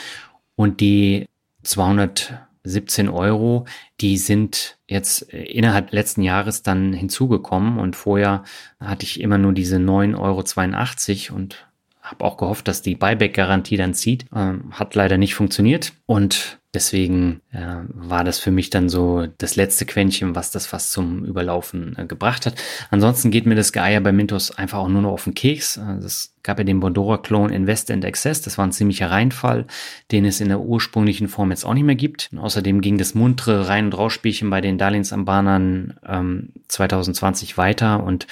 und 0.56 0.80
die 0.80 1.28
217 1.64 2.38
17 2.68 3.08
Euro, 3.08 3.66
die 4.02 4.18
sind 4.18 4.78
jetzt 4.88 5.34
äh, 5.34 5.44
innerhalb 5.44 5.92
letzten 5.94 6.22
Jahres 6.22 6.64
dann 6.64 6.94
hinzugekommen 6.94 7.80
und 7.80 7.96
vorher 7.96 8.44
hatte 8.80 9.06
ich 9.06 9.22
immer 9.22 9.38
nur 9.38 9.54
diese 9.54 9.78
9,82 9.78 11.30
Euro 11.30 11.38
und 11.38 11.68
habe 12.02 12.26
auch 12.26 12.38
gehofft, 12.38 12.68
dass 12.68 12.82
die 12.82 12.96
Buyback-Garantie 12.96 13.78
dann 13.78 13.94
zieht. 13.94 14.26
Ähm, 14.36 14.72
hat 14.72 14.96
leider 14.96 15.18
nicht 15.18 15.36
funktioniert 15.36 15.94
und 16.06 16.60
deswegen 16.78 17.42
äh, 17.52 17.80
war 17.90 18.24
das 18.24 18.38
für 18.38 18.52
mich 18.52 18.70
dann 18.70 18.88
so 18.88 19.26
das 19.40 19.56
letzte 19.56 19.88
Quäntchen, 19.88 20.36
was 20.36 20.52
das 20.52 20.68
fast 20.68 20.92
zum 20.92 21.26
Überlaufen 21.26 21.98
äh, 21.98 22.06
gebracht 22.06 22.46
hat. 22.46 22.54
Ansonsten 22.92 23.32
geht 23.32 23.48
mir 23.48 23.56
das 23.56 23.74
Geier 23.74 24.00
bei 24.00 24.12
Mintos 24.12 24.52
einfach 24.52 24.78
auch 24.78 24.88
nur 24.88 25.02
noch 25.02 25.14
auf 25.14 25.24
den 25.24 25.34
Keks. 25.34 25.78
Äh, 25.78 26.06
es 26.06 26.36
gab 26.44 26.60
ja 26.60 26.64
den 26.64 26.80
Bondora-Klon 26.80 27.50
Invest 27.50 27.90
and 27.90 28.06
Access. 28.06 28.44
Das 28.44 28.60
war 28.60 28.68
ein 28.68 28.72
ziemlicher 28.72 29.10
Reinfall, 29.10 29.66
den 30.12 30.24
es 30.24 30.40
in 30.40 30.50
der 30.50 30.60
ursprünglichen 30.60 31.30
Form 31.30 31.50
jetzt 31.50 31.66
auch 31.66 31.74
nicht 31.74 31.84
mehr 31.84 31.96
gibt. 31.96 32.30
Und 32.32 32.38
außerdem 32.38 32.82
ging 32.82 33.00
das 33.00 33.16
muntere 33.16 33.68
Rein- 33.68 33.86
und 33.86 33.98
Rausspielchen 33.98 34.52
bei 34.52 34.62
den 34.62 34.78
Darlehensanbahnern 34.78 35.96
ähm, 36.08 36.50
2020 36.68 37.58
weiter 37.58 38.04
und 38.04 38.28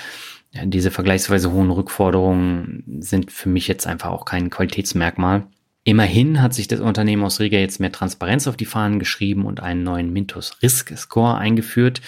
ja, 0.51 0.65
diese 0.65 0.91
vergleichsweise 0.91 1.51
hohen 1.51 1.71
Rückforderungen 1.71 2.83
sind 2.99 3.31
für 3.31 3.49
mich 3.49 3.67
jetzt 3.67 3.87
einfach 3.87 4.11
auch 4.11 4.23
kein 4.23 4.51
Qualitätsmerkmal. 4.51 5.47
Immerhin 5.87 6.41
hat 6.41 6.55
sich 6.55 6.67
das 6.67 6.79
Unternehmen 6.79 7.23
aus 7.23 7.39
Riga 7.39 7.59
jetzt 7.59 7.79
mehr 7.79 7.91
Transparenz 7.91 8.47
auf 8.47 8.57
die 8.57 8.65
Fahnen 8.65 8.97
geschrieben 8.97 9.45
und 9.45 9.59
einen 9.59 9.83
neuen 9.83 10.11
Mintos 10.11 10.57
Risk 10.63 10.97
Score 10.97 11.37
eingeführt. 11.37 12.01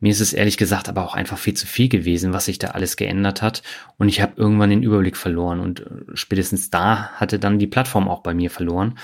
Mir 0.00 0.10
ist 0.10 0.20
es 0.20 0.32
ehrlich 0.32 0.56
gesagt 0.56 0.88
aber 0.88 1.04
auch 1.04 1.14
einfach 1.14 1.36
viel 1.36 1.52
zu 1.52 1.66
viel 1.66 1.90
gewesen, 1.90 2.32
was 2.32 2.46
sich 2.46 2.58
da 2.58 2.68
alles 2.68 2.96
geändert 2.96 3.42
hat. 3.42 3.62
Und 3.98 4.08
ich 4.08 4.22
habe 4.22 4.32
irgendwann 4.36 4.70
den 4.70 4.82
Überblick 4.82 5.18
verloren 5.18 5.60
und 5.60 5.80
äh, 5.80 5.84
spätestens 6.14 6.70
da 6.70 7.10
hatte 7.10 7.38
dann 7.38 7.58
die 7.58 7.66
Plattform 7.66 8.08
auch 8.08 8.22
bei 8.22 8.32
mir 8.32 8.50
verloren. 8.50 8.98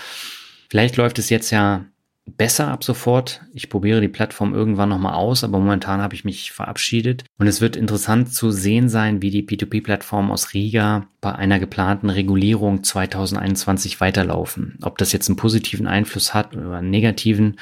Vielleicht 0.70 0.96
läuft 0.96 1.18
es 1.18 1.28
jetzt 1.28 1.50
ja 1.50 1.84
besser 2.26 2.68
ab 2.68 2.82
sofort. 2.82 3.42
Ich 3.54 3.70
probiere 3.70 4.00
die 4.00 4.08
Plattform 4.08 4.52
irgendwann 4.52 4.88
nochmal 4.88 5.14
aus, 5.14 5.44
aber 5.44 5.58
momentan 5.58 6.00
habe 6.00 6.14
ich 6.14 6.24
mich 6.24 6.52
verabschiedet. 6.52 7.24
Und 7.38 7.46
es 7.46 7.60
wird 7.60 7.76
interessant 7.76 8.32
zu 8.32 8.50
sehen 8.50 8.88
sein, 8.88 9.22
wie 9.22 9.30
die 9.30 9.44
P2P-Plattformen 9.44 10.30
aus 10.30 10.52
Riga 10.52 11.06
bei 11.20 11.34
einer 11.34 11.58
geplanten 11.58 12.10
Regulierung 12.10 12.82
2021 12.82 14.00
weiterlaufen. 14.00 14.78
Ob 14.82 14.98
das 14.98 15.12
jetzt 15.12 15.28
einen 15.28 15.36
positiven 15.36 15.86
Einfluss 15.86 16.34
hat 16.34 16.56
oder 16.56 16.78
einen 16.78 16.90
negativen. 16.90 17.58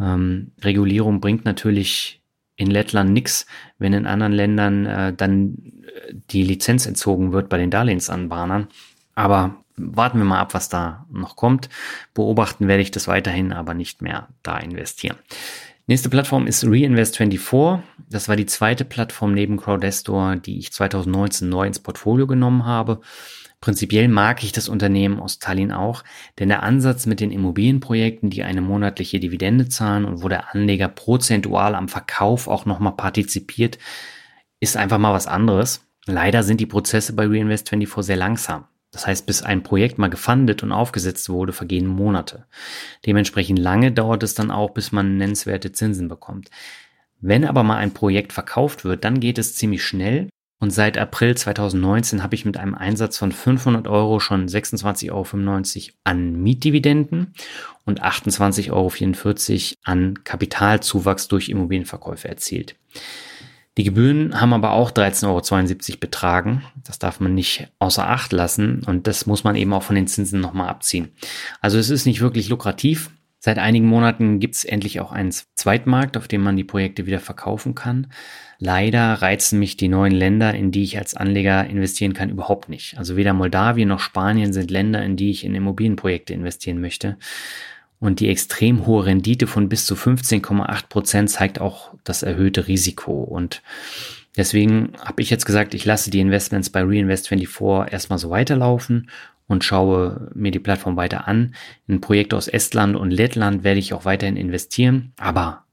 Ähm, 0.00 0.52
Regulierung 0.62 1.20
bringt 1.20 1.44
natürlich 1.44 2.22
in 2.54 2.70
Lettland 2.70 3.12
nichts, 3.12 3.46
wenn 3.78 3.92
in 3.92 4.06
anderen 4.06 4.32
Ländern 4.32 4.86
äh, 4.86 5.12
dann 5.12 5.56
äh, 5.84 6.14
die 6.30 6.44
Lizenz 6.44 6.86
entzogen 6.86 7.32
wird 7.32 7.48
bei 7.48 7.58
den 7.58 7.70
Darlehensanbahnern. 7.70 8.68
Aber 9.14 9.64
warten 9.78 10.18
wir 10.18 10.24
mal 10.24 10.40
ab, 10.40 10.54
was 10.54 10.68
da 10.68 11.06
noch 11.10 11.36
kommt. 11.36 11.68
Beobachten 12.14 12.68
werde 12.68 12.82
ich 12.82 12.90
das 12.90 13.08
weiterhin, 13.08 13.52
aber 13.52 13.74
nicht 13.74 14.02
mehr 14.02 14.28
da 14.42 14.58
investieren. 14.58 15.16
Nächste 15.86 16.10
Plattform 16.10 16.46
ist 16.46 16.64
Reinvest24. 16.64 17.80
Das 18.10 18.28
war 18.28 18.36
die 18.36 18.44
zweite 18.44 18.84
Plattform 18.84 19.32
neben 19.32 19.56
Crowdestor, 19.56 20.36
die 20.36 20.58
ich 20.58 20.70
2019 20.70 21.48
neu 21.48 21.66
ins 21.66 21.78
Portfolio 21.78 22.26
genommen 22.26 22.66
habe. 22.66 23.00
Prinzipiell 23.60 24.06
mag 24.06 24.44
ich 24.44 24.52
das 24.52 24.68
Unternehmen 24.68 25.18
aus 25.18 25.40
Tallinn 25.40 25.72
auch, 25.72 26.04
denn 26.38 26.48
der 26.48 26.62
Ansatz 26.62 27.06
mit 27.06 27.20
den 27.20 27.32
Immobilienprojekten, 27.32 28.30
die 28.30 28.44
eine 28.44 28.60
monatliche 28.60 29.18
Dividende 29.18 29.68
zahlen 29.68 30.04
und 30.04 30.22
wo 30.22 30.28
der 30.28 30.54
Anleger 30.54 30.88
prozentual 30.88 31.74
am 31.74 31.88
Verkauf 31.88 32.46
auch 32.46 32.66
nochmal 32.66 32.94
partizipiert, 32.94 33.78
ist 34.60 34.76
einfach 34.76 34.98
mal 34.98 35.12
was 35.12 35.26
anderes. 35.26 35.84
Leider 36.06 36.42
sind 36.42 36.60
die 36.60 36.66
Prozesse 36.66 37.14
bei 37.14 37.24
Reinvest24 37.24 38.02
sehr 38.02 38.16
langsam. 38.16 38.66
Das 38.90 39.06
heißt, 39.06 39.26
bis 39.26 39.42
ein 39.42 39.62
Projekt 39.62 39.98
mal 39.98 40.08
gefundet 40.08 40.62
und 40.62 40.72
aufgesetzt 40.72 41.28
wurde, 41.28 41.52
vergehen 41.52 41.86
Monate. 41.86 42.46
Dementsprechend 43.04 43.58
lange 43.58 43.92
dauert 43.92 44.22
es 44.22 44.34
dann 44.34 44.50
auch, 44.50 44.70
bis 44.70 44.92
man 44.92 45.18
nennenswerte 45.18 45.72
Zinsen 45.72 46.08
bekommt. 46.08 46.50
Wenn 47.20 47.44
aber 47.44 47.62
mal 47.64 47.76
ein 47.76 47.92
Projekt 47.92 48.32
verkauft 48.32 48.84
wird, 48.84 49.04
dann 49.04 49.20
geht 49.20 49.38
es 49.38 49.54
ziemlich 49.54 49.84
schnell. 49.84 50.28
Und 50.60 50.70
seit 50.70 50.98
April 50.98 51.36
2019 51.36 52.22
habe 52.22 52.34
ich 52.34 52.44
mit 52.44 52.56
einem 52.56 52.74
Einsatz 52.74 53.16
von 53.18 53.30
500 53.30 53.86
Euro 53.86 54.18
schon 54.18 54.48
26,95 54.48 55.10
Euro 55.12 55.94
an 56.02 56.42
Mietdividenden 56.42 57.32
und 57.84 58.02
28,44 58.02 58.72
Euro 58.72 58.90
an 59.84 60.24
Kapitalzuwachs 60.24 61.28
durch 61.28 61.48
Immobilienverkäufe 61.48 62.28
erzielt. 62.28 62.74
Die 63.78 63.84
Gebühren 63.84 64.40
haben 64.40 64.52
aber 64.52 64.72
auch 64.72 64.90
13,72 64.90 65.24
Euro 65.90 65.98
betragen. 66.00 66.64
Das 66.84 66.98
darf 66.98 67.20
man 67.20 67.32
nicht 67.34 67.68
außer 67.78 68.08
Acht 68.08 68.32
lassen 68.32 68.82
und 68.84 69.06
das 69.06 69.24
muss 69.26 69.44
man 69.44 69.54
eben 69.54 69.72
auch 69.72 69.84
von 69.84 69.94
den 69.94 70.08
Zinsen 70.08 70.40
nochmal 70.40 70.68
abziehen. 70.68 71.10
Also 71.60 71.78
es 71.78 71.88
ist 71.88 72.04
nicht 72.04 72.20
wirklich 72.20 72.48
lukrativ. 72.48 73.10
Seit 73.38 73.58
einigen 73.58 73.86
Monaten 73.86 74.40
gibt 74.40 74.56
es 74.56 74.64
endlich 74.64 74.98
auch 74.98 75.12
einen 75.12 75.32
Zweitmarkt, 75.54 76.16
auf 76.16 76.26
dem 76.26 76.42
man 76.42 76.56
die 76.56 76.64
Projekte 76.64 77.06
wieder 77.06 77.20
verkaufen 77.20 77.76
kann. 77.76 78.08
Leider 78.58 79.14
reizen 79.22 79.60
mich 79.60 79.76
die 79.76 79.86
neuen 79.86 80.12
Länder, 80.12 80.54
in 80.54 80.72
die 80.72 80.82
ich 80.82 80.98
als 80.98 81.14
Anleger 81.14 81.64
investieren 81.64 82.14
kann, 82.14 82.30
überhaupt 82.30 82.68
nicht. 82.68 82.98
Also 82.98 83.16
weder 83.16 83.32
Moldawien 83.32 83.88
noch 83.88 84.00
Spanien 84.00 84.52
sind 84.52 84.72
Länder, 84.72 85.04
in 85.04 85.14
die 85.14 85.30
ich 85.30 85.44
in 85.44 85.54
Immobilienprojekte 85.54 86.34
investieren 86.34 86.80
möchte. 86.80 87.16
Und 88.00 88.20
die 88.20 88.28
extrem 88.28 88.86
hohe 88.86 89.06
Rendite 89.06 89.46
von 89.46 89.68
bis 89.68 89.84
zu 89.84 89.94
15,8 89.94 90.88
Prozent 90.88 91.30
zeigt 91.30 91.60
auch 91.60 91.94
das 92.04 92.22
erhöhte 92.22 92.68
Risiko. 92.68 93.22
Und 93.22 93.62
deswegen 94.36 94.92
habe 95.04 95.20
ich 95.22 95.30
jetzt 95.30 95.46
gesagt, 95.46 95.74
ich 95.74 95.84
lasse 95.84 96.10
die 96.10 96.20
Investments 96.20 96.70
bei 96.70 96.82
Reinvest24 96.82 97.90
erstmal 97.90 98.18
so 98.18 98.30
weiterlaufen 98.30 99.10
und 99.48 99.64
schaue 99.64 100.30
mir 100.34 100.52
die 100.52 100.60
Plattform 100.60 100.96
weiter 100.96 101.26
an. 101.26 101.54
In 101.88 102.00
Projekte 102.00 102.36
aus 102.36 102.46
Estland 102.46 102.94
und 102.94 103.10
Lettland 103.10 103.64
werde 103.64 103.80
ich 103.80 103.94
auch 103.94 104.04
weiterhin 104.04 104.36
investieren, 104.36 105.12
aber 105.18 105.64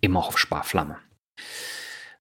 immer 0.00 0.26
auf 0.26 0.38
Sparflamme. 0.38 0.96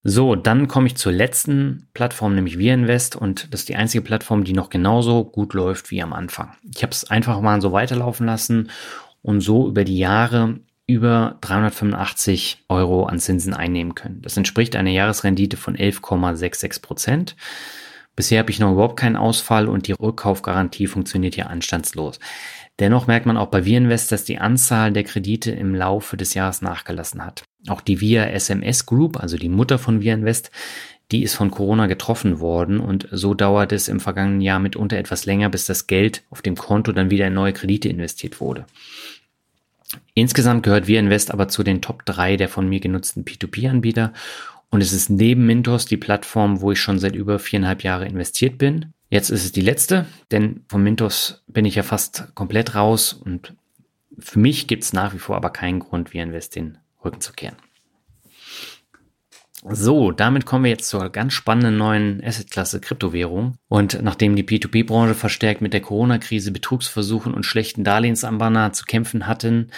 So, 0.03 0.35
dann 0.35 0.67
komme 0.67 0.87
ich 0.87 0.95
zur 0.95 1.11
letzten 1.11 1.87
Plattform, 1.93 2.33
nämlich 2.33 2.57
VirInvest 2.57 3.15
und 3.15 3.53
das 3.53 3.61
ist 3.61 3.69
die 3.69 3.75
einzige 3.75 4.01
Plattform, 4.01 4.43
die 4.43 4.53
noch 4.53 4.69
genauso 4.69 5.23
gut 5.23 5.53
läuft 5.53 5.91
wie 5.91 6.01
am 6.01 6.13
Anfang. 6.13 6.55
Ich 6.73 6.81
habe 6.81 6.91
es 6.91 7.11
einfach 7.11 7.39
mal 7.39 7.61
so 7.61 7.71
weiterlaufen 7.71 8.25
lassen 8.25 8.71
und 9.21 9.41
so 9.41 9.67
über 9.67 9.83
die 9.83 9.97
Jahre 9.97 10.59
über 10.87 11.37
385 11.41 12.65
Euro 12.67 13.05
an 13.05 13.19
Zinsen 13.19 13.53
einnehmen 13.53 13.95
können. 13.95 14.21
Das 14.21 14.35
entspricht 14.35 14.75
einer 14.75 14.89
Jahresrendite 14.89 15.55
von 15.55 15.77
11,66 15.77 16.81
Prozent. 16.81 17.35
Bisher 18.15 18.39
habe 18.39 18.51
ich 18.51 18.59
noch 18.59 18.73
überhaupt 18.73 18.99
keinen 18.99 19.15
Ausfall 19.15 19.69
und 19.69 19.87
die 19.87 19.93
Rückkaufgarantie 19.93 20.87
funktioniert 20.87 21.35
hier 21.35 21.49
anstandslos. 21.49 22.19
Dennoch 22.79 23.07
merkt 23.07 23.25
man 23.25 23.37
auch 23.37 23.47
bei 23.47 23.63
VIRInvest, 23.63 24.11
dass 24.11 24.25
die 24.25 24.39
Anzahl 24.39 24.91
der 24.91 25.03
Kredite 25.03 25.51
im 25.51 25.75
Laufe 25.75 26.17
des 26.17 26.33
Jahres 26.33 26.61
nachgelassen 26.61 27.23
hat. 27.23 27.43
Auch 27.67 27.79
die 27.79 28.01
VIA 28.01 28.25
SMS 28.31 28.85
Group, 28.85 29.17
also 29.17 29.37
die 29.37 29.49
Mutter 29.49 29.77
von 29.77 30.01
VIRInvest, 30.01 30.51
die 31.11 31.23
ist 31.23 31.35
von 31.35 31.51
Corona 31.51 31.87
getroffen 31.87 32.39
worden 32.39 32.79
und 32.79 33.07
so 33.11 33.33
dauert 33.33 33.71
es 33.71 33.87
im 33.87 33.99
vergangenen 33.99 34.41
Jahr 34.41 34.59
mitunter 34.59 34.97
etwas 34.97 35.25
länger, 35.25 35.49
bis 35.49 35.65
das 35.65 35.87
Geld 35.87 36.23
auf 36.29 36.41
dem 36.41 36.55
Konto 36.55 36.93
dann 36.93 37.11
wieder 37.11 37.27
in 37.27 37.33
neue 37.33 37.53
Kredite 37.53 37.89
investiert 37.89 38.39
wurde. 38.39 38.65
Insgesamt 40.13 40.63
gehört 40.63 40.87
VirInvest 40.87 41.31
aber 41.31 41.47
zu 41.47 41.63
den 41.63 41.81
Top 41.81 42.05
3 42.05 42.37
der 42.37 42.49
von 42.49 42.67
mir 42.67 42.79
genutzten 42.79 43.25
P2P-Anbieter 43.25 44.13
und 44.69 44.81
es 44.81 44.93
ist 44.93 45.09
neben 45.09 45.45
Mintos 45.45 45.85
die 45.85 45.97
Plattform, 45.97 46.61
wo 46.61 46.71
ich 46.71 46.79
schon 46.79 46.99
seit 46.99 47.15
über 47.15 47.39
viereinhalb 47.39 47.83
Jahre 47.83 48.05
investiert 48.05 48.57
bin. 48.57 48.93
Jetzt 49.09 49.29
ist 49.29 49.43
es 49.43 49.51
die 49.51 49.61
letzte, 49.61 50.05
denn 50.31 50.63
von 50.69 50.81
Mintos 50.81 51.43
bin 51.47 51.65
ich 51.65 51.75
ja 51.75 51.83
fast 51.83 52.33
komplett 52.35 52.75
raus 52.75 53.11
und 53.11 53.53
für 54.17 54.39
mich 54.39 54.67
gibt 54.67 54.83
es 54.83 54.93
nach 54.93 55.13
wie 55.13 55.19
vor 55.19 55.35
aber 55.35 55.49
keinen 55.49 55.79
Grund, 55.79 56.13
VirInvest 56.13 56.55
den 56.55 56.77
Rücken 57.03 57.19
zu 57.19 57.33
kehren. 57.33 57.57
So, 59.69 60.11
damit 60.11 60.45
kommen 60.47 60.63
wir 60.63 60.71
jetzt 60.71 60.89
zur 60.89 61.09
ganz 61.09 61.33
spannenden 61.33 61.77
neuen 61.77 62.23
Assetklasse 62.23 62.81
Kryptowährung. 62.81 63.55
Und 63.67 64.01
nachdem 64.01 64.35
die 64.35 64.43
P2P-Branche 64.43 65.13
verstärkt 65.13 65.61
mit 65.61 65.73
der 65.73 65.81
Corona-Krise, 65.81 66.51
Betrugsversuchen 66.51 67.33
und 67.33 67.45
schlechten 67.45 67.83
Darlehensanbahner 67.83 68.73
zu 68.73 68.85
kämpfen 68.85 69.27
hatten, 69.27 69.69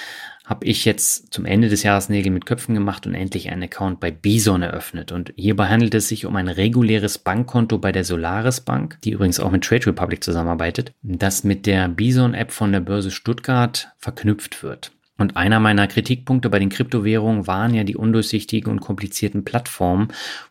habe 0.46 0.66
ich 0.66 0.86
jetzt 0.86 1.34
zum 1.34 1.46
Ende 1.46 1.70
des 1.70 1.84
Jahres 1.84 2.10
Nägel 2.10 2.32
mit 2.32 2.46
Köpfen 2.46 2.76
gemacht 2.76 3.08
und 3.08 3.14
endlich 3.14 3.50
einen 3.50 3.64
Account 3.64 4.00
bei 4.00 4.12
Bison 4.12 4.62
eröffnet. 4.62 5.12
Und 5.12 5.34
hierbei 5.36 5.68
handelt 5.68 5.96
es 5.96 6.08
sich 6.08 6.26
um 6.26 6.36
ein 6.36 6.50
reguläres 6.50 7.18
Bankkonto 7.18 7.78
bei 7.78 7.92
der 7.92 8.04
Solaris 8.04 8.62
Bank, 8.62 8.98
die 9.04 9.12
übrigens 9.12 9.40
auch 9.40 9.52
mit 9.52 9.64
Trade 9.64 9.88
Republic 9.88 10.24
zusammenarbeitet, 10.24 10.94
das 11.02 11.44
mit 11.44 11.66
der 11.66 11.88
Bison-App 11.90 12.52
von 12.52 12.72
der 12.72 12.82
Börse 12.82 13.12
Stuttgart 13.12 13.90
verknüpft 13.98 14.64
wird. 14.64 14.92
Und 15.18 15.38
einer 15.38 15.60
meiner 15.60 15.88
Kritikpunkte 15.88 16.50
bei 16.50 16.58
den 16.58 16.70
Kryptowährungen 16.70 17.46
waren 17.46 17.74
ja 17.74 17.84
die 17.84 17.96
undurchsichtigen 17.96 18.72
und 18.72 18.82
komplizierten 18.82 19.46
Plattformen, 19.46 20.08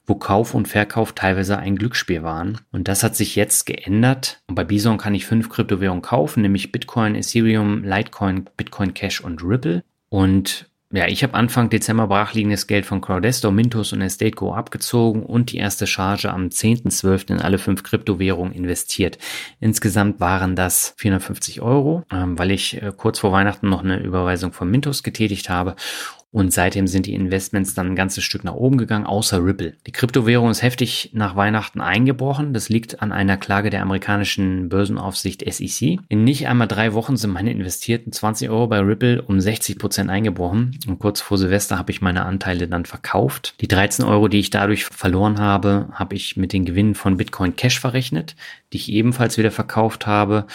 wo 0.06 0.14
Kauf 0.14 0.54
und 0.54 0.68
Verkauf 0.68 1.12
teilweise 1.12 1.58
ein 1.58 1.76
Glücksspiel 1.76 2.22
waren. 2.22 2.60
Und 2.70 2.86
das 2.86 3.02
hat 3.02 3.16
sich 3.16 3.34
jetzt 3.34 3.66
geändert. 3.66 4.40
Und 4.46 4.54
bei 4.54 4.64
Bison 4.64 4.98
kann 4.98 5.14
ich 5.14 5.26
fünf 5.26 5.48
Kryptowährungen 5.48 6.02
kaufen, 6.02 6.42
nämlich 6.42 6.70
Bitcoin, 6.70 7.16
Ethereum, 7.16 7.82
Litecoin, 7.82 8.48
Bitcoin 8.56 8.94
Cash 8.94 9.20
und 9.20 9.42
Ripple. 9.42 9.82
Und 10.08 10.70
ja, 10.92 11.08
ich 11.08 11.22
habe 11.22 11.34
Anfang 11.34 11.70
Dezember 11.70 12.06
brachliegendes 12.06 12.66
Geld 12.66 12.84
von 12.84 13.00
Crowdesto, 13.00 13.50
Mintos 13.50 13.92
und 13.92 14.02
EstateGo 14.02 14.54
abgezogen 14.54 15.22
und 15.22 15.50
die 15.50 15.56
erste 15.56 15.86
Charge 15.86 16.30
am 16.30 16.48
10.12. 16.48 17.30
in 17.30 17.40
alle 17.40 17.58
fünf 17.58 17.82
Kryptowährungen 17.82 18.52
investiert. 18.52 19.18
Insgesamt 19.58 20.20
waren 20.20 20.54
das 20.54 20.94
450 20.98 21.62
Euro, 21.62 22.04
ähm, 22.12 22.38
weil 22.38 22.50
ich 22.50 22.82
äh, 22.82 22.92
kurz 22.94 23.20
vor 23.20 23.32
Weihnachten 23.32 23.68
noch 23.70 23.82
eine 23.82 24.00
Überweisung 24.00 24.52
von 24.52 24.70
Mintos 24.70 25.02
getätigt 25.02 25.48
habe 25.48 25.76
und 26.32 26.50
seitdem 26.50 26.86
sind 26.86 27.04
die 27.04 27.12
Investments 27.12 27.74
dann 27.74 27.88
ein 27.88 27.96
ganzes 27.96 28.24
Stück 28.24 28.42
nach 28.42 28.54
oben 28.54 28.78
gegangen, 28.78 29.04
außer 29.04 29.44
Ripple. 29.44 29.74
Die 29.86 29.92
Kryptowährung 29.92 30.48
ist 30.48 30.62
heftig 30.62 31.10
nach 31.12 31.36
Weihnachten 31.36 31.82
eingebrochen. 31.82 32.54
Das 32.54 32.70
liegt 32.70 33.02
an 33.02 33.12
einer 33.12 33.36
Klage 33.36 33.68
der 33.68 33.82
amerikanischen 33.82 34.70
Börsenaufsicht 34.70 35.44
SEC. 35.46 35.98
In 36.08 36.24
nicht 36.24 36.48
einmal 36.48 36.68
drei 36.68 36.94
Wochen 36.94 37.18
sind 37.18 37.32
meine 37.32 37.50
investierten 37.52 38.12
20 38.12 38.48
Euro 38.48 38.66
bei 38.66 38.80
Ripple 38.80 39.20
um 39.20 39.42
60 39.42 39.78
Prozent 39.78 40.08
eingebrochen. 40.08 40.78
Und 40.86 40.98
kurz 40.98 41.20
vor 41.20 41.36
Silvester 41.36 41.76
habe 41.76 41.92
ich 41.92 42.00
meine 42.00 42.24
Anteile 42.24 42.66
dann 42.66 42.86
verkauft. 42.86 43.54
Die 43.60 43.68
13 43.68 44.02
Euro, 44.06 44.28
die 44.28 44.40
ich 44.40 44.48
dadurch 44.48 44.86
verloren 44.86 45.38
habe, 45.38 45.88
habe 45.92 46.14
ich 46.14 46.38
mit 46.38 46.54
den 46.54 46.64
Gewinnen 46.64 46.94
von 46.94 47.18
Bitcoin 47.18 47.56
Cash 47.56 47.78
verrechnet, 47.78 48.36
die 48.72 48.78
ich 48.78 48.90
ebenfalls 48.90 49.36
wieder 49.36 49.50
verkauft 49.50 50.06
habe. 50.06 50.46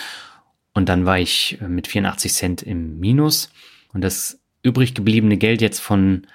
Und 0.73 0.89
dann 0.89 1.05
war 1.05 1.19
ich 1.19 1.59
mit 1.67 1.85
84 1.85 2.33
Cent 2.33 2.63
im 2.63 2.99
Minus. 2.99 3.51
Und 3.93 4.01
das 4.03 4.39
übrig 4.67 4.93
gebliebene 4.93 5.37
Geld 5.37 5.61
jetzt 5.61 5.79
von 5.79 6.27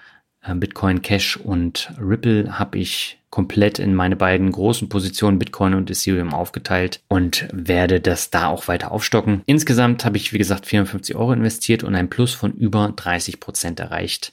äh, 0.42 0.54
Bitcoin 0.54 1.02
Cash 1.02 1.36
und 1.36 1.92
Ripple 2.00 2.58
habe 2.58 2.78
ich 2.78 3.18
komplett 3.30 3.78
in 3.78 3.94
meine 3.94 4.16
beiden 4.16 4.52
großen 4.52 4.88
Positionen 4.88 5.38
Bitcoin 5.38 5.74
und 5.74 5.90
Ethereum 5.90 6.34
aufgeteilt 6.34 7.00
und 7.08 7.48
werde 7.52 8.00
das 8.00 8.30
da 8.30 8.48
auch 8.48 8.68
weiter 8.68 8.92
aufstocken. 8.92 9.42
Insgesamt 9.46 10.04
habe 10.04 10.18
ich, 10.18 10.32
wie 10.34 10.38
gesagt, 10.38 10.66
54 10.66 11.16
Euro 11.16 11.32
investiert 11.32 11.82
und 11.82 11.94
ein 11.94 12.10
Plus 12.10 12.34
von 12.34 12.52
über 12.52 12.92
30 12.94 13.40
Prozent 13.40 13.80
erreicht. 13.80 14.32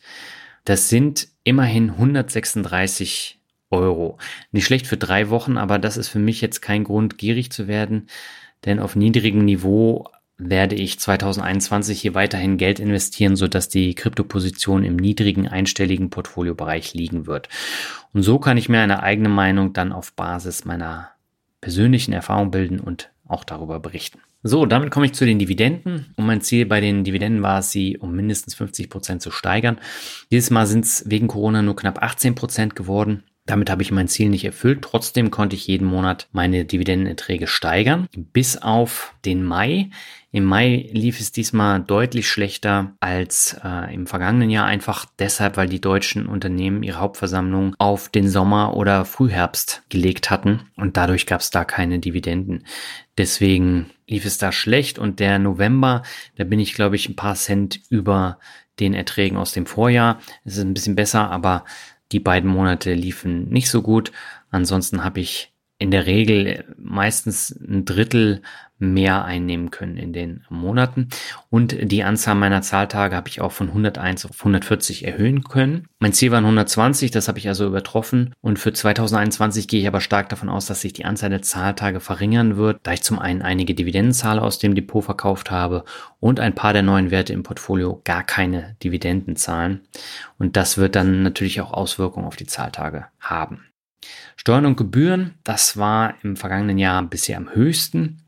Das 0.65 0.89
sind 0.89 1.29
immerhin 1.45 1.91
136 1.91 3.39
Euro. 3.71 4.17
Nicht 4.51 4.65
schlecht 4.65 4.87
für 4.87 4.97
drei 4.97 5.29
Wochen, 5.29 5.57
aber 5.57 5.79
das 5.79 5.95
ist 5.95 6.09
für 6.09 6.19
mich 6.19 6.41
jetzt 6.41 6.61
kein 6.61 6.83
Grund, 6.83 7.17
gierig 7.17 7.51
zu 7.51 7.67
werden, 7.67 8.07
denn 8.65 8.79
auf 8.79 8.95
niedrigem 8.95 9.45
Niveau 9.45 10.09
werde 10.39 10.75
ich 10.75 10.99
2021 10.99 12.01
hier 12.01 12.15
weiterhin 12.15 12.57
Geld 12.57 12.79
investieren, 12.79 13.35
sodass 13.35 13.69
die 13.69 13.93
Kryptoposition 13.93 14.83
im 14.83 14.95
niedrigen 14.95 15.47
einstelligen 15.47 16.09
Portfoliobereich 16.09 16.93
liegen 16.93 17.27
wird. 17.27 17.49
Und 18.13 18.23
so 18.23 18.39
kann 18.39 18.57
ich 18.57 18.69
mir 18.69 18.79
eine 18.79 19.03
eigene 19.03 19.29
Meinung 19.29 19.73
dann 19.73 19.91
auf 19.91 20.13
Basis 20.13 20.65
meiner 20.65 21.09
persönlichen 21.61 22.13
Erfahrung 22.13 22.51
bilden 22.51 22.79
und 22.79 23.11
auch 23.27 23.43
darüber 23.43 23.79
berichten. 23.79 24.19
So, 24.41 24.65
damit 24.65 24.89
komme 24.89 25.05
ich 25.05 25.13
zu 25.13 25.25
den 25.25 25.37
Dividenden. 25.37 26.13
Und 26.15 26.25
mein 26.25 26.39
Ziel 26.39 26.65
bei 26.65 26.79
den 26.79 27.03
Dividenden 27.03 27.43
war 27.43 27.59
es, 27.59 27.71
sie 27.71 27.97
um 27.97 28.15
mindestens 28.15 28.55
50 28.55 28.89
Prozent 28.89 29.21
zu 29.21 29.31
steigern. 29.31 29.79
Dieses 30.31 30.49
Mal 30.49 30.65
sind 30.65 30.85
es 30.85 31.03
wegen 31.09 31.27
Corona 31.27 31.61
nur 31.61 31.75
knapp 31.75 32.01
18 32.01 32.35
Prozent 32.35 32.75
geworden. 32.75 33.23
Damit 33.49 33.71
habe 33.71 33.81
ich 33.81 33.91
mein 33.91 34.07
Ziel 34.07 34.29
nicht 34.29 34.45
erfüllt. 34.45 34.83
Trotzdem 34.83 35.31
konnte 35.31 35.55
ich 35.55 35.65
jeden 35.65 35.87
Monat 35.87 36.27
meine 36.31 36.65
Dividendenerträge 36.65 37.47
steigern, 37.47 38.07
bis 38.15 38.57
auf 38.57 39.15
den 39.25 39.43
Mai. 39.43 39.89
Im 40.31 40.43
Mai 40.43 40.87
lief 40.91 41.19
es 41.19 41.31
diesmal 41.31 41.79
deutlich 41.79 42.29
schlechter 42.29 42.93
als 42.99 43.59
äh, 43.63 43.91
im 43.91 44.05
vergangenen 44.05 44.51
Jahr, 44.51 44.67
einfach 44.67 45.07
deshalb, 45.17 45.57
weil 45.57 45.67
die 45.67 45.81
deutschen 45.81 46.27
Unternehmen 46.27 46.83
ihre 46.83 46.99
Hauptversammlung 46.99 47.75
auf 47.79 48.09
den 48.09 48.29
Sommer 48.29 48.77
oder 48.77 49.03
Frühherbst 49.03 49.81
gelegt 49.89 50.29
hatten 50.29 50.69
und 50.75 50.95
dadurch 50.95 51.25
gab 51.25 51.41
es 51.41 51.49
da 51.49 51.65
keine 51.65 51.97
Dividenden. 51.97 52.65
Deswegen 53.17 53.89
lief 54.07 54.25
es 54.25 54.37
da 54.37 54.51
schlecht 54.51 54.99
und 54.99 55.19
der 55.19 55.39
November, 55.39 56.03
da 56.35 56.43
bin 56.43 56.59
ich 56.59 56.75
glaube 56.75 56.97
ich 56.97 57.09
ein 57.09 57.15
paar 57.15 57.33
Cent 57.33 57.79
über 57.89 58.37
den 58.79 58.93
Erträgen 58.93 59.37
aus 59.37 59.53
dem 59.53 59.65
Vorjahr. 59.65 60.19
Es 60.45 60.57
ist 60.57 60.63
ein 60.63 60.75
bisschen 60.75 60.95
besser, 60.95 61.31
aber 61.31 61.65
die 62.11 62.19
beiden 62.19 62.49
Monate 62.49 62.93
liefen 62.93 63.49
nicht 63.49 63.69
so 63.69 63.81
gut. 63.81 64.11
Ansonsten 64.49 65.03
habe 65.03 65.19
ich 65.19 65.53
in 65.77 65.91
der 65.91 66.05
Regel 66.05 66.65
meistens 66.77 67.51
ein 67.51 67.85
Drittel 67.85 68.41
mehr 68.79 69.25
einnehmen 69.25 69.71
können 69.71 69.97
in 69.97 70.13
den 70.13 70.45
Monaten. 70.49 71.09
Und 71.49 71.75
die 71.79 72.03
Anzahl 72.03 72.35
meiner 72.35 72.61
Zahltage 72.61 73.15
habe 73.15 73.29
ich 73.29 73.41
auch 73.41 73.51
von 73.51 73.67
101 73.67 74.25
auf 74.25 74.39
140 74.39 75.05
erhöhen 75.05 75.43
können. 75.43 75.87
Mein 75.99 76.13
Ziel 76.13 76.31
waren 76.31 76.45
120, 76.45 77.11
das 77.11 77.27
habe 77.27 77.39
ich 77.39 77.47
also 77.47 77.67
übertroffen. 77.67 78.33
Und 78.41 78.57
für 78.57 78.73
2021 78.73 79.67
gehe 79.67 79.81
ich 79.81 79.87
aber 79.87 80.01
stark 80.01 80.29
davon 80.29 80.49
aus, 80.49 80.65
dass 80.65 80.81
sich 80.81 80.93
die 80.93 81.05
Anzahl 81.05 81.29
der 81.29 81.41
Zahltage 81.41 81.99
verringern 81.99 82.57
wird, 82.57 82.79
da 82.83 82.93
ich 82.93 83.03
zum 83.03 83.19
einen 83.19 83.41
einige 83.41 83.75
Dividendenzahler 83.75 84.41
aus 84.41 84.59
dem 84.59 84.75
Depot 84.75 85.03
verkauft 85.03 85.51
habe 85.51 85.83
und 86.19 86.39
ein 86.39 86.55
paar 86.55 86.73
der 86.73 86.83
neuen 86.83 87.11
Werte 87.11 87.33
im 87.33 87.43
Portfolio 87.43 88.01
gar 88.05 88.23
keine 88.23 88.77
Dividenden 88.81 89.35
zahlen. 89.35 89.81
Und 90.37 90.55
das 90.55 90.77
wird 90.77 90.95
dann 90.95 91.21
natürlich 91.23 91.61
auch 91.61 91.73
Auswirkungen 91.73 92.25
auf 92.25 92.37
die 92.37 92.47
Zahltage 92.47 93.07
haben. 93.19 93.65
Steuern 94.37 94.65
und 94.65 94.77
Gebühren, 94.77 95.35
das 95.43 95.75
war 95.75 96.13
im 96.23 96.37
vergangenen 96.37 96.77
Jahr 96.77 97.03
bisher 97.03 97.35
am 97.35 97.53
höchsten 97.53 98.23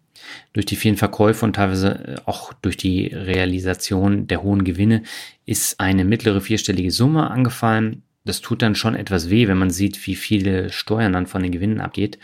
durch 0.53 0.65
die 0.65 0.75
vielen 0.75 0.97
Verkäufe 0.97 1.45
und 1.45 1.55
teilweise 1.55 1.89
äh, 1.89 2.15
auch 2.25 2.53
durch 2.53 2.77
die 2.77 3.07
Realisation 3.07 4.27
der 4.27 4.43
hohen 4.43 4.63
Gewinne 4.63 5.03
ist 5.45 5.79
eine 5.79 6.05
mittlere 6.05 6.41
vierstellige 6.41 6.91
Summe 6.91 7.29
angefallen. 7.29 8.03
Das 8.23 8.41
tut 8.41 8.61
dann 8.61 8.75
schon 8.75 8.95
etwas 8.95 9.29
weh, 9.29 9.47
wenn 9.47 9.57
man 9.57 9.71
sieht, 9.71 10.05
wie 10.05 10.15
viele 10.15 10.71
Steuern 10.71 11.13
dann 11.13 11.27
von 11.27 11.41
den 11.41 11.51
Gewinnen 11.51 11.81
abgeht. 11.81 12.19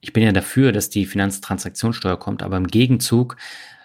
Ich 0.00 0.12
bin 0.12 0.22
ja 0.22 0.32
dafür, 0.32 0.72
dass 0.72 0.90
die 0.90 1.06
Finanztransaktionssteuer 1.06 2.18
kommt, 2.18 2.42
aber 2.42 2.56
im 2.56 2.66
Gegenzug 2.66 3.36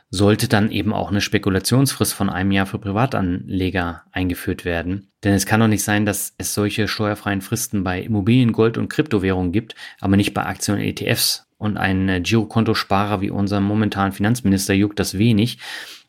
sollte 0.10 0.48
dann 0.48 0.72
eben 0.72 0.94
auch 0.94 1.10
eine 1.10 1.22
Spekulationsfrist 1.22 2.14
von 2.14 2.30
einem 2.30 2.52
Jahr 2.52 2.66
für 2.66 2.80
Privatanleger 2.80 4.04
eingeführt 4.12 4.66
werden. 4.66 5.10
Denn 5.24 5.34
es 5.34 5.46
kann 5.46 5.60
doch 5.60 5.68
nicht 5.68 5.84
sein, 5.84 6.06
dass 6.06 6.34
es 6.38 6.54
solche 6.54 6.88
steuerfreien 6.88 7.42
Fristen 7.42 7.84
bei 7.84 8.02
Immobilien, 8.02 8.54
Gold 8.54 8.78
und 8.78 8.90
Kryptowährungen 8.90 9.52
gibt, 9.52 9.76
aber 10.00 10.16
nicht 10.16 10.34
bei 10.34 10.46
Aktien 10.46 10.78
und 10.78 10.84
ETFs. 10.84 11.45
Und 11.58 11.78
ein 11.78 12.10
äh, 12.10 12.22
Girokontosparer 12.22 13.22
wie 13.22 13.30
unser 13.30 13.62
momentanen 13.62 14.12
Finanzminister 14.12 14.74
juckt 14.74 15.00
das 15.00 15.18
wenig. 15.18 15.58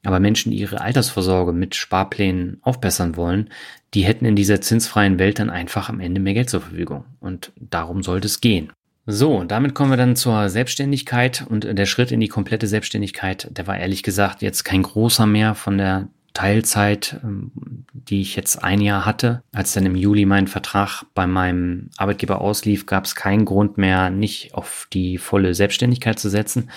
Aber 0.04 0.20
Menschen, 0.20 0.52
die 0.52 0.58
ihre 0.58 0.80
Altersvorsorge 0.80 1.52
mit 1.52 1.74
Sparplänen 1.74 2.58
aufbessern 2.62 3.16
wollen, 3.16 3.50
die 3.94 4.02
hätten 4.02 4.24
in 4.24 4.36
dieser 4.36 4.60
zinsfreien 4.60 5.18
Welt 5.18 5.38
dann 5.38 5.50
einfach 5.50 5.88
am 5.88 6.00
Ende 6.00 6.20
mehr 6.20 6.34
Geld 6.34 6.50
zur 6.50 6.60
Verfügung. 6.60 7.04
Und 7.20 7.52
darum 7.56 8.02
sollte 8.02 8.26
es 8.26 8.40
gehen. 8.40 8.72
So, 9.08 9.44
damit 9.44 9.74
kommen 9.74 9.90
wir 9.90 9.96
dann 9.96 10.16
zur 10.16 10.48
Selbstständigkeit 10.48 11.44
und 11.48 11.62
der 11.64 11.86
Schritt 11.86 12.10
in 12.10 12.18
die 12.18 12.26
komplette 12.26 12.66
Selbstständigkeit, 12.66 13.48
der 13.56 13.68
war 13.68 13.78
ehrlich 13.78 14.02
gesagt 14.02 14.42
jetzt 14.42 14.64
kein 14.64 14.82
großer 14.82 15.26
mehr 15.26 15.54
von 15.54 15.78
der 15.78 16.08
Teilzeit, 16.36 17.18
ähm, 17.24 17.50
die 17.94 18.20
ich 18.20 18.36
jetzt 18.36 18.62
ein 18.62 18.82
Jahr 18.82 19.06
hatte. 19.06 19.42
Als 19.54 19.72
dann 19.72 19.86
im 19.86 19.96
Juli 19.96 20.26
mein 20.26 20.48
Vertrag 20.48 21.04
bei 21.14 21.26
meinem 21.26 21.88
Arbeitgeber 21.96 22.42
auslief, 22.42 22.84
gab 22.84 23.06
es 23.06 23.14
keinen 23.14 23.46
Grund 23.46 23.78
mehr, 23.78 24.10
nicht 24.10 24.52
auf 24.52 24.86
die 24.92 25.16
volle 25.16 25.54
Selbstständigkeit 25.54 26.18
zu 26.18 26.28
setzen. 26.28 26.70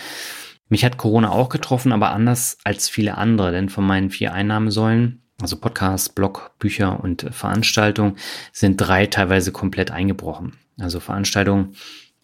Mich 0.69 0.85
hat 0.85 0.95
Corona 0.95 1.31
auch 1.31 1.49
getroffen, 1.49 1.91
aber 1.91 2.11
anders 2.11 2.57
als 2.63 2.87
viele 2.87 3.17
andere, 3.17 3.51
denn 3.51 3.67
von 3.67 3.85
meinen 3.85 4.11
vier 4.11 4.33
Einnahmesäulen, 4.33 5.23
also 5.41 5.57
Podcast, 5.57 6.15
Blog, 6.15 6.51
Bücher 6.57 7.03
und 7.03 7.27
Veranstaltungen, 7.31 8.15
sind 8.53 8.77
drei 8.77 9.07
teilweise 9.07 9.51
komplett 9.51 9.91
eingebrochen. 9.91 10.53
Also 10.79 11.01
Veranstaltungen 11.01 11.75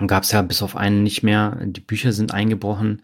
gab 0.08 0.24
es 0.24 0.32
ja 0.32 0.42
bis 0.42 0.62
auf 0.62 0.78
einen 0.78 1.04
nicht 1.04 1.22
mehr. 1.22 1.58
Die 1.62 1.82
Bücher 1.82 2.14
sind 2.14 2.34
eingebrochen. 2.34 3.02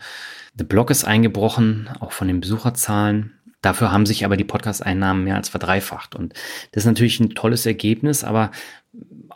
Der 0.53 0.65
Blog 0.65 0.89
ist 0.89 1.03
eingebrochen, 1.03 1.89
auch 1.99 2.13
von 2.13 2.27
den 2.27 2.39
Besucherzahlen. 2.39 3.33
Dafür 3.61 3.91
haben 3.91 4.05
sich 4.05 4.25
aber 4.25 4.37
die 4.37 4.43
Podcast-Einnahmen 4.43 5.23
mehr 5.23 5.35
als 5.35 5.49
verdreifacht. 5.49 6.15
Und 6.15 6.33
das 6.71 6.83
ist 6.83 6.87
natürlich 6.87 7.19
ein 7.19 7.35
tolles 7.35 7.65
Ergebnis, 7.65 8.23
aber 8.23 8.51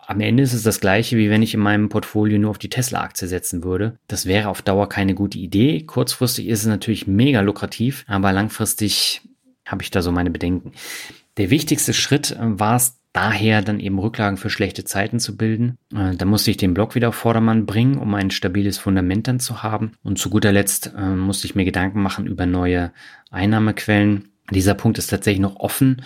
am 0.08 0.20
Ende 0.20 0.44
ist 0.44 0.54
es 0.54 0.64
das 0.64 0.80
gleiche, 0.80 1.18
wie 1.18 1.30
wenn 1.30 1.42
ich 1.42 1.54
in 1.54 1.60
meinem 1.60 1.90
Portfolio 1.90 2.38
nur 2.38 2.52
auf 2.52 2.58
die 2.58 2.70
Tesla-Aktie 2.70 3.28
setzen 3.28 3.64
würde. 3.64 3.98
Das 4.08 4.26
wäre 4.26 4.50
auf 4.50 4.62
Dauer 4.62 4.90
keine 4.90 5.16
gute 5.16 5.38
Idee. 5.38 5.82
Kurzfristig 5.84 6.48
ist 6.48 6.62
es 6.62 6.68
natürlich 6.68 7.08
mega 7.08 7.42
lukrativ, 7.42 8.04
aber 8.08 8.32
langfristig 8.32 9.22
habe 9.66 9.84
ich 9.84 9.92
da 9.92 10.02
so 10.02 10.12
meine 10.12 10.32
Bedenken. 10.32 10.74
Der 11.38 11.50
wichtigste 11.50 11.94
Schritt 11.94 12.36
war 12.40 12.76
es 12.76 12.98
daher 13.16 13.62
dann 13.62 13.80
eben 13.80 13.98
Rücklagen 13.98 14.36
für 14.36 14.50
schlechte 14.50 14.84
Zeiten 14.84 15.22
zu 15.22 15.38
bilden. 15.38 15.78
Äh, 15.96 16.16
da 16.18 16.26
musste 16.26 16.52
ich 16.52 16.58
den 16.58 16.74
Blog 16.74 16.96
wieder 16.96 17.10
auf 17.10 17.16
Vordermann 17.16 17.66
bringen, 17.66 17.98
um 17.98 18.14
ein 18.14 18.30
stabiles 18.30 18.78
Fundament 18.78 19.30
dann 19.30 19.40
zu 19.40 19.64
haben. 19.64 19.94
Und 20.04 20.20
zu 20.20 20.30
guter 20.30 20.52
Letzt 20.52 20.94
äh, 20.98 21.02
musste 21.02 21.48
ich 21.48 21.56
mir 21.56 21.64
Gedanken 21.64 22.02
machen 22.02 22.28
über 22.28 22.46
neue 22.46 22.92
Einnahmequellen. 23.32 24.30
Dieser 24.52 24.74
Punkt 24.74 24.98
ist 24.98 25.08
tatsächlich 25.08 25.42
noch 25.42 25.56
offen, 25.56 26.02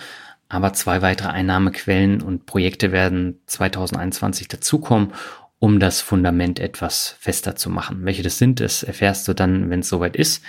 aber 0.48 0.72
zwei 0.72 1.02
weitere 1.02 1.30
Einnahmequellen 1.30 2.22
und 2.22 2.46
Projekte 2.46 2.92
werden 2.92 3.40
2021 3.46 4.46
dazukommen, 4.46 5.12
um 5.58 5.80
das 5.80 6.00
Fundament 6.00 6.60
etwas 6.60 7.16
fester 7.18 7.56
zu 7.56 7.70
machen. 7.70 8.04
Welche 8.04 8.22
das 8.22 8.38
sind, 8.38 8.60
das 8.60 8.84
erfährst 8.84 9.26
du 9.26 9.34
dann, 9.34 9.68
wenn 9.68 9.80
es 9.80 9.88
soweit 9.88 10.14
ist. 10.14 10.44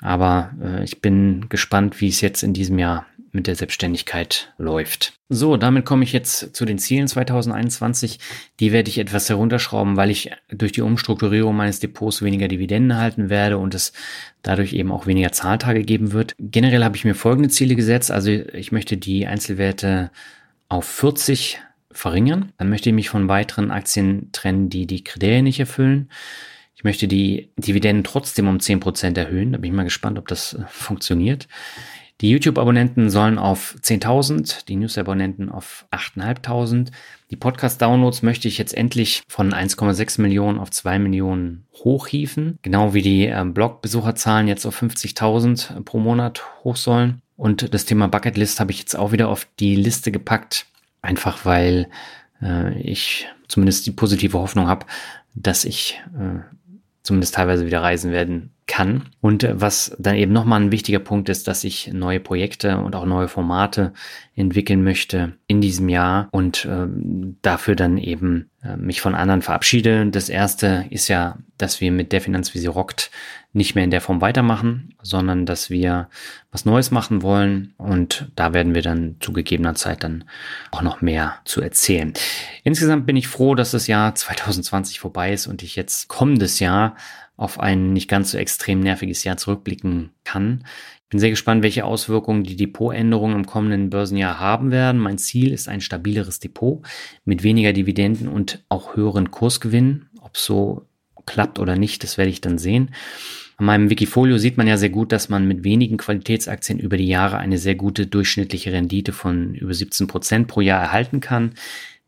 Aber 0.00 0.52
äh, 0.62 0.84
ich 0.84 1.00
bin 1.00 1.48
gespannt, 1.48 2.00
wie 2.00 2.08
es 2.08 2.20
jetzt 2.20 2.44
in 2.44 2.54
diesem 2.54 2.78
Jahr 2.78 3.06
mit 3.32 3.46
der 3.46 3.54
Selbstständigkeit 3.54 4.52
läuft. 4.58 5.12
So, 5.28 5.56
damit 5.56 5.84
komme 5.84 6.04
ich 6.04 6.12
jetzt 6.12 6.54
zu 6.56 6.64
den 6.64 6.78
Zielen 6.78 7.06
2021. 7.06 8.18
Die 8.58 8.72
werde 8.72 8.90
ich 8.90 8.98
etwas 8.98 9.28
herunterschrauben, 9.28 9.96
weil 9.96 10.10
ich 10.10 10.30
durch 10.48 10.72
die 10.72 10.82
Umstrukturierung 10.82 11.54
meines 11.54 11.80
Depots 11.80 12.22
weniger 12.22 12.48
Dividenden 12.48 12.90
erhalten 12.90 13.30
werde 13.30 13.58
und 13.58 13.74
es 13.74 13.92
dadurch 14.42 14.72
eben 14.72 14.90
auch 14.90 15.06
weniger 15.06 15.32
Zahltage 15.32 15.84
geben 15.84 16.12
wird. 16.12 16.34
Generell 16.38 16.82
habe 16.82 16.96
ich 16.96 17.04
mir 17.04 17.14
folgende 17.14 17.48
Ziele 17.48 17.76
gesetzt. 17.76 18.10
Also 18.10 18.30
ich 18.30 18.72
möchte 18.72 18.96
die 18.96 19.26
Einzelwerte 19.26 20.10
auf 20.68 20.84
40 20.84 21.58
verringern. 21.92 22.52
Dann 22.58 22.68
möchte 22.68 22.88
ich 22.88 22.94
mich 22.94 23.08
von 23.08 23.28
weiteren 23.28 23.70
Aktien 23.70 24.30
trennen, 24.32 24.70
die 24.70 24.86
die 24.86 25.04
Kriterien 25.04 25.44
nicht 25.44 25.60
erfüllen. 25.60 26.08
Ich 26.80 26.84
möchte 26.84 27.08
die 27.08 27.50
Dividenden 27.58 28.04
trotzdem 28.04 28.48
um 28.48 28.56
10% 28.56 29.18
erhöhen. 29.18 29.52
Da 29.52 29.58
bin 29.58 29.70
ich 29.70 29.76
mal 29.76 29.84
gespannt, 29.84 30.18
ob 30.18 30.28
das 30.28 30.54
äh, 30.54 30.62
funktioniert. 30.68 31.46
Die 32.20 32.28
YouTube-Abonnenten 32.28 33.08
sollen 33.08 33.38
auf 33.38 33.76
10.000, 33.80 34.66
die 34.66 34.76
News-Abonnenten 34.76 35.48
auf 35.48 35.86
8.500. 35.90 36.88
Die 37.30 37.36
Podcast-Downloads 37.36 38.22
möchte 38.22 38.46
ich 38.46 38.58
jetzt 38.58 38.74
endlich 38.74 39.22
von 39.26 39.54
1,6 39.54 40.20
Millionen 40.20 40.58
auf 40.58 40.70
2 40.70 40.98
Millionen 40.98 41.64
hochhieven. 41.72 42.58
Genau 42.60 42.92
wie 42.92 43.00
die 43.00 43.26
äh, 43.26 43.44
Blog-Besucherzahlen 43.46 44.48
jetzt 44.48 44.66
auf 44.66 44.82
50.000 44.82 45.82
pro 45.84 45.98
Monat 45.98 46.42
hoch 46.62 46.76
sollen. 46.76 47.22
Und 47.36 47.72
das 47.72 47.86
Thema 47.86 48.06
Bucketlist 48.06 48.60
habe 48.60 48.70
ich 48.72 48.80
jetzt 48.80 48.96
auch 48.96 49.12
wieder 49.12 49.30
auf 49.30 49.48
die 49.58 49.74
Liste 49.74 50.12
gepackt. 50.12 50.66
Einfach 51.00 51.46
weil 51.46 51.88
äh, 52.42 52.78
ich 52.80 53.28
zumindest 53.48 53.86
die 53.86 53.92
positive 53.92 54.38
Hoffnung 54.38 54.68
habe, 54.68 54.84
dass 55.34 55.64
ich 55.64 56.02
äh, 56.18 56.40
zumindest 57.02 57.34
teilweise 57.34 57.64
wieder 57.64 57.80
reisen 57.80 58.12
werden 58.12 58.50
kann. 58.70 59.06
Und 59.20 59.42
äh, 59.42 59.60
was 59.60 59.96
dann 59.98 60.14
eben 60.14 60.32
nochmal 60.32 60.60
ein 60.60 60.72
wichtiger 60.72 61.00
Punkt 61.00 61.28
ist, 61.28 61.48
dass 61.48 61.64
ich 61.64 61.92
neue 61.92 62.20
Projekte 62.20 62.78
und 62.78 62.94
auch 62.94 63.04
neue 63.04 63.28
Formate 63.28 63.92
entwickeln 64.36 64.84
möchte 64.84 65.32
in 65.48 65.60
diesem 65.60 65.88
Jahr 65.88 66.28
und 66.30 66.64
äh, 66.64 66.86
dafür 67.42 67.74
dann 67.74 67.98
eben 67.98 68.48
äh, 68.62 68.76
mich 68.76 69.00
von 69.00 69.14
anderen 69.14 69.42
verabschiede. 69.42 70.06
Das 70.06 70.28
erste 70.28 70.86
ist 70.90 71.08
ja, 71.08 71.38
dass 71.58 71.80
wir 71.80 71.90
mit 71.90 72.12
der 72.12 72.20
Finanz, 72.20 72.54
wie 72.54 72.58
sie 72.58 72.68
rockt, 72.68 73.10
nicht 73.52 73.74
mehr 73.74 73.82
in 73.82 73.90
der 73.90 74.00
Form 74.00 74.20
weitermachen, 74.20 74.94
sondern 75.02 75.44
dass 75.44 75.70
wir 75.70 76.08
was 76.52 76.64
Neues 76.64 76.92
machen 76.92 77.22
wollen 77.22 77.74
und 77.76 78.30
da 78.36 78.54
werden 78.54 78.74
wir 78.74 78.82
dann 78.82 79.16
zu 79.18 79.32
gegebener 79.32 79.74
Zeit 79.74 80.04
dann 80.04 80.24
auch 80.70 80.82
noch 80.82 81.00
mehr 81.00 81.38
zu 81.44 81.60
erzählen. 81.60 82.12
Insgesamt 82.62 83.06
bin 83.06 83.16
ich 83.16 83.26
froh, 83.26 83.56
dass 83.56 83.72
das 83.72 83.88
Jahr 83.88 84.14
2020 84.14 85.00
vorbei 85.00 85.32
ist 85.32 85.48
und 85.48 85.64
ich 85.64 85.74
jetzt 85.74 86.06
kommendes 86.06 86.60
Jahr 86.60 86.94
auf 87.40 87.58
ein 87.58 87.94
nicht 87.94 88.08
ganz 88.08 88.32
so 88.32 88.38
extrem 88.38 88.80
nerviges 88.80 89.24
Jahr 89.24 89.38
zurückblicken 89.38 90.10
kann. 90.24 90.64
Ich 91.04 91.08
bin 91.08 91.20
sehr 91.20 91.30
gespannt, 91.30 91.62
welche 91.62 91.86
Auswirkungen 91.86 92.44
die 92.44 92.54
Depotänderungen 92.54 93.34
im 93.34 93.46
kommenden 93.46 93.88
Börsenjahr 93.88 94.38
haben 94.38 94.70
werden. 94.70 95.00
Mein 95.00 95.16
Ziel 95.16 95.50
ist 95.50 95.66
ein 95.66 95.80
stabileres 95.80 96.38
Depot 96.38 96.86
mit 97.24 97.42
weniger 97.42 97.72
Dividenden 97.72 98.28
und 98.28 98.62
auch 98.68 98.94
höheren 98.94 99.30
Kursgewinnen. 99.30 100.10
Ob 100.20 100.36
so 100.36 100.86
klappt 101.24 101.58
oder 101.58 101.76
nicht, 101.76 102.02
das 102.02 102.18
werde 102.18 102.30
ich 102.30 102.42
dann 102.42 102.58
sehen. 102.58 102.90
An 103.56 103.66
meinem 103.66 103.90
Wikifolio 103.90 104.36
sieht 104.36 104.58
man 104.58 104.66
ja 104.66 104.76
sehr 104.76 104.90
gut, 104.90 105.10
dass 105.10 105.30
man 105.30 105.48
mit 105.48 105.64
wenigen 105.64 105.96
Qualitätsaktien 105.96 106.78
über 106.78 106.98
die 106.98 107.08
Jahre 107.08 107.38
eine 107.38 107.56
sehr 107.56 107.74
gute 107.74 108.06
durchschnittliche 108.06 108.72
Rendite 108.72 109.12
von 109.12 109.54
über 109.54 109.72
17 109.72 110.06
Prozent 110.06 110.46
pro 110.46 110.60
Jahr 110.60 110.80
erhalten 110.82 111.20
kann. 111.20 111.52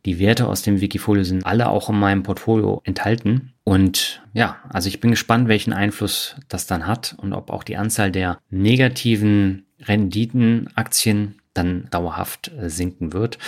Die 0.05 0.19
Werte 0.19 0.49
aus 0.49 0.63
dem 0.63 0.81
Wikifolio 0.81 1.23
sind 1.23 1.47
alle 1.47 1.69
auch 1.69 1.89
in 1.89 1.99
meinem 1.99 2.25
Portfolio 2.25 2.83
enthalten. 2.85 3.53
Und 3.63 4.23
ja, 4.33 4.57
also 4.69 4.89
ich 4.89 5.01
bin 5.01 5.11
gespannt, 5.11 5.47
welchen 5.47 5.73
Einfluss 5.73 6.37
das 6.49 6.67
dann 6.67 6.87
hat 6.87 7.15
und 7.19 7.33
ob 7.33 7.51
auch 7.51 7.63
die 7.63 7.77
Anzahl 7.77 8.11
der 8.11 8.39
negativen 8.51 9.67
Renditenaktien 9.81 11.41
dann 11.55 11.87
dauerhaft 11.91 12.51
äh, 12.59 12.69
sinken 12.69 13.13
wird. 13.13 13.39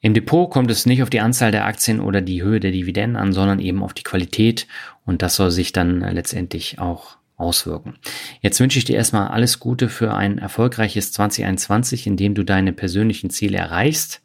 Im 0.00 0.14
Depot 0.14 0.50
kommt 0.50 0.70
es 0.70 0.86
nicht 0.86 1.02
auf 1.02 1.10
die 1.10 1.20
Anzahl 1.20 1.50
der 1.50 1.66
Aktien 1.66 2.00
oder 2.00 2.20
die 2.20 2.42
Höhe 2.42 2.60
der 2.60 2.70
Dividenden 2.70 3.16
an, 3.16 3.32
sondern 3.32 3.58
eben 3.58 3.82
auf 3.82 3.92
die 3.92 4.02
Qualität 4.02 4.66
und 5.04 5.20
das 5.20 5.34
soll 5.36 5.50
sich 5.50 5.72
dann 5.72 6.02
äh, 6.02 6.12
letztendlich 6.12 6.78
auch 6.78 7.16
auswirken. 7.36 7.96
Jetzt 8.40 8.60
wünsche 8.60 8.78
ich 8.78 8.84
dir 8.84 8.96
erstmal 8.96 9.28
alles 9.28 9.58
Gute 9.58 9.88
für 9.88 10.14
ein 10.14 10.38
erfolgreiches 10.38 11.10
2021, 11.12 12.06
in 12.06 12.16
dem 12.16 12.34
du 12.34 12.44
deine 12.44 12.72
persönlichen 12.72 13.30
Ziele 13.30 13.58
erreichst 13.58 14.22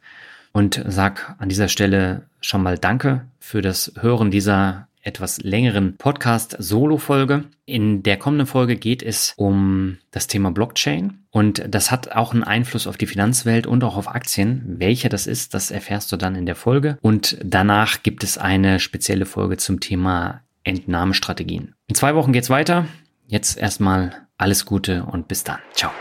und 0.56 0.82
sag 0.86 1.36
an 1.38 1.50
dieser 1.50 1.68
Stelle 1.68 2.22
schon 2.40 2.62
mal 2.62 2.78
Danke 2.78 3.26
für 3.38 3.60
das 3.60 3.92
Hören 4.00 4.30
dieser 4.30 4.88
etwas 5.02 5.42
längeren 5.42 5.98
Podcast-Solo-Folge. 5.98 7.44
In 7.66 8.02
der 8.02 8.16
kommenden 8.16 8.46
Folge 8.46 8.76
geht 8.76 9.02
es 9.02 9.34
um 9.36 9.98
das 10.12 10.28
Thema 10.28 10.52
Blockchain 10.52 11.18
und 11.30 11.62
das 11.68 11.90
hat 11.90 12.12
auch 12.12 12.32
einen 12.32 12.42
Einfluss 12.42 12.86
auf 12.86 12.96
die 12.96 13.06
Finanzwelt 13.06 13.66
und 13.66 13.84
auch 13.84 13.98
auf 13.98 14.08
Aktien. 14.08 14.62
Welcher 14.78 15.10
das 15.10 15.26
ist, 15.26 15.52
das 15.52 15.70
erfährst 15.70 16.10
du 16.10 16.16
dann 16.16 16.34
in 16.34 16.46
der 16.46 16.56
Folge. 16.56 16.96
Und 17.02 17.36
danach 17.44 18.02
gibt 18.02 18.24
es 18.24 18.38
eine 18.38 18.80
spezielle 18.80 19.26
Folge 19.26 19.58
zum 19.58 19.80
Thema 19.80 20.40
Entnahmestrategien. 20.64 21.74
In 21.86 21.94
zwei 21.94 22.14
Wochen 22.14 22.32
geht's 22.32 22.48
weiter. 22.48 22.86
Jetzt 23.26 23.58
erstmal 23.58 24.26
alles 24.38 24.64
Gute 24.64 25.04
und 25.04 25.28
bis 25.28 25.44
dann. 25.44 25.58
Ciao. 25.74 25.92